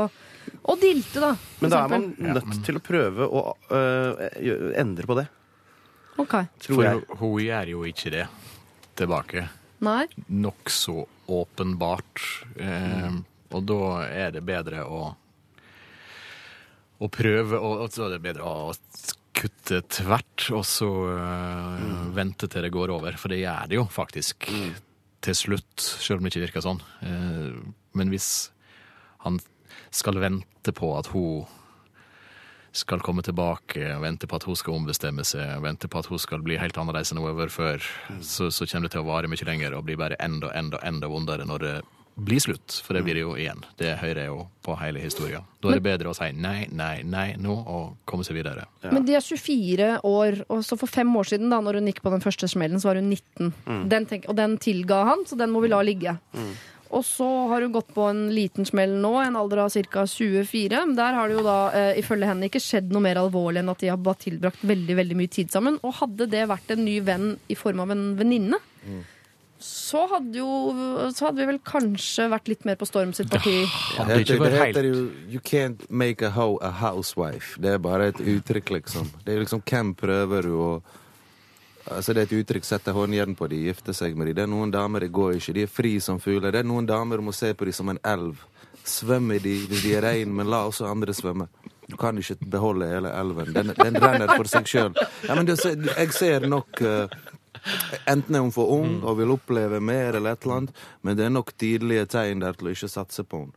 å 0.65 0.77
dilte, 0.81 1.21
da. 1.23 1.33
Men 1.61 1.73
da 1.73 1.81
er 1.85 1.93
man 1.93 2.07
nødt 2.19 2.61
til 2.67 2.79
å 2.79 2.83
prøve 2.85 3.27
å 3.29 3.43
øh, 3.71 4.23
endre 4.81 5.09
på 5.11 5.17
det, 5.19 5.27
Ok. 6.17 6.35
tror 6.63 6.77
For 6.79 6.85
jeg. 6.87 7.03
hun, 7.09 7.19
hun 7.21 7.37
gjør 7.45 7.73
jo 7.75 7.85
ikke 7.91 8.13
det 8.15 8.25
tilbake. 9.01 9.47
Nei. 9.85 10.05
Nokså 10.31 11.03
åpenbart. 11.35 12.23
Eh, 12.57 13.17
og 13.55 13.67
da 13.69 13.81
er 14.07 14.31
det 14.37 14.45
bedre 14.47 14.85
å 14.87 15.03
å 17.05 17.09
prøve 17.11 17.59
å, 17.59 17.71
og 17.85 17.91
så 17.93 18.07
er 18.07 18.15
det 18.15 18.23
bedre 18.25 18.47
å 18.47 18.73
kutte 19.35 19.81
tvert, 19.91 20.45
og 20.55 20.63
så 20.65 20.89
eh, 21.11 21.89
vente 22.15 22.47
til 22.49 22.63
det 22.65 22.71
går 22.73 22.93
over. 22.95 23.17
For 23.21 23.35
det 23.35 23.41
gjør 23.43 23.67
det 23.73 23.81
jo 23.81 23.85
faktisk 23.91 24.47
til 25.25 25.37
slutt, 25.37 25.75
selv 25.83 26.21
om 26.21 26.25
det 26.29 26.33
ikke 26.33 26.45
virker 26.47 26.65
sånn. 26.65 26.81
Eh, 27.03 27.59
men 27.99 28.13
hvis 28.15 28.31
han 29.27 29.41
skal 29.95 30.19
vente 30.23 30.75
på 30.75 30.91
at 30.99 31.11
hun 31.15 31.45
skal 32.75 33.03
komme 33.07 33.23
tilbake, 33.23 33.79
vente 34.03 34.27
på 34.27 34.37
at 34.37 34.47
hun 34.49 34.57
skal 34.59 34.75
ombestemme 34.75 35.23
seg, 35.27 35.61
vente 35.63 35.87
på 35.87 36.01
at 36.01 36.09
hun 36.11 36.19
skal 36.19 36.43
bli 36.43 36.59
helt 36.59 36.79
annerledes 36.81 37.13
enn 37.15 37.21
hun 37.23 37.31
har 37.31 37.37
vært 37.45 37.55
før, 37.55 37.85
så, 38.19 38.51
så 38.51 38.67
kommer 38.67 38.89
det 38.89 38.97
til 38.97 39.05
å 39.05 39.11
vare 39.13 39.31
mye 39.31 39.47
lenger 39.47 39.77
og 39.79 39.85
bli 39.87 39.99
bare 40.01 40.19
enda, 40.23 40.51
enda, 40.59 40.81
enda 40.83 41.11
vondere 41.11 41.47
når 41.47 41.63
det 41.63 41.77
blir 42.15 42.39
slutt. 42.43 42.77
For 42.87 42.95
det 42.95 43.03
blir 43.07 43.19
det 43.19 43.25
jo 43.25 43.33
igjen. 43.39 43.63
Det 43.79 43.97
hører 43.99 44.21
jeg 44.23 44.31
jo 44.31 44.43
på 44.65 44.77
hele 44.79 45.03
historien. 45.03 45.47
Da 45.63 45.71
er 45.71 45.81
det 45.81 45.87
bedre 45.87 46.11
å 46.13 46.17
si 46.17 46.29
nei, 46.35 46.67
nei, 46.71 47.03
nei 47.07 47.27
nå 47.43 47.55
og 47.55 47.97
komme 48.09 48.27
seg 48.27 48.39
videre. 48.39 48.67
Men 48.87 49.07
de 49.07 49.17
er 49.19 49.25
24 49.25 49.89
år, 50.07 50.39
og 50.47 50.63
så 50.67 50.79
for 50.79 50.91
fem 50.91 51.11
år 51.19 51.31
siden, 51.33 51.51
da 51.51 51.59
når 51.65 51.81
hun 51.81 51.91
gikk 51.91 52.05
på 52.05 52.13
den 52.15 52.23
første 52.23 52.51
smellen, 52.51 52.83
så 52.83 52.93
var 52.93 53.03
hun 53.03 53.11
19. 53.11 53.89
Den 53.91 54.07
tenk, 54.11 54.29
og 54.31 54.39
den 54.39 54.59
tilga 54.63 55.03
han, 55.11 55.27
så 55.27 55.39
den 55.39 55.55
må 55.55 55.63
vi 55.65 55.73
la 55.75 55.83
ligge. 55.87 56.15
Og 56.95 57.03
så 57.07 57.27
har 57.51 57.65
hun 57.65 57.73
gått 57.75 57.91
på 57.95 58.07
en 58.07 58.29
liten 58.35 58.67
smell 58.69 58.93
nå, 59.03 59.15
en 59.23 59.39
alder 59.41 59.65
av 59.65 59.75
ca. 59.91 60.05
24. 60.07 60.85
Der 60.95 61.17
har 61.19 61.31
det 61.31 61.39
jo 61.39 61.47
da 61.47 61.59
eh, 61.75 61.99
ifølge 62.03 62.29
henne 62.31 62.47
ikke 62.51 62.63
skjedd 62.63 62.93
noe 62.95 63.03
mer 63.05 63.19
alvorlig 63.23 63.65
enn 63.65 63.73
at 63.73 63.83
de 63.83 63.91
har 63.91 63.99
bare 63.99 64.23
tilbrakt 64.27 64.63
veldig 64.63 64.99
veldig 65.01 65.19
mye 65.19 65.33
tid 65.33 65.51
sammen. 65.55 65.81
Og 65.83 65.99
hadde 66.03 66.29
det 66.31 66.47
vært 66.51 66.71
en 66.77 66.85
ny 66.87 67.01
venn 67.05 67.35
i 67.51 67.59
form 67.59 67.83
av 67.85 67.95
en 67.95 68.07
venninne, 68.21 68.61
så 69.65 70.03
hadde 70.11 70.37
jo 70.37 70.49
Så 71.15 71.29
hadde 71.29 71.41
vi 71.41 71.47
vel 71.49 71.61
kanskje 71.65 72.27
vært 72.29 72.51
litt 72.51 72.67
mer 72.69 72.77
på 72.77 72.89
Storm 72.89 73.15
sitt 73.17 73.31
parti. 73.33 73.63
Ja, 73.97 74.05
Det 74.05 74.27
det 74.29 74.51
heter 74.53 74.85
jo 74.85 75.07
You 75.31 75.41
can't 75.41 75.87
make 75.89 76.27
a 76.27 76.31
hoe 76.31 76.59
a 76.61 76.71
housewife. 76.71 77.57
Det 77.61 77.73
er 77.73 77.79
bare 77.79 78.11
et 78.13 78.21
uttrykk, 78.21 78.75
liksom. 78.79 79.09
Det 79.25 79.35
er 79.35 79.41
liksom 79.41 79.63
Hvem 79.65 79.95
prøver 79.97 80.43
du 80.43 80.53
å 80.59 80.83
Altså 81.91 82.15
Det 82.15 82.23
er 82.23 82.29
et 82.29 82.39
uttrykk. 82.41 82.65
Sette 82.65 82.95
håndjern 82.97 83.35
på 83.37 83.49
de, 83.53 83.61
gifte 83.69 83.95
seg 83.97 84.17
med 84.17 84.31
de. 84.31 84.39
Det 84.39 84.47
er 84.47 84.51
noen 84.51 84.73
damer 84.73 85.05
det 85.05 85.13
går 85.13 85.37
ikke. 85.39 85.55
De 85.57 85.67
er 85.67 85.71
fri 85.71 85.99
som 86.01 86.21
fugler. 86.23 86.53
Det 86.53 86.63
er 86.63 86.69
noen 86.69 86.89
damer 86.89 87.21
du 87.21 87.29
må 87.29 87.35
se 87.37 87.53
på 87.55 87.69
de 87.69 87.75
som 87.77 87.93
en 87.93 88.01
elv. 88.01 88.41
Svømmer 88.85 89.41
de 89.41 89.59
de 89.69 89.95
er 89.97 90.05
rein, 90.05 90.33
men 90.35 90.51
la 90.51 90.65
også 90.69 90.89
andre 90.89 91.15
svømme. 91.17 91.49
Du 91.89 91.97
kan 92.01 92.17
ikke 92.19 92.37
beholde 92.49 92.89
hele 92.89 93.13
elven. 93.13 93.53
Den, 93.53 93.73
den 93.77 94.01
renner 94.01 94.33
for 94.33 94.49
seg 94.49 94.69
sjøl. 94.69 94.95
Ja, 95.29 95.37
jeg 95.37 96.13
ser 96.17 96.47
nok 96.49 96.81
uh, 96.81 97.13
Enten 98.09 98.37
er 98.37 98.43
hun 98.45 98.53
for 98.53 98.69
ung 98.75 98.99
og 99.05 99.19
vil 99.21 99.33
oppleve 99.33 99.81
mer, 99.81 100.17
eller 100.19 100.35
et 100.35 100.45
eller 100.45 100.57
annet, 100.59 100.81
men 101.03 101.17
det 101.17 101.25
er 101.25 101.33
nok 101.33 101.53
tydelige 101.57 102.09
tegn 102.13 102.43
der 102.45 102.57
til 102.59 102.69
å 102.69 102.75
ikke 102.75 102.91
satse 102.93 103.25
på 103.25 103.45
henne. 103.45 103.57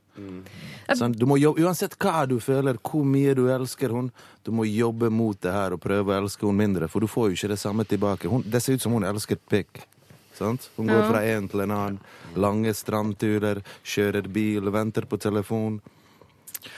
Sånn, 0.95 1.13
du 1.17 1.25
må 1.25 1.37
jobbe, 1.39 1.61
uansett 1.65 1.97
hva 2.01 2.25
du 2.27 2.39
føler, 2.39 2.77
hvor 2.81 3.03
mye 3.05 3.33
du 3.35 3.47
elsker 3.53 3.89
hun, 3.93 4.11
du 4.43 4.51
må 4.51 4.63
jobbe 4.65 5.09
mot 5.11 5.39
det 5.41 5.51
her 5.53 5.73
og 5.75 5.81
prøve 5.83 6.13
å 6.13 6.21
elske 6.23 6.45
hun 6.47 6.57
mindre, 6.57 6.87
for 6.89 6.99
du 7.01 7.07
får 7.07 7.29
jo 7.29 7.35
ikke 7.37 7.49
det 7.53 7.59
samme 7.59 7.83
tilbake. 7.85 8.27
Hun, 8.31 8.43
det 8.47 8.61
ser 8.63 8.73
ut 8.79 8.81
som 8.81 8.93
hun 8.93 9.03
elsker 9.03 9.37
pikk. 9.51 9.83
Sant? 10.37 10.69
Hun 10.77 10.87
går 10.87 11.01
Ja. 11.03 11.09
fra 11.09 11.21
en 11.25 11.47
til 11.47 11.61
en 11.61 11.71
annen. 11.71 11.99
Lange 12.35 12.73
strandturer, 12.73 13.61
kjører 13.83 14.27
bil, 14.31 14.61
venter 14.71 15.01
på 15.09 15.17
telefon. 15.19 15.81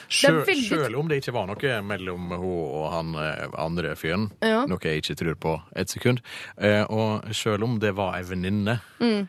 Sjøl, 0.10 0.44
veldig- 0.46 0.96
om 1.00 1.08
det 1.08 1.22
ikke 1.24 1.34
var 1.34 1.48
noe 1.48 1.82
mellom 1.82 2.30
hun 2.30 2.42
og 2.44 2.92
han 2.92 3.16
eh, 3.16 3.48
andre 3.58 3.96
fyren, 3.96 4.32
Ja. 4.42 4.66
noe 4.66 4.78
jeg 4.82 5.02
ikke 5.04 5.16
tror 5.18 5.36
på 5.36 5.62
et 5.76 5.88
sekund, 5.90 6.20
eh, 6.58 6.84
og 6.90 7.24
sjøl 7.32 7.64
om 7.64 7.80
det 7.80 7.96
var 7.96 8.16
ei 8.16 8.24
venninne, 8.24 8.82
Mm. 9.00 9.28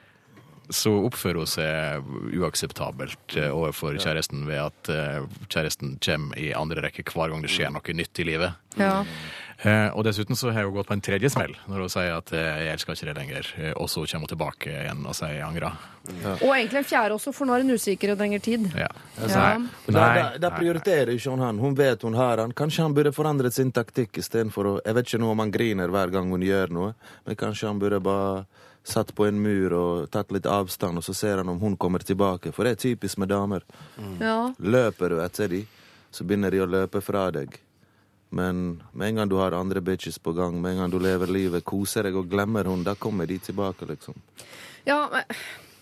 Så 0.75 0.93
oppfører 1.07 1.43
hun 1.43 1.51
seg 1.51 2.09
uakseptabelt 2.41 3.37
eh, 3.39 3.51
overfor 3.51 3.99
kjæresten 4.01 4.47
ved 4.49 4.63
at 4.69 4.91
eh, 4.93 5.21
kjæresten 5.51 5.99
kommer 6.03 6.39
i 6.39 6.51
andre 6.57 6.87
rekke 6.87 7.05
hver 7.11 7.33
gang 7.33 7.45
det 7.45 7.53
skjer 7.53 7.73
noe 7.75 7.97
nytt 7.97 8.23
i 8.23 8.27
livet. 8.29 8.59
Ja. 8.79 9.03
Eh, 9.61 9.89
og 9.93 10.07
dessuten 10.07 10.39
så 10.39 10.55
har 10.55 10.65
hun 10.65 10.73
gått 10.79 10.89
på 10.89 10.97
en 10.97 11.03
tredje 11.05 11.29
smell 11.33 11.53
når 11.69 11.85
hun 11.85 11.93
sier 11.93 12.15
at 12.17 12.31
'jeg 12.33 12.73
elsker 12.73 12.95
ikke 12.95 13.09
det 13.11 13.17
lenger', 13.19 13.49
og 13.77 13.91
så 13.93 14.07
kommer 14.07 14.25
hun 14.25 14.33
tilbake 14.33 14.71
igjen 14.71 15.05
og 15.05 15.15
sier 15.15 15.35
'jeg 15.37 15.49
angrer'. 15.49 15.77
Og 16.41 16.55
egentlig 16.57 16.79
en 16.79 16.85
fjerde 16.85 17.15
også, 17.15 17.33
for 17.35 17.45
nå 17.45 17.55
er 17.55 17.63
hun 17.63 17.77
usikker 17.77 18.13
og 18.13 18.19
trenger 18.19 18.41
tid. 18.41 18.71
Ja. 18.75 18.89
Ja. 19.29 19.59
Da, 19.87 20.39
da 20.39 20.51
prioriterer 20.51 21.13
ikke 21.13 21.31
hun 21.31 21.45
han. 21.45 21.59
Hun 21.59 21.77
vet 21.77 22.03
hun 22.03 22.15
har 22.15 22.39
han. 22.39 22.53
Kanskje 22.53 22.83
han 22.83 22.95
burde 22.95 23.13
forandret 23.13 23.53
sin 23.53 23.71
taktikk 23.73 24.17
istedenfor 24.17 24.65
å 24.65 24.81
Jeg 24.85 24.95
vet 24.95 25.07
ikke 25.07 25.21
noe 25.21 25.37
om 25.37 25.39
han 25.45 25.53
griner 25.53 25.93
hver 25.93 26.11
gang 26.11 26.31
hun 26.31 26.41
gjør 26.41 26.73
noe, 26.73 26.95
men 27.27 27.37
kanskje 27.37 27.69
han 27.69 27.79
burde 27.79 28.01
bare 28.01 28.47
satt 28.85 29.15
på 29.15 29.27
en 29.27 29.41
mur 29.43 29.73
og 29.77 30.11
tatt 30.11 30.33
litt 30.33 30.47
avstand, 30.49 30.99
og 30.99 31.05
så 31.05 31.15
ser 31.15 31.43
han 31.43 31.49
om 31.49 31.61
hun 31.61 31.77
kommer 31.77 32.03
tilbake. 32.05 32.53
For 32.53 32.65
det 32.65 32.77
er 32.77 32.85
typisk 32.89 33.21
med 33.21 33.31
damer. 33.33 33.67
Ja. 34.21 34.53
Løper 34.59 35.13
du 35.13 35.21
etter 35.25 35.51
de, 35.53 35.65
så 36.11 36.25
begynner 36.25 36.51
de 36.51 36.63
å 36.65 36.69
løpe 36.69 37.03
fra 37.05 37.29
deg. 37.35 37.59
Men 38.31 38.83
med 38.93 39.09
en 39.09 39.21
gang 39.21 39.31
du 39.31 39.37
har 39.41 39.57
andre 39.59 39.83
bitches 39.83 40.19
på 40.23 40.33
gang, 40.33 40.61
med 40.63 40.73
en 40.73 40.85
gang 40.85 40.93
du 40.93 41.01
lever 41.03 41.27
livet, 41.27 41.65
koser 41.67 42.07
deg 42.07 42.17
og 42.17 42.31
glemmer 42.31 42.69
hun, 42.71 42.85
da 42.87 42.95
kommer 42.95 43.27
de 43.27 43.41
tilbake, 43.43 43.89
liksom. 43.91 44.15
ja 44.87 45.03
men, 45.11 45.37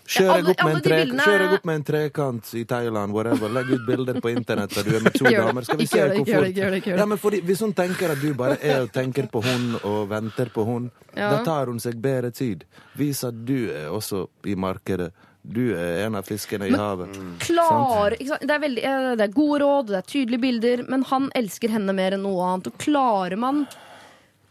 Kjør 0.09 0.31
deg 0.39 0.47
opp, 0.55 0.63
med 0.65 0.75
en 0.79 0.83
tre- 0.83 0.99
bildene- 1.05 1.53
opp 1.59 1.65
med 1.69 1.75
en 1.79 1.83
trekant 1.85 2.51
i 2.57 2.63
Thailand, 2.65 3.13
whatever. 3.13 3.51
Legg 3.53 3.71
ut 3.75 3.83
bilder 3.87 4.21
på 4.25 4.31
internett 4.33 4.73
der 4.75 4.87
du 4.89 4.97
er 4.97 5.03
med 5.05 5.15
to 5.19 5.25
damer. 5.35 5.67
Skal 5.69 5.79
vi 5.83 5.87
se 5.91 6.01
hvor 6.15 6.25
fort. 6.25 6.87
Ja, 6.89 7.05
men 7.07 7.19
fordi, 7.21 7.41
Hvis 7.45 7.61
hun 7.61 7.75
tenker 7.77 8.15
at 8.15 8.21
du 8.23 8.33
bare 8.35 8.57
er 8.65 8.83
og 8.87 8.93
tenker 8.95 9.29
på 9.29 9.43
hun 9.45 9.75
og 9.85 10.09
venter 10.11 10.49
på 10.55 10.65
hun, 10.65 10.91
Ja. 11.17 11.31
da 11.37 11.43
tar 11.45 11.67
hun 11.67 11.79
seg 11.83 12.01
bedre 12.01 12.31
tid. 12.33 12.65
Vis 12.97 13.23
at 13.25 13.45
du 13.45 13.69
er 13.71 13.89
også 13.93 14.27
i 14.47 14.55
markedet. 14.55 15.11
Du 15.49 15.73
er 15.75 16.05
en 16.07 16.15
av 16.19 16.25
fiskene 16.27 16.67
i 16.69 16.75
havet. 16.77 17.15
Klar, 17.41 18.11
ikke 18.19 18.29
sant? 18.35 18.43
Det, 18.47 18.51
er 18.51 18.61
veldig, 18.65 18.83
eh, 18.85 19.15
det 19.17 19.25
er 19.29 19.33
gode 19.33 19.61
råd, 19.63 19.87
det 19.93 19.97
er 20.01 20.09
tydelige 20.11 20.41
bilder, 20.43 20.83
men 20.89 21.03
han 21.09 21.31
elsker 21.35 21.69
henne 21.73 21.95
mer 21.97 22.13
enn 22.17 22.23
noe 22.27 22.43
annet. 22.49 22.67
Og 22.73 22.79
klarer 22.79 23.37
man 23.39 23.67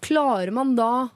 Klarer 0.01 0.51
man 0.53 0.75
da 0.77 1.09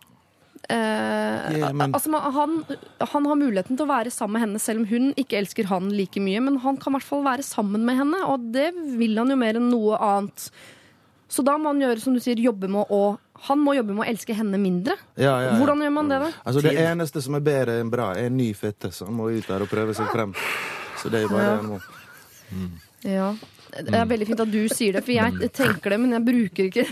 eh, 0.69 1.57
Ja, 1.61 1.71
altså 1.91 2.11
han, 2.35 2.57
han 2.99 3.25
har 3.25 3.39
muligheten 3.39 3.77
til 3.77 3.85
å 3.85 3.89
være 3.91 4.11
sammen 4.13 4.37
med 4.37 4.45
henne 4.45 4.59
selv 4.61 4.83
om 4.83 4.87
hun 4.91 5.09
ikke 5.19 5.39
elsker 5.41 5.67
han 5.71 5.89
like 5.95 6.21
mye, 6.23 6.41
men 6.43 6.59
han 6.63 6.77
kan 6.77 6.93
i 6.93 6.99
hvert 6.99 7.07
fall 7.07 7.23
være 7.25 7.43
sammen 7.47 7.85
med 7.87 7.97
henne, 7.97 8.21
og 8.27 8.51
det 8.53 8.69
vil 8.99 9.17
han 9.17 9.29
jo 9.33 9.39
mer 9.39 9.59
enn 9.59 9.69
noe 9.71 9.97
annet. 9.97 10.51
Så 11.31 11.43
da 11.47 11.55
må 11.57 11.71
han 11.71 11.79
gjøre 11.79 12.01
som 12.03 12.13
du 12.13 12.19
sier, 12.19 12.39
jobbe 12.43 12.67
med 12.67 12.89
å 12.91 13.17
Han 13.47 13.57
må 13.57 13.73
jobbe 13.73 13.95
med 13.97 14.03
å 14.03 14.09
elske 14.11 14.35
henne 14.37 14.57
mindre. 14.61 14.93
Ja, 15.17 15.31
ja, 15.41 15.45
ja. 15.47 15.53
Hvordan 15.57 15.79
gjør 15.81 15.93
man 15.95 16.09
det, 16.11 16.19
da? 16.21 16.27
Altså 16.45 16.61
Det 16.61 16.75
eneste 16.77 17.23
som 17.25 17.33
er 17.33 17.41
bedre 17.41 17.79
enn 17.81 17.89
bra, 17.89 18.11
er 18.13 18.27
en 18.29 18.35
ny 18.37 18.51
fitte, 18.53 18.91
så 18.93 19.07
han 19.07 19.15
må 19.17 19.31
ut 19.33 19.47
der 19.49 19.63
og 19.65 19.71
prøve 19.71 19.95
seg 19.97 20.11
frem. 20.13 20.35
Så 21.01 21.09
det 21.09 21.23
er 21.23 21.31
bare 21.31 21.41
Ja. 21.41 21.55
det 21.55 21.61
han 21.63 21.71
må. 21.71 21.79
Ja. 23.01 23.31
Det 23.71 23.95
er 23.95 24.05
veldig 24.09 24.25
fint 24.27 24.41
at 24.43 24.49
du 24.51 24.59
sier 24.67 24.97
det, 24.97 25.01
for 25.05 25.13
jeg 25.15 25.51
tenker 25.55 25.93
det, 25.93 25.99
men 26.03 26.11
jeg 26.17 26.23
bruker 26.27 26.67
ikke 26.67 26.83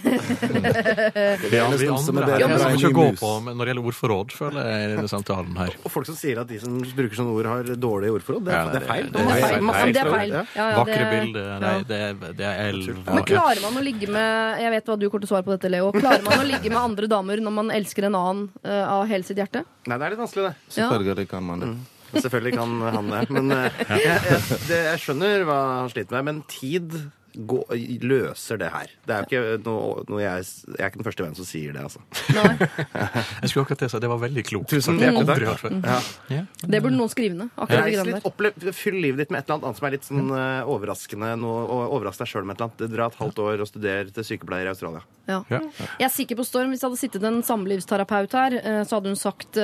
Ja, 1.52 1.66
vi 1.76 1.88
er 1.88 1.92
andre 1.92 2.28
her 2.30 2.44
er 2.46 2.76
ikke 2.78 3.10
på 3.20 3.32
når 3.44 3.60
det 3.60 3.74
gjelder 3.74 3.88
ordforråd, 3.92 4.32
føler 4.36 4.70
jeg, 4.70 4.86
i 4.86 4.94
denne 4.94 5.12
samtalen 5.12 5.58
her. 5.60 5.76
Og 5.84 5.92
folk 5.92 6.08
som 6.10 6.18
sier 6.20 6.40
at 6.44 6.48
de 6.50 6.60
som 6.64 6.78
bruker 6.80 7.20
sånne 7.20 7.34
ord, 7.36 7.50
har 7.52 7.72
dårlige 7.84 8.16
ordforråd. 8.16 8.46
Det, 8.48 8.56
er- 8.56 8.72
det 8.72 8.82
er 8.82 8.88
feil. 8.88 9.12
det- 9.12 9.26
er 9.26 9.44
feil. 9.44 9.62
Masse 9.70 9.92
det 9.92 10.04
er 10.06 10.12
feil. 10.16 10.34
Ja. 10.38 10.46
Ja, 10.56 10.70
ja, 10.72 10.80
Vakre 10.80 11.06
bilder, 11.12 11.52
nei, 11.66 11.76
det, 11.92 12.00
det 12.40 12.48
er 12.48 12.64
elv. 12.70 12.90
Men 13.10 13.24
klarer 13.34 13.62
man 13.68 13.80
å 13.82 13.86
ligge 13.86 14.08
med 14.10 14.64
Jeg 14.64 14.72
vet 14.78 14.86
hva 14.90 15.00
du 15.00 15.10
kommer 15.10 15.26
til 15.26 15.30
å 15.30 15.34
svare 15.36 15.48
på 15.48 15.56
dette, 15.58 15.72
Leo. 15.72 15.92
Klarer 15.96 16.24
man 16.26 16.40
å 16.40 16.48
ligge 16.48 16.70
med 16.72 16.80
andre 16.80 17.08
damer 17.12 17.44
når 17.44 17.58
man 17.60 17.72
elsker 17.76 18.08
en 18.10 18.16
annen 18.20 18.50
eh, 18.64 18.84
av 18.88 19.06
hele 19.10 19.24
sitt 19.28 19.38
hjerte? 19.38 19.66
Nei, 19.88 19.98
det 19.98 20.06
er 20.06 20.16
litt 20.16 20.24
vanskelig, 20.24 20.50
det. 20.52 20.56
Selvfølgelig 20.80 21.28
kan 21.30 21.44
man 21.44 21.60
det. 21.66 21.72
Selvfølgelig 22.16 22.56
kan 22.58 22.76
han 22.98 23.14
det. 23.14 23.24
Men 23.36 23.56
eh, 23.56 23.80
jeg, 24.00 24.20
jeg, 24.32 24.60
det, 24.68 24.82
jeg 24.90 25.06
skjønner 25.06 25.48
hva 25.50 25.62
han 25.82 25.94
sliter 25.94 26.20
med. 26.20 26.30
Men 26.30 26.44
tid 26.50 27.00
gå, 27.34 27.60
løser 28.02 28.60
det 28.60 28.70
her. 28.74 28.92
Det 29.06 29.16
er 29.16 29.22
jo 29.24 29.28
ikke 29.28 29.62
noe, 29.66 30.04
noe 30.10 30.22
jeg, 30.22 30.46
jeg 30.74 30.80
er 30.82 30.92
ikke 30.92 31.02
den 31.02 31.08
første 31.08 31.26
vennen 31.26 31.38
som 31.38 31.48
sier 31.48 31.76
det, 31.76 31.84
altså. 31.86 32.02
Nei. 32.36 32.54
Jeg 33.44 33.52
skulle 33.52 33.66
akkurat 33.66 33.82
til 33.84 33.90
å 33.90 33.92
si 33.94 34.02
det 34.04 34.10
var 34.12 34.22
veldig 34.24 34.44
klokt. 34.48 34.72
Tusen 34.74 35.00
Det 35.00 35.08
hjertelig 35.08 35.24
aldri 35.24 35.48
takk. 35.48 35.52
hørt 35.52 35.62
før. 35.62 35.78
Ja. 35.86 36.40
Ja. 36.40 36.42
Det 36.74 36.82
burde 36.84 36.98
noen 37.00 37.12
skrive 37.12 37.38
ned. 37.38 37.54
Akkurat 37.60 38.68
Fyll 38.76 39.00
livet 39.00 39.24
ditt 39.24 39.34
med 39.34 39.44
et 39.44 39.50
eller 39.50 39.70
annet 39.70 39.80
som 39.80 39.88
er 39.90 39.96
litt 39.96 40.08
sånn 40.10 40.34
eh, 40.36 40.72
overraskende. 40.76 41.32
Noe, 41.40 41.64
og 41.66 41.96
overrask 42.00 42.24
deg 42.24 42.32
sjøl 42.34 42.48
med 42.50 42.58
et 42.58 42.64
eller 42.66 42.72
annet. 42.74 42.96
Dra 42.98 43.10
et 43.12 43.20
halvt 43.22 43.42
år 43.46 43.64
og 43.66 43.70
studere 43.72 44.14
til 44.16 44.28
sykepleier 44.32 44.70
i 44.70 44.74
Australia. 44.74 45.04
Ja. 45.30 45.42
Ja. 45.54 45.62
Jeg 46.02 46.08
er 46.10 46.14
sikker 46.14 46.40
på 46.40 46.48
Storm, 46.48 46.74
Hvis 46.74 46.82
det 46.82 46.90
hadde 46.90 47.02
sittet 47.02 47.28
en 47.30 47.42
samlivsterapeut 47.46 48.38
her, 48.40 48.60
eh, 48.60 48.82
så 48.90 48.98
hadde 48.98 49.14
hun 49.14 49.20
sagt, 49.20 49.60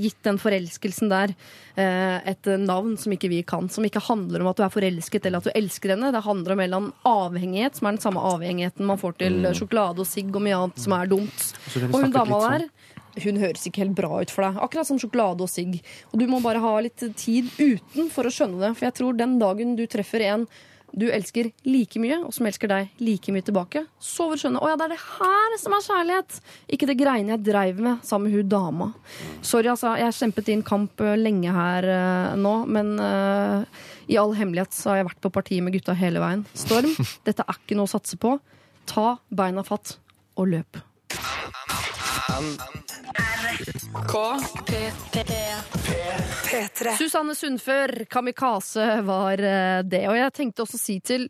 gitt 0.00 0.20
den 0.26 0.40
forelskelsen 0.40 1.12
der 1.12 1.34
et 1.80 2.50
navn 2.60 2.96
som 3.00 3.14
ikke 3.14 3.30
vi 3.32 3.40
kan. 3.46 3.68
Som 3.72 3.86
ikke 3.86 4.02
handler 4.04 4.42
om 4.42 4.50
at 4.50 4.60
du 4.60 4.64
er 4.66 4.72
forelsket 4.74 5.26
eller 5.26 5.42
at 5.42 5.48
du 5.50 5.54
elsker 5.56 5.94
henne. 5.94 6.12
Det 6.14 6.22
handler 6.26 6.54
om 6.54 6.62
en 6.62 6.68
eller 6.68 6.82
annen 6.82 7.08
avhengighet, 7.08 7.78
som 7.78 7.88
er 7.88 7.96
den 7.96 8.04
samme 8.04 8.24
avhengigheten 8.32 8.88
man 8.88 9.00
får 9.00 9.18
til 9.22 9.40
mm. 9.42 9.50
sjokolade 9.58 10.04
og 10.04 10.08
sigg 10.08 10.30
og 10.34 10.44
mye 10.46 10.62
annet 10.62 10.84
som 10.84 10.96
er 10.96 11.10
dumt. 11.10 11.50
Og 11.90 11.98
hun 12.00 12.14
dama 12.14 12.40
der 12.46 12.70
hun 13.18 13.40
høres 13.42 13.66
ikke 13.66 13.82
helt 13.82 13.96
bra 13.98 14.20
ut 14.22 14.30
for 14.32 14.46
deg. 14.46 14.58
Akkurat 14.62 14.88
som 14.88 14.98
sjokolade 15.00 15.44
og 15.44 15.50
sigg. 15.50 15.80
Og 16.12 16.20
du 16.20 16.26
må 16.30 16.40
bare 16.44 16.62
ha 16.62 16.74
litt 16.84 17.02
tid 17.18 17.50
uten 17.58 18.10
for 18.12 18.28
å 18.28 18.32
skjønne 18.32 18.60
det. 18.62 18.74
For 18.78 18.86
jeg 18.86 18.96
tror 19.00 19.18
den 19.18 19.38
dagen 19.40 19.74
du 19.78 19.82
treffer 19.90 20.24
en 20.28 20.46
du 20.92 21.06
elsker 21.12 21.50
like 21.66 22.00
mye, 22.02 22.18
og 22.26 22.34
som 22.34 22.48
elsker 22.48 22.70
deg 22.70 23.02
like 23.02 23.32
mye 23.34 23.44
tilbake, 23.46 23.84
så 24.02 24.26
vil 24.28 24.38
du 24.38 24.44
skjønne 24.44 24.62
å 24.62 24.70
ja, 24.70 24.76
det 24.78 24.88
er 24.88 24.94
det 24.94 25.00
her 25.04 25.56
som 25.62 25.76
er 25.76 25.86
kjærlighet. 25.86 26.38
Ikke 26.76 26.88
det 26.90 26.98
greiene 27.00 27.34
jeg 27.34 27.44
dreiv 27.46 27.80
med 27.82 28.04
sammen 28.06 28.30
med 28.30 28.36
hun 28.38 28.50
dama. 28.50 28.90
Sorry, 29.40 29.70
altså. 29.72 29.94
Jeg 30.00 30.08
har 30.08 30.16
kjempet 30.16 30.50
din 30.50 30.64
kamp 30.66 31.02
eh, 31.04 31.16
lenge 31.20 31.54
her 31.54 31.88
uh, 31.88 32.36
nå, 32.38 32.54
men 32.70 32.94
uh, 33.00 33.64
i 34.10 34.18
all 34.20 34.34
hemmelighet 34.38 34.74
så 34.74 34.92
har 34.92 35.00
jeg 35.00 35.10
vært 35.10 35.24
på 35.26 35.34
partiet 35.38 35.64
med 35.66 35.76
gutta 35.76 35.96
hele 35.98 36.22
veien. 36.22 36.44
Storm, 36.58 36.92
dette 37.28 37.46
er 37.46 37.60
ikke 37.60 37.78
noe 37.78 37.90
å 37.90 37.94
satse 37.94 38.18
på. 38.20 38.36
Ta 38.90 39.14
beina 39.28 39.64
fatt 39.66 39.98
og 40.40 40.50
løp. 40.54 40.82
P3. 46.50 46.92
Susanne 46.98 47.34
Sundfør, 47.34 48.04
Kamikaze 48.10 49.00
var 49.02 49.42
eh, 49.42 49.82
det. 49.82 50.04
Og 50.06 50.14
jeg 50.14 50.34
tenkte 50.36 50.62
også 50.62 50.78
å 50.78 50.80
si 50.82 51.00
til, 51.02 51.26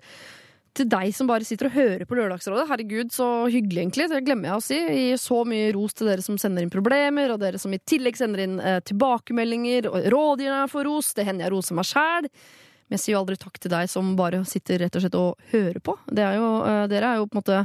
til 0.77 0.89
deg 0.93 1.15
som 1.17 1.31
bare 1.31 1.47
sitter 1.49 1.71
og 1.71 1.77
hører 1.79 2.05
på 2.05 2.19
Lørdagsrådet, 2.19 2.67
herregud, 2.69 3.09
så 3.17 3.49
hyggelig 3.49 3.87
egentlig, 3.87 4.11
det 4.13 4.21
glemmer 4.27 4.51
jeg 4.51 4.59
å 4.59 4.67
si. 4.67 4.81
Gi 4.93 5.17
så 5.23 5.39
mye 5.49 5.73
ros 5.77 5.97
til 5.97 6.11
dere 6.13 6.27
som 6.27 6.37
sender 6.43 6.67
inn 6.67 6.75
problemer, 6.75 7.33
og 7.33 7.41
dere 7.41 7.61
som 7.63 7.73
i 7.73 7.81
tillegg 7.81 8.21
sender 8.21 8.45
inn 8.45 8.61
eh, 8.61 8.83
tilbakemeldinger, 8.93 9.89
og 9.89 10.11
rådgiverne 10.13 10.69
får 10.75 10.89
ros. 10.91 11.15
Det 11.17 11.25
hender 11.31 11.49
jeg 11.49 11.57
roser 11.57 11.81
meg 11.81 11.89
sjæl. 11.89 12.29
Men 12.29 12.99
jeg 12.99 13.07
sier 13.07 13.17
jo 13.17 13.25
aldri 13.25 13.41
takk 13.41 13.57
til 13.63 13.73
deg 13.73 13.89
som 13.89 14.13
bare 14.21 14.45
sitter 14.45 14.85
rett 14.85 15.01
og 15.01 15.07
slett 15.07 15.17
og 15.17 15.53
hører 15.55 15.81
på. 15.81 15.97
Er 16.13 16.37
jo, 16.37 16.55
eh, 16.69 16.85
dere 16.93 17.15
er 17.15 17.25
jo 17.25 17.29
på 17.31 17.39
en 17.39 17.41
måte 17.41 17.65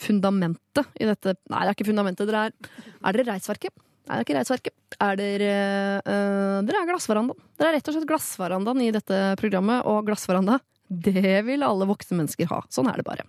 fundamentet 0.00 0.86
i 0.96 1.04
dette 1.04 1.34
Nei, 1.52 1.66
det 1.66 1.68
er 1.68 1.74
ikke 1.76 1.90
fundamentet. 1.92 2.24
Dere 2.30 2.48
er 2.48 2.76
Er 3.04 3.12
dere 3.18 3.34
reisverket? 3.34 3.76
Nei, 4.02 4.16
det 4.16 4.18
er 4.18 4.26
ikke 4.26 4.36
Reisverket. 4.38 4.74
Er 5.02 5.18
dere 5.18 5.54
uh, 6.02 6.58
Dere 6.66 6.82
er 6.82 6.90
Glassverandaen. 6.90 7.48
Dere 7.58 7.70
er 7.70 7.78
rett 7.78 7.88
og 7.88 7.96
slett 7.96 8.10
Glassverandaen 8.10 8.82
i 8.82 8.92
dette 8.94 9.22
programmet, 9.40 9.86
og 9.88 10.06
Glassveranda 10.08 10.58
det 10.92 11.38
vil 11.46 11.62
alle 11.64 11.86
voksne 11.88 12.18
mennesker 12.18 12.50
ha. 12.50 12.58
Sånn 12.68 12.90
er 12.90 12.98
det 13.00 13.06
bare. 13.06 13.24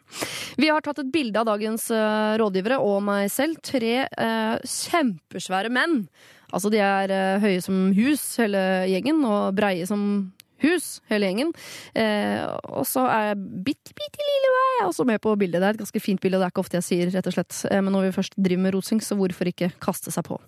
Vi 0.59 0.67
har 0.67 0.83
tatt 0.83 0.99
et 0.99 1.11
bilde 1.13 1.39
av 1.39 1.47
dagens 1.47 1.85
uh, 1.95 2.33
rådgivere 2.41 2.81
og 2.83 2.97
meg 3.07 3.29
selv. 3.31 3.61
Tre 3.63 3.93
uh, 4.09 4.57
kjempesvære 4.59 5.71
menn. 5.71 6.01
Altså, 6.53 6.69
de 6.73 6.81
er 6.83 7.13
høye 7.41 7.61
som 7.63 7.87
hus, 7.95 8.25
hele 8.41 8.59
gjengen, 8.91 9.23
og 9.25 9.55
breie 9.57 9.87
som 9.89 10.03
hus, 10.63 10.87
hele 11.11 11.29
gjengen. 11.29 11.53
Eh, 11.97 12.41
og 12.73 12.87
så 12.89 13.05
er 13.11 13.29
jeg 13.31 13.39
bitte, 13.67 13.95
bitte 13.97 14.27
lille 14.29 14.53
meg 14.55 14.87
også 14.87 15.05
med 15.07 15.21
på 15.23 15.35
bildet. 15.39 15.61
Det 15.61 15.69
er 15.69 15.77
et 15.77 15.83
ganske 15.83 16.03
fint 16.03 16.23
bilde, 16.23 16.39
det 16.41 16.47
er 16.47 16.53
ikke 16.53 16.63
ofte 16.63 16.79
jeg 16.79 16.87
sier, 16.87 17.13
rett 17.13 17.29
og 17.29 17.37
slett. 17.37 17.59
Eh, 17.69 17.81
men 17.83 17.95
når 17.95 18.07
vi 18.07 18.15
først 18.17 18.37
driver 18.37 18.65
med 18.65 18.75
rosing, 18.77 19.03
så 19.03 19.17
hvorfor 19.19 19.51
ikke 19.51 19.71
kaste 19.83 20.13
seg 20.13 20.27
på? 20.27 20.39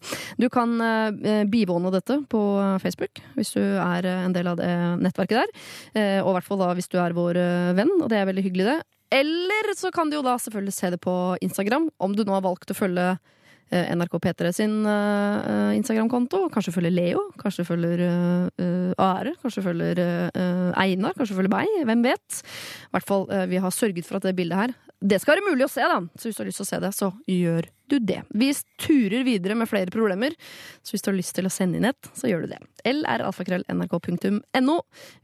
Du 0.41 0.47
kan 0.53 0.75
eh, 0.81 1.43
bivåne 1.51 1.93
dette 1.93 2.21
på 2.31 2.41
Facebook, 2.83 3.21
hvis 3.37 3.53
du 3.55 3.61
er 3.61 4.07
eh, 4.07 4.25
en 4.25 4.35
del 4.35 4.51
av 4.51 4.59
det 4.59 4.71
nettverket 5.03 5.43
der. 5.43 5.55
Eh, 5.95 6.19
og 6.23 6.33
i 6.33 6.35
hvert 6.39 6.49
fall 6.49 6.61
da 6.63 6.73
hvis 6.77 6.91
du 6.91 6.99
er 7.01 7.15
vår 7.15 7.39
eh, 7.41 7.71
venn, 7.77 7.93
og 8.01 8.09
det 8.11 8.19
er 8.19 8.29
veldig 8.29 8.45
hyggelig, 8.45 8.69
det. 8.73 8.79
Eller 9.15 9.71
så 9.77 9.91
kan 9.93 10.09
du 10.09 10.17
jo 10.17 10.25
da 10.25 10.35
selvfølgelig 10.41 10.75
se 10.75 10.91
det 10.95 10.99
på 11.03 11.15
Instagram, 11.45 11.89
om 12.01 12.15
du 12.15 12.25
nå 12.25 12.33
har 12.35 12.45
valgt 12.45 12.73
å 12.73 12.77
følge 12.77 13.11
eh, 13.13 13.33
NRK 13.71 14.19
P3 14.21 14.51
sin 14.55 14.73
eh, 14.85 15.75
Instagram-konto. 15.79 16.45
Kanskje 16.53 16.73
følger 16.75 16.93
Leo, 16.93 17.23
kanskje 17.41 17.65
følger 17.67 18.05
eh, 18.05 18.91
Are, 19.01 19.35
kanskje 19.41 19.65
følger 19.65 20.01
eh, 20.05 20.71
Einar, 20.85 21.15
kanskje 21.17 21.37
følger 21.37 21.53
meg. 21.55 21.79
Hvem 21.89 22.05
vet? 22.05 22.41
I 22.89 22.95
hvert 22.95 23.09
fall, 23.09 23.29
eh, 23.33 23.47
vi 23.51 23.61
har 23.63 23.73
sørget 23.73 24.07
for 24.07 24.19
at 24.19 24.27
det 24.29 24.35
bildet 24.37 24.61
her 24.61 24.75
det 25.05 25.19
skal 25.21 25.35
være 25.35 25.51
mulig 25.51 25.65
å 25.67 25.71
se, 25.71 25.85
da. 25.85 25.99
Så 26.17 26.29
hvis 26.29 26.37
du 26.37 26.41
har 26.41 26.49
lyst 26.49 26.61
til 26.61 26.65
å 26.65 26.69
se 26.69 26.81
det, 26.81 26.91
så 26.95 27.11
gjør 27.29 27.69
du 27.91 27.97
det. 28.01 28.19
Vi 28.33 28.49
turer 28.81 29.25
videre 29.27 29.57
med 29.59 29.69
flere 29.69 29.93
problemer, 29.93 30.35
så 30.81 30.95
hvis 30.95 31.05
du 31.05 31.11
har 31.11 31.19
lyst 31.19 31.35
til 31.37 31.49
å 31.49 31.53
sende 31.53 31.79
inn 31.79 31.89
et, 31.91 32.11
så 32.17 32.31
gjør 32.31 32.45
du 32.45 32.55
det. 32.55 32.61
lralfakrøll.nrk.no. 32.89 34.77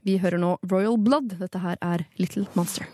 Vi 0.06 0.18
hører 0.22 0.42
nå 0.42 0.56
Royal 0.70 1.00
Blood. 1.00 1.38
Dette 1.42 1.64
her 1.64 1.80
er 1.82 2.06
Little 2.20 2.46
Monster. 2.54 2.86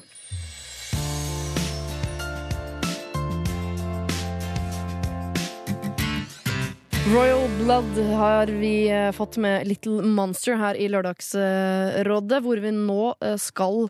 Royal 7.08 7.48
Blood 7.58 7.98
har 8.18 8.46
vi 8.46 8.90
eh, 8.90 9.12
fått 9.12 9.36
med 9.36 9.66
Little 9.66 10.02
Monster 10.02 10.58
her 10.60 10.76
i 10.76 10.90
Lørdagsrådet, 10.92 12.40
hvor 12.44 12.60
vi 12.60 12.72
nå 12.74 13.14
eh, 13.24 13.38
skal 13.40 13.86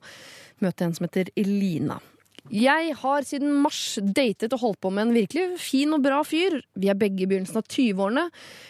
møte 0.63 0.87
en 0.87 0.95
som 0.95 1.09
heter 1.09 1.33
Elina. 1.35 1.97
Jeg 2.49 2.95
har 2.97 3.27
siden 3.27 3.59
mars 3.61 3.99
datet 4.01 4.55
og 4.55 4.63
holdt 4.63 4.81
på 4.85 4.93
med 4.95 5.09
en 5.09 5.17
virkelig 5.17 5.59
fin 5.61 5.91
og 5.93 6.05
bra 6.05 6.23
fyr. 6.25 6.61
Vi 6.79 6.89
er 6.89 6.97
begge 6.97 7.25
i 7.25 7.29
begynnelsen 7.29 7.59
av 7.61 7.67
20-årene. 7.67 8.25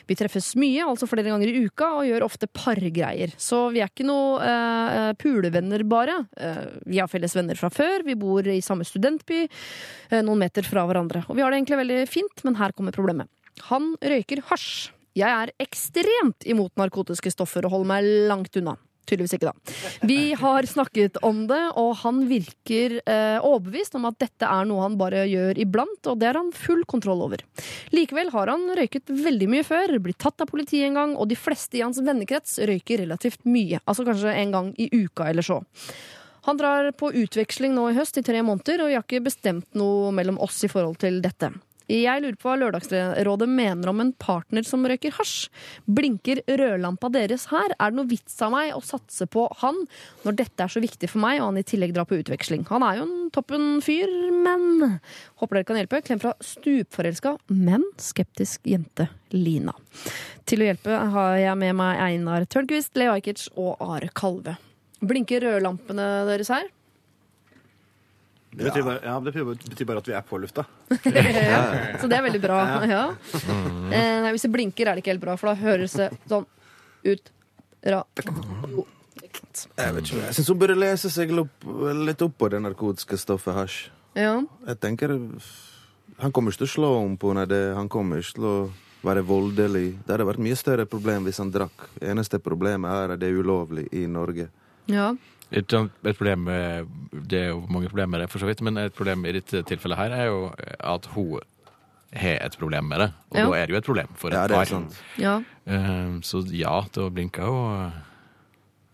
Vi 0.09 0.17
treffes 0.19 0.51
mye, 0.59 0.87
altså 0.87 1.07
flere 1.11 1.29
ganger 1.29 1.53
i 1.53 1.67
uka, 1.69 1.93
og 2.01 2.09
gjør 2.09 2.27
ofte 2.27 2.49
pargreier. 2.51 3.37
Så 3.37 3.67
vi 3.75 3.85
er 3.85 3.93
ikke 3.93 4.09
noe 4.09 4.41
eh, 4.43 5.13
pulevenner, 5.21 5.85
bare. 5.89 6.23
Eh, 6.41 6.65
vi 6.89 7.03
har 7.03 7.13
felles 7.13 7.37
venner 7.37 7.61
fra 7.61 7.71
før, 7.71 8.07
vi 8.09 8.17
bor 8.19 8.49
i 8.49 8.63
samme 8.65 8.89
studentby, 8.89 9.45
eh, 9.45 10.23
noen 10.25 10.43
meter 10.43 10.67
fra 10.67 10.89
hverandre. 10.89 11.27
Og 11.29 11.37
vi 11.37 11.45
har 11.45 11.53
det 11.53 11.61
egentlig 11.61 11.83
veldig 11.85 12.05
fint, 12.11 12.49
men 12.49 12.59
her 12.59 12.75
kommer 12.75 12.97
problemet. 12.97 13.31
Han 13.71 13.95
røyker 14.01 14.45
hasj. 14.51 14.91
Jeg 15.19 15.29
er 15.29 15.51
ekstremt 15.63 16.47
imot 16.47 16.75
narkotiske 16.79 17.33
stoffer 17.35 17.67
og 17.67 17.75
holder 17.75 17.91
meg 17.91 18.11
langt 18.31 18.59
unna. 18.61 18.77
Tydeligvis 19.09 19.39
ikke, 19.39 19.49
da. 19.49 20.07
Vi 20.07 20.35
har 20.37 20.67
snakket 20.69 21.17
om 21.25 21.47
det, 21.49 21.61
og 21.81 21.95
han 22.03 22.21
virker 22.29 22.99
eh, 23.01 23.39
overbevist 23.41 23.97
om 23.97 24.05
at 24.11 24.19
dette 24.21 24.45
er 24.45 24.69
noe 24.69 24.85
han 24.85 24.99
bare 25.01 25.25
gjør 25.31 25.61
iblant, 25.65 26.03
og 26.11 26.21
det 26.21 26.29
har 26.29 26.39
han 26.39 26.53
full 26.53 26.85
kontroll 26.91 27.25
over. 27.25 27.43
Likevel 27.95 28.31
har 28.35 28.53
han 28.53 28.69
røyket 28.77 29.09
veldig 29.09 29.49
mye 29.55 29.67
før, 29.67 29.97
blitt 30.05 30.21
tatt 30.21 30.45
av 30.45 30.53
politiet 30.53 30.91
en 30.91 31.01
gang, 31.01 31.17
og 31.17 31.31
de 31.31 31.39
fleste 31.41 31.81
i 31.81 31.85
hans 31.87 32.03
vennekrets 32.05 32.59
røyker 32.69 33.05
relativt 33.07 33.49
mye. 33.49 33.81
Altså 33.89 34.05
kanskje 34.09 34.37
en 34.43 34.55
gang 34.55 34.73
i 34.77 34.91
uka 34.93 35.31
eller 35.33 35.47
så. 35.47 35.63
Han 36.49 36.61
drar 36.61 36.93
på 36.97 37.11
utveksling 37.13 37.75
nå 37.77 37.91
i 37.91 37.97
høst 37.97 38.21
i 38.21 38.25
tre 38.25 38.45
måneder, 38.45 38.83
og 38.83 38.93
vi 38.93 38.97
har 38.97 39.05
ikke 39.05 39.25
bestemt 39.25 39.69
noe 39.77 40.13
mellom 40.17 40.39
oss 40.45 40.63
i 40.65 40.71
forhold 40.73 41.01
til 41.01 41.21
dette. 41.25 41.51
Jeg 41.89 42.21
lurer 42.21 42.37
på 42.37 42.51
hva 42.51 42.59
Lørdagsrådet 42.61 43.49
mener 43.49 43.89
om 43.89 44.03
en 44.03 44.11
partner 44.21 44.67
som 44.69 44.85
røyker 44.85 45.15
hasj. 45.17 45.49
Blinker 45.89 46.43
rødlampa 46.45 47.09
deres 47.15 47.47
her? 47.49 47.73
Er 47.79 47.91
det 47.91 47.97
noe 47.97 48.11
vits 48.11 48.37
av 48.45 48.53
meg 48.53 48.75
å 48.77 48.83
satse 48.85 49.25
på 49.31 49.47
han 49.63 49.81
når 50.27 50.37
dette 50.43 50.67
er 50.67 50.75
så 50.75 50.83
viktig 50.85 51.09
for 51.09 51.23
meg, 51.25 51.41
og 51.41 51.49
han 51.49 51.63
i 51.63 51.65
tillegg 51.65 51.97
drar 51.97 52.09
på 52.09 52.21
utveksling? 52.21 52.67
Han 52.69 52.85
er 52.85 53.01
jo 53.01 53.09
en 53.09 53.33
toppen 53.33 53.67
fyr, 53.85 54.13
men 54.37 54.99
Håper 55.41 55.59
dere 55.59 55.69
kan 55.69 55.79
hjelpe. 55.81 56.03
Klem 56.05 56.21
fra 56.21 56.35
stupforelska, 56.45 57.37
men 57.57 57.85
skeptisk 58.03 58.69
jente 58.69 59.09
Lina. 59.33 59.73
Til 60.49 60.63
å 60.63 60.69
hjelpe 60.69 61.03
har 61.15 61.37
jeg 61.41 61.61
med 61.61 61.77
meg 61.79 62.03
Einar 62.05 62.45
Tørnquist, 62.49 62.97
Leo 63.01 63.17
Ajkic 63.17 63.49
og 63.57 63.81
Are 63.85 64.13
Kalve. 64.13 64.59
Blinker 65.01 65.45
rødlampene 65.45 66.09
deres 66.29 66.51
her? 66.53 66.69
Det 68.49 68.65
betyr, 68.65 68.83
bare, 68.87 69.01
ja, 69.05 69.15
det 69.21 69.33
betyr- 69.35 69.87
bare 69.87 69.99
at 70.01 70.07
vi 70.09 70.15
er 70.17 70.23
på 70.25 70.39
lufta. 70.41 70.65
Så 70.89 72.09
det 72.09 72.17
er 72.17 72.23
veldig 72.25 72.41
bra. 72.43 72.61
Ja. 72.89 73.03
Eh, 73.93 74.21
nei, 74.25 74.31
hvis 74.33 74.43
det 74.47 74.53
blinker, 74.55 74.89
er 74.89 74.97
det 74.97 75.03
ikke 75.05 75.13
helt 75.13 75.21
bra, 75.25 75.37
for 75.37 75.51
da 75.53 75.55
høres 75.61 75.93
det 76.01 76.09
sånn 76.31 76.47
ut. 77.05 77.31
Ra. 77.85 78.01
Jeg 79.79 79.95
vet 79.95 80.09
ikke. 80.09 80.23
Jeg 80.25 80.35
syns 80.37 80.49
hun 80.51 80.59
burde 80.61 80.77
lese 80.79 81.11
seg 81.13 81.31
litt 81.35 82.23
opp 82.25 82.35
på 82.41 82.49
det 82.53 82.61
narkotiske 82.65 83.19
stoffet 83.21 83.55
hasj. 83.57 83.79
Ja. 84.19 84.35
Jeg 84.67 84.81
tenker 84.83 85.13
Han 86.19 86.33
kommer 86.35 86.51
ikke 86.51 86.65
til 86.65 86.67
å 86.67 86.75
slå 86.75 86.89
om 87.05 87.17
på 87.21 87.31
henne. 87.31 87.59
Han 87.77 87.89
kommer 87.93 88.19
ikke 88.19 88.35
til 88.41 88.47
å 88.49 88.57
være 89.07 89.23
voldelig. 89.23 89.93
Det 90.03 90.11
hadde 90.17 90.27
vært 90.27 90.43
mye 90.43 90.57
større 90.59 90.87
problem 90.91 91.29
hvis 91.29 91.39
han 91.39 91.53
drakk. 91.55 91.85
Eneste 92.03 92.41
problemet 92.43 92.91
er 92.91 93.13
at 93.15 93.21
det 93.23 93.29
er 93.31 93.39
ulovlig 93.39 93.87
i 93.95 94.07
Norge. 94.11 94.49
ja. 94.91 95.13
Et, 95.51 95.73
et 95.73 96.17
problem 96.19 96.45
Det 97.27 97.39
er 97.41 97.49
jo 97.49 97.63
mange 97.71 97.89
problemer 97.89 98.11
med 98.19 98.21
det, 98.21 98.31
for 98.31 98.39
så 98.39 98.47
vidt, 98.47 98.61
men 98.61 98.77
et 98.77 98.93
problem 98.95 99.25
i 99.25 99.33
dette 99.33 99.63
tilfellet 99.65 99.97
her 99.97 100.11
er 100.13 100.27
jo 100.27 100.53
at 100.81 101.07
hun 101.15 101.39
har 102.13 102.39
et 102.45 102.57
problem 102.59 102.85
med 102.89 102.99
det. 103.01 103.13
Og 103.31 103.37
Ja. 103.37 103.47
da 103.47 103.53
er 103.57 103.67
det 103.67 103.73
jo 103.75 103.77
et 103.79 103.85
problem 103.85 104.09
for 104.17 104.29
et 104.29 104.35
Ja, 104.35 104.47
det 104.47 104.55
par. 104.57 104.65
Sånn. 104.67 104.93
ja. 105.19 105.39
Eh, 105.67 106.21
Så 106.23 106.45
ja, 106.53 106.83
da 106.93 107.09
blinka 107.11 107.43
jo 107.45 107.87
eh, 107.87 107.93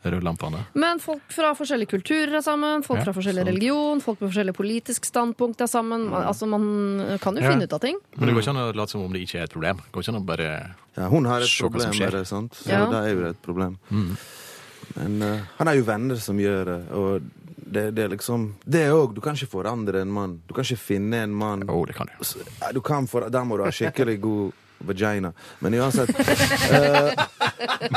rødlampene. 0.05 0.65
Men 0.75 0.99
folk 1.01 1.23
fra 1.33 1.55
forskjellige 1.57 1.89
kulturer 1.95 2.35
er 2.37 2.43
sammen, 2.45 2.83
folk 2.85 2.99
Ja, 3.01 3.05
fra 3.07 3.13
forskjellig 3.17 3.47
religion, 3.47 4.01
folk 4.05 4.21
med 4.21 4.31
forskjellig 4.33 4.55
politisk 4.55 5.07
standpunkt 5.09 5.61
er 5.65 5.67
sammen. 5.71 6.09
Man, 6.11 6.23
altså, 6.29 6.47
man 6.47 7.19
kan 7.21 7.35
jo 7.37 7.43
Ja. 7.43 7.51
finne 7.53 7.65
ut 7.65 7.73
av 7.73 7.81
ting. 7.81 7.97
Men 8.17 8.29
det 8.29 8.35
går 8.35 8.43
ikke 8.43 8.51
an 8.51 8.63
å 8.73 8.75
late 8.77 8.91
som 8.91 9.03
om 9.03 9.13
det 9.13 9.23
ikke 9.23 9.41
er 9.41 9.45
et 9.45 9.51
problem. 9.53 9.77
Det 9.77 9.93
går 9.93 10.03
ikke 10.03 10.15
an 10.15 10.23
å 10.23 10.27
bare 10.27 10.75
Ja, 10.97 11.09
hun 11.09 11.25
har 11.25 11.41
et 11.41 11.49
problem 11.59 12.11
det, 12.11 12.27
sant? 12.27 12.53
Så 12.53 12.69
Ja. 12.69 12.87
da 12.91 13.03
er 13.07 13.15
jo 13.15 13.21
det 13.23 13.31
et 13.31 13.43
problem. 13.43 13.79
Mm. 13.91 14.17
Men 14.97 15.23
uh, 15.23 15.47
han 15.59 15.71
er 15.71 15.79
jo 15.79 15.87
venner 15.89 16.21
som 16.21 16.41
gjør 16.41 16.71
det, 16.71 16.81
og 16.95 17.31
det, 17.75 17.87
det 17.97 18.05
er 18.05 18.13
liksom 18.13 18.51
Det 18.65 18.85
òg. 18.93 19.15
Du 19.17 19.23
kan 19.25 19.39
ikke 19.39 19.51
forandre 19.57 20.03
en 20.05 20.13
mann. 20.13 20.37
Du 20.47 20.55
kan 20.55 20.67
ikke 20.67 20.81
finne 20.81 21.25
en 21.25 21.35
mann 21.35 21.65
Jo, 21.67 21.81
det 21.89 21.97
kan 21.97 22.11
du. 22.11 22.45
Du 22.77 22.83
kan 22.85 23.09
for, 23.11 23.29
Da 23.33 23.45
må 23.45 23.57
du 23.59 23.65
ha 23.67 23.73
skikkelig 23.75 24.21
god 24.23 24.61
vagina. 24.89 25.33
Men 25.65 25.75
uansett 25.81 26.11
uh, 26.15 27.25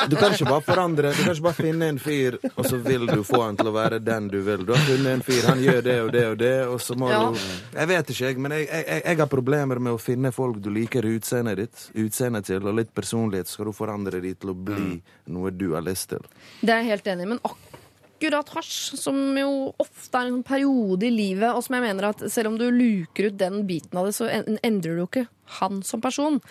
Du 0.10 0.16
kan 0.16 0.34
ikke 0.34 0.48
bare 0.50 0.62
forandre. 0.66 1.12
Du 1.16 1.22
kan 1.24 1.34
ikke 1.36 1.46
bare 1.48 1.58
finne 1.58 1.90
en 1.92 2.00
fyr, 2.02 2.38
og 2.56 2.66
så 2.68 2.78
vil 2.84 3.08
du 3.10 3.22
få 3.28 3.42
han 3.44 3.58
til 3.60 3.70
å 3.72 3.74
være 3.76 4.00
den 4.04 4.28
du 4.32 4.40
vil. 4.46 4.64
Du 4.68 4.74
har 4.76 4.84
funnet 4.88 5.12
en 5.18 5.24
fyr, 5.26 5.44
han 5.50 5.62
gjør 5.64 5.82
det 5.86 5.98
og 6.06 6.12
det 6.16 6.26
og 6.32 6.38
det, 6.42 6.54
og 6.68 6.82
så 6.84 6.98
må 7.00 7.10
Ja. 7.12 7.22
du 7.32 7.38
Jeg 7.78 7.88
vet 7.88 8.10
ikke, 8.14 8.26
jeg, 8.32 8.38
men 8.40 8.52
jeg, 8.58 8.68
jeg, 8.72 9.02
jeg 9.06 9.18
har 9.18 9.28
problemer 9.32 9.80
med 9.80 9.94
å 9.94 10.02
finne 10.02 10.32
folk 10.36 10.60
du 10.64 10.70
liker 10.74 11.06
utseendet 11.06 11.58
ditt, 11.62 11.86
utseendet 11.96 12.46
til, 12.50 12.64
og 12.68 12.76
litt 12.80 12.94
personlighet. 12.96 13.48
Skal 13.48 13.66
du 13.70 13.74
forandre 13.76 14.22
de 14.22 14.34
til 14.34 14.50
å 14.52 14.58
bli 14.58 15.02
noe 15.34 15.52
du 15.52 15.72
har 15.76 15.82
lyst 15.86 16.10
til. 16.14 16.24
Det 16.62 16.72
er 16.74 16.84
jeg 16.84 16.92
helt 16.96 17.08
enig 17.14 17.26
i. 17.28 17.32
Men 17.36 17.40
akkurat 17.44 17.67
hasj, 18.22 18.98
som 18.98 19.16
jo 19.38 19.74
ofte 19.80 20.16
er 20.18 20.28
en 20.28 20.38
sånn 20.38 20.44
periode 20.48 21.04
i 21.08 21.12
livet, 21.14 21.50
og 21.54 21.64
som 21.64 21.76
jeg 21.76 21.84
mener 21.86 22.10
at 22.10 22.20
selv 22.32 22.48
om 22.54 22.58
du 22.58 22.70
luker 22.72 23.28
ut 23.30 23.38
den 23.38 23.66
biten 23.68 23.98
av 23.98 24.06
det, 24.06 24.16
så 24.16 24.28
endrer 24.64 24.96
du 24.96 25.02
jo 25.04 25.08
ikke 25.08 25.28
han 25.60 25.82
som 25.84 26.02
person. 26.02 26.42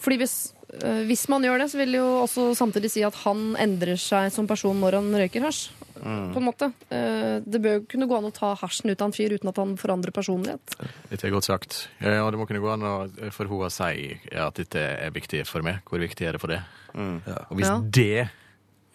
Fordi 0.00 0.16
hvis, 0.18 0.52
øh, 0.82 1.04
hvis 1.06 1.28
man 1.28 1.42
gjør 1.44 1.58
det, 1.58 1.70
så 1.70 1.78
vil 1.78 1.92
det 1.92 1.98
jo 2.00 2.22
også 2.24 2.54
samtidig 2.56 2.90
si 2.90 3.02
at 3.04 3.14
han 3.26 3.56
endrer 3.60 3.96
seg 4.00 4.30
som 4.32 4.46
person 4.46 4.78
når 4.80 4.92
han 5.00 5.12
røyker 5.12 5.42
hasj. 5.42 5.70
På 6.02 6.40
en 6.40 6.46
måte. 6.48 6.72
Eh, 6.90 7.38
Det 7.46 7.60
bør 7.62 7.76
jo 7.76 7.86
kunne 7.86 8.08
gå 8.10 8.16
an 8.18 8.24
å 8.26 8.32
ta 8.34 8.56
hasjen 8.58 8.90
ut 8.90 9.00
av 9.00 9.06
en 9.06 9.12
fyr 9.14 9.30
uten 9.36 9.48
at 9.52 9.56
han 9.56 9.76
forandrer 9.78 10.10
personlighet. 10.10 10.74
Dette 11.12 11.28
er 11.28 11.30
godt 11.30 11.44
sagt. 11.46 11.88
Ja, 12.00 12.28
det 12.28 12.38
må 12.40 12.46
kunne 12.48 12.58
gå 12.58 12.72
an 12.72 12.82
å, 12.82 13.30
for 13.30 13.46
hun 13.46 13.62
å 13.68 13.70
si 13.70 14.18
at 14.34 14.54
dette 14.58 14.80
er 14.80 15.12
viktig 15.14 15.44
for 15.46 15.62
meg. 15.62 15.78
Hvor 15.86 16.00
viktig 16.02 16.26
er 16.26 16.32
det 16.32 16.40
for 16.42 16.48
det? 16.50 16.58
Og 16.96 17.54
hvis 17.54 17.68
Ja. 17.70 17.78
det 17.78 18.30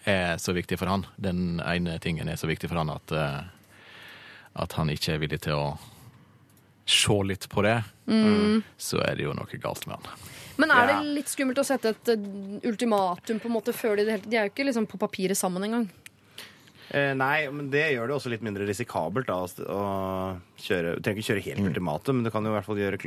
er 0.08 0.38
så 0.40 0.54
viktig 0.56 0.78
for 0.80 0.88
han, 0.92 1.06
den 1.20 1.60
ene 1.60 1.98
tingen 2.04 2.30
er 2.32 2.40
så 2.40 2.48
viktig 2.50 2.70
for 2.72 2.80
han 2.80 2.90
at, 2.94 3.12
eh, 3.12 3.44
at 4.64 4.74
han 4.80 4.90
ikke 4.94 5.14
er 5.18 5.22
villig 5.24 5.42
til 5.46 5.54
å 5.58 5.66
se 6.88 7.18
litt 7.28 7.50
på 7.52 7.64
det, 7.66 7.82
så 8.80 9.02
er 9.04 9.18
det 9.20 9.26
jo 9.28 9.34
noe 9.36 9.60
galt 9.60 9.84
med 9.90 9.98
han. 10.00 10.26
Men 10.58 10.72
er 10.72 10.88
Ja. 10.88 11.02
det 11.04 11.14
litt 11.20 11.28
skummelt 11.30 11.60
å 11.60 11.66
sette 11.68 11.90
et 11.92 12.10
eh, 12.10 12.24
ultimatum 12.66 13.40
på 13.44 13.46
en 13.50 13.54
måte 13.60 13.74
før 13.76 13.98
de 14.00 14.06
det 14.08 14.14
hele 14.16 14.30
De 14.32 14.38
er 14.38 14.48
jo 14.48 14.54
ikke 14.56 14.66
liksom 14.66 14.88
på 14.90 14.98
papiret 14.98 15.38
sammen 15.38 15.62
engang. 15.68 15.90
Eh, 16.90 17.14
nei, 17.14 17.50
men 17.52 17.70
det 17.70 17.92
gjør 17.94 18.08
det 18.08 18.16
også 18.16 18.30
litt 18.32 18.42
mindre 18.42 18.66
risikabelt 18.66 19.28
da, 19.28 19.44
å 19.68 20.40
kjøre 20.58 20.96
Du 20.98 21.02
trenger 21.06 21.22
ikke 21.22 21.30
kjøre 21.34 21.46
helt 21.48 21.68
ultimatum, 21.70 22.16
men 22.20 22.24
du 22.28 22.32
kan 22.34 22.44
jo 22.44 22.52
i 22.52 22.56
hvert 22.58 22.66
fall 22.66 22.82
gjøre 22.82 22.98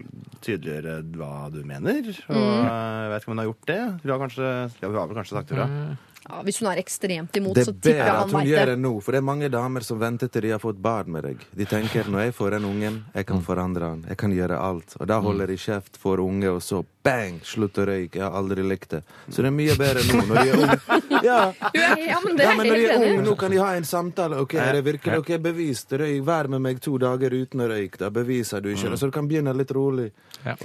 tydeligere 0.41 1.01
hva 1.17 1.51
du 1.53 1.63
mener. 1.67 2.13
Og 2.29 2.37
Mm. 2.37 2.69
jeg 2.69 3.11
vet 3.11 3.23
ikke 3.23 3.29
om 3.31 3.37
hun 3.37 3.43
har 3.45 3.51
gjort 3.53 3.67
det. 3.67 3.81
Hun 4.03 4.11
har, 4.11 4.19
kanskje, 4.29 4.71
ja, 4.83 4.89
hun 4.89 4.95
har 4.97 5.07
vel 5.09 5.17
kanskje 5.17 5.37
sagt 5.37 5.49
det 5.49 5.57
bra. 5.59 5.97
Ja, 6.31 6.43
hvis 6.45 6.59
hun 6.61 6.69
er 6.71 6.77
ekstremt 6.79 7.33
imot, 7.41 7.55
Det 7.57 7.65
så 7.65 7.71
er 7.71 7.75
tipper 7.81 7.91
bedre 7.91 8.05
jeg 8.05 8.11
at 8.13 8.19
han 8.21 8.29
hun 8.29 8.37
veit 8.41 8.47
gjør 8.51 8.67
det. 8.67 8.67
det 8.77 8.79
nå, 8.79 9.03
for 9.03 9.11
det 9.13 9.19
er 9.19 9.25
mange 9.25 9.49
damer 9.51 9.81
som 9.83 9.99
venter 9.99 10.29
til 10.29 10.43
de 10.43 10.51
har 10.51 10.59
fått 10.61 10.77
barn 10.81 11.09
med 11.11 11.23
deg. 11.25 11.39
De 11.57 11.65
tenker 11.65 12.05
når 12.05 12.21
jeg 12.27 12.35
får 12.37 12.51
den 12.51 12.65
ungen, 12.69 13.05
jeg 13.15 13.27
kan 13.27 13.41
forandre 13.43 13.81
han, 13.89 14.05
jeg 14.07 14.17
kan 14.19 14.31
gjøre 14.31 14.59
alt. 14.61 14.97
Og 15.01 15.07
da 15.09 15.19
holder 15.21 15.47
de 15.47 15.57
kjeft, 15.57 15.97
for 15.97 16.19
unge, 16.21 16.47
og 16.53 16.61
så 16.61 16.85
bang, 17.03 17.41
slutt 17.43 17.73
å 17.81 17.87
røyke. 17.89 18.15
Jeg 18.21 18.23
har 18.23 18.37
aldri 18.37 18.63
likt 18.63 18.91
det. 18.91 19.03
Så 19.31 19.41
det 19.41 19.47
er 19.47 19.51
mye 19.57 19.75
bedre 19.75 20.05
nå 20.05 20.27
når 20.29 20.35
de 20.45 20.51
er 20.51 20.57
unge. 20.61 20.79
Ja, 21.25 21.53
Ja, 21.75 22.19
men 22.25 22.37
det 22.37 22.45
ja 22.45 22.55
men 22.57 22.67
når 22.69 22.77
de 22.77 22.85
er 22.87 22.97
unge, 23.01 23.25
nå 23.25 23.37
kan 23.39 23.51
de 23.51 23.57
ha 23.59 23.75
en 23.77 23.85
samtale. 23.85 24.37
Ok, 24.41 24.55
er 24.55 24.73
det 24.75 24.85
virkelig 24.85 25.19
ok, 25.19 25.39
bevist 25.41 25.91
røyk? 25.93 26.23
Vær 26.25 26.49
med 26.49 26.61
meg 26.61 26.81
to 26.81 26.99
dager 26.99 27.31
uten 27.33 27.40
å 27.65 27.69
røyke. 27.71 27.99
Da 27.99 28.11
beviser 28.11 28.61
du 28.61 28.71
ikke 28.73 28.91
det. 28.91 28.99
Så 29.01 29.07
du 29.11 29.15
kan 29.15 29.29
begynne 29.31 29.55
litt 29.57 29.73
rolig. 29.77 30.11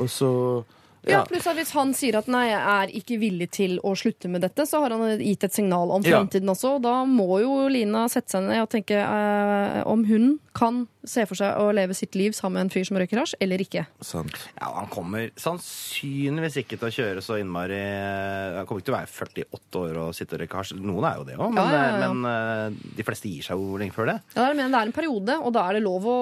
Og 0.02 0.10
så 0.10 0.32
Ja, 1.08 1.20
ja. 1.20 1.24
pluss 1.30 1.48
at 1.48 1.56
Hvis 1.56 1.72
han 1.76 1.94
sier 1.94 2.18
at 2.20 2.28
nei, 2.28 2.48
jeg 2.50 2.62
er 2.62 2.94
ikke 3.02 3.20
villig 3.22 3.50
til 3.52 3.78
å 3.84 3.94
slutte 3.98 4.30
med 4.32 4.42
dette, 4.42 4.66
så 4.68 4.82
har 4.84 4.90
han 4.96 5.20
gitt 5.22 5.44
et 5.44 5.54
signal 5.54 5.92
om 5.92 6.02
Ja. 6.04 6.20
fremtiden 6.20 6.50
også. 6.50 6.76
Og 6.78 6.82
da 6.84 7.06
må 7.06 7.40
jo 7.42 7.68
Lina 7.70 8.08
sette 8.10 8.30
seg 8.36 8.44
ned 8.48 8.62
og 8.62 8.70
tenke 8.70 8.98
eh, 9.00 9.84
om 9.86 10.04
hun 10.06 10.40
kan 10.56 10.88
se 11.06 11.26
for 11.28 11.36
seg 11.36 11.58
å 11.60 11.68
leve 11.76 11.94
sitt 11.94 12.16
liv 12.16 12.32
sammen 12.34 12.54
med 12.56 12.62
en 12.66 12.70
fyr 12.74 12.86
som 12.88 12.98
røyker 12.98 13.20
hasj, 13.20 13.36
eller 13.44 13.58
ikke. 13.62 13.86
Sant. 14.02 14.34
Ja, 14.60 14.72
Han 14.80 14.88
kommer 14.88 15.30
sannsynligvis 15.36 16.58
ikke 16.64 16.78
til 16.80 16.88
å 16.88 16.94
kjøre 16.96 17.22
så 17.22 17.38
innmari 17.42 17.78
Han 18.56 18.66
kommer 18.66 18.82
ikke 18.82 18.90
til 18.90 18.96
å 18.96 19.00
være 19.00 19.12
48 19.12 19.82
år 19.82 20.00
og 20.06 20.14
sitte 20.18 20.38
og 20.38 20.42
røyke 20.44 20.60
hasj. 20.62 20.76
Noen 20.80 21.08
er 21.10 21.20
jo 21.20 21.26
det 21.28 21.36
òg, 21.38 21.52
men, 21.54 21.60
Ja, 21.60 21.72
ja, 21.76 22.00
ja. 22.00 22.12
men 22.14 22.30
eh, 22.32 22.80
de 22.98 23.04
fleste 23.08 23.30
gir 23.30 23.44
seg 23.46 23.60
jo 23.60 23.78
lenge 23.82 23.94
før 23.96 24.12
det. 24.14 24.18
Ja, 24.36 24.48
men 24.54 24.72
det 24.72 24.80
er 24.80 24.90
en 24.90 24.96
periode, 24.96 25.38
og 25.42 25.54
da 25.56 25.68
er 25.70 25.74
det 25.80 25.84
lov 25.86 26.08
å 26.10 26.18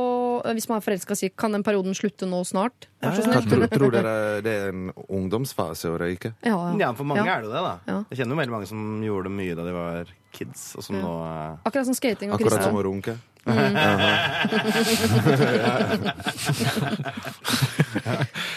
Hvis 0.54 0.68
man 0.70 0.82
er 0.82 0.86
forelska, 0.86 1.16
si 1.16 1.30
kan 1.30 1.52
den 1.56 1.64
perioden 1.64 1.94
slutte 1.96 2.28
nå 2.28 2.42
snart? 2.46 2.90
Tror, 3.04 3.68
tror 3.68 3.92
dere 3.92 4.14
det 4.46 4.54
er 4.62 4.70
en 4.72 4.86
ungdomsfase 5.10 5.92
å 5.92 5.98
røyke? 6.00 6.34
Ja, 6.46 6.56
Ja, 6.80 6.92
For 6.94 7.04
mange 7.04 7.26
Ja. 7.26 7.38
er 7.38 7.42
det 7.44 7.52
det, 7.52 7.62
da. 7.64 7.74
Ja. 7.88 7.98
Jeg 8.10 8.20
kjenner 8.20 8.36
jo 8.36 8.42
veldig 8.42 8.56
mange 8.56 8.68
som 8.70 9.04
gjorde 9.04 9.24
det 9.30 9.36
mye 9.36 9.56
da 9.60 9.64
de 9.68 9.74
var 9.76 10.06
kids, 10.32 10.76
og 10.78 10.84
som 10.84 10.96
nå 11.02 11.12
eh, 11.28 11.58
Akkurat 11.68 11.86
som 11.86 11.94
skating 11.98 12.32
og 12.32 12.40
Akkurat 12.40 12.64
som 12.64 12.76
å 12.80 12.84
runke? 12.86 13.18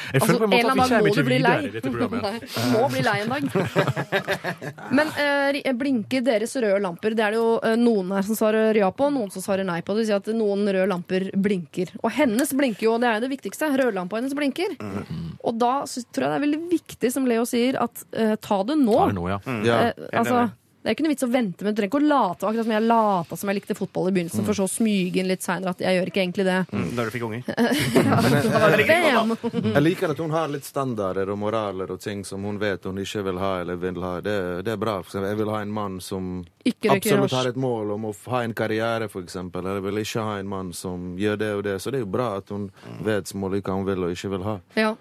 Jeg 0.06 0.22
Altså, 0.22 0.26
føler 0.26 0.38
på 0.38 0.44
en 0.46 0.50
måte 0.52 0.70
at 0.70 0.76
vi 0.76 0.80
kommer 0.80 1.08
ikke 1.10 1.24
bli 1.26 1.36
videre 1.40 1.62
i 1.66 1.70
dette 1.74 1.90
programmet. 1.92 2.22
Nei, 2.56 2.66
må 2.72 2.82
bli 2.92 3.02
lei 3.04 3.16
en 3.24 3.32
dag. 3.32 3.44
Men 4.96 5.06
eh, 5.22 5.72
blinker 5.76 6.20
deres 6.26 6.52
røde 6.56 6.80
lamper? 6.84 7.10
Det 7.18 7.24
er 7.26 7.30
det 7.34 7.40
jo 7.40 7.48
eh, 7.66 7.76
noen 7.80 8.06
her 8.16 8.24
som 8.26 8.36
svarer 8.38 8.78
ja 8.78 8.88
på, 8.94 9.02
og 9.08 9.14
noen 9.16 9.30
som 9.34 9.42
svarer 9.44 9.64
nei 9.66 9.80
på. 9.82 9.96
Det 9.96 10.00
vil 10.04 10.10
si 10.10 10.16
at 10.16 10.30
noen 10.36 10.62
røde 10.68 10.88
lamper 10.90 11.22
blinker. 11.34 11.88
Og 12.02 12.10
hennes 12.16 12.50
blinker 12.56 12.84
jo, 12.88 12.92
og 12.96 13.02
det 13.02 13.08
er 13.10 13.14
jo 13.18 13.24
det 13.26 13.32
viktigste. 13.34 13.64
Rødlampa 13.82 14.20
hennes 14.20 14.36
blinker. 14.38 14.70
Og 15.46 15.52
da 15.60 15.74
tror 15.86 16.26
jeg 16.26 16.30
det 16.30 16.38
er 16.38 16.46
veldig 16.46 16.62
viktig, 16.70 17.08
som 17.12 17.28
Leo 17.28 17.44
sier, 17.48 17.72
at 17.82 17.94
eh, 18.16 18.34
ta 18.42 18.62
det 18.66 18.76
nå. 18.80 18.96
Ta 18.96 19.10
det 19.10 19.18
nå, 19.18 19.26
ja. 19.34 19.38
Mm. 19.46 19.62
Eh, 19.66 19.92
altså, 20.22 20.36
det 20.86 20.92
er 20.92 20.94
ikke 20.94 21.02
noe 21.08 21.10
vits 21.16 21.24
å 21.26 21.28
vente, 21.32 21.64
men 21.66 21.74
du 21.74 21.80
trenger 21.80 21.90
ikke 21.90 21.98
å 21.98 22.06
late 22.06 22.46
akkurat 22.46 22.66
som 22.68 22.72
jeg 22.76 22.84
lata 22.86 23.36
som 23.40 23.50
jeg 23.50 23.56
likte 23.58 23.74
fotball 23.74 24.06
i 24.06 24.12
begynnelsen, 24.14 24.44
for 24.46 24.54
så 24.54 24.66
å 24.68 24.70
smyge 24.70 25.18
inn 25.18 25.26
litt 25.26 25.42
seinere 25.42 25.72
at 25.74 25.80
jeg 25.82 25.96
gjør 25.96 26.10
ikke 26.12 26.20
egentlig 26.22 26.44
det. 26.46 26.58
mm, 26.70 26.84
Da 26.94 27.06
du 27.08 27.10
fikk 27.10 27.24
unger. 27.26 27.42
ja, 28.06 29.24
Jeg 29.76 29.82
liker 29.82 30.14
at 30.14 30.20
hun 30.22 30.30
har 30.30 30.52
litt 30.52 30.66
standarder 30.68 31.32
og 31.34 31.40
moraler 31.42 31.90
og 31.90 31.98
ting 32.04 32.22
som 32.28 32.44
hun 32.46 32.60
vet 32.62 32.86
hun 32.86 33.00
ikke 33.02 33.24
vil 33.26 33.40
ha 33.42 33.52
eller 33.64 33.80
vil 33.82 33.98
ha. 34.04 34.12
Det, 34.22 34.36
det 34.66 34.76
er 34.76 34.80
bra. 34.80 35.00
Jeg 35.02 35.40
vil 35.40 35.50
ha 35.50 35.60
en 35.64 35.74
mann 35.74 35.98
som 36.04 36.44
Ikke 36.62 36.94
absolutt 36.94 37.34
har 37.34 37.50
et 37.50 37.58
mål 37.58 37.96
om 37.96 38.06
å 38.10 38.14
ha 38.30 38.44
en 38.46 38.54
karriere, 38.54 39.10
for 39.10 39.26
eksempel. 39.26 39.66
Eller 39.66 39.82
vil 39.84 39.98
ikke 40.04 40.22
ha 40.22 40.38
en 40.38 40.50
mann 40.50 40.70
som 40.76 41.16
gjør 41.18 41.42
det 41.42 41.50
og 41.58 41.64
det. 41.66 41.76
Så 41.82 41.90
det 41.90 42.00
er 42.00 42.06
jo 42.06 42.12
bra 42.14 42.30
at 42.38 42.54
hun 42.54 42.70
vet 43.02 43.26
smålig 43.30 43.64
hva 43.66 43.74
hun 43.80 43.86
vil 43.90 44.06
og 44.06 44.14
ikke 44.14 44.32
vil 44.36 44.46
ha. 44.46 44.56
Ja. 44.78 44.94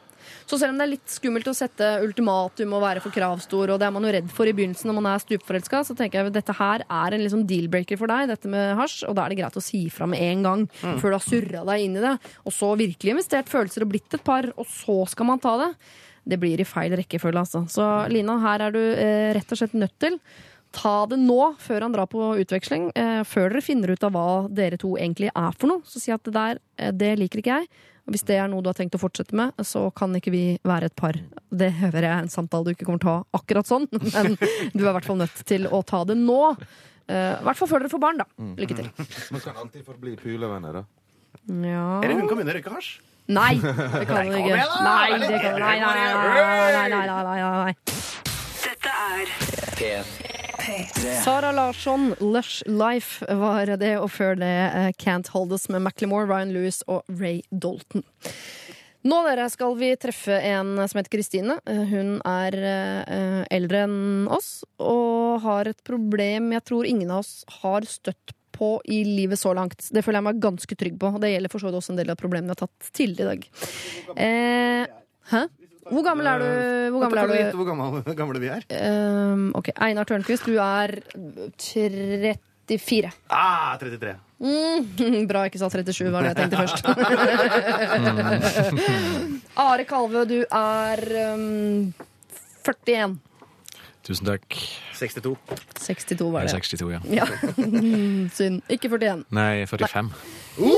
Så 0.45 0.59
selv 0.61 0.73
om 0.73 0.77
det 0.80 0.85
er 0.85 0.91
litt 0.91 1.09
skummelt 1.09 1.47
å 1.49 1.55
sette 1.57 1.88
ultimatum 2.05 2.76
og 2.77 2.84
være 2.84 3.01
for 3.01 3.13
kravstor, 3.15 3.73
og 3.73 3.81
det 3.81 3.88
er 3.88 3.93
man 3.95 4.05
jo 4.05 4.13
redd 4.13 4.30
for 4.34 4.49
i 4.49 4.53
begynnelsen 4.53 4.91
når 4.91 4.97
man 4.99 5.09
er 5.09 5.23
stupforelska, 5.23 5.81
så 5.88 5.97
tenker 5.97 6.22
jeg 6.22 6.30
at 6.30 6.38
dette 6.38 6.57
her 6.59 6.85
er 6.85 7.17
en 7.17 7.23
liksom 7.26 7.45
deal-breaker 7.49 7.97
for 8.01 8.11
deg, 8.11 8.30
dette 8.30 8.51
med 8.51 8.76
hasj, 8.77 9.03
og 9.09 9.17
da 9.17 9.26
er 9.26 9.34
det 9.34 9.39
greit 9.41 9.57
å 9.57 9.65
si 9.65 9.85
fra 9.93 10.07
med 10.09 10.22
en 10.22 10.45
gang, 10.45 10.65
før 11.01 11.15
du 11.15 11.17
har 11.17 11.26
surra 11.26 11.65
deg 11.72 11.85
inn 11.88 11.97
i 11.97 12.05
det, 12.05 12.15
og 12.45 12.53
så 12.53 12.73
virkelig 12.77 13.15
investert 13.15 13.49
følelser 13.49 13.85
og 13.88 13.93
blitt 13.95 14.17
et 14.17 14.26
par, 14.26 14.51
og 14.53 14.69
så 14.69 15.01
skal 15.09 15.31
man 15.34 15.41
ta 15.41 15.57
det. 15.63 15.72
Det 16.26 16.41
blir 16.41 16.61
i 16.61 16.65
feil 16.65 16.93
rekkefølge, 16.97 17.41
altså. 17.41 17.65
Så 17.69 17.85
Lina, 18.09 18.39
her 18.41 18.67
er 18.67 18.73
du 18.73 18.81
eh, 18.81 19.31
rett 19.38 19.51
og 19.53 19.61
slett 19.61 19.77
nødt 19.77 19.97
til 20.01 20.22
Ta 20.76 21.05
det 21.07 21.17
nå, 21.22 21.39
før 21.61 21.85
han 21.85 21.93
drar 21.95 22.07
på 22.11 22.34
utveksling. 22.41 22.89
Eh, 22.99 23.22
før 23.27 23.53
dere 23.53 23.63
finner 23.63 23.93
ut 23.95 24.03
av 24.03 24.11
hva 24.11 24.30
dere 24.51 24.80
to 24.81 24.95
egentlig 24.99 25.30
er 25.31 25.55
for 25.55 25.72
noe. 25.72 25.85
Så 25.88 26.01
si 26.03 26.11
at 26.11 26.23
det 26.27 26.34
der, 26.35 26.59
eh, 26.77 26.91
det 26.91 27.13
liker 27.22 27.39
ikke 27.39 27.59
jeg. 27.61 27.69
Og 28.06 28.14
hvis 28.14 28.26
det 28.27 28.36
er 28.38 28.49
noe 28.52 28.61
du 28.61 28.69
har 28.69 28.77
tenkt 28.77 28.94
å 28.98 29.02
fortsette 29.02 29.34
med, 29.38 29.56
så 29.65 29.88
kan 29.98 30.14
ikke 30.18 30.30
vi 30.34 30.44
være 30.65 30.91
et 30.91 30.95
par. 30.98 31.18
Det 31.49 31.72
hører 31.80 32.06
jeg 32.06 32.11
er 32.14 32.26
en 32.27 32.30
samtale 32.30 32.68
du 32.68 32.76
ikke 32.76 32.86
kommer 32.86 33.02
til 33.02 33.10
å 33.10 33.15
ha 33.18 33.40
akkurat 33.40 33.65
sånn, 33.69 33.88
men 33.91 34.36
du 34.76 34.84
er 34.84 34.91
i 34.91 34.94
hvert 34.94 35.07
fall 35.10 35.18
nødt 35.23 35.41
til 35.49 35.65
å 35.73 35.82
ta 35.90 36.03
det 36.06 36.18
nå. 36.19 36.38
Eh, 37.10 37.34
I 37.40 37.44
hvert 37.45 37.57
fall 37.57 37.69
før 37.72 37.82
dere 37.82 37.94
får 37.94 38.03
barn, 38.06 38.22
da. 38.22 38.27
Lykke 38.61 38.77
til. 38.77 38.91
Man 39.34 39.41
kan 39.41 39.57
alltid 39.64 39.86
forbli 39.90 40.14
pulevenner, 40.22 40.82
da. 40.82 40.86
Ja 41.45 41.99
Eller 42.02 42.15
hun 42.22 42.30
kan 42.30 42.38
begynne 42.40 42.53
å 42.53 42.57
røyke 42.60 42.73
hasj. 42.77 42.95
Nei, 43.26 43.56
det 43.57 44.06
kan 44.06 44.30
du 44.30 44.38
ikke. 44.38 44.53
Nei, 44.86 45.18
det 45.26 45.41
kan 45.41 45.60
Nei, 45.60 45.77
nei, 45.82 45.90
nei, 45.90 45.99
nei, 46.06 46.06
nei, 46.06 46.86
nei, 46.86 47.06
nei, 47.10 47.22
nei, 47.26 47.40
nei. 47.65 47.73
Dette 48.61 48.98
er 49.02 49.36
P3. 49.82 50.44
Sara 51.24 51.52
Larsson, 51.52 52.16
'Lush 52.20 52.64
Life' 52.66 53.22
var 53.38 53.70
det, 53.78 53.96
og 54.02 54.10
før 54.10 54.38
det 54.40 54.54
eh, 54.74 54.92
'Can't 54.98 55.30
Hold 55.34 55.52
Us' 55.54 55.70
med 55.70 55.84
Macklemore, 55.86 56.28
Ryan 56.28 56.54
Lewis 56.54 56.82
og 56.88 57.04
Ray 57.10 57.42
Dalton. 57.52 58.04
Nå 59.06 59.20
dere, 59.28 59.46
skal 59.54 59.76
vi 59.78 59.92
treffe 60.02 60.34
en 60.42 60.80
som 60.90 60.98
heter 60.98 61.14
Kristine. 61.14 61.60
Eh, 61.70 61.84
Hun 61.92 62.16
er 62.26 62.58
eh, 62.58 63.44
eldre 63.54 63.84
enn 63.86 64.26
oss 64.34 64.64
og 64.82 65.44
har 65.46 65.70
et 65.70 65.84
problem 65.86 66.52
jeg 66.56 66.66
tror 66.66 66.90
ingen 66.90 67.12
av 67.14 67.22
oss 67.22 67.44
har 67.62 67.86
støtt 67.86 68.34
på 68.56 68.80
i 68.90 69.04
livet 69.04 69.38
så 69.38 69.54
langt. 69.54 69.78
Det 69.92 70.02
føler 70.02 70.22
jeg 70.22 70.30
meg 70.30 70.42
ganske 70.42 70.78
trygg 70.80 70.98
på. 70.98 71.12
Det 71.22 71.34
gjelder 71.34 71.52
for 71.52 71.62
så 71.62 71.70
vidt 71.70 71.78
også 71.78 71.94
en 71.94 72.00
del 72.02 72.10
av 72.14 72.18
problemene 72.18 72.50
jeg 72.54 72.58
har 72.58 72.66
tatt 72.66 72.90
tidligere 72.96 73.28
i 73.28 73.36
dag. 73.36 73.48
Eh, 74.16 74.88
hæ? 75.34 75.44
Hvor 75.86 76.02
gammel 76.06 76.26
er 76.26 76.40
du? 76.41 76.45
Hvor 76.95 77.02
gammel 77.03 77.18
er 77.18 77.22
Kan 77.22 77.30
du 77.30 77.34
du? 77.34 77.38
gjette 77.40 77.57
hvor 77.60 77.68
gammel, 77.70 77.86
gamle 78.18 78.40
vi 78.41 78.48
er? 78.49 78.62
Um, 78.74 79.52
ok, 79.57 79.68
Einar 79.86 80.06
Tørnquist, 80.10 80.45
du 80.49 80.56
er 80.57 80.90
34. 81.62 83.12
Ah, 83.30 83.78
33. 83.78 84.16
Mm, 84.41 84.82
bra 85.30 85.44
jeg 85.45 85.52
ikke 85.53 85.62
sa 85.62 85.70
37, 85.70 86.10
var 86.12 86.22
det 86.26 86.30
jeg 86.34 86.41
tenkte 86.41 86.57
først. 86.64 86.82
Are 89.68 89.84
Kalvø, 89.88 90.26
du 90.28 90.40
er 90.49 90.99
um, 91.36 91.94
41. 92.66 93.20
Tusen 94.06 94.27
takk. 94.27 94.45
62. 94.94 95.32
62 95.82 96.27
var 96.30 96.45
det. 96.45 96.52
62, 96.53 96.91
ja. 96.94 96.99
Ja. 97.10 97.26
Synd. 98.38 98.61
Ikke 98.69 98.91
41. 98.94 99.23
Nei, 99.34 99.65
45. 99.65 100.11
Å, 100.61 100.73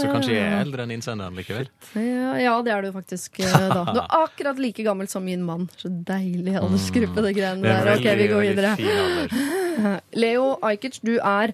Så 0.00 0.08
kanskje 0.08 0.32
jeg 0.32 0.46
er 0.46 0.62
eldre 0.62 0.86
enn 0.86 0.94
innsenderen 0.96 1.36
likevel. 1.36 1.68
Ja, 1.92 2.30
ja, 2.40 2.54
det 2.64 2.72
er 2.72 2.86
du 2.86 2.90
faktisk 2.94 3.42
eh, 3.44 3.52
da. 3.52 3.82
Du 3.92 4.00
er 4.00 4.16
akkurat 4.22 4.62
like 4.64 4.86
gammel 4.86 5.10
som 5.12 5.26
min 5.28 5.44
mann. 5.44 5.68
Så 5.76 5.92
deilig 6.08 6.56
aldersgruppe, 6.62 7.26
det 7.28 7.34
greiene 7.36 7.60
Det 7.62 7.74
er 7.74 7.90
der. 7.90 8.00
Ok, 8.00 8.08
vi 8.22 8.30
går 8.32 8.46
videre. 8.48 10.00
Leo 10.24 10.48
Ajkic, 10.64 11.02
du 11.04 11.18
er 11.20 11.52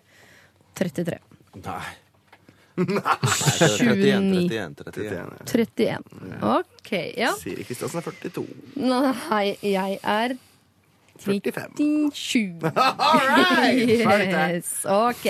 33. 0.78 1.18
Nei. 1.66 1.82
29. 2.86 4.48
31, 4.48 4.74
31. 4.86 5.32
31. 5.46 6.02
Ok, 6.42 6.92
ja. 7.16 7.32
Siri 7.38 7.66
Kristiansen 7.66 8.00
er 8.00 8.06
42. 8.08 8.46
Nei, 8.80 9.44
jeg 9.64 9.98
er 10.02 10.36
45. 11.20 11.76
97. 11.76 12.60
Yes, 13.70 14.70
ok. 14.88 15.26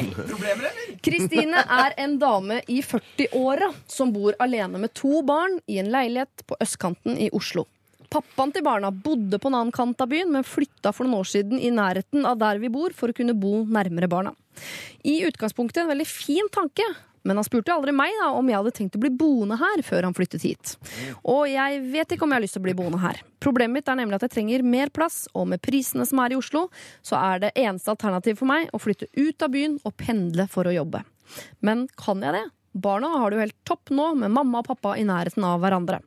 Kristine 1.02 1.64
er 1.66 1.97
en 2.01 2.16
dame 2.20 2.60
i 2.70 2.78
40-åra 2.85 3.72
som 3.90 4.12
bor 4.14 4.36
alene 4.43 4.78
med 4.81 4.94
to 4.97 5.20
barn 5.27 5.59
i 5.66 5.81
en 5.82 5.90
leilighet 5.93 6.47
på 6.47 6.59
østkanten 6.62 7.18
i 7.18 7.31
Oslo. 7.36 7.66
Pappaen 8.10 8.51
til 8.55 8.64
barna 8.66 8.90
bodde 8.90 9.39
på 9.39 9.51
en 9.51 9.56
annen 9.60 9.74
kant 9.74 10.01
av 10.02 10.10
byen, 10.10 10.32
men 10.35 10.47
flytta 10.47 10.90
for 10.94 11.06
noen 11.06 11.20
år 11.22 11.28
siden 11.31 11.60
i 11.62 11.70
nærheten 11.74 12.27
av 12.27 12.40
der 12.40 12.59
vi 12.62 12.70
bor, 12.72 12.94
for 12.97 13.12
å 13.12 13.14
kunne 13.14 13.36
bo 13.39 13.60
nærmere 13.62 14.10
barna. 14.10 14.32
I 15.06 15.20
utgangspunktet 15.28 15.85
en 15.85 15.93
veldig 15.93 16.09
fin 16.10 16.51
tanke, 16.52 16.86
men 17.22 17.36
han 17.36 17.47
spurte 17.47 17.72
aldri 17.74 17.92
meg 17.97 18.14
da, 18.20 18.30
om 18.36 18.48
jeg 18.48 18.59
hadde 18.60 18.74
tenkt 18.76 18.97
å 18.97 19.02
bli 19.02 19.12
boende 19.12 19.59
her 19.60 19.82
før 19.86 20.09
han 20.09 20.16
flyttet 20.16 20.44
hit. 20.47 20.76
Og 21.28 21.44
jeg 21.51 21.82
vet 21.92 22.14
ikke 22.14 22.26
om 22.26 22.32
jeg 22.32 22.40
har 22.40 22.47
lyst 22.47 22.56
til 22.56 22.62
å 22.62 22.68
bli 22.68 22.76
boende 22.78 23.01
her. 23.02 23.20
Problemet 23.42 23.80
mitt 23.80 23.90
er 23.92 23.98
nemlig 24.01 24.20
at 24.20 24.28
jeg 24.28 24.36
trenger 24.36 24.64
mer 24.66 24.92
plass, 24.94 25.24
og 25.34 25.51
med 25.52 25.62
prisene 25.64 26.06
som 26.09 26.22
er 26.24 26.34
i 26.34 26.38
Oslo, 26.40 26.68
så 27.06 27.18
er 27.20 27.44
det 27.44 27.52
eneste 27.60 27.92
alternativ 27.92 28.40
for 28.40 28.51
meg 28.51 28.72
å 28.72 28.80
flytte 28.80 29.10
ut 29.18 29.44
av 29.44 29.52
byen 29.52 29.76
og 29.84 29.97
pendle 30.01 30.48
for 30.51 30.68
å 30.68 30.74
jobbe. 30.74 31.05
Men 31.64 31.86
kan 32.01 32.24
jeg 32.24 32.36
det? 32.36 32.47
Barna 32.72 33.09
har 33.18 33.30
det 33.30 33.36
jo 33.36 33.42
helt 33.42 33.64
topp 33.66 33.90
nå, 33.90 34.12
med 34.22 34.30
mamma 34.30 34.60
og 34.62 34.68
pappa 34.68 34.94
i 34.98 35.06
nærheten 35.06 35.44
av 35.47 35.59
hverandre. 35.62 35.98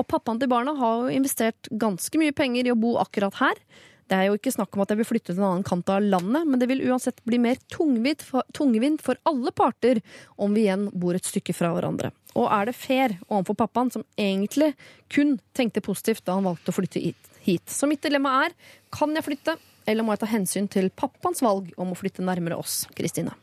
Og 0.00 0.06
pappaen 0.08 0.40
til 0.40 0.48
barna 0.48 0.72
har 0.78 1.04
jo 1.04 1.12
investert 1.12 1.68
ganske 1.70 2.20
mye 2.20 2.34
penger 2.36 2.68
i 2.68 2.72
å 2.72 2.78
bo 2.80 2.94
akkurat 3.02 3.36
her. 3.42 3.60
Det 4.06 4.14
er 4.14 4.28
jo 4.28 4.36
ikke 4.38 4.52
snakk 4.54 4.76
om 4.76 4.84
at 4.84 4.92
jeg 4.92 5.00
vil 5.00 5.08
flytte 5.08 5.32
til 5.32 5.40
en 5.40 5.48
annen 5.48 5.66
kant 5.66 5.88
av 5.90 6.04
landet, 6.04 6.46
men 6.46 6.60
det 6.62 6.68
vil 6.70 6.84
uansett 6.86 7.18
bli 7.26 7.40
mer 7.42 7.58
tungvint 7.72 8.22
for, 8.22 8.46
tungvint 8.54 9.02
for 9.02 9.18
alle 9.26 9.50
parter 9.50 9.98
om 10.38 10.54
vi 10.54 10.66
igjen 10.66 10.86
bor 10.94 11.18
et 11.18 11.26
stykke 11.26 11.54
fra 11.56 11.72
hverandre. 11.74 12.12
Og 12.36 12.46
er 12.52 12.68
det 12.68 12.76
fair 12.78 13.16
overfor 13.26 13.58
pappaen, 13.64 13.90
som 13.90 14.04
egentlig 14.20 14.74
kun 15.12 15.36
tenkte 15.56 15.82
positivt 15.82 16.22
da 16.26 16.36
han 16.38 16.46
valgte 16.46 16.70
å 16.70 16.76
flytte 16.76 17.02
hit? 17.02 17.66
Så 17.72 17.88
mitt 17.90 18.04
dilemma 18.04 18.36
er 18.44 18.54
kan 18.94 19.14
jeg 19.16 19.26
flytte, 19.26 19.56
eller 19.86 20.06
må 20.06 20.14
jeg 20.14 20.22
ta 20.22 20.30
hensyn 20.30 20.70
til 20.70 20.92
pappaens 20.94 21.42
valg 21.42 21.72
om 21.80 21.90
å 21.90 21.98
flytte 21.98 22.22
nærmere 22.26 22.58
oss? 22.60 22.84
Kristine. 22.94 23.34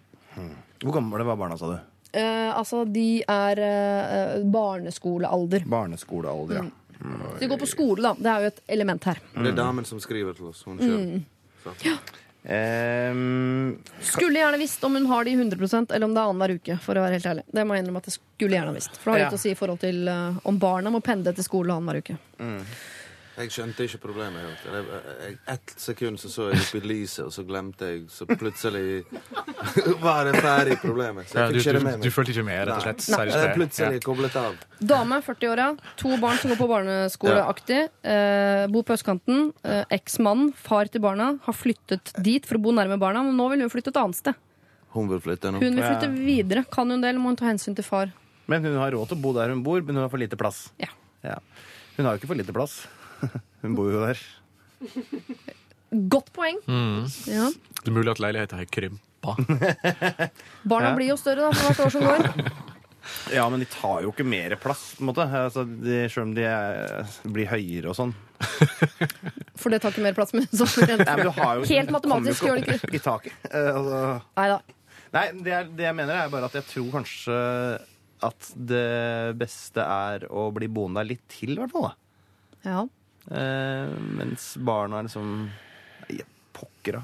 Hvor 0.83 0.95
gamle 0.95 1.27
var 1.27 1.39
barna, 1.39 1.57
sa 1.59 1.73
du? 1.73 1.77
Eh, 2.13 2.49
altså, 2.53 2.83
de 2.85 3.23
er 3.25 3.59
eh, 3.65 4.39
barneskolealder. 4.53 5.65
Barneskolealder, 5.69 6.59
ja. 6.61 6.65
Så 6.99 7.39
de 7.39 7.47
går 7.51 7.59
på 7.59 7.69
skole, 7.69 8.01
da. 8.01 8.13
Det 8.19 8.31
er 8.33 8.41
jo 8.45 8.51
et 8.53 8.61
element 8.77 9.03
her. 9.09 9.19
Det 9.35 9.47
er 9.53 9.57
damen 9.57 9.85
som 9.85 9.99
skriver 10.03 10.35
til 10.37 10.51
oss. 10.51 10.63
Hun 10.67 10.77
sjøl. 10.79 11.23
Ehm, 12.43 13.77
Skulle 14.03 14.35
gjerne 14.41 14.57
visst 14.59 14.83
om 14.83 14.93
hun 14.97 15.05
har 15.07 15.23
de 15.23 15.31
100% 15.31 15.93
eller 15.95 16.05
om 16.09 16.13
det 16.13 16.19
er 16.19 16.27
annenhver 16.31 16.55
uke. 16.59 16.75
For 16.83 16.99
å 16.99 17.03
være 17.05 17.15
helt 17.17 17.29
ærlig 17.29 17.43
Det 17.55 17.63
må 17.63 17.77
jeg 17.77 17.85
innrømme 17.85 18.01
at 18.03 18.09
jeg 18.09 18.17
skulle 18.17 18.57
gjerne 18.57 18.73
visst 18.75 18.97
For 18.97 19.11
det 19.11 19.13
har 19.13 19.19
Ja. 19.23 19.29
litt 19.29 19.37
å 19.39 19.43
si 19.43 19.53
i 19.53 19.55
forhold 19.55 19.79
til 19.79 20.09
uh, 20.11 20.41
om 20.43 20.59
barna 20.59 20.91
må 20.91 20.99
pendle 21.03 21.31
til 21.33 21.45
skole 21.47 21.71
annenhver 21.71 22.01
uke. 22.03 22.17
Jeg 23.33 23.49
skjønte 23.49 23.85
ikke 23.87 23.97
problemet. 24.03 24.43
Jeg, 24.61 24.83
jeg, 25.23 25.35
ett 25.49 25.71
sekund 25.81 26.19
så 26.21 26.29
så 26.29 26.43
jeg 26.51 26.59
opp 26.61 26.75
i 26.77 26.81
lyset, 26.85 27.23
og 27.25 27.31
så 27.33 27.41
glemte 27.47 27.87
jeg. 27.89 28.03
Så 28.13 28.27
plutselig 28.29 29.03
var 30.05 30.27
det 30.29 30.35
ferdig 30.43 30.77
problemet. 30.83 31.31
Så 31.31 31.39
jeg 31.39 31.55
du, 31.55 31.57
fikk 31.57 31.63
ikke 31.63 31.73
det 31.73 31.81
du, 31.81 31.85
med 31.87 31.97
du 31.97 32.05
meg. 32.05 32.13
fulgte 32.13 32.35
ikke 32.35 32.45
med, 32.45 32.59
rett 32.69 32.75
og 32.75 32.85
slett? 32.85 33.01
Nei. 33.01 33.17
Seriøst 33.17 33.37
Jeg 33.39 33.47
det. 33.47 33.55
plutselig 33.57 34.03
koblet 34.05 34.37
av. 34.43 34.61
Dame, 34.93 35.19
40-åra, 35.25 35.67
to 36.03 36.13
barn 36.21 36.37
som 36.43 36.53
går 36.53 36.61
på 36.61 36.69
barneskoleaktig. 36.75 37.81
Eh, 38.13 38.63
bor 38.75 38.85
på 38.85 38.95
østkanten. 38.99 39.49
Eh, 39.65 39.81
Eksmannen, 39.97 40.53
far 40.53 40.93
til 40.93 41.01
barna, 41.03 41.31
har 41.47 41.57
flyttet 41.57 42.13
dit 42.21 42.45
for 42.45 42.61
å 42.61 42.63
bo 42.67 42.75
nærme 42.77 42.99
barna, 43.01 43.25
men 43.25 43.33
nå 43.39 43.49
vil 43.55 43.65
hun 43.65 43.73
flytte 43.73 43.89
et 43.95 44.01
annet 44.03 44.19
sted. 44.21 44.37
Hun 44.93 45.09
vil 45.09 45.23
flytte 45.25 45.49
nå. 45.49 45.57
Hun 45.63 45.73
vil 45.79 45.87
flytte 45.89 46.11
videre. 46.13 46.67
Kan 46.69 46.93
hun 46.93 47.01
det, 47.01 47.09
eller 47.09 47.23
må 47.23 47.33
hun 47.33 47.39
ta 47.41 47.49
hensyn 47.49 47.73
til 47.77 47.87
far? 47.87 48.13
men 48.45 48.59
hun 48.65 48.73
har 48.75 48.91
råd 48.91 49.07
til 49.07 49.15
å 49.15 49.21
bo 49.23 49.29
der 49.33 49.49
hun 49.53 49.61
bor, 49.63 49.79
men 49.81 49.95
hun 49.95 50.03
har 50.03 50.09
for 50.11 50.19
lite 50.19 50.35
plass. 50.37 50.65
Ja. 50.77 50.89
Hun 51.95 52.03
har 52.05 52.11
jo 52.13 52.19
ikke 52.19 52.27
for 52.27 52.35
lite 52.37 52.51
plass. 52.53 52.73
Hun 53.63 53.75
bor 53.77 53.91
jo 53.91 54.03
der. 54.05 54.19
Godt 56.09 56.31
poeng. 56.33 56.57
Mm. 56.67 57.03
Ja. 57.29 57.49
Det 57.79 57.89
er 57.91 57.95
mulig 57.95 58.11
at 58.15 58.21
leiligheten 58.23 58.59
har 58.61 58.69
krympa. 58.73 59.35
Barna 60.69 60.89
Ja. 60.91 60.95
blir 60.97 61.11
jo 61.13 61.17
større 61.19 61.47
da, 61.47 61.51
for 61.53 61.69
hvert 61.69 61.85
år 61.87 61.93
som 61.97 62.07
går. 62.09 62.53
Ja, 63.35 63.43
men 63.51 63.59
de 63.59 63.65
tar 63.67 63.99
jo 64.05 64.13
ikke 64.13 64.23
mer 64.23 64.53
plass, 64.63 64.93
på 64.95 65.03
en 65.03 65.09
måte. 65.09 65.25
Altså, 65.27 65.65
de, 65.67 66.05
selv 66.07 66.29
om 66.29 66.29
de 66.37 66.45
er, 66.47 67.01
blir 67.35 67.49
høyere 67.51 67.89
og 67.91 67.97
sånn. 67.97 68.13
For 69.59 69.73
det 69.73 69.81
tar 69.83 69.91
ikke 69.91 70.05
mer 70.05 70.15
plass 70.15 70.31
med 70.31 70.47
Nei, 70.47 70.95
men 71.03 71.27
du 71.27 71.33
har 71.35 71.59
jo, 71.59 71.65
Helt 71.67 71.91
matematisk 71.91 72.45
gjør 72.47 72.61
det 72.61 72.77
ikke. 72.77 72.93
I 72.95 73.01
taket. 73.03 73.35
Eh, 73.49 73.67
altså. 73.75 73.99
Neida. 74.39 74.61
Nei, 75.17 75.25
det, 75.43 75.51
er, 75.57 75.67
det 75.75 75.87
jeg 75.89 75.97
mener 75.99 76.21
er 76.23 76.31
bare 76.31 76.47
at 76.47 76.55
jeg 76.61 76.65
tror 76.71 76.87
kanskje 76.95 77.37
at 78.23 78.49
det 78.71 78.87
beste 79.43 79.83
er 79.83 80.23
å 80.31 80.47
bli 80.55 80.71
boende 80.71 81.03
der 81.03 81.11
litt 81.11 81.25
til, 81.27 81.57
i 81.57 81.59
hvert 81.59 81.75
fall. 81.75 81.91
Ja. 82.63 82.85
Eh, 83.31 83.93
mens 84.19 84.53
barna 84.59 84.99
er 84.99 85.07
liksom 85.07 85.33
ja, 86.11 86.25
pokker, 86.55 86.99
da. 86.99 87.03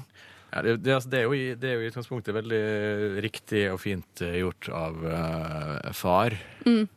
Ja, 0.50 0.62
det, 0.66 0.76
det, 0.82 0.94
altså, 0.96 1.10
det, 1.12 1.20
er 1.20 1.28
jo 1.28 1.36
i, 1.36 1.44
det 1.54 1.68
er 1.68 1.76
jo 1.78 1.84
i 1.84 1.90
utgangspunktet 1.92 2.34
veldig 2.34 2.64
riktig 3.22 3.68
og 3.70 3.78
fint 3.82 4.22
eh, 4.26 4.40
gjort 4.42 4.70
av 4.74 5.04
uh, 5.04 5.92
far. 5.94 6.34
Mm. 6.66 6.88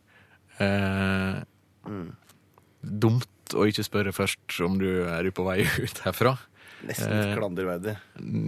Eh, 0.64 1.38
Dumt 2.84 3.54
å 3.54 3.66
ikke 3.68 3.84
spørre 3.86 4.14
først 4.16 4.58
om 4.64 4.76
du 4.80 4.88
er 5.06 5.30
på 5.34 5.46
vei 5.46 5.62
ut 5.84 6.02
herfra. 6.04 6.34
Nesten 6.84 7.10
litt 7.14 7.30
Eh, 7.30 7.36
klanderverdig. 7.38 7.94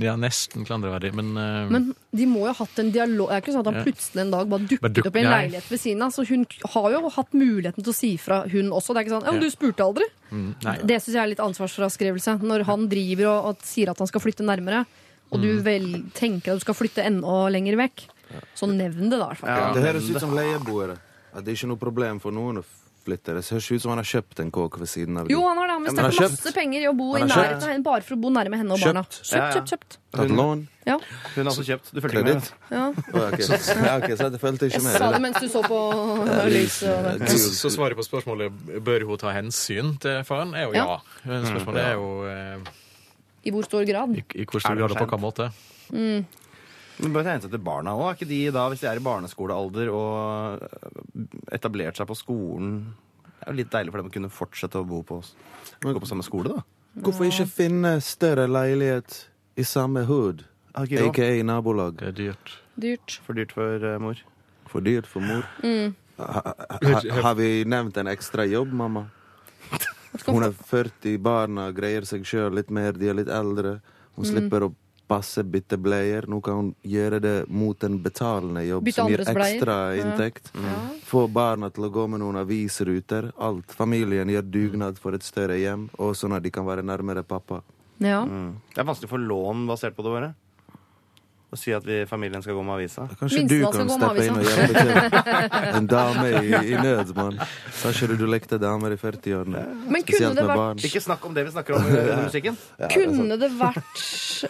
Ja, 0.05 0.15
nesten 0.21 0.67
klanderverdig, 0.69 1.13
men, 1.17 1.31
uh, 1.37 1.71
Men 1.73 1.95
de 2.13 2.27
må 2.27 2.43
jo 2.45 2.53
ha 2.53 2.57
hatt 2.59 2.79
en 2.83 2.91
dialog. 2.93 3.31
Det 3.31 3.37
er 3.37 3.41
ikke 3.45 3.55
sånn 3.55 3.67
at 3.67 3.71
han 3.75 3.85
plutselig 3.87 4.21
en 4.21 4.31
dag 4.35 4.49
bare 4.53 4.67
dukket 4.69 4.93
duk- 4.99 5.07
opp 5.09 5.17
i 5.17 5.23
en 5.23 5.31
nei. 5.31 5.39
leilighet 5.49 5.71
ved 5.71 5.81
siden 5.81 6.03
av. 6.03 6.13
Så 6.13 6.27
hun 6.29 6.47
har 6.75 6.91
jo 6.93 7.09
hatt 7.09 7.33
muligheten 7.33 7.83
til 7.83 7.93
å 7.93 7.97
si 7.97 8.17
fra, 8.21 8.43
hun 8.49 8.71
også. 8.71 8.93
Det 8.95 9.01
er 9.01 9.05
ikke 9.07 9.15
sånn, 9.17 9.25
ja, 9.25 9.33
men 9.33 9.41
du 9.41 9.51
spurte 9.51 9.83
aldri. 9.87 10.05
mm, 10.31 10.55
nei. 10.65 10.77
Det 10.85 11.01
syns 11.03 11.15
jeg 11.15 11.23
er 11.23 11.33
litt 11.33 11.45
ansvarsfraskrivelse. 11.47 12.41
Når 12.43 12.65
han 12.65 12.89
driver 12.89 13.27
og, 13.33 13.45
og 13.51 13.57
sier 13.65 13.91
at 13.91 13.99
han 13.99 14.07
skal 14.11 14.21
flytte 14.21 14.45
nærmere, 14.45 14.85
og 15.33 15.41
du 15.43 15.61
vel 15.61 16.05
tenker 16.15 16.53
at 16.53 16.61
du 16.61 16.65
skal 16.67 16.75
flytte 16.79 17.03
enda 17.05 17.49
lenger 17.51 17.77
vekk, 17.77 18.07
så 18.55 18.69
nevn 18.69 19.09
det 19.11 19.19
da, 19.19 19.27
i 19.27 19.35
hvert 19.35 19.39
fall. 19.39 19.49
Ja. 19.51 19.73
Det 19.73 19.83
høres 19.83 20.11
ut 20.11 20.21
som 20.21 20.35
leieboere. 20.37 20.99
At 21.35 21.45
det 21.45 21.53
er 21.53 21.57
ikke 21.59 21.69
noe 21.73 21.81
problem 21.81 22.21
for 22.21 22.33
noen 22.33 22.59
å 22.63 22.65
flytte. 23.07 23.35
Det 23.39 23.45
høres 23.47 23.69
ut 23.73 23.83
som 23.85 23.93
han 23.95 24.01
har 24.03 24.09
kjøpt 24.11 24.43
en 24.45 24.51
kåk 24.55 24.79
ved 24.83 24.91
siden 24.91 25.21
av. 25.23 25.31
Jo, 25.33 25.41
han 25.47 25.61
har 25.63 25.71
det. 25.71 25.77
Han 25.77 26.01
har 26.03 26.11
har 26.11 26.27
masse 26.27 26.53
penger 26.57 26.85
i 26.85 26.89
å 26.91 26.95
bo 26.99 27.13
i 27.17 27.23
nærheten 27.25 27.63
av 27.63 27.71
henne, 27.73 27.85
bare 27.87 28.05
for 28.07 28.17
å 28.17 28.21
bo 28.27 28.33
nærme 28.35 28.59
henne 28.61 28.77
og 28.77 28.83
barna. 28.83 29.03
Kjøpt. 29.07 29.21
Kjøpt, 29.31 29.57
kjøpt, 29.57 29.75
kjøpt. 29.75 29.99
Tatt 30.17 30.33
lån. 30.33 30.65
Ja. 30.87 30.97
Hun 31.35 31.41
har 31.43 31.51
også 31.51 31.65
kjøpt. 31.67 31.91
Du 31.93 32.01
fulgte 32.05 32.23
ikke 32.23 32.35
med? 32.37 32.51
Ja. 32.71 32.85
Å, 32.95 33.25
ok. 33.27 33.43
Ja, 33.43 33.97
ok, 33.99 34.09
så 34.15 34.29
jeg 34.29 34.41
fulgte 34.43 34.71
ikke 34.71 34.83
med. 34.85 34.97
sa 34.97 35.11
det 35.13 35.21
mens 35.25 35.39
du 35.43 35.49
så 35.51 35.63
på 35.67 35.81
lyset. 36.53 37.27
Så, 37.33 37.53
så 37.59 37.73
svaret 37.75 37.99
på 37.99 38.07
spørsmålet 38.07 38.81
bør 38.87 39.07
hun 39.11 39.21
ta 39.21 39.35
hensyn 39.35 39.95
til 40.03 40.23
faren, 40.29 40.55
er 40.55 40.69
jo 40.69 40.77
ja. 40.79 40.87
Ja. 41.27 41.43
Spørsmålet 41.51 41.83
er 41.83 41.95
jo 41.99 42.11
eh, 42.31 42.73
I 43.51 43.55
hvor 43.55 43.67
stor 43.67 43.87
grad? 43.89 44.15
i, 44.17 44.25
i 44.43 44.47
hvor 44.47 44.63
stor 44.63 44.79
grad 44.79 44.95
og 44.95 45.01
på 45.01 45.07
hvilken 45.07 45.25
måte. 45.27 45.51
Men 47.03 47.13
bør 47.13 47.27
hente 47.29 47.51
til 47.53 47.61
barna 47.61 47.93
òg. 47.97 48.07
Er 48.09 48.17
ikke 48.17 48.29
de 48.31 48.39
da, 48.55 48.69
hvis 48.73 48.81
de 48.81 48.89
er 48.89 49.01
i 49.01 49.05
barneskolealder 49.05 49.91
og 49.93 50.63
øh, 50.65 51.27
etablert 51.53 51.99
seg 52.01 52.09
på 52.09 52.17
skolen 52.17 52.79
Det 53.37 53.45
er 53.47 53.53
jo 53.53 53.57
litt 53.61 53.73
deilig 53.75 53.93
for 53.93 54.01
dem 54.01 54.09
å 54.09 54.15
kunne 54.15 54.31
fortsette 54.33 54.81
å 54.81 54.87
bo 54.89 55.03
på, 55.07 55.19
gå 55.85 55.99
på 56.01 56.09
samme 56.09 56.25
skole, 56.27 56.55
da. 56.57 56.65
Hvorfor 57.05 57.29
ikke 57.29 57.45
finne 57.53 57.99
større 58.01 58.47
leilighet 58.49 59.19
i 59.61 59.65
samme 59.69 60.07
hood, 60.09 60.47
aka 60.75 61.27
nabolag? 61.45 61.99
Det 62.01 62.09
er 62.09 62.17
dyrt. 62.17 62.55
Dyrt. 62.81 63.19
For 63.27 63.37
dyrt 63.37 63.53
for 63.53 63.85
uh, 63.85 63.99
mor. 64.01 64.23
For 64.73 64.81
dyrt 64.85 65.07
for 65.07 65.21
mor. 65.21 65.45
Mm. 65.63 65.93
Ha, 66.17 66.41
ha, 66.41 67.01
har 67.29 67.35
vi 67.37 67.51
nevnt 67.69 68.01
en 68.01 68.09
ekstra 68.09 68.47
jobb, 68.49 68.73
mamma? 68.73 69.05
Hun 70.25 70.47
er 70.47 70.55
40, 70.57 71.19
barna 71.21 71.69
greier 71.77 72.07
seg 72.09 72.25
sjøl 72.25 72.55
litt 72.57 72.71
mer, 72.73 72.97
de 72.97 73.11
er 73.13 73.19
litt 73.21 73.29
eldre. 73.29 73.77
Hun 74.17 74.25
Mm. 74.25 74.31
slipper 74.33 74.65
å 74.65 74.73
passe, 75.09 75.43
bytte 75.45 75.77
bleier. 75.79 76.27
Nå 76.29 76.41
kan 76.43 76.55
hun 76.61 76.71
gjøre 76.85 77.21
det 77.23 77.35
mot 77.49 77.85
en 77.87 77.99
betalende 78.03 78.65
jobb 78.67 78.85
Bytte 78.89 78.95
som 79.03 79.11
gir 79.11 79.23
ekstra 79.25 79.77
Ja. 79.97 80.03
inntekt. 80.05 80.51
Ja. 80.55 80.75
Få 81.07 81.27
barna 81.33 81.71
til 81.71 81.85
å 81.85 81.91
gå 81.93 82.09
med 82.09 82.21
noen 82.21 82.37
avisruter. 82.37 83.33
Alt. 83.39 83.71
Familien 83.73 84.29
gjør 84.29 84.43
dugnad 84.51 84.99
for 84.99 85.15
et 85.15 85.23
større 85.23 85.59
hjem, 85.59 85.89
og 85.99 86.15
sånn 86.15 86.37
at 86.37 86.43
de 86.43 86.51
kan 86.51 86.67
være 86.67 86.83
nærmere 86.83 87.23
pappa. 87.27 87.63
Ja. 87.99 88.25
Det 88.25 88.79
er 88.79 88.85
vanskelig 88.85 89.09
å 89.09 89.15
få 89.17 89.27
lån 89.27 89.67
basert 89.67 89.95
på 89.97 90.03
det, 90.05 90.13
bare. 90.13 90.35
Å 91.57 91.59
si 91.59 91.73
at 91.73 91.87
vi, 91.89 92.03
familien 92.05 92.43
skal 92.45 92.53
gå 92.53 92.63
med 92.67 92.75
avisa. 92.75 93.07
Kanskje 93.17 93.47
du 93.49 93.55
kan 93.65 93.87
med 93.89 93.93
steppe 93.95 94.25
inn 94.27 94.35
og 94.37 94.45
hjelpe 94.45 94.83
til. 94.85 94.91
En 95.79 95.87
dame 95.89 96.25
i, 96.37 96.51
i 96.75 96.75
nød, 96.77 97.13
mann. 97.17 97.39
Sa 97.79 97.93
ikke 97.95 98.11
du 98.11 98.17
du 98.21 98.25
lekte 98.29 98.59
damer 98.61 98.93
i 98.93 98.99
40-årene? 99.01 99.63
Men 99.89 100.05
kunne 100.05 100.33
det 100.37 100.45
vært 100.51 100.85
Ikke 100.85 101.01
snakk 101.01 101.25
om 101.25 101.37
det 101.37 101.47
vi 101.47 101.55
snakker 101.55 101.79
om 101.79 101.87
i 101.89 102.03
musikken. 102.27 102.59
Kunne 102.93 103.39
det 103.41 103.49
vært 103.57 104.03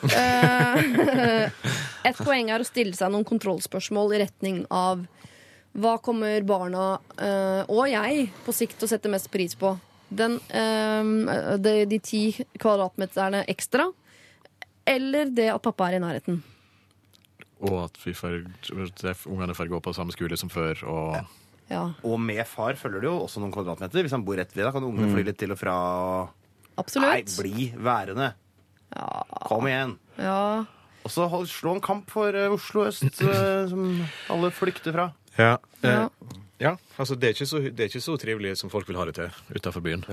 uh, 0.03 1.47
Et 2.11 2.19
poeng 2.19 2.51
er 2.57 2.65
å 2.65 2.66
stille 2.66 2.99
seg 2.99 3.15
noen 3.15 3.27
kontrollspørsmål 3.28 4.16
i 4.16 4.20
retning 4.24 4.65
av 4.74 5.07
hva 5.77 5.95
kommer 6.03 6.43
barna 6.49 6.89
uh, 7.20 7.62
og 7.69 7.85
jeg 7.93 8.27
på 8.43 8.57
sikt 8.57 8.81
til 8.81 8.89
å 8.89 8.93
sette 8.97 9.12
mest 9.12 9.31
pris 9.31 9.55
på? 9.61 9.77
Den, 10.09 10.41
uh, 10.51 11.55
de, 11.62 11.78
de 11.87 12.03
ti 12.03 12.24
kvadratmeterne 12.59 13.45
ekstra, 13.55 13.87
eller 14.87 15.31
det 15.35 15.53
at 15.55 15.62
pappa 15.62 15.93
er 15.93 16.01
i 16.01 16.03
nærheten? 16.03 16.43
Og 17.65 17.85
at 17.87 17.97
vi 18.05 18.12
får, 18.12 18.43
at 19.09 19.27
ungene 19.27 19.55
får 19.57 19.70
gå 19.73 19.81
på 19.81 19.95
samme 19.97 20.12
skole 20.12 20.37
som 20.37 20.53
før. 20.53 20.83
Og 20.85 21.16
Ja, 21.70 21.81
Og 22.05 22.20
med 22.20 22.45
far 22.47 22.77
følger 22.78 23.01
det 23.03 23.09
jo 23.09 23.16
også 23.24 23.41
noen 23.43 23.51
kvadratmeter. 23.55 24.05
Hvis 24.05 24.12
han 24.15 24.23
bor 24.24 24.37
rett 24.39 24.53
ved, 24.55 24.65
da 24.69 24.70
kan 24.74 24.85
ungene 24.87 25.09
fly 25.11 25.24
litt 25.27 25.39
til 25.41 25.51
og 25.51 25.59
fra. 25.59 25.77
Nei, 27.01 27.23
bli 27.24 27.73
værende. 27.74 28.35
Kom 29.49 29.66
igjen. 29.66 29.97
Ja. 30.20 30.65
Og 31.07 31.11
så 31.11 31.27
slå 31.47 31.77
en 31.77 31.81
kamp 31.85 32.11
for 32.11 32.35
eh, 32.35 32.51
Oslo 32.53 32.87
øst, 32.87 33.05
eh, 33.23 33.66
som 33.73 34.03
alle 34.31 34.51
flykter 34.55 34.93
fra. 34.95 35.12
ja, 35.39 35.57
Ja. 35.83 36.09
ja, 36.59 36.73
altså 36.99 37.15
det 37.15 37.28
er, 37.28 37.35
ikke 37.35 37.47
så, 37.47 37.59
det 37.61 37.81
er 37.85 37.91
ikke 37.91 38.01
så 38.01 38.16
trivelig 38.19 38.57
som 38.59 38.70
folk 38.70 38.89
vil 38.89 38.97
ha 38.97 39.05
det 39.05 39.15
til 39.15 39.31
utafor 39.55 39.81
byen. 39.85 40.05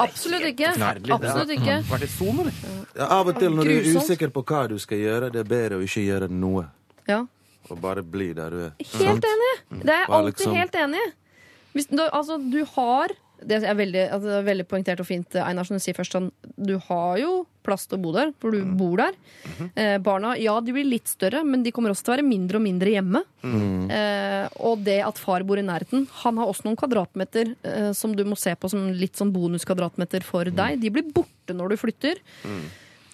Absolutt 0.00 0.46
ikke. 0.48 0.72
Absolutt 1.14 1.50
ikke. 1.50 1.76
Vært 1.90 2.06
i 2.06 2.28
eller? 2.30 2.52
Ja, 2.96 3.06
av 3.20 3.28
og 3.28 3.38
til 3.38 3.54
når 3.54 3.64
du 3.64 3.74
er 3.76 3.90
usikker 4.00 4.32
på 4.34 4.42
hva 4.42 4.64
du 4.68 4.78
skal 4.82 4.98
gjøre, 4.98 5.30
det 5.34 5.44
er 5.44 5.50
bedre 5.50 5.78
å 5.78 5.84
ikke 5.86 6.06
gjøre 6.06 6.30
noe. 6.32 6.64
Ja. 7.08 7.24
Og 7.70 7.80
bare 7.82 8.02
bli 8.02 8.32
der 8.36 8.50
du 8.50 8.62
er. 8.66 8.72
Helt 8.98 9.26
enig! 9.28 9.52
Det 9.82 9.90
er 9.90 10.00
jeg 10.04 10.08
alltid 10.10 10.46
liksom- 10.46 10.56
helt 10.56 10.78
enig 10.82 11.02
i. 11.02 11.12
Altså, 12.12 12.38
du 12.50 12.64
har 12.76 13.08
Det 13.44 13.64
er 13.64 13.74
veldig, 13.74 14.02
altså, 14.12 14.44
veldig 14.46 14.64
poengtert 14.68 15.00
og 15.00 15.06
fint, 15.06 15.34
Einar, 15.34 15.64
som 15.66 15.74
du 15.74 15.80
sier 15.82 15.96
først 15.96 16.12
sånn 16.14 16.30
Du 16.56 16.78
har 16.78 17.16
jo 17.18 17.44
plass 17.64 17.86
til 17.88 17.98
å 17.98 18.02
bo 18.02 18.12
der, 18.12 18.32
for 18.38 18.52
du 18.52 18.62
bor 18.78 18.96
der. 18.96 19.12
Eh, 19.74 19.98
barna, 19.98 20.36
ja, 20.38 20.60
de 20.60 20.70
blir 20.72 20.84
litt 20.84 21.06
større, 21.08 21.44
men 21.44 21.62
de 21.64 21.72
kommer 21.72 21.90
også 21.90 22.04
til 22.04 22.12
å 22.12 22.16
være 22.16 22.28
mindre 22.28 22.56
og 22.56 22.62
mindre 22.62 22.92
hjemme. 22.92 23.24
Eh, 23.90 24.48
og 24.60 24.84
det 24.84 25.00
at 25.02 25.18
far 25.18 25.42
bor 25.42 25.58
i 25.58 25.62
nærheten 25.62 26.06
Han 26.22 26.36
har 26.38 26.46
også 26.46 26.64
noen 26.64 26.76
kvadratmeter 26.76 27.56
eh, 27.64 27.92
som 27.92 28.14
du 28.14 28.22
må 28.24 28.36
se 28.38 28.54
på 28.54 28.70
som 28.70 28.92
litt 28.92 29.14
sånn 29.18 29.32
bonuskvadratmeter 29.32 30.22
for 30.22 30.44
deg. 30.44 30.80
De 30.80 30.90
blir 30.90 31.10
borte 31.12 31.52
når 31.52 31.70
du 31.70 31.76
flytter. 31.76 32.22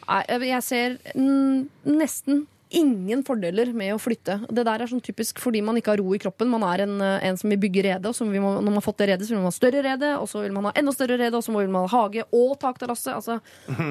Nei, 0.08 0.24
jeg 0.28 0.62
ser 0.62 0.98
mm, 1.14 1.68
nesten 1.86 2.46
ingen 2.70 3.22
fordeler 3.24 3.70
med 3.76 3.94
å 3.94 4.00
flytte. 4.00 4.38
Det 4.48 4.64
der 4.66 4.82
er 4.82 4.90
sånn 4.90 5.02
typisk 5.04 5.40
fordi 5.42 5.62
man 5.64 5.78
ikke 5.78 5.94
har 5.94 6.02
ro 6.02 6.14
i 6.14 6.20
kroppen. 6.20 6.50
Man 6.52 6.64
er 6.66 6.84
en, 6.84 7.00
eh, 7.00 7.26
en 7.28 7.36
som 7.36 7.50
vil 7.50 7.58
bygge 7.58 7.84
rede, 7.84 8.06
og 8.08 8.26
man, 8.26 8.58
når 8.58 8.64
man 8.68 8.78
har 8.80 8.86
fått 8.86 8.98
det 8.98 9.08
redet, 9.08 9.26
så 9.26 9.34
vil 9.34 9.42
man 9.42 9.50
ha 9.50 9.56
større 9.56 9.82
rede, 9.84 10.10
og 10.18 10.28
så 10.28 10.42
vil 10.42 10.52
man 10.52 10.64
ha 10.68 10.72
enda 10.76 10.92
større 10.92 11.18
rede, 11.18 11.34
og 11.34 11.44
så 11.44 11.56
vil 11.56 11.68
man 11.68 11.88
ha 11.88 11.92
hage 11.96 12.24
og 12.32 12.58
takterrasse. 12.60 13.14
Altså, 13.14 13.40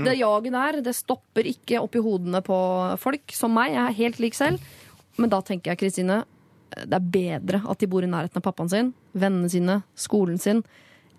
det 0.06 0.18
jaget 0.20 0.52
der, 0.54 0.82
det 0.82 0.96
stopper 0.96 1.50
ikke 1.50 1.82
oppi 1.82 2.00
hodene 2.04 2.42
på 2.46 2.58
folk 3.00 3.32
som 3.34 3.54
meg. 3.54 3.74
Jeg 3.74 3.84
er 3.86 4.02
helt 4.04 4.20
lik 4.20 4.38
selv. 4.38 4.60
Men 5.18 5.30
da 5.30 5.42
tenker 5.42 5.72
jeg, 5.74 5.82
Kristine, 5.82 6.24
det 6.70 6.94
er 6.94 7.12
bedre 7.14 7.64
at 7.70 7.80
de 7.80 7.88
bor 7.90 8.04
i 8.04 8.10
nærheten 8.10 8.38
av 8.38 8.46
pappaen 8.46 8.70
sin, 8.70 8.94
vennene 9.18 9.50
sine, 9.50 9.82
skolen 9.98 10.38
sin, 10.38 10.64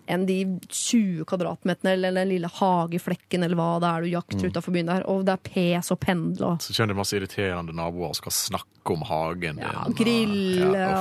enn 0.08 0.24
de 0.28 0.38
20 0.68 1.24
kvadratmeterne 1.28 1.92
eller 1.92 2.14
den 2.16 2.30
lille 2.32 2.48
hageflekken 2.48 3.44
eller 3.44 3.58
hva 3.58 3.68
det 3.82 3.88
er 3.90 4.02
du 4.02 4.08
jakter 4.14 4.38
Mm. 4.38 4.50
utafor 4.52 4.72
byen 4.72 4.86
der. 4.86 5.02
Og 5.08 5.24
det 5.28 5.32
er 5.36 5.42
pes 5.48 5.90
og 5.92 6.00
pendle 6.00 6.46
og 6.46 6.58
Så 6.64 6.72
kommer 6.76 6.94
det 6.94 6.96
masse 6.96 7.16
irriterende 7.18 7.72
naboer 7.76 8.08
og 8.08 8.16
skal 8.16 8.32
snakke 8.32 8.92
om 8.94 9.02
hagen 9.04 9.58
ja, 9.60 9.84
din. 9.84 9.94
grille 9.98 10.78
Ja, 10.78 10.92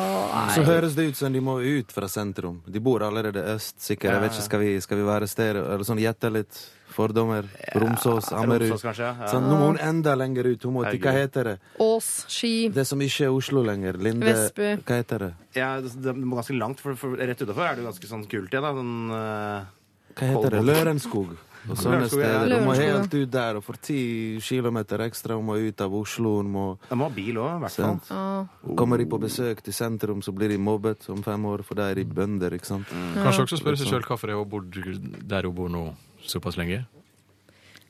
og 0.47 0.51
Så 0.55 0.63
høres 0.67 0.95
det 0.95 1.09
ut 1.09 1.15
som 1.17 1.33
de 1.33 1.39
må 1.39 1.59
ut 1.63 1.91
fra 1.91 2.07
sentrum. 2.07 2.61
De 2.67 2.79
bor 2.79 2.99
allerede 3.03 3.43
øst, 3.55 3.79
sikkert. 3.79 4.11
Jeg 4.13 4.21
vet 4.21 4.31
ikke, 4.33 4.43
Skal 4.43 4.59
vi, 4.59 4.79
skal 4.81 4.97
vi 4.97 5.03
være 5.03 5.27
sted 5.27 5.55
Eller 5.55 5.83
sånn 5.87 5.99
gjette 6.03 6.31
litt 6.33 6.65
fordommer? 6.97 7.47
Romsås, 7.77 8.31
Ammerud. 8.35 8.71
Romsås, 8.73 8.85
kanskje, 8.89 9.07
ja. 9.07 9.29
Sånn, 9.31 9.47
nå 9.47 9.57
må 9.59 9.71
hun 9.71 9.81
enda 9.83 10.15
lenger 10.17 10.51
ut. 10.51 10.67
Hun 10.67 10.77
må 10.79 10.85
til 10.89 11.01
Hva 11.03 11.15
heter 11.15 11.51
det? 11.51 11.55
Ås, 11.83 12.11
Ski, 12.31 12.53
Det 12.73 12.87
som 12.89 13.01
ikke 13.03 13.29
er 13.29 13.35
Oslo 13.37 13.63
lenger. 13.65 13.99
Linde 14.01 14.27
Vestby. 14.31 14.75
Hva 14.83 15.01
heter 15.01 15.27
det? 15.27 15.33
Ja, 15.57 15.71
det, 15.81 16.15
må 16.17 16.39
ganske 16.39 16.57
langt, 16.57 16.83
for, 16.83 16.97
for 16.99 17.17
rett 17.17 17.41
utafor 17.41 17.67
er 17.67 17.77
det 17.77 17.85
jo 17.85 17.91
ganske 17.91 18.13
sånn 18.13 18.29
kult 18.29 18.53
igjen. 18.53 18.65
Da. 18.65 18.73
Sånn, 18.77 18.95
uh, 19.13 20.15
Hva 20.17 20.31
heter 20.33 20.57
det? 20.57 20.63
Lørenskog. 20.71 21.35
Og 21.67 21.75
sånne 21.79 22.07
steder. 22.07 22.53
Hun 22.53 22.67
må 22.67 22.75
helt 22.77 23.13
ut 23.13 23.31
der, 23.31 23.59
og 23.59 23.65
for 23.65 23.79
ti 23.83 23.99
kilometer 24.43 25.03
ekstra 25.07 25.35
hun 25.35 25.47
må 25.49 25.57
ut 25.59 25.83
av 25.83 25.95
Oslo. 25.97 26.37
Hun 26.39 26.51
må 26.53 26.65
må 26.77 27.09
ha 27.09 27.13
bil 27.13 27.39
òg, 27.43 27.57
i 27.57 27.63
hvert 27.65 27.79
fall. 28.07 28.75
Kommer 28.79 29.01
de 29.01 29.07
på 29.09 29.19
besøk 29.21 29.63
til 29.65 29.75
sentrum, 29.75 30.23
så 30.23 30.33
blir 30.35 30.53
de 30.53 30.59
mobbet 30.61 31.09
om 31.13 31.23
fem 31.25 31.47
år, 31.49 31.65
for 31.67 31.79
da 31.79 31.89
er 31.91 31.99
de 31.99 32.07
bønder, 32.07 32.55
ikke 32.57 32.71
sant? 32.71 32.91
Kanskje 33.17 33.47
også 33.47 33.61
spørre 33.61 33.79
seg 33.81 33.91
sjøl 33.91 34.07
hvorfor 34.07 34.35
hun 34.37 34.51
bor 34.51 34.67
der 34.67 35.49
hun 35.49 35.57
bor 35.57 35.71
nå 35.73 35.87
såpass 36.31 36.59
lenge. 36.59 36.83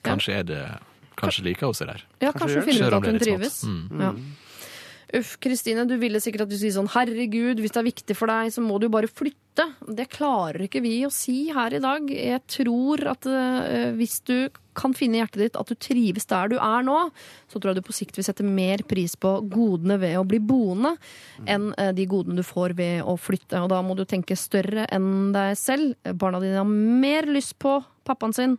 Kanskje 0.08 0.40
er 0.40 0.48
det 0.48 0.62
Kanskje 1.18 1.48
liker 1.48 1.72
hun 1.72 1.78
seg 1.78 1.90
der. 1.90 2.04
Ja, 2.22 2.30
Kanskje 2.30 2.40
kanskje 2.40 2.60
hun 2.60 2.68
finner 2.68 2.92
ut 2.92 2.98
at 2.98 3.10
hun 3.10 3.24
trives. 3.24 3.56
Mm. 3.66 4.04
Ja. 4.04 4.12
Uff, 5.16 5.38
Kristine, 5.40 5.86
du 5.88 5.96
ville 6.02 6.20
sikkert 6.20 6.44
at 6.44 6.52
du 6.52 6.58
sier 6.60 6.74
sånn 6.76 6.90
Herregud, 6.92 7.62
hvis 7.64 7.74
det 7.74 7.80
er 7.80 7.88
viktig 7.88 8.16
for 8.20 8.28
deg, 8.28 8.52
så 8.52 8.64
må 8.64 8.76
du 8.84 8.90
bare 8.92 9.08
flytte. 9.08 9.66
Det 9.88 10.10
klarer 10.12 10.66
ikke 10.66 10.84
vi 10.84 11.00
å 11.08 11.12
si 11.14 11.48
her 11.56 11.74
i 11.78 11.82
dag. 11.82 12.12
Jeg 12.12 12.44
tror 12.52 13.06
at 13.14 13.26
uh, 13.26 13.96
hvis 13.98 14.20
du 14.28 14.50
kan 14.78 14.94
finne 14.94 15.18
i 15.18 15.22
hjertet 15.24 15.42
ditt 15.42 15.58
at 15.58 15.72
du 15.72 15.80
trives 15.80 16.28
der 16.30 16.52
du 16.52 16.58
er 16.60 16.84
nå, 16.86 16.98
så 17.50 17.58
tror 17.58 17.72
jeg 17.72 17.80
du 17.80 17.88
på 17.88 17.96
sikt 17.96 18.20
vil 18.20 18.28
sette 18.28 18.46
mer 18.46 18.84
pris 18.86 19.16
på 19.18 19.32
godene 19.48 19.98
ved 20.04 20.20
å 20.20 20.28
bli 20.28 20.38
boende 20.44 20.94
enn 21.50 21.72
eh, 21.80 21.90
de 21.98 22.06
godene 22.06 22.38
du 22.38 22.46
får 22.46 22.76
ved 22.78 23.02
å 23.02 23.16
flytte. 23.18 23.64
Og 23.64 23.72
da 23.74 23.82
må 23.82 23.96
du 23.98 24.04
tenke 24.06 24.38
større 24.38 24.86
enn 24.94 25.32
deg 25.34 25.58
selv. 25.58 25.96
Barna 26.14 26.44
dine 26.44 26.62
har 26.62 26.70
mer 26.70 27.26
lyst 27.32 27.58
på 27.64 27.80
pappaen 28.08 28.36
sin 28.36 28.58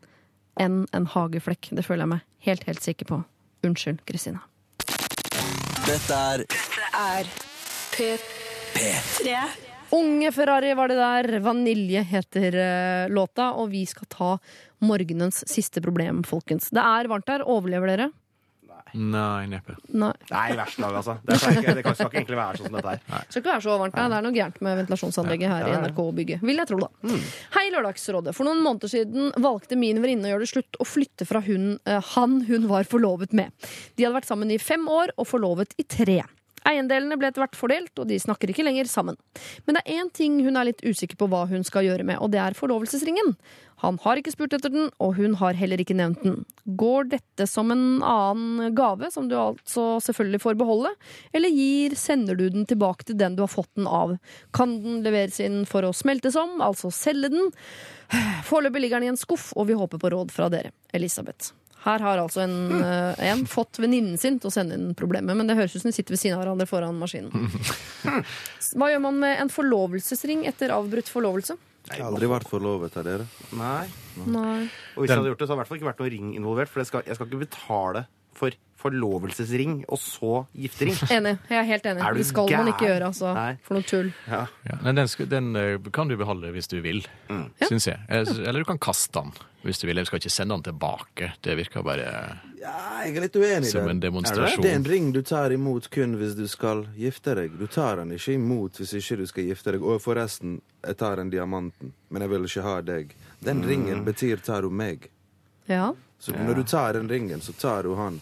enn 0.60 0.84
en 0.96 1.10
hageflekk. 1.14 1.72
Det 1.72 1.86
føler 1.86 2.04
jeg 2.04 2.14
meg 2.16 2.24
helt, 2.48 2.68
helt 2.68 2.84
sikker 2.84 3.10
på. 3.10 3.22
Unnskyld, 3.66 4.02
Kristina. 4.06 4.44
Dette 5.88 6.14
er 6.14 6.44
er 6.98 7.28
P3. 7.94 9.34
Unge 9.96 10.30
Ferrari 10.36 10.74
var 10.76 10.90
det 10.90 10.98
der. 10.98 11.38
Vanilje 11.44 12.02
heter 12.10 12.56
uh, 12.58 13.12
låta, 13.12 13.52
og 13.56 13.70
vi 13.72 13.84
skal 13.88 14.08
ta 14.12 14.30
morgenens 14.84 15.44
siste 15.48 15.80
problem, 15.84 16.22
folkens. 16.28 16.68
Det 16.74 16.82
er 16.82 17.08
varmt 17.10 17.30
her. 17.32 17.46
Overlever 17.48 17.94
dere? 17.94 18.10
Nei, 18.94 19.46
neppe. 19.50 19.76
Nei. 19.92 20.12
Nei, 20.30 20.46
verst 20.58 20.78
lag, 20.82 20.94
altså. 21.00 21.18
Det, 21.24 21.36
er 21.36 21.58
ikke, 21.58 21.74
det 21.78 21.84
kan, 21.86 21.96
skal 21.98 22.08
ikke 22.10 22.20
egentlig 22.22 22.38
være 22.38 22.60
sånn 22.60 22.68
som 22.70 22.78
dette 22.78 22.94
her. 22.94 23.02
Det 23.08 23.34
skal 23.34 23.42
ikke 23.42 23.52
være 23.52 23.64
så 23.66 23.76
varmt. 23.82 23.98
Nei. 23.98 24.06
Det 24.08 24.18
er 24.18 24.26
noe 24.26 24.36
gærent 24.38 24.62
med 24.64 24.80
ventilasjonsanlegget 24.82 25.52
her 25.52 25.68
i 25.68 25.76
NRK-bygget. 25.84 26.46
Vil 26.48 26.62
jeg 26.62 26.70
tro, 26.70 26.80
da. 26.84 27.18
Hei, 27.58 27.66
Lørdagsrådet. 27.74 28.34
For 28.38 28.48
noen 28.48 28.64
måneder 28.64 28.94
siden 28.94 29.30
valgte 29.44 29.78
min 29.80 30.00
venninne 30.04 30.30
å 30.30 30.34
gjøre 30.34 30.46
det 30.46 30.52
slutt 30.54 30.80
å 30.80 30.88
flytte 30.88 31.28
fra 31.28 31.42
hun, 31.44 31.70
eh, 31.84 32.12
han 32.14 32.40
hun 32.48 32.66
var 32.70 32.88
forlovet 32.88 33.36
med. 33.36 33.54
De 33.96 34.06
hadde 34.06 34.16
vært 34.16 34.30
sammen 34.30 34.50
i 34.54 34.60
fem 34.62 34.88
år 34.88 35.14
og 35.16 35.28
forlovet 35.28 35.76
i 35.78 35.86
tre. 35.88 36.22
Eiendelene 36.68 37.16
ble 37.18 37.30
etter 37.30 37.42
hvert 37.42 37.56
fordelt, 37.56 37.94
og 38.00 38.08
de 38.10 38.18
snakker 38.20 38.50
ikke 38.52 38.66
lenger 38.66 38.88
sammen. 38.90 39.16
Men 39.66 39.78
det 39.78 39.84
er 39.84 40.02
én 40.02 40.10
ting 40.14 40.40
hun 40.44 40.58
er 40.58 40.68
litt 40.68 40.84
usikker 40.84 41.18
på 41.20 41.28
hva 41.30 41.46
hun 41.50 41.64
skal 41.66 41.86
gjøre 41.86 42.06
med, 42.06 42.20
og 42.20 42.32
det 42.34 42.42
er 42.42 42.56
forlovelsesringen. 42.58 43.36
Han 43.82 43.98
har 44.02 44.18
ikke 44.18 44.32
spurt 44.34 44.54
etter 44.56 44.72
den, 44.74 44.88
og 44.98 45.14
hun 45.18 45.36
har 45.38 45.58
heller 45.58 45.78
ikke 45.78 45.96
nevnt 45.98 46.24
den. 46.26 46.40
Går 46.80 47.10
dette 47.12 47.46
som 47.46 47.70
en 47.70 48.02
annen 48.02 48.74
gave, 48.78 49.10
som 49.14 49.28
du 49.30 49.36
altså 49.38 50.00
selvfølgelig 50.02 50.42
får 50.42 50.58
beholde, 50.58 50.90
eller 51.32 51.54
gir, 51.54 51.94
sender 51.98 52.38
du 52.38 52.48
den 52.50 52.66
tilbake 52.66 53.06
til 53.06 53.18
den 53.20 53.38
du 53.38 53.44
har 53.44 53.52
fått 53.52 53.70
den 53.78 53.86
av? 53.86 54.16
Kan 54.56 54.80
den 54.82 55.04
leveres 55.06 55.38
inn 55.44 55.62
for 55.68 55.86
å 55.86 55.94
smeltes 55.94 56.38
om, 56.38 56.58
altså 56.64 56.90
selge 56.94 57.30
den? 57.36 57.54
Foreløpig 58.48 58.82
ligger 58.82 58.98
den 58.98 59.12
i 59.12 59.14
en 59.14 59.20
skuff, 59.20 59.52
og 59.54 59.70
vi 59.70 59.78
håper 59.78 60.02
på 60.02 60.10
råd 60.16 60.34
fra 60.34 60.50
dere. 60.52 60.74
Elisabeth. 60.96 61.52
Her 61.84 62.02
har 62.02 62.18
altså 62.18 62.42
en, 62.42 62.82
eh, 62.82 63.30
en 63.30 63.46
fått 63.46 63.78
venninnen 63.78 64.18
sin 64.18 64.40
til 64.42 64.50
å 64.50 64.52
sende 64.52 64.74
inn 64.74 64.96
problemet, 64.98 65.36
men 65.38 65.46
det 65.46 65.54
høres 65.54 65.76
ut 65.76 65.84
som 65.84 65.92
de 65.92 65.94
sitter 65.94 66.16
ved 66.16 66.20
siden 66.24 66.34
av 66.34 66.42
hverandre 66.42 66.66
foran 66.66 66.98
maskinen. 66.98 67.30
Hva 68.74 68.90
gjør 68.90 69.04
man 69.06 69.20
med 69.22 69.38
en 69.44 69.52
forlovelsesring 69.52 70.42
etter 70.50 70.74
avbrutt 70.74 71.10
forlovelse? 71.12 71.54
Jeg 71.88 72.04
har 72.04 72.10
aldri 72.12 72.28
vært 72.30 72.48
forlovet 72.50 72.96
av 73.00 73.06
dere. 73.06 73.26
Nei. 73.56 73.86
Nei. 74.26 74.68
Og 74.94 75.02
hvis 75.02 75.10
jeg 75.10 75.20
hadde 75.20 75.30
gjort 75.32 75.42
det, 75.42 75.48
så 75.48 75.54
hadde 75.54 75.56
det 75.56 75.56
i 75.56 75.60
hvert 75.62 75.70
fall 75.70 75.80
ikke 75.80 75.88
vært 75.88 76.02
noe 76.02 76.12
ring 76.14 76.30
involvert. 76.36 76.72
For 76.72 76.82
jeg 76.82 76.90
skal, 76.90 77.04
jeg 77.08 77.18
skal 77.18 77.30
ikke 77.30 77.44
betale 77.46 78.04
for 78.38 78.54
forlovelsesring 78.78 79.80
og 79.90 79.98
så 79.98 80.44
giftering. 80.54 80.94
Enig. 81.16 81.32
Jeg 81.50 81.58
er 81.58 81.66
helt 81.66 81.86
enig. 81.90 82.02
Er 82.06 82.14
Det 82.14 82.26
skal 82.28 82.50
man 82.52 82.68
ikke 82.70 82.86
gjøre, 82.86 83.08
altså. 83.10 83.32
Nei. 83.34 83.50
For 83.66 83.74
noe 83.78 83.86
tull. 83.88 84.10
Ja. 84.30 84.44
Ja, 84.68 84.76
men 84.84 85.00
den, 85.00 85.08
skal, 85.10 85.26
den 85.32 85.48
eh, 85.58 85.88
kan 85.94 86.10
du 86.10 86.14
beholde 86.20 86.52
hvis 86.54 86.70
du 86.70 86.78
vil, 86.84 87.04
Mm. 87.28 87.48
syns 87.68 87.88
jeg. 87.90 87.98
Eh, 88.08 88.22
Eller 88.48 88.62
du 88.62 88.68
kan 88.68 88.78
kaste 88.80 89.18
den 89.18 89.32
hvis 89.66 89.80
du 89.82 89.88
vil. 89.88 89.98
Jeg 90.00 90.06
skal 90.08 90.20
ikke 90.22 90.30
sende 90.32 90.54
den 90.56 90.62
tilbake. 90.70 91.32
Det 91.44 91.56
virker 91.58 91.82
bare 91.84 92.06
Ja, 92.58 93.02
jeg 93.04 93.16
er 93.18 93.26
litt 93.26 93.36
uenig 93.36 93.68
som 93.72 93.88
en 93.90 94.00
demonstrasjon. 94.00 94.62
Det 94.62 94.70
er 94.72 94.78
en 94.78 94.86
ring 94.88 95.10
du 95.12 95.20
tar 95.26 95.52
imot 95.54 95.90
kun 95.94 96.14
hvis 96.20 96.38
du 96.38 96.46
skal 96.48 96.86
gifte 96.96 97.34
deg. 97.38 97.58
Du 97.58 97.66
tar 97.66 97.98
den 98.00 98.14
ikke 98.16 98.34
imot 98.38 98.78
hvis 98.80 98.94
ikke 98.98 99.18
du 99.20 99.26
skal 99.26 99.50
gifte 99.50 99.74
deg. 99.74 99.82
Og 99.82 99.98
forresten, 100.02 100.60
jeg 100.86 100.96
tar 101.02 101.18
den 101.20 101.30
diamanten, 101.34 101.92
men 102.10 102.22
jeg 102.24 102.30
vil 102.32 102.46
ikke 102.48 102.62
ha 102.70 102.78
deg. 102.94 103.12
Den 103.44 103.62
ringen 103.66 104.06
betyr 104.06 104.38
tar 104.46 104.62
du 104.62 104.70
meg. 104.70 105.10
Ja. 105.68 105.90
Så 106.18 106.32
når 106.34 106.62
du 106.62 106.64
tar 106.66 106.94
den 106.96 107.10
ringen, 107.10 107.42
så 107.44 107.52
tar 107.58 107.82
du 107.86 107.92
han. 107.98 108.20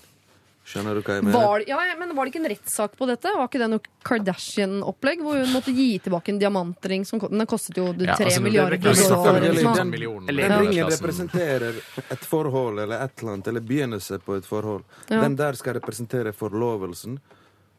Skjønner 0.66 0.96
du 0.98 1.02
hva 1.06 1.14
jeg 1.14 1.22
mener? 1.22 1.38
Var, 1.46 1.62
ja, 1.70 1.76
men 2.00 2.10
var 2.16 2.26
det 2.26 2.32
ikke 2.34 2.40
en 2.42 2.48
rettssak 2.50 2.96
på 2.98 3.06
dette? 3.06 3.30
Var 3.38 3.46
ikke 3.46 3.60
det 3.62 3.68
noe 3.70 3.84
Kardashian-opplegg? 4.08 5.20
Hvor 5.22 5.38
hun 5.38 5.52
måtte 5.54 5.70
gi 5.76 5.98
tilbake 6.02 6.32
en 6.34 6.40
diamantring 6.42 7.04
som 7.06 7.20
Den 7.22 7.46
kostet 7.46 7.78
jo 7.78 7.92
Ja, 7.94 8.16
altså, 8.18 8.42
milliarder 8.42 8.76
kroner. 8.82 9.40
Den- 9.76 9.92
Den 10.26 10.58
ringen 10.58 10.90
representerer 10.90 11.78
et 12.10 12.24
forhold 12.26 12.80
eller 12.82 13.04
et 13.04 13.22
eller 13.22 13.32
annet, 13.36 13.46
eller 13.48 13.60
begynnelse 13.60 14.18
på 14.24 14.36
et 14.36 14.44
forhold. 14.44 14.82
Ja. 15.08 15.20
Den 15.22 15.36
der 15.36 15.52
skal 15.54 15.74
representere 15.74 16.32
forlovelsen, 16.32 17.18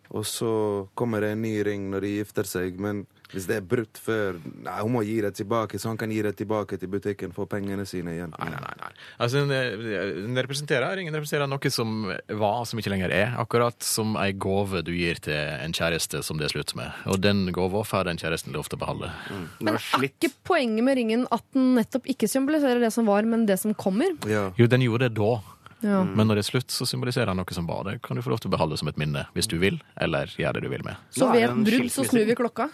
og 0.10 0.24
så 0.26 0.88
kommer 0.96 1.20
det 1.22 1.32
en 1.32 1.42
ny 1.42 1.62
ring 1.64 1.90
når 1.92 2.02
de 2.02 2.08
gifter 2.24 2.44
seg. 2.48 2.80
Men 2.80 3.06
hvis 3.34 3.48
det 3.50 3.58
er 3.60 3.66
brutt 3.66 4.00
før 4.00 4.38
Nei, 4.64 4.76
hun 4.82 4.94
må 4.94 5.02
gi 5.06 5.18
det 5.24 5.34
tilbake, 5.38 5.80
så 5.80 5.92
han 5.92 6.00
kan 6.00 6.12
gi 6.12 6.22
det 6.24 6.34
tilbake 6.40 6.78
til 6.80 6.92
butikken, 6.92 7.34
få 7.36 7.48
pengene 7.50 7.86
sine 7.88 8.14
igjen. 8.16 8.34
Nei, 8.38 8.50
nei, 8.54 8.62
nei. 8.64 8.76
nei. 8.82 8.92
Altså, 9.24 9.44
den, 9.44 9.52
eh, 9.54 10.22
representerer, 10.38 10.96
ringen 11.00 11.16
representerer 11.16 11.50
noe 11.50 11.72
som 11.74 12.08
var, 12.08 12.62
som 12.70 12.82
ikke 12.82 12.94
lenger 12.94 13.14
er. 13.16 13.36
Akkurat 13.42 13.84
som 13.84 14.16
ei 14.22 14.32
gave 14.32 14.84
du 14.88 14.94
gir 14.96 15.20
til 15.24 15.36
en 15.36 15.76
kjæreste 15.76 16.24
som 16.26 16.40
det 16.40 16.50
er 16.50 16.56
slutt 16.56 16.76
med. 16.80 16.94
Og 17.12 17.22
den 17.24 17.48
gava 17.56 17.84
får 17.88 18.10
den 18.12 18.22
kjæresten 18.22 18.56
lov 18.56 18.72
til 18.72 18.80
å 18.80 18.84
beholde. 18.86 19.12
Mm. 19.32 19.46
Men 19.60 19.80
er 19.82 20.08
ikke 20.10 20.32
poenget 20.48 20.88
med 20.88 21.00
ringen 21.00 21.28
at 21.34 21.46
den 21.56 21.76
nettopp 21.78 22.08
ikke 22.10 22.32
symboliserer 22.32 22.82
det 22.84 22.94
som 22.96 23.08
var, 23.10 23.28
men 23.28 23.46
det 23.50 23.60
som 23.62 23.76
kommer? 23.78 24.16
Ja. 24.30 24.50
Jo, 24.60 24.70
den 24.72 24.86
gjorde 24.86 25.10
det 25.10 25.20
da. 25.20 25.38
Ja. 25.86 26.02
Men 26.04 26.26
når 26.26 26.40
det 26.40 26.46
er 26.46 26.50
slutt, 26.50 26.74
så 26.74 26.88
symboliserer 26.90 27.30
han 27.30 27.38
noe 27.38 27.54
som 27.54 27.68
var. 27.70 27.86
Det 27.86 28.00
kan 28.06 28.18
du 28.18 28.24
få 28.26 28.34
lov 28.34 28.42
til 28.42 28.50
å 28.50 28.56
beholde 28.56 28.80
som 28.80 28.90
et 28.90 28.98
minne, 28.98 29.28
hvis 29.36 29.50
du 29.52 29.60
vil, 29.62 29.78
eller 30.02 30.32
gjør 30.40 30.58
det 30.58 30.66
du 30.66 30.72
vil 30.74 30.86
med. 30.86 30.98
Så 31.14 31.30
ved 31.30 31.46
et 31.46 31.54
en 31.54 31.66
brudd 31.68 31.92
så 31.94 32.06
snur 32.08 32.26
vi 32.26 32.38
klokka. 32.38 32.70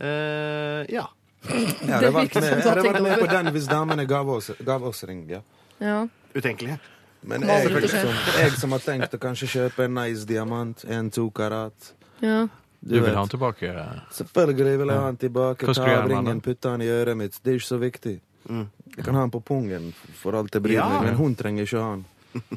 Eh, 0.00 0.86
ja. 0.94 1.06
Jeg 1.42 1.90
hadde 1.90 2.00
Det 2.00 2.12
vært 2.14 2.34
med, 2.38 2.44
jeg 2.44 2.62
har 2.62 2.76
hadde 2.76 2.82
vært 2.86 3.02
med 3.02 3.18
på 3.18 3.26
den 3.32 3.52
hvis 3.54 3.66
damene 3.70 4.06
gav 4.06 4.28
oss, 4.30 4.50
gav 4.64 4.84
oss 4.86 5.02
ring. 5.04 5.24
Ja. 5.30 5.40
Ja. 5.82 6.06
Utenkelig. 6.34 6.78
Men 7.26 7.42
jeg, 7.46 7.70
hadde 7.70 7.88
som, 7.88 8.14
jeg 8.40 8.50
som 8.58 8.72
har 8.74 8.82
tenkt 8.82 9.14
å 9.14 9.18
kanskje 9.22 9.46
kjøpe 9.50 9.84
en 9.86 9.94
nice 9.94 10.24
diamant, 10.26 10.84
en 10.90 11.10
to 11.14 11.28
karat 11.30 11.92
ja. 12.22 12.44
Du 12.82 12.96
vil 12.96 13.02
vet. 13.04 13.14
ha 13.14 13.22
den 13.22 13.30
tilbake. 13.30 13.72
Selvfølgelig 14.10 14.78
vil 14.80 14.90
jeg 14.90 14.98
ha 14.98 15.06
den 15.12 15.18
tilbake. 15.22 15.74
Ta 15.74 15.84
av 16.00 16.08
ringen, 16.10 16.40
putte 16.42 16.70
den 16.72 16.82
i 16.82 16.88
øret 16.90 17.16
mitt. 17.16 17.36
Det 17.42 17.52
er 17.52 17.58
ikke 17.60 17.68
så 17.68 17.78
viktig. 17.78 18.14
Jeg 18.96 19.04
kan 19.06 19.14
ha 19.14 19.20
den 19.22 19.30
på 19.30 19.40
pungen 19.46 19.92
for 20.18 20.34
alt 20.34 20.50
det 20.52 20.62
bryr 20.64 20.74
Ja. 20.80 20.88
meg, 20.88 21.04
men 21.12 21.14
hun 21.14 21.36
trenger 21.38 21.62
ikke 21.62 21.78
ha 21.82 21.92
den. 21.94 22.04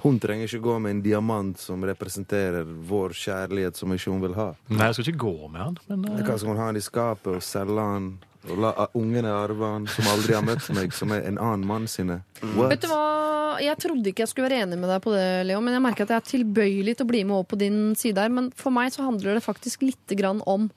Hun 0.03 0.19
trenger 0.23 0.47
ikke 0.47 0.64
gå 0.64 0.77
med 0.84 0.95
en 0.95 1.02
diamant 1.06 1.60
som 1.60 1.84
representerer 1.88 2.64
vår 2.65 3.15
kjærlighet 3.18 3.80
som 3.80 3.91
ikke 3.95 4.14
hun 4.14 4.23
vil 4.23 4.38
ha. 4.38 4.52
Nei, 4.72 4.88
jeg 4.89 4.97
skal 4.97 5.10
ikke 5.11 5.23
gå 5.26 5.49
med 5.49 5.61
han. 5.61 5.77
men 5.89 6.06
uh... 6.14 6.22
Hva 6.23 6.38
skal 6.38 6.53
hun 6.53 6.61
ha 6.61 6.69
han 6.72 6.80
i 6.80 6.85
skapet 6.85 7.38
og 7.38 7.43
selge 7.45 7.88
han? 7.91 8.10
Og 8.45 8.60
la 8.61 8.72
ungene 8.93 9.31
arve 9.34 9.72
han 9.73 9.88
som 9.89 10.06
aldri 10.11 10.35
har 10.38 10.43
møtt 10.45 10.68
meg, 10.77 10.93
som 10.93 11.10
er 11.15 11.23
en 11.26 11.39
annen 11.41 11.65
mann 11.65 11.88
sine? 11.89 12.19
What? 12.53 12.76
Vet 12.76 12.84
du 12.84 12.91
hva, 12.91 13.57
jeg 13.64 13.80
trodde 13.81 14.11
ikke 14.11 14.22
jeg 14.22 14.31
skulle 14.31 14.49
være 14.52 14.68
enig 14.68 14.77
med 14.77 14.91
deg 14.91 15.02
på 15.02 15.14
det, 15.15 15.26
Leo, 15.49 15.64
men 15.65 15.73
jeg 15.73 15.84
merker 15.85 16.06
at 16.06 16.14
jeg 16.14 16.22
er 16.22 16.30
tilbøyelig 16.30 16.93
til 16.99 17.07
å 17.07 17.10
bli 17.10 17.23
med 17.26 17.39
over 17.39 17.47
på 17.56 17.60
din 17.64 17.80
side 17.97 18.22
her. 18.22 18.34
Men 18.35 18.52
for 18.60 18.76
meg 18.76 18.93
så 18.93 19.07
handler 19.07 19.39
det 19.39 19.45
faktisk 19.45 19.85
lite 19.88 20.18
grann 20.19 20.43
om 20.45 20.69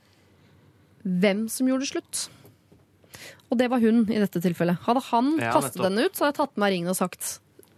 hvem 1.04 1.44
som 1.52 1.68
gjorde 1.68 1.84
det 1.84 1.90
slutt. 1.92 2.24
Og 3.48 3.60
det 3.60 3.68
var 3.72 3.84
hun 3.84 4.02
i 4.08 4.20
dette 4.20 4.40
tilfellet. 4.44 4.80
Hadde 4.84 5.04
han 5.10 5.34
Ja, 5.36 5.52
kastet 5.52 5.76
nettopp. 5.76 5.92
den 5.92 6.04
ut, 6.04 6.16
så 6.16 6.24
hadde 6.24 6.32
jeg 6.34 6.40
tatt 6.40 6.56
med 6.56 6.64
meg 6.64 6.74
ringen 6.74 6.92
og 6.92 6.98
sagt 6.98 7.28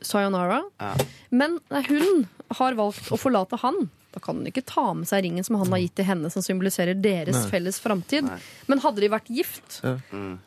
sayonara. 0.03 0.63
Ja. 0.81 0.95
Men 1.31 1.59
hun 1.71 2.29
har 2.59 2.75
valgt 2.79 3.11
å 3.13 3.19
forlate 3.21 3.59
han. 3.63 3.89
Da 4.11 4.19
kan 4.19 4.41
hun 4.41 4.47
ikke 4.51 4.65
ta 4.67 4.89
med 4.95 5.07
seg 5.07 5.23
ringen 5.23 5.45
som 5.47 5.55
han 5.61 5.71
har 5.71 5.79
gitt 5.85 5.95
til 6.01 6.05
henne, 6.09 6.31
som 6.35 6.43
symboliserer 6.43 6.99
deres 6.99 7.45
felles 7.51 7.79
framtid. 7.79 8.27
Men 8.67 8.81
hadde 8.83 9.01
de 9.05 9.09
vært 9.13 9.29
gift, 9.31 9.81
Ja. 9.85 9.99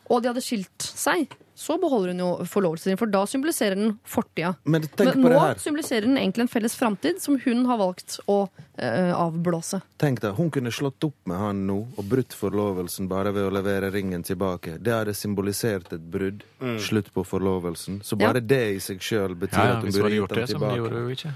og 0.09 0.21
de 0.21 0.27
hadde 0.33 0.43
skilt 0.43 0.83
seg, 0.83 1.31
så 1.55 1.77
beholder 1.77 2.13
hun 2.13 2.21
jo 2.23 2.29
forlovelsen 2.49 2.91
sin, 2.91 2.99
for 2.99 3.11
da 3.11 3.23
symboliserer 3.29 3.77
den 3.77 3.97
fortida. 4.05 4.55
Men 4.63 4.87
Men 4.97 5.21
nå 5.21 5.41
symboliserer 5.61 6.07
den 6.07 6.17
egentlig 6.17 6.47
en 6.47 6.51
felles 6.51 6.75
framtid 6.75 7.21
som 7.21 7.39
hun 7.45 7.65
har 7.69 7.77
valgt 7.77 8.19
å 8.25 8.47
eh, 8.77 9.13
avblåse. 9.13 9.81
Tenk 10.01 10.21
deg, 10.23 10.33
Hun 10.37 10.49
kunne 10.51 10.71
slått 10.71 11.03
opp 11.03 11.17
med 11.29 11.37
han 11.37 11.65
nå 11.67 11.77
og 11.97 12.03
brutt 12.09 12.33
forlovelsen 12.33 13.07
bare 13.11 13.31
ved 13.35 13.47
å 13.47 13.53
levere 13.53 13.91
ringen 13.93 14.23
tilbake. 14.25 14.77
Det 14.79 14.93
hadde 14.93 15.13
symbolisert 15.17 15.93
et 15.93 16.01
brudd. 16.01 16.43
Slutt 16.79 17.13
på 17.13 17.23
forlovelsen. 17.27 17.99
Så 18.03 18.15
bare 18.15 18.39
det 18.39 18.61
i 18.77 18.79
seg 18.79 19.01
sjøl 19.03 19.35
betyr 19.35 19.59
Ja, 19.59 19.65
ja, 19.67 19.77
at 19.77 19.83
hun 19.83 19.91
burde 19.91 20.09
gitt 20.09 20.19
gjorde 20.21 20.45
tilbake. 20.47 21.33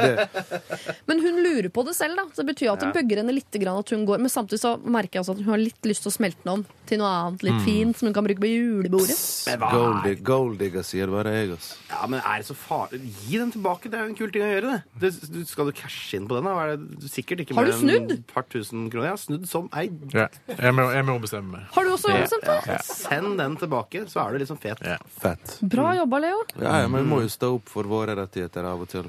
det. 0.00 0.28
Men 1.08 1.22
hun 1.22 1.38
lurer 1.44 1.68
på 1.70 1.84
det 1.86 1.94
selv, 1.94 2.18
da. 2.18 2.26
Så 2.34 2.42
det 2.42 2.52
betyr 2.54 2.72
at 2.72 2.82
det 2.82 2.92
bøgger 2.96 3.22
henne 3.22 3.34
litt 3.34 3.60
at 3.60 3.94
hun 3.94 4.04
går. 4.08 4.18
Men 4.18 4.32
samtidig 4.32 4.60
så 4.64 4.74
merker 4.82 5.18
jeg 5.18 5.24
også 5.24 5.36
at 5.38 5.44
hun 5.44 5.54
har 5.54 5.62
litt 5.62 5.86
lyst 5.86 6.04
til 6.06 6.12
å 6.12 6.16
smelte 6.18 6.42
den 6.44 6.52
om 6.58 6.66
til 6.90 7.00
noe 7.00 7.10
annet 7.20 7.46
litt 7.46 7.62
fint 7.66 7.98
som 7.98 8.10
hun 8.10 8.16
kan 8.16 8.26
bruke 8.26 8.42
på 8.42 8.50
julebordet. 8.50 9.16
Men 9.46 9.58
hva 9.60 9.68
er- 9.70 9.76
Golddig- 9.80 10.22
Golddigger, 10.26 10.84
sier 10.84 11.06
bare 11.12 11.32
jeg, 11.34 11.52
ass. 11.56 11.76
Ja, 11.90 12.06
men 12.06 12.20
er 12.20 12.38
det 12.42 12.46
så 12.46 12.54
farlig? 12.56 13.00
Gi 13.26 13.38
den 13.38 13.52
tilbake. 13.52 13.90
Det 13.90 13.94
er 13.98 14.04
jo 14.06 14.10
en 14.10 14.18
kul 14.18 14.30
ting 14.34 14.42
å 14.42 14.50
gjøre, 14.50 14.74
det. 15.00 15.12
det 15.14 15.30
du, 15.32 15.44
skal 15.44 15.66
du 15.66 15.72
cashe 15.72 16.16
inn 16.18 16.26
på 16.28 16.36
den? 16.38 16.44
da? 16.44 16.54
Hva 16.56 16.66
Er 16.72 16.76
det 16.76 17.10
sikkert 17.10 17.40
ikke 17.44 17.54
Har 17.58 17.64
du 17.64 17.72
mer 17.72 17.78
enn 17.78 18.06
snudd? 18.06 18.12
et 18.18 18.26
par 18.34 18.42
tusen 18.50 18.90
kroner. 18.90 19.10
Jeg 19.10 19.16
har 19.16 19.22
snudd 19.24 19.46
som 19.48 19.68
ei. 19.74 19.86
Ja. 20.12 20.28
Jeg 20.48 20.74
må, 20.74 20.86
jeg 20.92 21.04
må 21.08 21.18
bestemme 21.20 21.50
meg. 21.56 21.66
Har 21.72 21.84
du 21.84 21.90
også 21.94 22.10
ombestemt 22.14 22.44
deg? 22.50 22.80
Send 22.84 23.38
den 23.38 23.56
tilbake, 23.56 24.04
så 24.10 24.26
er 24.26 24.32
du 24.32 24.44
liksom 24.44 24.58
fet. 24.60 24.78
Ja. 24.84 24.98
Fett. 25.20 25.58
Bra 25.62 25.94
jobba, 25.96 26.18
Leo. 26.20 26.42
Ja, 26.60 26.80
ja, 26.82 26.88
men 26.88 27.04
vi 27.04 27.10
må 27.14 27.20
jo 27.22 27.28
stå 27.32 27.54
opp 27.56 27.68
for 27.68 27.84
våre 27.84 28.14
rettigheter 28.18 28.64
av 28.64 28.80
og 28.82 28.88
til. 28.88 29.08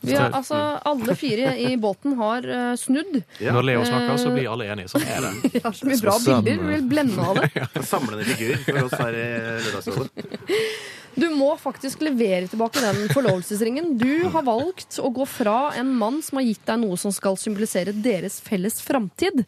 Vi 0.00 0.14
har, 0.14 0.30
altså, 0.30 0.54
alle 0.86 1.14
fire 1.18 1.56
i 1.58 1.76
båten 1.76 2.14
har 2.18 2.44
eh, 2.46 2.74
snudd. 2.78 3.22
Ja. 3.42 3.52
Når 3.52 3.64
Leo 3.66 3.84
snakker, 3.84 4.16
så 4.20 4.30
blir 4.32 4.46
alle 4.50 4.68
enige. 4.70 4.88
Sånn 4.92 5.02
er 5.06 5.24
det. 5.26 5.50
Vi 5.54 5.60
har 5.64 5.72
så 5.74 5.86
mye 5.88 5.98
bra 6.02 6.14
bilder. 6.22 6.42
Vi 6.62 6.74
vil 6.74 6.84
blende 6.88 7.24
av 7.24 7.40
det. 7.40 7.84
Samlende 7.88 8.24
figur 8.28 8.56
for 8.64 8.78
oss 8.84 8.94
her 9.00 9.16
i 9.18 9.26
Lørdagsrådet. 9.48 10.28
Du 11.18 11.26
må 11.34 11.48
faktisk 11.58 12.04
levere 12.06 12.46
tilbake 12.46 12.82
den 12.84 13.08
forlovelsesringen. 13.10 13.96
Du 13.98 14.28
har 14.30 14.44
valgt 14.46 15.00
å 15.02 15.10
gå 15.10 15.26
fra 15.26 15.72
en 15.78 15.90
mann 15.98 16.20
som 16.22 16.38
har 16.38 16.46
gitt 16.46 16.62
deg 16.68 16.78
noe 16.84 16.98
som 17.00 17.10
skal 17.14 17.38
symbolisere 17.40 17.94
deres 17.96 18.38
felles 18.44 18.78
framtid. 18.84 19.42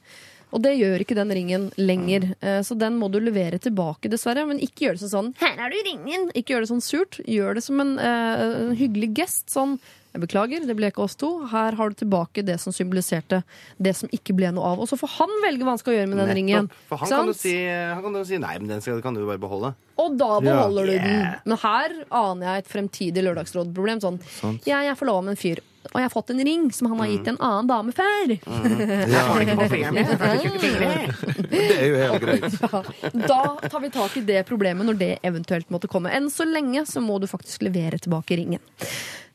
Og 0.50 0.62
det 0.64 0.72
gjør 0.80 1.04
ikke 1.04 1.14
den 1.14 1.30
ringen 1.30 1.68
lenger. 1.78 2.32
Eh, 2.42 2.58
Så 2.66 2.74
den 2.74 2.96
må 2.98 3.06
du 3.10 3.20
levere 3.22 3.60
tilbake, 3.62 4.10
dessverre. 4.10 4.46
Men 4.48 4.58
ikke 4.58 4.88
gjør 4.88 4.98
det 4.98 5.10
sånn 5.12 5.34
'Her 5.38 5.66
er 5.66 5.70
du 5.70 5.78
ringen!' 5.86 6.30
Ikke 6.34 6.54
gjør 6.54 6.66
det 6.66 6.72
sånn 6.72 6.82
surt. 6.82 7.20
Gjør 7.26 7.54
det 7.54 7.62
som 7.62 7.80
en, 7.80 7.98
eh, 7.98 8.66
en 8.66 8.76
hyggelig 8.76 9.14
gest. 9.14 9.46
Sånn 9.46 9.78
'Jeg 10.10 10.22
beklager, 10.26 10.66
det 10.66 10.74
ble 10.74 10.90
ikke 10.90 11.04
oss 11.04 11.14
to. 11.14 11.46
Her 11.46 11.76
har 11.78 11.92
du 11.92 11.94
tilbake 11.94 12.42
det 12.42 12.58
som 12.60 12.74
symboliserte 12.74 13.44
det 13.78 13.94
som 13.94 14.10
ikke 14.10 14.34
ble 14.34 14.50
noe 14.50 14.64
av.' 14.72 14.82
Og 14.82 14.88
så 14.90 14.98
får 14.98 15.12
han 15.20 15.36
velge 15.44 15.62
hva 15.62 15.76
han 15.76 15.82
skal 15.82 15.94
gjøre 15.94 16.10
med 16.10 16.18
den 16.18 16.34
ringen. 16.34 16.70
For 16.90 16.96
han 16.98 17.08
kan, 17.08 17.34
si, 17.34 17.54
han 17.68 18.02
kan 18.02 18.18
jo 18.18 18.24
si 18.26 18.38
nei, 18.42 18.58
men 18.58 18.68
den 18.74 18.82
skal, 18.82 19.00
kan 19.02 19.14
du 19.14 19.22
bare 19.26 19.38
beholde. 19.38 19.74
Og 20.00 20.16
da 20.18 20.40
beholder 20.40 20.86
du 20.86 20.92
den. 20.98 21.26
Men 21.44 21.58
her 21.62 21.94
aner 22.10 22.46
jeg 22.46 22.64
et 22.64 22.70
fremtidig 22.72 23.24
Lørdagsrådproblem. 23.26 24.00
Sånn, 24.02 24.18
jeg 24.66 24.88
er 24.88 24.96
forlova 24.98 25.26
med 25.26 25.36
en 25.36 25.40
fyr, 25.40 25.60
og 25.90 25.96
jeg 25.96 26.04
har 26.04 26.12
fått 26.12 26.30
en 26.34 26.42
ring 26.44 26.66
som 26.76 26.90
han 26.92 27.00
har 27.00 27.08
gitt 27.08 27.28
en 27.30 27.38
annen 27.40 27.68
dame 27.70 27.92
før. 27.96 28.34
Det 31.50 31.60
er 31.60 31.86
jo 31.86 31.96
helt 32.00 32.24
greit. 32.24 32.44
Da 33.30 33.40
tar 33.68 33.80
vi 33.80 33.90
tak 33.92 34.16
i 34.16 34.24
det 34.24 34.42
problemet 34.48 34.86
når 34.86 34.98
det 35.00 35.12
eventuelt 35.26 35.70
måtte 35.72 35.88
komme. 35.90 36.12
Enn 36.14 36.28
så 36.32 36.44
lenge 36.48 36.84
så 36.88 37.00
må 37.04 37.18
du 37.20 37.26
faktisk 37.30 37.64
levere 37.66 37.98
tilbake 37.98 38.36
ringen. 38.40 38.60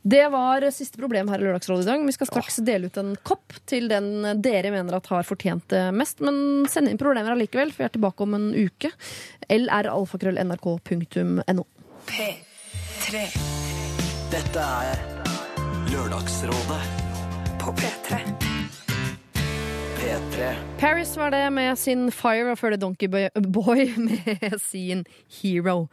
Det 0.08 0.28
var 0.30 0.62
siste 0.70 1.00
problem 1.02 1.26
her 1.34 1.42
i 1.42 1.44
Lørdagsrådet 1.48 1.82
i 1.82 1.88
dag. 1.90 2.04
Vi 2.06 2.14
skal 2.14 2.28
straks 2.30 2.60
dele 2.62 2.86
ut 2.92 2.98
en 3.02 3.16
kopp 3.26 3.56
til 3.66 3.90
den 3.90 4.22
dere 4.46 4.70
mener 4.70 4.94
at 5.00 5.10
har 5.10 5.26
fortjent 5.26 5.66
det 5.74 5.82
mest. 5.98 6.22
Men 6.22 6.70
send 6.70 6.86
inn 6.92 7.00
problemer 7.02 7.34
allikevel, 7.34 7.74
for 7.74 7.82
vi 7.82 7.88
er 7.90 7.96
tilbake 7.98 8.22
om 8.22 8.38
en 8.38 8.54
uke. 8.54 8.94
lralfakrøll.nrk.no. 9.50 11.66
P3. 12.06 13.34
Dette 14.30 14.62
er 14.86 15.02
Lørdagsrådet 15.90 16.82
på 17.66 17.74
P3. 17.82 18.45
P3. 20.06 20.54
Paris 20.78 21.18
var 21.18 21.32
det 21.32 21.50
med 21.50 21.80
sin 21.82 22.12
Fire, 22.14 22.52
og 22.52 22.60
før 22.60 22.76
det 22.76 22.82
Donkey 22.84 23.08
Boy- 23.10 23.96
med 23.98 24.54
sin 24.62 25.02
Hero. 25.40 25.88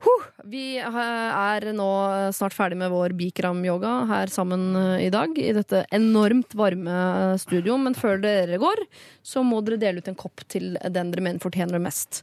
Huh, 0.00 0.24
vi 0.48 0.78
eh, 0.80 0.96
er 0.96 1.66
nå 1.76 1.88
snart 2.32 2.56
ferdig 2.56 2.78
med 2.80 2.88
vår 2.94 3.12
Bikram-yoga 3.18 3.92
her 4.08 4.32
sammen 4.32 4.70
eh, 4.72 5.04
i 5.08 5.12
dag, 5.12 5.36
i 5.36 5.52
dette 5.52 5.82
enormt 5.92 6.56
varme 6.56 7.36
studio. 7.42 7.76
Men 7.82 7.98
før 7.98 8.22
dere 8.24 8.56
går, 8.62 8.86
så 9.20 9.44
må 9.44 9.60
dere 9.66 9.82
dele 9.84 10.00
ut 10.00 10.08
en 10.08 10.16
kopp 10.16 10.46
til 10.48 10.78
den 10.88 11.12
dere 11.12 11.26
mener 11.28 11.44
fortjener 11.44 11.76
det 11.76 11.84
mest. 11.90 12.22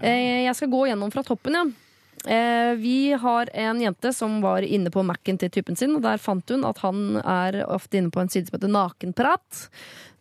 Ja. 0.00 0.16
Jeg 0.46 0.56
skal 0.56 0.72
gå 0.72 0.86
gjennom 0.88 1.12
fra 1.12 1.26
toppen, 1.28 1.60
ja. 1.60 1.66
Eh, 2.26 2.74
vi 2.74 3.12
har 3.12 3.50
en 3.54 3.80
jente 3.80 4.12
som 4.12 4.40
var 4.42 4.62
inne 4.66 4.90
på 4.90 5.04
Mac-en 5.06 5.38
til 5.38 5.52
typen 5.54 5.78
sin, 5.78 5.94
og 5.94 6.02
der 6.02 6.18
fant 6.18 6.50
hun 6.50 6.66
at 6.66 6.80
han 6.82 7.20
er 7.22 7.60
ofte 7.70 8.00
inne 8.00 8.10
på 8.10 8.22
en 8.22 8.32
side 8.32 8.48
som 8.48 8.58
heter 8.58 8.72
Nakenprat. 8.74 9.66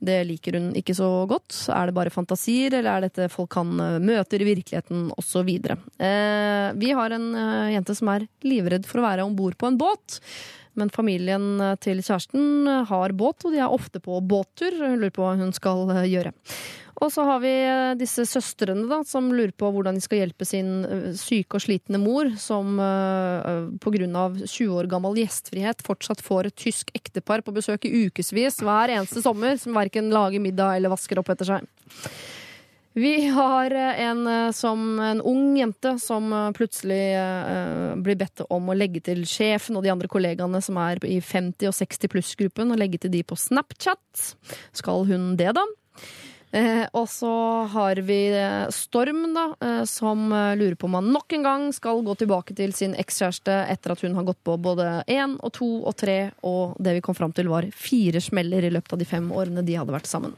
Det 0.06 0.20
liker 0.28 0.60
hun 0.60 0.68
ikke 0.78 0.96
så 0.98 1.08
godt. 1.30 1.56
Er 1.72 1.90
det 1.90 1.96
bare 1.98 2.14
fantasier, 2.14 2.74
eller 2.74 2.92
er 2.92 3.08
dette 3.08 3.30
folk 3.34 3.56
han 3.58 3.74
eh, 3.80 3.98
møter 4.04 4.44
i 4.44 4.50
virkeligheten, 4.52 5.08
osv. 5.18 5.50
Eh, 5.50 6.68
vi 6.78 6.94
har 7.00 7.16
en 7.16 7.28
eh, 7.40 7.74
jente 7.74 7.98
som 7.98 8.14
er 8.14 8.28
livredd 8.46 8.86
for 8.90 9.02
å 9.02 9.08
være 9.08 9.26
om 9.26 9.36
bord 9.38 9.58
på 9.58 9.72
en 9.72 9.82
båt. 9.82 10.20
Men 10.76 10.92
familien 10.92 11.62
til 11.80 12.02
kjæresten 12.04 12.68
har 12.90 13.14
båt, 13.16 13.46
og 13.48 13.54
de 13.56 13.62
er 13.64 13.72
ofte 13.72 14.02
på 14.04 14.20
båttur. 14.20 14.76
Hun 14.76 15.00
lurer 15.00 15.14
på 15.16 15.24
hva 15.24 15.38
hun 15.40 15.56
skal 15.56 15.88
gjøre. 16.12 16.34
Og 17.04 17.12
så 17.12 17.26
har 17.28 17.42
vi 17.44 17.52
eh, 17.52 17.94
disse 18.00 18.24
søstrene 18.30 18.86
da, 18.88 19.02
som 19.08 19.28
lurer 19.34 19.52
på 19.58 19.68
hvordan 19.74 19.98
de 19.98 20.04
skal 20.04 20.22
hjelpe 20.22 20.48
sin 20.48 20.70
eh, 20.88 21.10
syke 21.20 21.60
og 21.60 21.66
slitne 21.66 22.00
mor, 22.00 22.32
som 22.40 22.80
uh, 22.80 23.68
pga. 23.84 23.96
20 23.96 24.72
år 24.76 24.88
gammel 24.92 25.18
gjestfrihet 25.20 25.84
fortsatt 25.86 26.24
får 26.24 26.50
et 26.50 26.58
tysk 26.60 26.92
ektepar 26.96 27.44
på 27.46 27.54
besøk 27.56 27.88
i 27.88 28.06
ukevis 28.06 28.62
hver 28.64 28.94
eneste 28.96 29.24
sommer, 29.24 29.60
som 29.60 29.76
verken 29.76 30.12
lager 30.14 30.44
middag 30.44 30.78
eller 30.78 30.94
vasker 30.94 31.20
opp 31.20 31.32
etter 31.34 31.56
seg. 31.56 31.70
Vi 32.96 33.28
har 33.28 33.72
eh, 33.72 34.02
en, 34.02 34.28
eh, 34.28 34.52
som, 34.52 35.00
en 35.00 35.22
ung 35.22 35.58
jente 35.58 35.98
som 36.00 36.34
eh, 36.34 36.52
plutselig 36.56 37.02
eh, 37.20 37.96
blir 38.00 38.16
bedt 38.16 38.46
om 38.48 38.70
å 38.72 38.76
legge 38.78 39.02
til 39.04 39.26
sjefen 39.28 39.76
og 39.76 39.84
de 39.84 39.92
andre 39.92 40.08
kollegaene 40.08 40.62
som 40.64 40.80
er 40.80 41.04
i 41.04 41.18
50- 41.20 41.68
og 41.68 41.76
60 41.76 42.14
pluss-gruppen, 42.14 42.72
og 42.72 42.80
legge 42.80 43.02
til 43.04 43.12
de 43.12 43.20
på 43.28 43.36
Snapchat. 43.36 44.30
Skal 44.80 45.04
hun 45.12 45.34
det, 45.36 45.52
da? 45.60 45.66
Eh, 46.52 46.86
og 46.94 47.10
så 47.10 47.32
har 47.74 48.00
vi 48.06 48.20
eh, 48.32 48.70
Storm, 48.72 49.26
da, 49.36 49.46
eh, 49.60 49.84
som 49.90 50.30
eh, 50.32 50.54
lurer 50.56 50.78
på 50.80 50.88
om 50.88 50.98
han 51.00 51.10
nok 51.12 51.34
en 51.36 51.44
gang 51.44 51.66
skal 51.76 52.04
gå 52.06 52.16
tilbake 52.22 52.56
til 52.56 52.72
sin 52.76 52.94
ekskjæreste 52.96 53.56
etter 53.74 53.92
at 53.92 54.04
hun 54.06 54.16
har 54.16 54.28
gått 54.30 54.40
på 54.46 54.56
både 54.62 55.02
én 55.12 55.36
og 55.42 55.52
to 55.58 55.68
og 55.84 55.98
tre, 56.00 56.32
og 56.48 56.78
det 56.80 56.96
vi 56.96 57.04
kom 57.04 57.18
fram 57.18 57.34
til 57.36 57.50
var 57.52 57.68
fire 57.76 58.22
smeller 58.24 58.64
i 58.64 58.72
løpet 58.72 58.96
av 58.96 59.02
de 59.02 59.10
fem 59.10 59.28
årene 59.36 59.66
de 59.68 59.76
hadde 59.76 59.96
vært 59.96 60.08
sammen. 60.08 60.38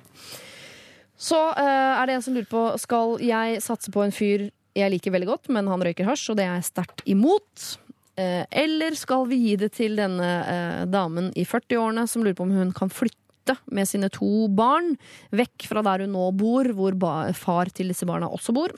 Så 1.17 1.37
eh, 1.59 1.93
er 1.99 2.07
det 2.07 2.17
en 2.17 2.25
som 2.25 2.35
lurer 2.37 2.49
på 2.49 2.63
Skal 2.81 3.17
jeg 3.25 3.61
satse 3.65 3.93
på 3.93 4.03
en 4.05 4.13
fyr 4.13 4.49
jeg 4.77 4.93
liker 4.93 5.13
veldig 5.13 5.29
godt, 5.29 5.47
men 5.49 5.69
han 5.69 5.81
røyker 5.81 6.05
hasj, 6.05 6.27
og 6.29 6.37
det 6.37 6.43
er 6.45 6.59
jeg 6.59 6.67
sterkt 6.67 6.99
imot. 7.09 7.69
Eh, 8.17 8.43
eller 8.61 8.93
skal 8.97 9.25
vi 9.29 9.39
gi 9.41 9.55
det 9.57 9.71
til 9.73 9.97
denne 9.97 10.85
damen 10.89 11.31
i 11.33 11.45
40-årene 11.49 12.05
som 12.09 12.25
lurer 12.25 12.37
på 12.37 12.45
om 12.45 12.53
hun 12.53 12.73
kan 12.77 12.93
flytte 12.93 13.26
med 13.71 13.87
sine 13.89 14.09
to 14.13 14.47
barn 14.53 14.95
vekk 15.35 15.67
fra 15.69 15.83
der 15.85 16.05
hun 16.05 16.13
nå 16.15 16.25
bor, 16.37 16.67
hvor 16.75 16.97
ba 16.99 17.13
far 17.37 17.71
til 17.73 17.93
disse 17.93 18.07
barna 18.09 18.29
også 18.31 18.55
bor. 18.55 18.75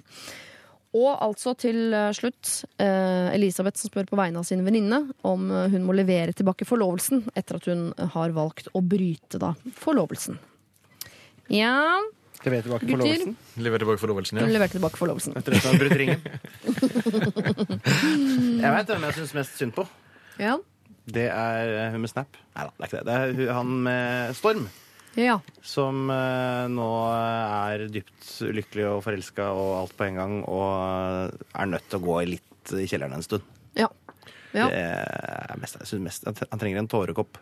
Og 0.98 1.10
altså 1.22 1.54
til 1.60 1.94
eh, 1.94 2.10
slutt 2.18 2.64
eh, 2.82 3.30
Elisabeth 3.36 3.78
som 3.78 3.92
spør 3.92 4.08
på 4.10 4.18
vegne 4.18 4.42
av 4.42 4.48
sin 4.48 4.64
venninne 4.66 5.04
om 5.28 5.52
eh, 5.54 5.68
hun 5.70 5.86
må 5.86 5.94
levere 5.94 6.34
tilbake 6.34 6.66
forlovelsen 6.66 7.28
etter 7.38 7.60
at 7.60 7.68
hun 7.70 7.92
har 8.16 8.34
valgt 8.34 8.72
å 8.74 8.82
bryte 8.82 9.38
da 9.42 9.54
forlovelsen. 9.78 10.40
Ja, 11.54 12.00
Levere 12.40 12.64
tilbake 12.64 12.88
Gutter? 12.88 12.96
forlovelsen 12.96 13.36
Levere 13.60 13.82
tilbake 13.84 14.00
forlovelsen, 14.00 14.40
ja. 14.40 14.48
leverte 14.48 14.78
tilbake 14.78 14.98
forlovelsen. 14.98 15.34
etter 15.36 15.52
at 15.54 15.60
hun 15.60 15.70
har 15.74 15.80
brutt 15.82 15.98
ringen. 16.00 16.20
Jeg 18.64 18.72
veit 18.76 18.94
hvem 18.94 19.06
jeg 19.10 19.18
syns 19.18 19.34
mest 19.36 19.60
synd 19.60 19.74
på. 19.76 19.84
Ja. 20.40 20.56
Det 21.10 21.26
er 21.32 21.74
eh, 21.76 21.90
hun 21.94 22.04
med 22.06 22.12
Snap. 22.12 22.38
Nei 22.56 22.68
da, 22.68 22.76
det 22.76 22.86
er 22.86 22.90
ikke 22.92 23.02
det. 23.08 23.18
Det 23.40 23.48
er 23.48 23.58
han 23.58 23.74
med 23.88 24.38
Storm. 24.38 24.68
ja. 25.20 25.40
Som 25.66 26.10
eh, 26.14 26.66
nå 26.72 26.90
er 27.16 27.88
dypt 27.94 28.30
ulykkelig 28.46 28.88
og 28.92 29.04
forelska 29.08 29.50
og 29.56 29.72
alt 29.82 29.98
på 29.98 30.08
en 30.10 30.20
gang, 30.22 30.38
og 30.48 31.36
er 31.54 31.72
nødt 31.74 31.90
til 31.90 32.00
å 32.00 32.06
gå 32.06 32.20
litt 32.36 32.76
i 32.78 32.86
kjelleren 32.90 33.18
en 33.18 33.26
stund. 33.26 33.46
Ja. 33.78 33.90
Ja. 34.54 34.66
Det 34.66 34.80
er 34.82 35.60
mest, 35.62 35.78
jeg 35.78 35.92
synes 35.92 36.08
mest, 36.08 36.26
han 36.26 36.62
trenger 36.62 36.82
en 36.82 36.90
tårekopp. 36.90 37.38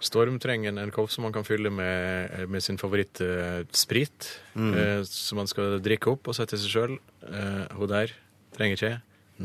Storm 0.00 0.38
trenger 0.42 0.72
en 0.72 0.92
kopp 0.94 1.10
som 1.12 1.26
han 1.26 1.34
kan 1.34 1.44
fylle 1.46 1.70
med, 1.70 2.48
med 2.50 2.64
sin 2.64 2.78
favorittsprit. 2.80 4.30
Mm. 4.54 4.72
Eh, 4.74 5.02
som 5.08 5.42
han 5.42 5.50
skal 5.50 5.78
drikke 5.84 6.14
opp 6.14 6.30
og 6.30 6.36
sette 6.38 6.58
seg 6.60 6.72
sjøl. 6.72 6.96
Eh, 7.28 7.76
hun 7.76 7.90
der 7.92 8.14
trenger 8.56 8.80
ikke. 8.80 8.94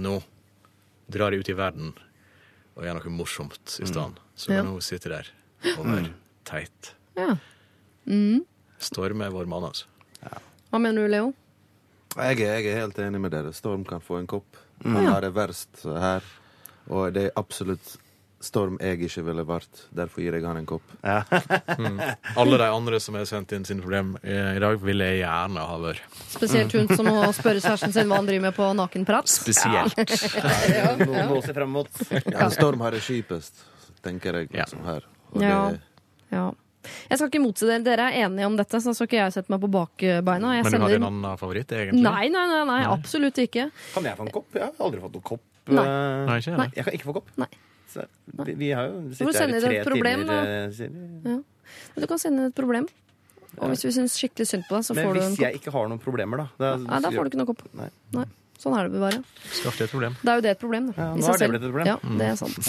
Nå 0.01 0.21
drar 1.11 1.35
jeg 1.35 1.43
ut 1.43 1.51
i 1.51 1.57
verden 1.59 1.91
og 2.75 2.83
gjør 2.85 2.97
noe 2.99 3.13
morsomt 3.13 3.77
i 3.81 3.85
stedet. 3.89 4.19
Så 4.35 4.51
Ja. 4.51 4.61
kan 4.61 4.71
hun 4.71 4.81
sitte 4.81 5.09
der 5.09 5.27
og 5.77 5.85
være 5.85 6.13
teit. 6.45 6.93
Ja. 7.17 7.35
Mm. 8.05 8.45
Storm 8.79 9.21
er 9.21 9.29
vår 9.29 9.45
mann, 9.47 9.63
altså. 9.63 9.85
Hva 10.71 10.79
mener 10.79 11.03
du, 11.03 11.07
Leo? 11.11 11.33
Jeg 12.15 12.39
er, 12.41 12.59
jeg 12.61 12.65
er 12.71 12.79
helt 12.81 12.97
enig 12.99 13.19
med 13.21 13.31
dere. 13.31 13.51
Storm 13.53 13.83
kan 13.85 14.01
få 14.01 14.19
en 14.19 14.27
kopp. 14.27 14.57
Mm. 14.83 14.95
Han 14.95 15.05
har 15.05 15.21
det 15.21 15.33
verst 15.35 15.83
her. 15.85 16.23
Og 16.89 17.13
det 17.13 17.25
er 17.27 17.31
absolutt 17.39 17.97
Storm 18.41 18.77
jeg 18.81 18.97
ikke 19.05 19.21
ville 19.27 19.43
vært. 19.45 19.83
Derfor 19.93 20.23
gir 20.23 20.33
jeg 20.33 20.43
han 20.47 20.57
en 20.57 20.65
kopp. 20.65 20.81
Alle 22.41 22.57
de 22.57 22.67
andre 22.67 22.99
som 23.03 23.15
har 23.19 23.27
sendt 23.29 23.51
inn 23.55 23.65
sine 23.67 23.83
problem 23.83 24.15
i 24.23 24.59
dag, 24.61 24.79
ville 24.81 25.07
jeg 25.11 25.21
gjerne 25.21 25.65
ha 25.69 25.75
vært. 25.83 26.01
Spesielt 26.33 26.73
hun 26.77 26.89
som 26.95 27.05
må 27.09 27.27
spørre 27.37 27.61
kjæresten 27.61 27.93
sin 27.95 28.09
hva 28.09 28.17
han 28.21 28.29
driver 28.29 28.47
med 28.49 28.57
på 28.57 28.71
nakenprat. 28.79 29.29
Spesielt. 29.29 29.97
Noe 31.05 31.27
å 31.37 31.43
se 31.45 31.53
frem 31.55 31.71
mot. 31.77 32.01
Ja, 32.31 32.49
Storm 32.53 32.81
har 32.85 32.97
det 32.97 33.03
kjipest, 33.05 33.61
tenker 34.05 34.41
jeg. 34.41 34.51
Liksom, 34.57 34.83
her. 34.89 35.05
Og 35.35 35.41
Ja. 35.45 35.61
det, 35.75 35.81
Ja. 36.33 36.49
Jeg 37.11 37.19
skal 37.19 37.29
ikke 37.29 37.39
motsi 37.43 37.67
dere. 37.69 37.83
Dere 37.85 38.05
er 38.09 38.23
enige 38.25 38.45
om 38.49 38.55
dette, 38.57 38.79
så 38.81 38.89
skal 38.97 39.05
ikke 39.05 39.19
jeg 39.19 39.33
sette 39.35 39.51
meg 39.53 39.59
på 39.61 39.67
bakbeina. 39.69 40.55
Jeg 40.57 40.63
Men 40.65 40.65
du 40.65 40.69
sender- 40.71 40.87
hadde 40.87 40.95
en 40.97 41.03
annen 41.11 41.37
favoritt, 41.37 41.69
egentlig? 41.77 42.01
Nei, 42.01 42.23
nei, 42.33 42.45
nei, 42.49 42.63
nei, 42.65 42.79
absolutt 42.89 43.37
ikke. 43.37 43.67
Kan 43.93 44.03
jeg 44.09 44.17
få 44.17 44.25
en 44.25 44.31
kopp? 44.33 44.47
Jeg 44.57 44.63
har 44.65 44.73
aldri 44.87 44.99
fått 45.03 45.13
noen 45.13 45.27
kopp. 45.29 45.43
Nei. 45.69 45.83
eh, 45.85 46.25
Nei, 46.25 46.37
ikke 46.41 46.57
Nei. 46.57 46.65
Jeg 46.73 46.83
kan 46.87 46.93
ikke 46.97 47.05
få 47.11 47.13
kopp. 47.19 47.29
Nei. 47.37 47.47
Så, 47.91 48.05
vi, 48.47 48.53
vi 48.55 48.69
har 48.71 48.87
jo 48.87 49.01
sittet 49.11 49.35
her 49.41 49.53
i 49.57 49.61
tre 49.65 49.79
problem, 49.87 50.25
timer. 50.25 50.51
eh, 50.55 50.71
Siri. 50.77 51.37
Du 51.99 52.07
kan 52.07 52.19
sende 52.21 52.45
et 52.51 52.55
problem. 52.55 52.87
Og 53.59 53.67
hvis 53.73 53.83
vi 53.83 53.91
syns 53.91 54.13
skikkelig 54.15 54.47
synd 54.47 54.63
på 54.69 54.77
deg, 54.77 54.85
så 54.87 54.95
Men 54.95 55.05
får 55.09 55.13
du 55.17 55.19
en 55.19 55.31
hvis 55.33 55.41
jeg 55.43 55.59
ikke 55.59 55.71
har 55.75 55.89
noen 55.91 55.99
problemer, 55.99 56.37
da 56.39 56.47
da, 56.57 56.69
Nei, 56.79 56.99
da 57.03 57.09
får 57.11 57.27
du 57.27 57.29
ikke 57.33 57.41
noe 57.41 57.49
kopp. 57.51 57.63
Nei. 57.75 57.89
Nei. 58.15 58.25
Sånn 58.61 58.75
er 58.77 58.89
det 58.91 58.99
bare. 59.01 59.21
Skaff 59.57 59.79
deg 59.79 59.87
et 59.87 59.93
problem. 59.95 60.15
Det 60.21 60.29
er 60.29 60.37
jo 60.37 60.45
det 60.45 60.51
et 60.53 60.61
problem. 60.61 60.89
Da, 60.91 61.01
Ja, 61.01 61.07
nå 61.17 61.29
har 61.31 61.39
det 61.41 61.49
blitt 61.49 61.63
et 61.65 61.71
problem. 61.71 61.87
Ja, 61.89 61.95
det 62.19 62.27
er 62.27 62.35
sant. 62.37 62.67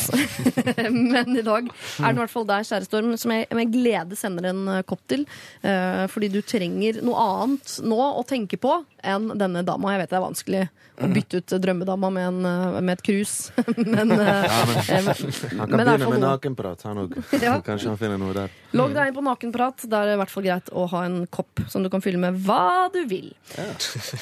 Men 1.12 1.36
i 1.36 1.44
dag 1.44 1.68
er 1.68 2.06
det 2.06 2.14
i 2.16 2.22
hvert 2.22 2.32
fall 2.32 2.48
deg, 2.48 2.68
kjære 2.70 2.88
Storm, 2.88 3.10
som 3.20 3.34
jeg 3.34 3.48
med 3.58 3.74
glede 3.74 4.16
sender 4.16 4.48
en 4.52 4.62
eh, 4.72 4.84
kopp 4.88 5.04
til. 5.12 5.26
Eh, 5.60 6.06
fordi 6.12 6.32
du 6.32 6.40
trenger 6.40 7.02
noe 7.04 7.26
annet 7.28 7.76
nå 7.84 8.00
å 8.00 8.24
tenke 8.28 8.56
på 8.62 8.78
enn 9.02 9.34
denne 9.36 9.64
dama. 9.66 9.92
Jeg 9.92 10.04
vet 10.04 10.14
det 10.14 10.18
er 10.18 10.24
vanskelig 10.24 10.62
å 11.02 11.08
bytte 11.10 11.40
ut 11.40 11.54
drømmedama 11.64 12.10
med, 12.12 12.26
en, 12.28 12.46
eh, 12.46 12.80
med 12.84 12.98
et 12.98 13.04
krus, 13.04 13.34
men, 13.76 14.12
eh, 14.12 14.16
men, 14.16 15.08
han 15.08 15.68
kan 15.68 15.80
det 15.80 15.86
begynne 15.86 15.98
med 15.98 16.20
noe. 16.20 16.22
nakenprat, 16.28 16.84
han 16.88 17.04
òg. 17.04 17.16
Ja. 17.42 17.56
Kanskje 17.64 17.90
han 17.90 17.98
finner 17.98 18.20
noe 18.20 18.34
der. 18.36 18.52
Logg 18.76 18.92
deg 18.94 19.10
inn 19.10 19.16
på 19.16 19.24
Nakenprat. 19.26 19.82
Da 19.90 20.02
er 20.02 20.12
det 20.12 20.14
i 20.14 20.20
hvert 20.20 20.30
fall 20.30 20.44
greit 20.46 20.68
å 20.70 20.84
ha 20.92 21.00
en 21.08 21.16
kopp 21.32 21.64
som 21.72 21.82
du 21.82 21.90
kan 21.92 22.04
fylle 22.04 22.20
med 22.22 22.38
hva 22.46 22.86
du 22.92 23.00
vil. 23.10 23.32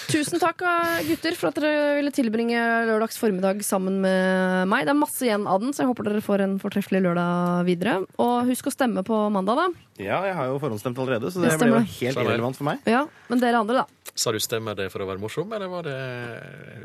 Tusen 0.09 0.41
takk, 0.41 0.65
gutter, 1.07 1.37
for 1.39 1.51
at 1.51 1.60
dere 1.63 1.95
ville 1.99 2.13
tilbringe 2.15 2.61
lørdags 2.89 3.19
formiddag 3.21 3.63
sammen 3.67 4.01
med 4.03 4.69
meg. 4.71 4.87
Det 4.89 4.93
er 4.95 4.99
masse 4.99 5.27
igjen 5.27 5.47
av 5.51 5.63
den, 5.63 5.75
så 5.77 5.85
jeg 5.85 5.91
håper 5.93 6.09
dere 6.09 6.23
får 6.25 6.45
en 6.45 6.57
fortreffelig 6.63 7.03
lørdag 7.07 7.65
videre. 7.69 7.97
Og 8.23 8.51
husk 8.51 8.71
å 8.71 8.75
stemme 8.75 9.05
på 9.07 9.19
mandag, 9.35 9.61
da. 9.61 9.67
Ja, 10.03 10.21
jeg 10.29 10.37
har 10.39 10.51
jo 10.51 10.61
forhåndsstemt 10.63 11.01
allerede, 11.01 11.33
så 11.33 11.43
det 11.45 11.57
ble 11.61 11.73
jo 11.73 11.83
helt 11.85 12.23
irrelevant 12.25 12.59
for 12.59 12.69
meg. 12.71 12.85
Ja, 12.89 13.07
Men 13.31 13.43
dere 13.43 13.61
andre, 13.63 13.85
da. 13.85 14.13
Sa 14.19 14.33
du 14.35 14.41
stemmer 14.43 14.77
det 14.77 14.91
for 14.93 15.05
å 15.05 15.09
være 15.09 15.23
morsom, 15.23 15.53
eller 15.57 15.71
var 15.71 15.87
det 15.87 15.99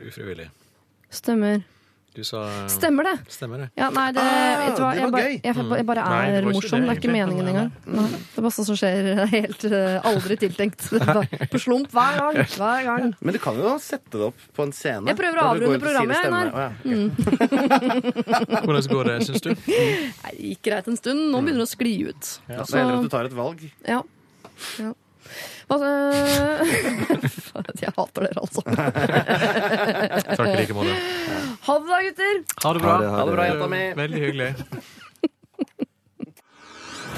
ufrivillig? 0.07 0.49
Stemmer. 1.13 1.63
Du 2.15 2.21
sa 2.23 2.41
Stemmer 2.71 3.03
det? 3.03 3.13
Stemmer 3.33 3.59
det. 3.59 3.65
Ja, 3.75 3.89
nei, 3.91 4.05
det, 4.15 4.21
Ah, 4.23 4.61
vet 4.61 4.77
du 4.77 4.81
hva? 4.81 4.91
det 4.93 4.99
Jeg, 5.01 5.03
var 5.05 5.11
bare, 5.11 5.23
gøy. 5.25 5.33
jeg, 5.43 5.55
jeg 5.79 5.85
bare 5.89 6.03
Nei, 6.05 6.25
det 6.31 6.37
er 6.39 6.45
var 6.45 6.53
ikke 6.53 6.55
morsom. 6.55 6.71
det, 6.71 6.85
Det 6.85 6.93
er 6.93 6.95
ikke 6.95 7.09
egentlig. 7.11 7.15
meningen 7.15 7.49
engang. 7.51 7.71
Nei, 7.85 8.05
det 8.15 8.39
er 8.39 8.45
bare 8.45 8.55
sånn 8.55 8.67
som 8.69 8.77
skjer 8.79 9.09
helt 9.33 9.65
eh, 9.67 10.07
aldri 10.11 10.37
tiltenkt. 10.45 10.85
Bare 11.05 11.49
På 11.51 11.59
slump 11.59 11.91
hver 11.91 12.19
gang. 12.21 12.39
Hver 12.55 12.87
gang. 12.87 13.13
Men 13.19 13.35
du 13.35 13.39
kan 13.43 13.59
jo 13.59 13.73
sette 13.83 14.15
det 14.15 14.25
opp 14.29 14.39
på 14.55 14.63
en 14.65 14.71
scene. 14.79 15.05
Jeg 15.11 15.19
prøver 15.19 15.41
å 15.41 15.43
du 15.43 15.51
avrunde 15.51 15.75
ut 15.75 15.83
og 15.83 15.83
sier 15.83 15.89
programmet, 15.91 16.17
stemme. 16.23 16.39
Einar. 16.39 16.55
Å, 16.55 16.59
ja. 16.87 18.59
Hvordan 18.65 18.89
går 18.95 19.11
det, 19.11 19.17
syns 19.27 19.43
du? 19.45 19.51
Nei, 19.67 20.31
det 20.31 20.51
gikk 20.55 20.61
greit 20.69 20.87
en 20.91 20.99
stund. 20.99 21.27
Nå 21.35 21.43
begynner 21.43 21.63
det 21.65 21.67
å 21.67 21.73
skli 21.75 21.93
ut. 22.09 22.31
Ja, 22.47 22.63
Så 22.63 22.71
det 22.77 22.83
heller 22.83 23.01
at 23.01 23.07
du 23.07 23.11
tar 23.11 23.27
et 23.29 23.35
valg. 23.35 23.65
Ja. 23.87 24.01
ja. 24.79 24.93
Jeg 27.81 27.91
hater 27.95 28.21
dere, 28.27 28.39
altså. 28.41 28.61
Takk 28.65 30.49
i 30.49 30.51
like 30.59 30.73
måte. 30.77 30.93
Ha 31.65 31.73
det 31.79 31.87
da, 31.89 31.97
gutter! 32.05 32.35
Ha 32.63 32.69
det 32.75 32.81
bra. 32.83 32.91
Ha 32.91 32.97
det, 33.01 33.07
ha 33.09 33.11
det. 33.25 33.31
bra, 33.33 33.43
jenta 33.49 33.67
mi. 33.71 33.83
Veldig 34.01 34.21
hyggelig. 34.25 34.49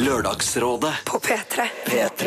Lørdagsrådet 0.07 0.95
På 1.09 1.15
P3. 1.19 1.55
P3 1.87 2.23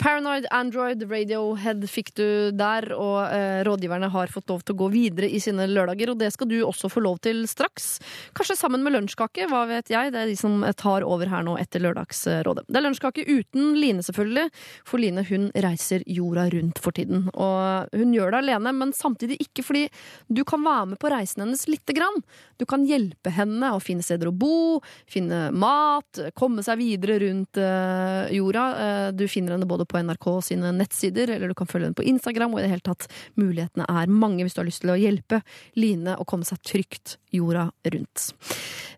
Paranoid 0.00 0.46
Android 0.50 1.02
Radiohead 1.10 1.84
fikk 1.90 2.12
du 2.16 2.26
der, 2.56 2.88
og 2.96 3.18
eh, 3.28 3.60
rådgiverne 3.66 4.08
har 4.12 4.32
fått 4.32 4.50
lov 4.52 4.62
til 4.64 4.76
å 4.76 4.80
gå 4.84 4.88
videre 4.94 5.28
i 5.28 5.40
sine 5.42 5.66
lørdager, 5.68 6.12
og 6.12 6.20
det 6.20 6.30
skal 6.34 6.48
du 6.50 6.58
også 6.64 6.90
få 6.92 7.02
lov 7.04 7.20
til 7.24 7.44
straks. 7.50 7.98
Kanskje 8.36 8.56
sammen 8.58 8.84
med 8.84 8.96
lunsjkake, 8.96 9.48
hva 9.50 9.64
vet 9.70 9.92
jeg. 9.92 10.12
Det 10.14 10.22
er 10.22 10.30
de 10.30 10.38
som 10.38 10.64
tar 10.78 11.06
over 11.06 11.30
her 11.32 11.44
nå 11.46 11.58
etter 11.60 11.82
Lørdagsrådet. 11.84 12.64
Det 12.68 12.80
er 12.80 12.86
lunsjkake 12.86 13.26
uten 13.28 13.74
Line, 13.78 14.04
selvfølgelig, 14.06 14.48
for 14.88 15.02
Line 15.02 15.26
hun 15.28 15.50
reiser 15.64 16.06
jorda 16.06 16.48
rundt 16.54 16.80
for 16.82 16.96
tiden. 16.96 17.28
Og 17.32 17.92
hun 17.96 18.16
gjør 18.16 18.34
det 18.34 18.42
alene, 18.42 18.74
men 18.76 18.94
samtidig 18.96 19.40
ikke 19.44 19.66
fordi 19.66 19.86
du 20.32 20.44
kan 20.48 20.64
være 20.64 20.92
med 20.94 21.02
på 21.02 21.12
reisen 21.12 21.44
hennes 21.44 21.66
lite 21.70 21.96
grann. 21.96 22.22
Du 22.62 22.66
kan 22.70 22.84
hjelpe 22.86 23.32
henne 23.34 23.72
å 23.74 23.80
finne 23.82 24.04
steder 24.06 24.28
å 24.30 24.34
bo, 24.38 24.78
finne 25.10 25.48
mat, 25.50 26.20
komme 26.38 26.62
seg 26.62 26.78
videre 26.78 27.16
rundt 27.24 27.58
eh, 27.58 28.30
jorda. 28.36 28.66
Eh, 28.84 29.06
du 29.18 29.24
finner 29.26 29.56
henne 29.56 29.66
både 29.66 29.86
på 29.90 29.98
NRK 29.98 30.28
sine 30.46 30.70
nettsider, 30.76 31.32
eller 31.34 31.50
du 31.50 31.56
kan 31.58 31.66
følge 31.66 31.88
henne 31.88 31.98
på 31.98 32.06
Instagram, 32.06 32.54
og 32.54 32.60
i 32.60 32.62
det 32.62 32.70
hele 32.70 32.86
tatt 32.86 33.08
mulighetene 33.40 33.88
er 33.90 34.12
mange 34.14 34.46
hvis 34.46 34.54
du 34.54 34.62
har 34.62 34.68
lyst 34.68 34.84
til 34.84 34.94
å 34.94 35.00
hjelpe 35.00 35.42
Line 35.74 36.14
å 36.14 36.26
komme 36.28 36.46
seg 36.46 36.62
trygt 36.68 37.16
jorda 37.34 37.66
rundt. 37.96 38.28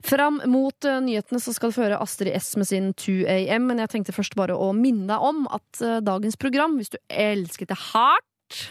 Fram 0.05 0.43
mot 0.53 0.91
eh, 0.91 1.01
nyhetene 1.09 1.41
så 1.41 1.57
skal 1.57 1.73
du 1.73 1.79
føre 1.79 2.03
Astrid 2.05 2.37
S 2.37 2.53
med 2.61 2.69
sin 2.69 2.93
2AM, 3.01 3.71
men 3.71 3.81
jeg 3.81 3.95
tenkte 3.95 4.17
først 4.17 4.37
bare 4.37 4.61
å 4.61 4.75
minne 4.77 5.09
deg 5.09 5.25
om 5.25 5.49
at 5.49 5.81
dagens 6.05 6.37
program, 6.37 6.77
hvis 6.77 6.93
du 6.93 7.01
elsket 7.09 7.73
det 7.73 7.81
hardt, 7.95 8.29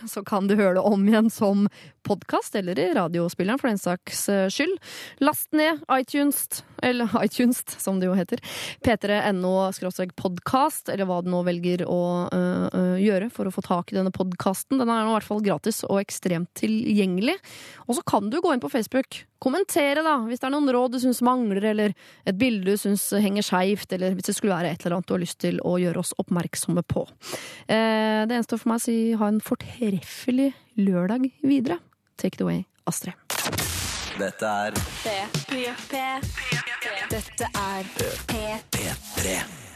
så 0.09 0.23
kan 0.27 0.47
du 0.49 0.55
høre 0.59 0.77
det 0.77 0.85
om 0.87 1.07
igjen 1.07 1.29
som 1.33 1.67
podkast, 2.07 2.55
eller 2.59 2.79
i 2.79 2.91
radiospilleren 2.97 3.61
for 3.61 3.71
den 3.71 3.81
saks 3.81 4.27
eh, 4.29 4.47
skyld. 4.51 4.75
Last 5.23 5.51
ned 5.55 5.83
iTunes, 5.91 6.63
eller 6.83 7.09
iTunes, 7.25 7.63
som 7.81 7.99
det 7.99 8.09
jo 8.09 8.17
heter. 8.17 8.41
p3.no 8.85 9.53
podkast, 10.19 10.89
eller 10.89 11.07
hva 11.09 11.21
du 11.23 11.31
nå 11.31 11.43
velger 11.47 11.85
å 11.87 12.01
øh, 12.29 12.95
gjøre 13.01 13.29
for 13.33 13.49
å 13.49 13.53
få 13.53 13.63
tak 13.65 13.93
i 13.93 13.97
denne 13.99 14.13
podkasten. 14.13 14.79
Den 14.81 14.89
er 14.89 15.05
nå 15.05 15.13
i 15.13 15.17
hvert 15.17 15.29
fall 15.29 15.43
gratis 15.45 15.83
og 15.87 16.01
ekstremt 16.01 16.51
tilgjengelig. 16.59 17.37
Og 17.87 17.97
så 17.97 18.05
kan 18.07 18.29
du 18.31 18.39
gå 18.41 18.53
inn 18.53 18.63
på 18.63 18.71
Facebook. 18.71 19.23
Kommentere, 19.43 20.05
da, 20.05 20.15
hvis 20.23 20.39
det 20.39 20.47
er 20.47 20.53
noen 20.53 20.71
råd 20.71 20.95
du 20.95 21.01
syns 21.03 21.19
mangler, 21.25 21.65
eller 21.73 21.95
et 22.23 22.37
bilde 22.39 22.75
du 22.75 22.79
syns 22.79 23.09
henger 23.11 23.43
skeivt, 23.43 23.91
eller 23.95 24.15
hvis 24.15 24.29
det 24.29 24.37
skulle 24.37 24.55
være 24.55 24.71
et 24.71 24.85
eller 24.85 24.99
annet 24.99 25.09
du 25.09 25.15
har 25.17 25.23
lyst 25.25 25.41
til 25.43 25.59
å 25.67 25.75
gjøre 25.81 26.03
oss 26.03 26.15
oppmerksomme 26.21 26.85
på. 26.87 27.03
Eh, 27.67 28.23
det 28.23 28.37
eneste 28.37 28.59
for 28.59 28.71
meg 28.71 28.79
å 28.79 28.85
si 28.85 28.97
ha 29.19 29.31
en 29.31 29.43
fortreffelig 29.43 30.53
lørdag 30.79 31.27
videre. 31.43 31.81
Take 32.15 32.39
it 32.39 32.45
away, 32.45 32.63
Astrid. 32.87 33.19
Dette 34.17 34.45
er 34.45 34.73
Dette 37.09 37.47
er 37.53 37.83
P3. 38.27 38.93
P3 39.17 39.72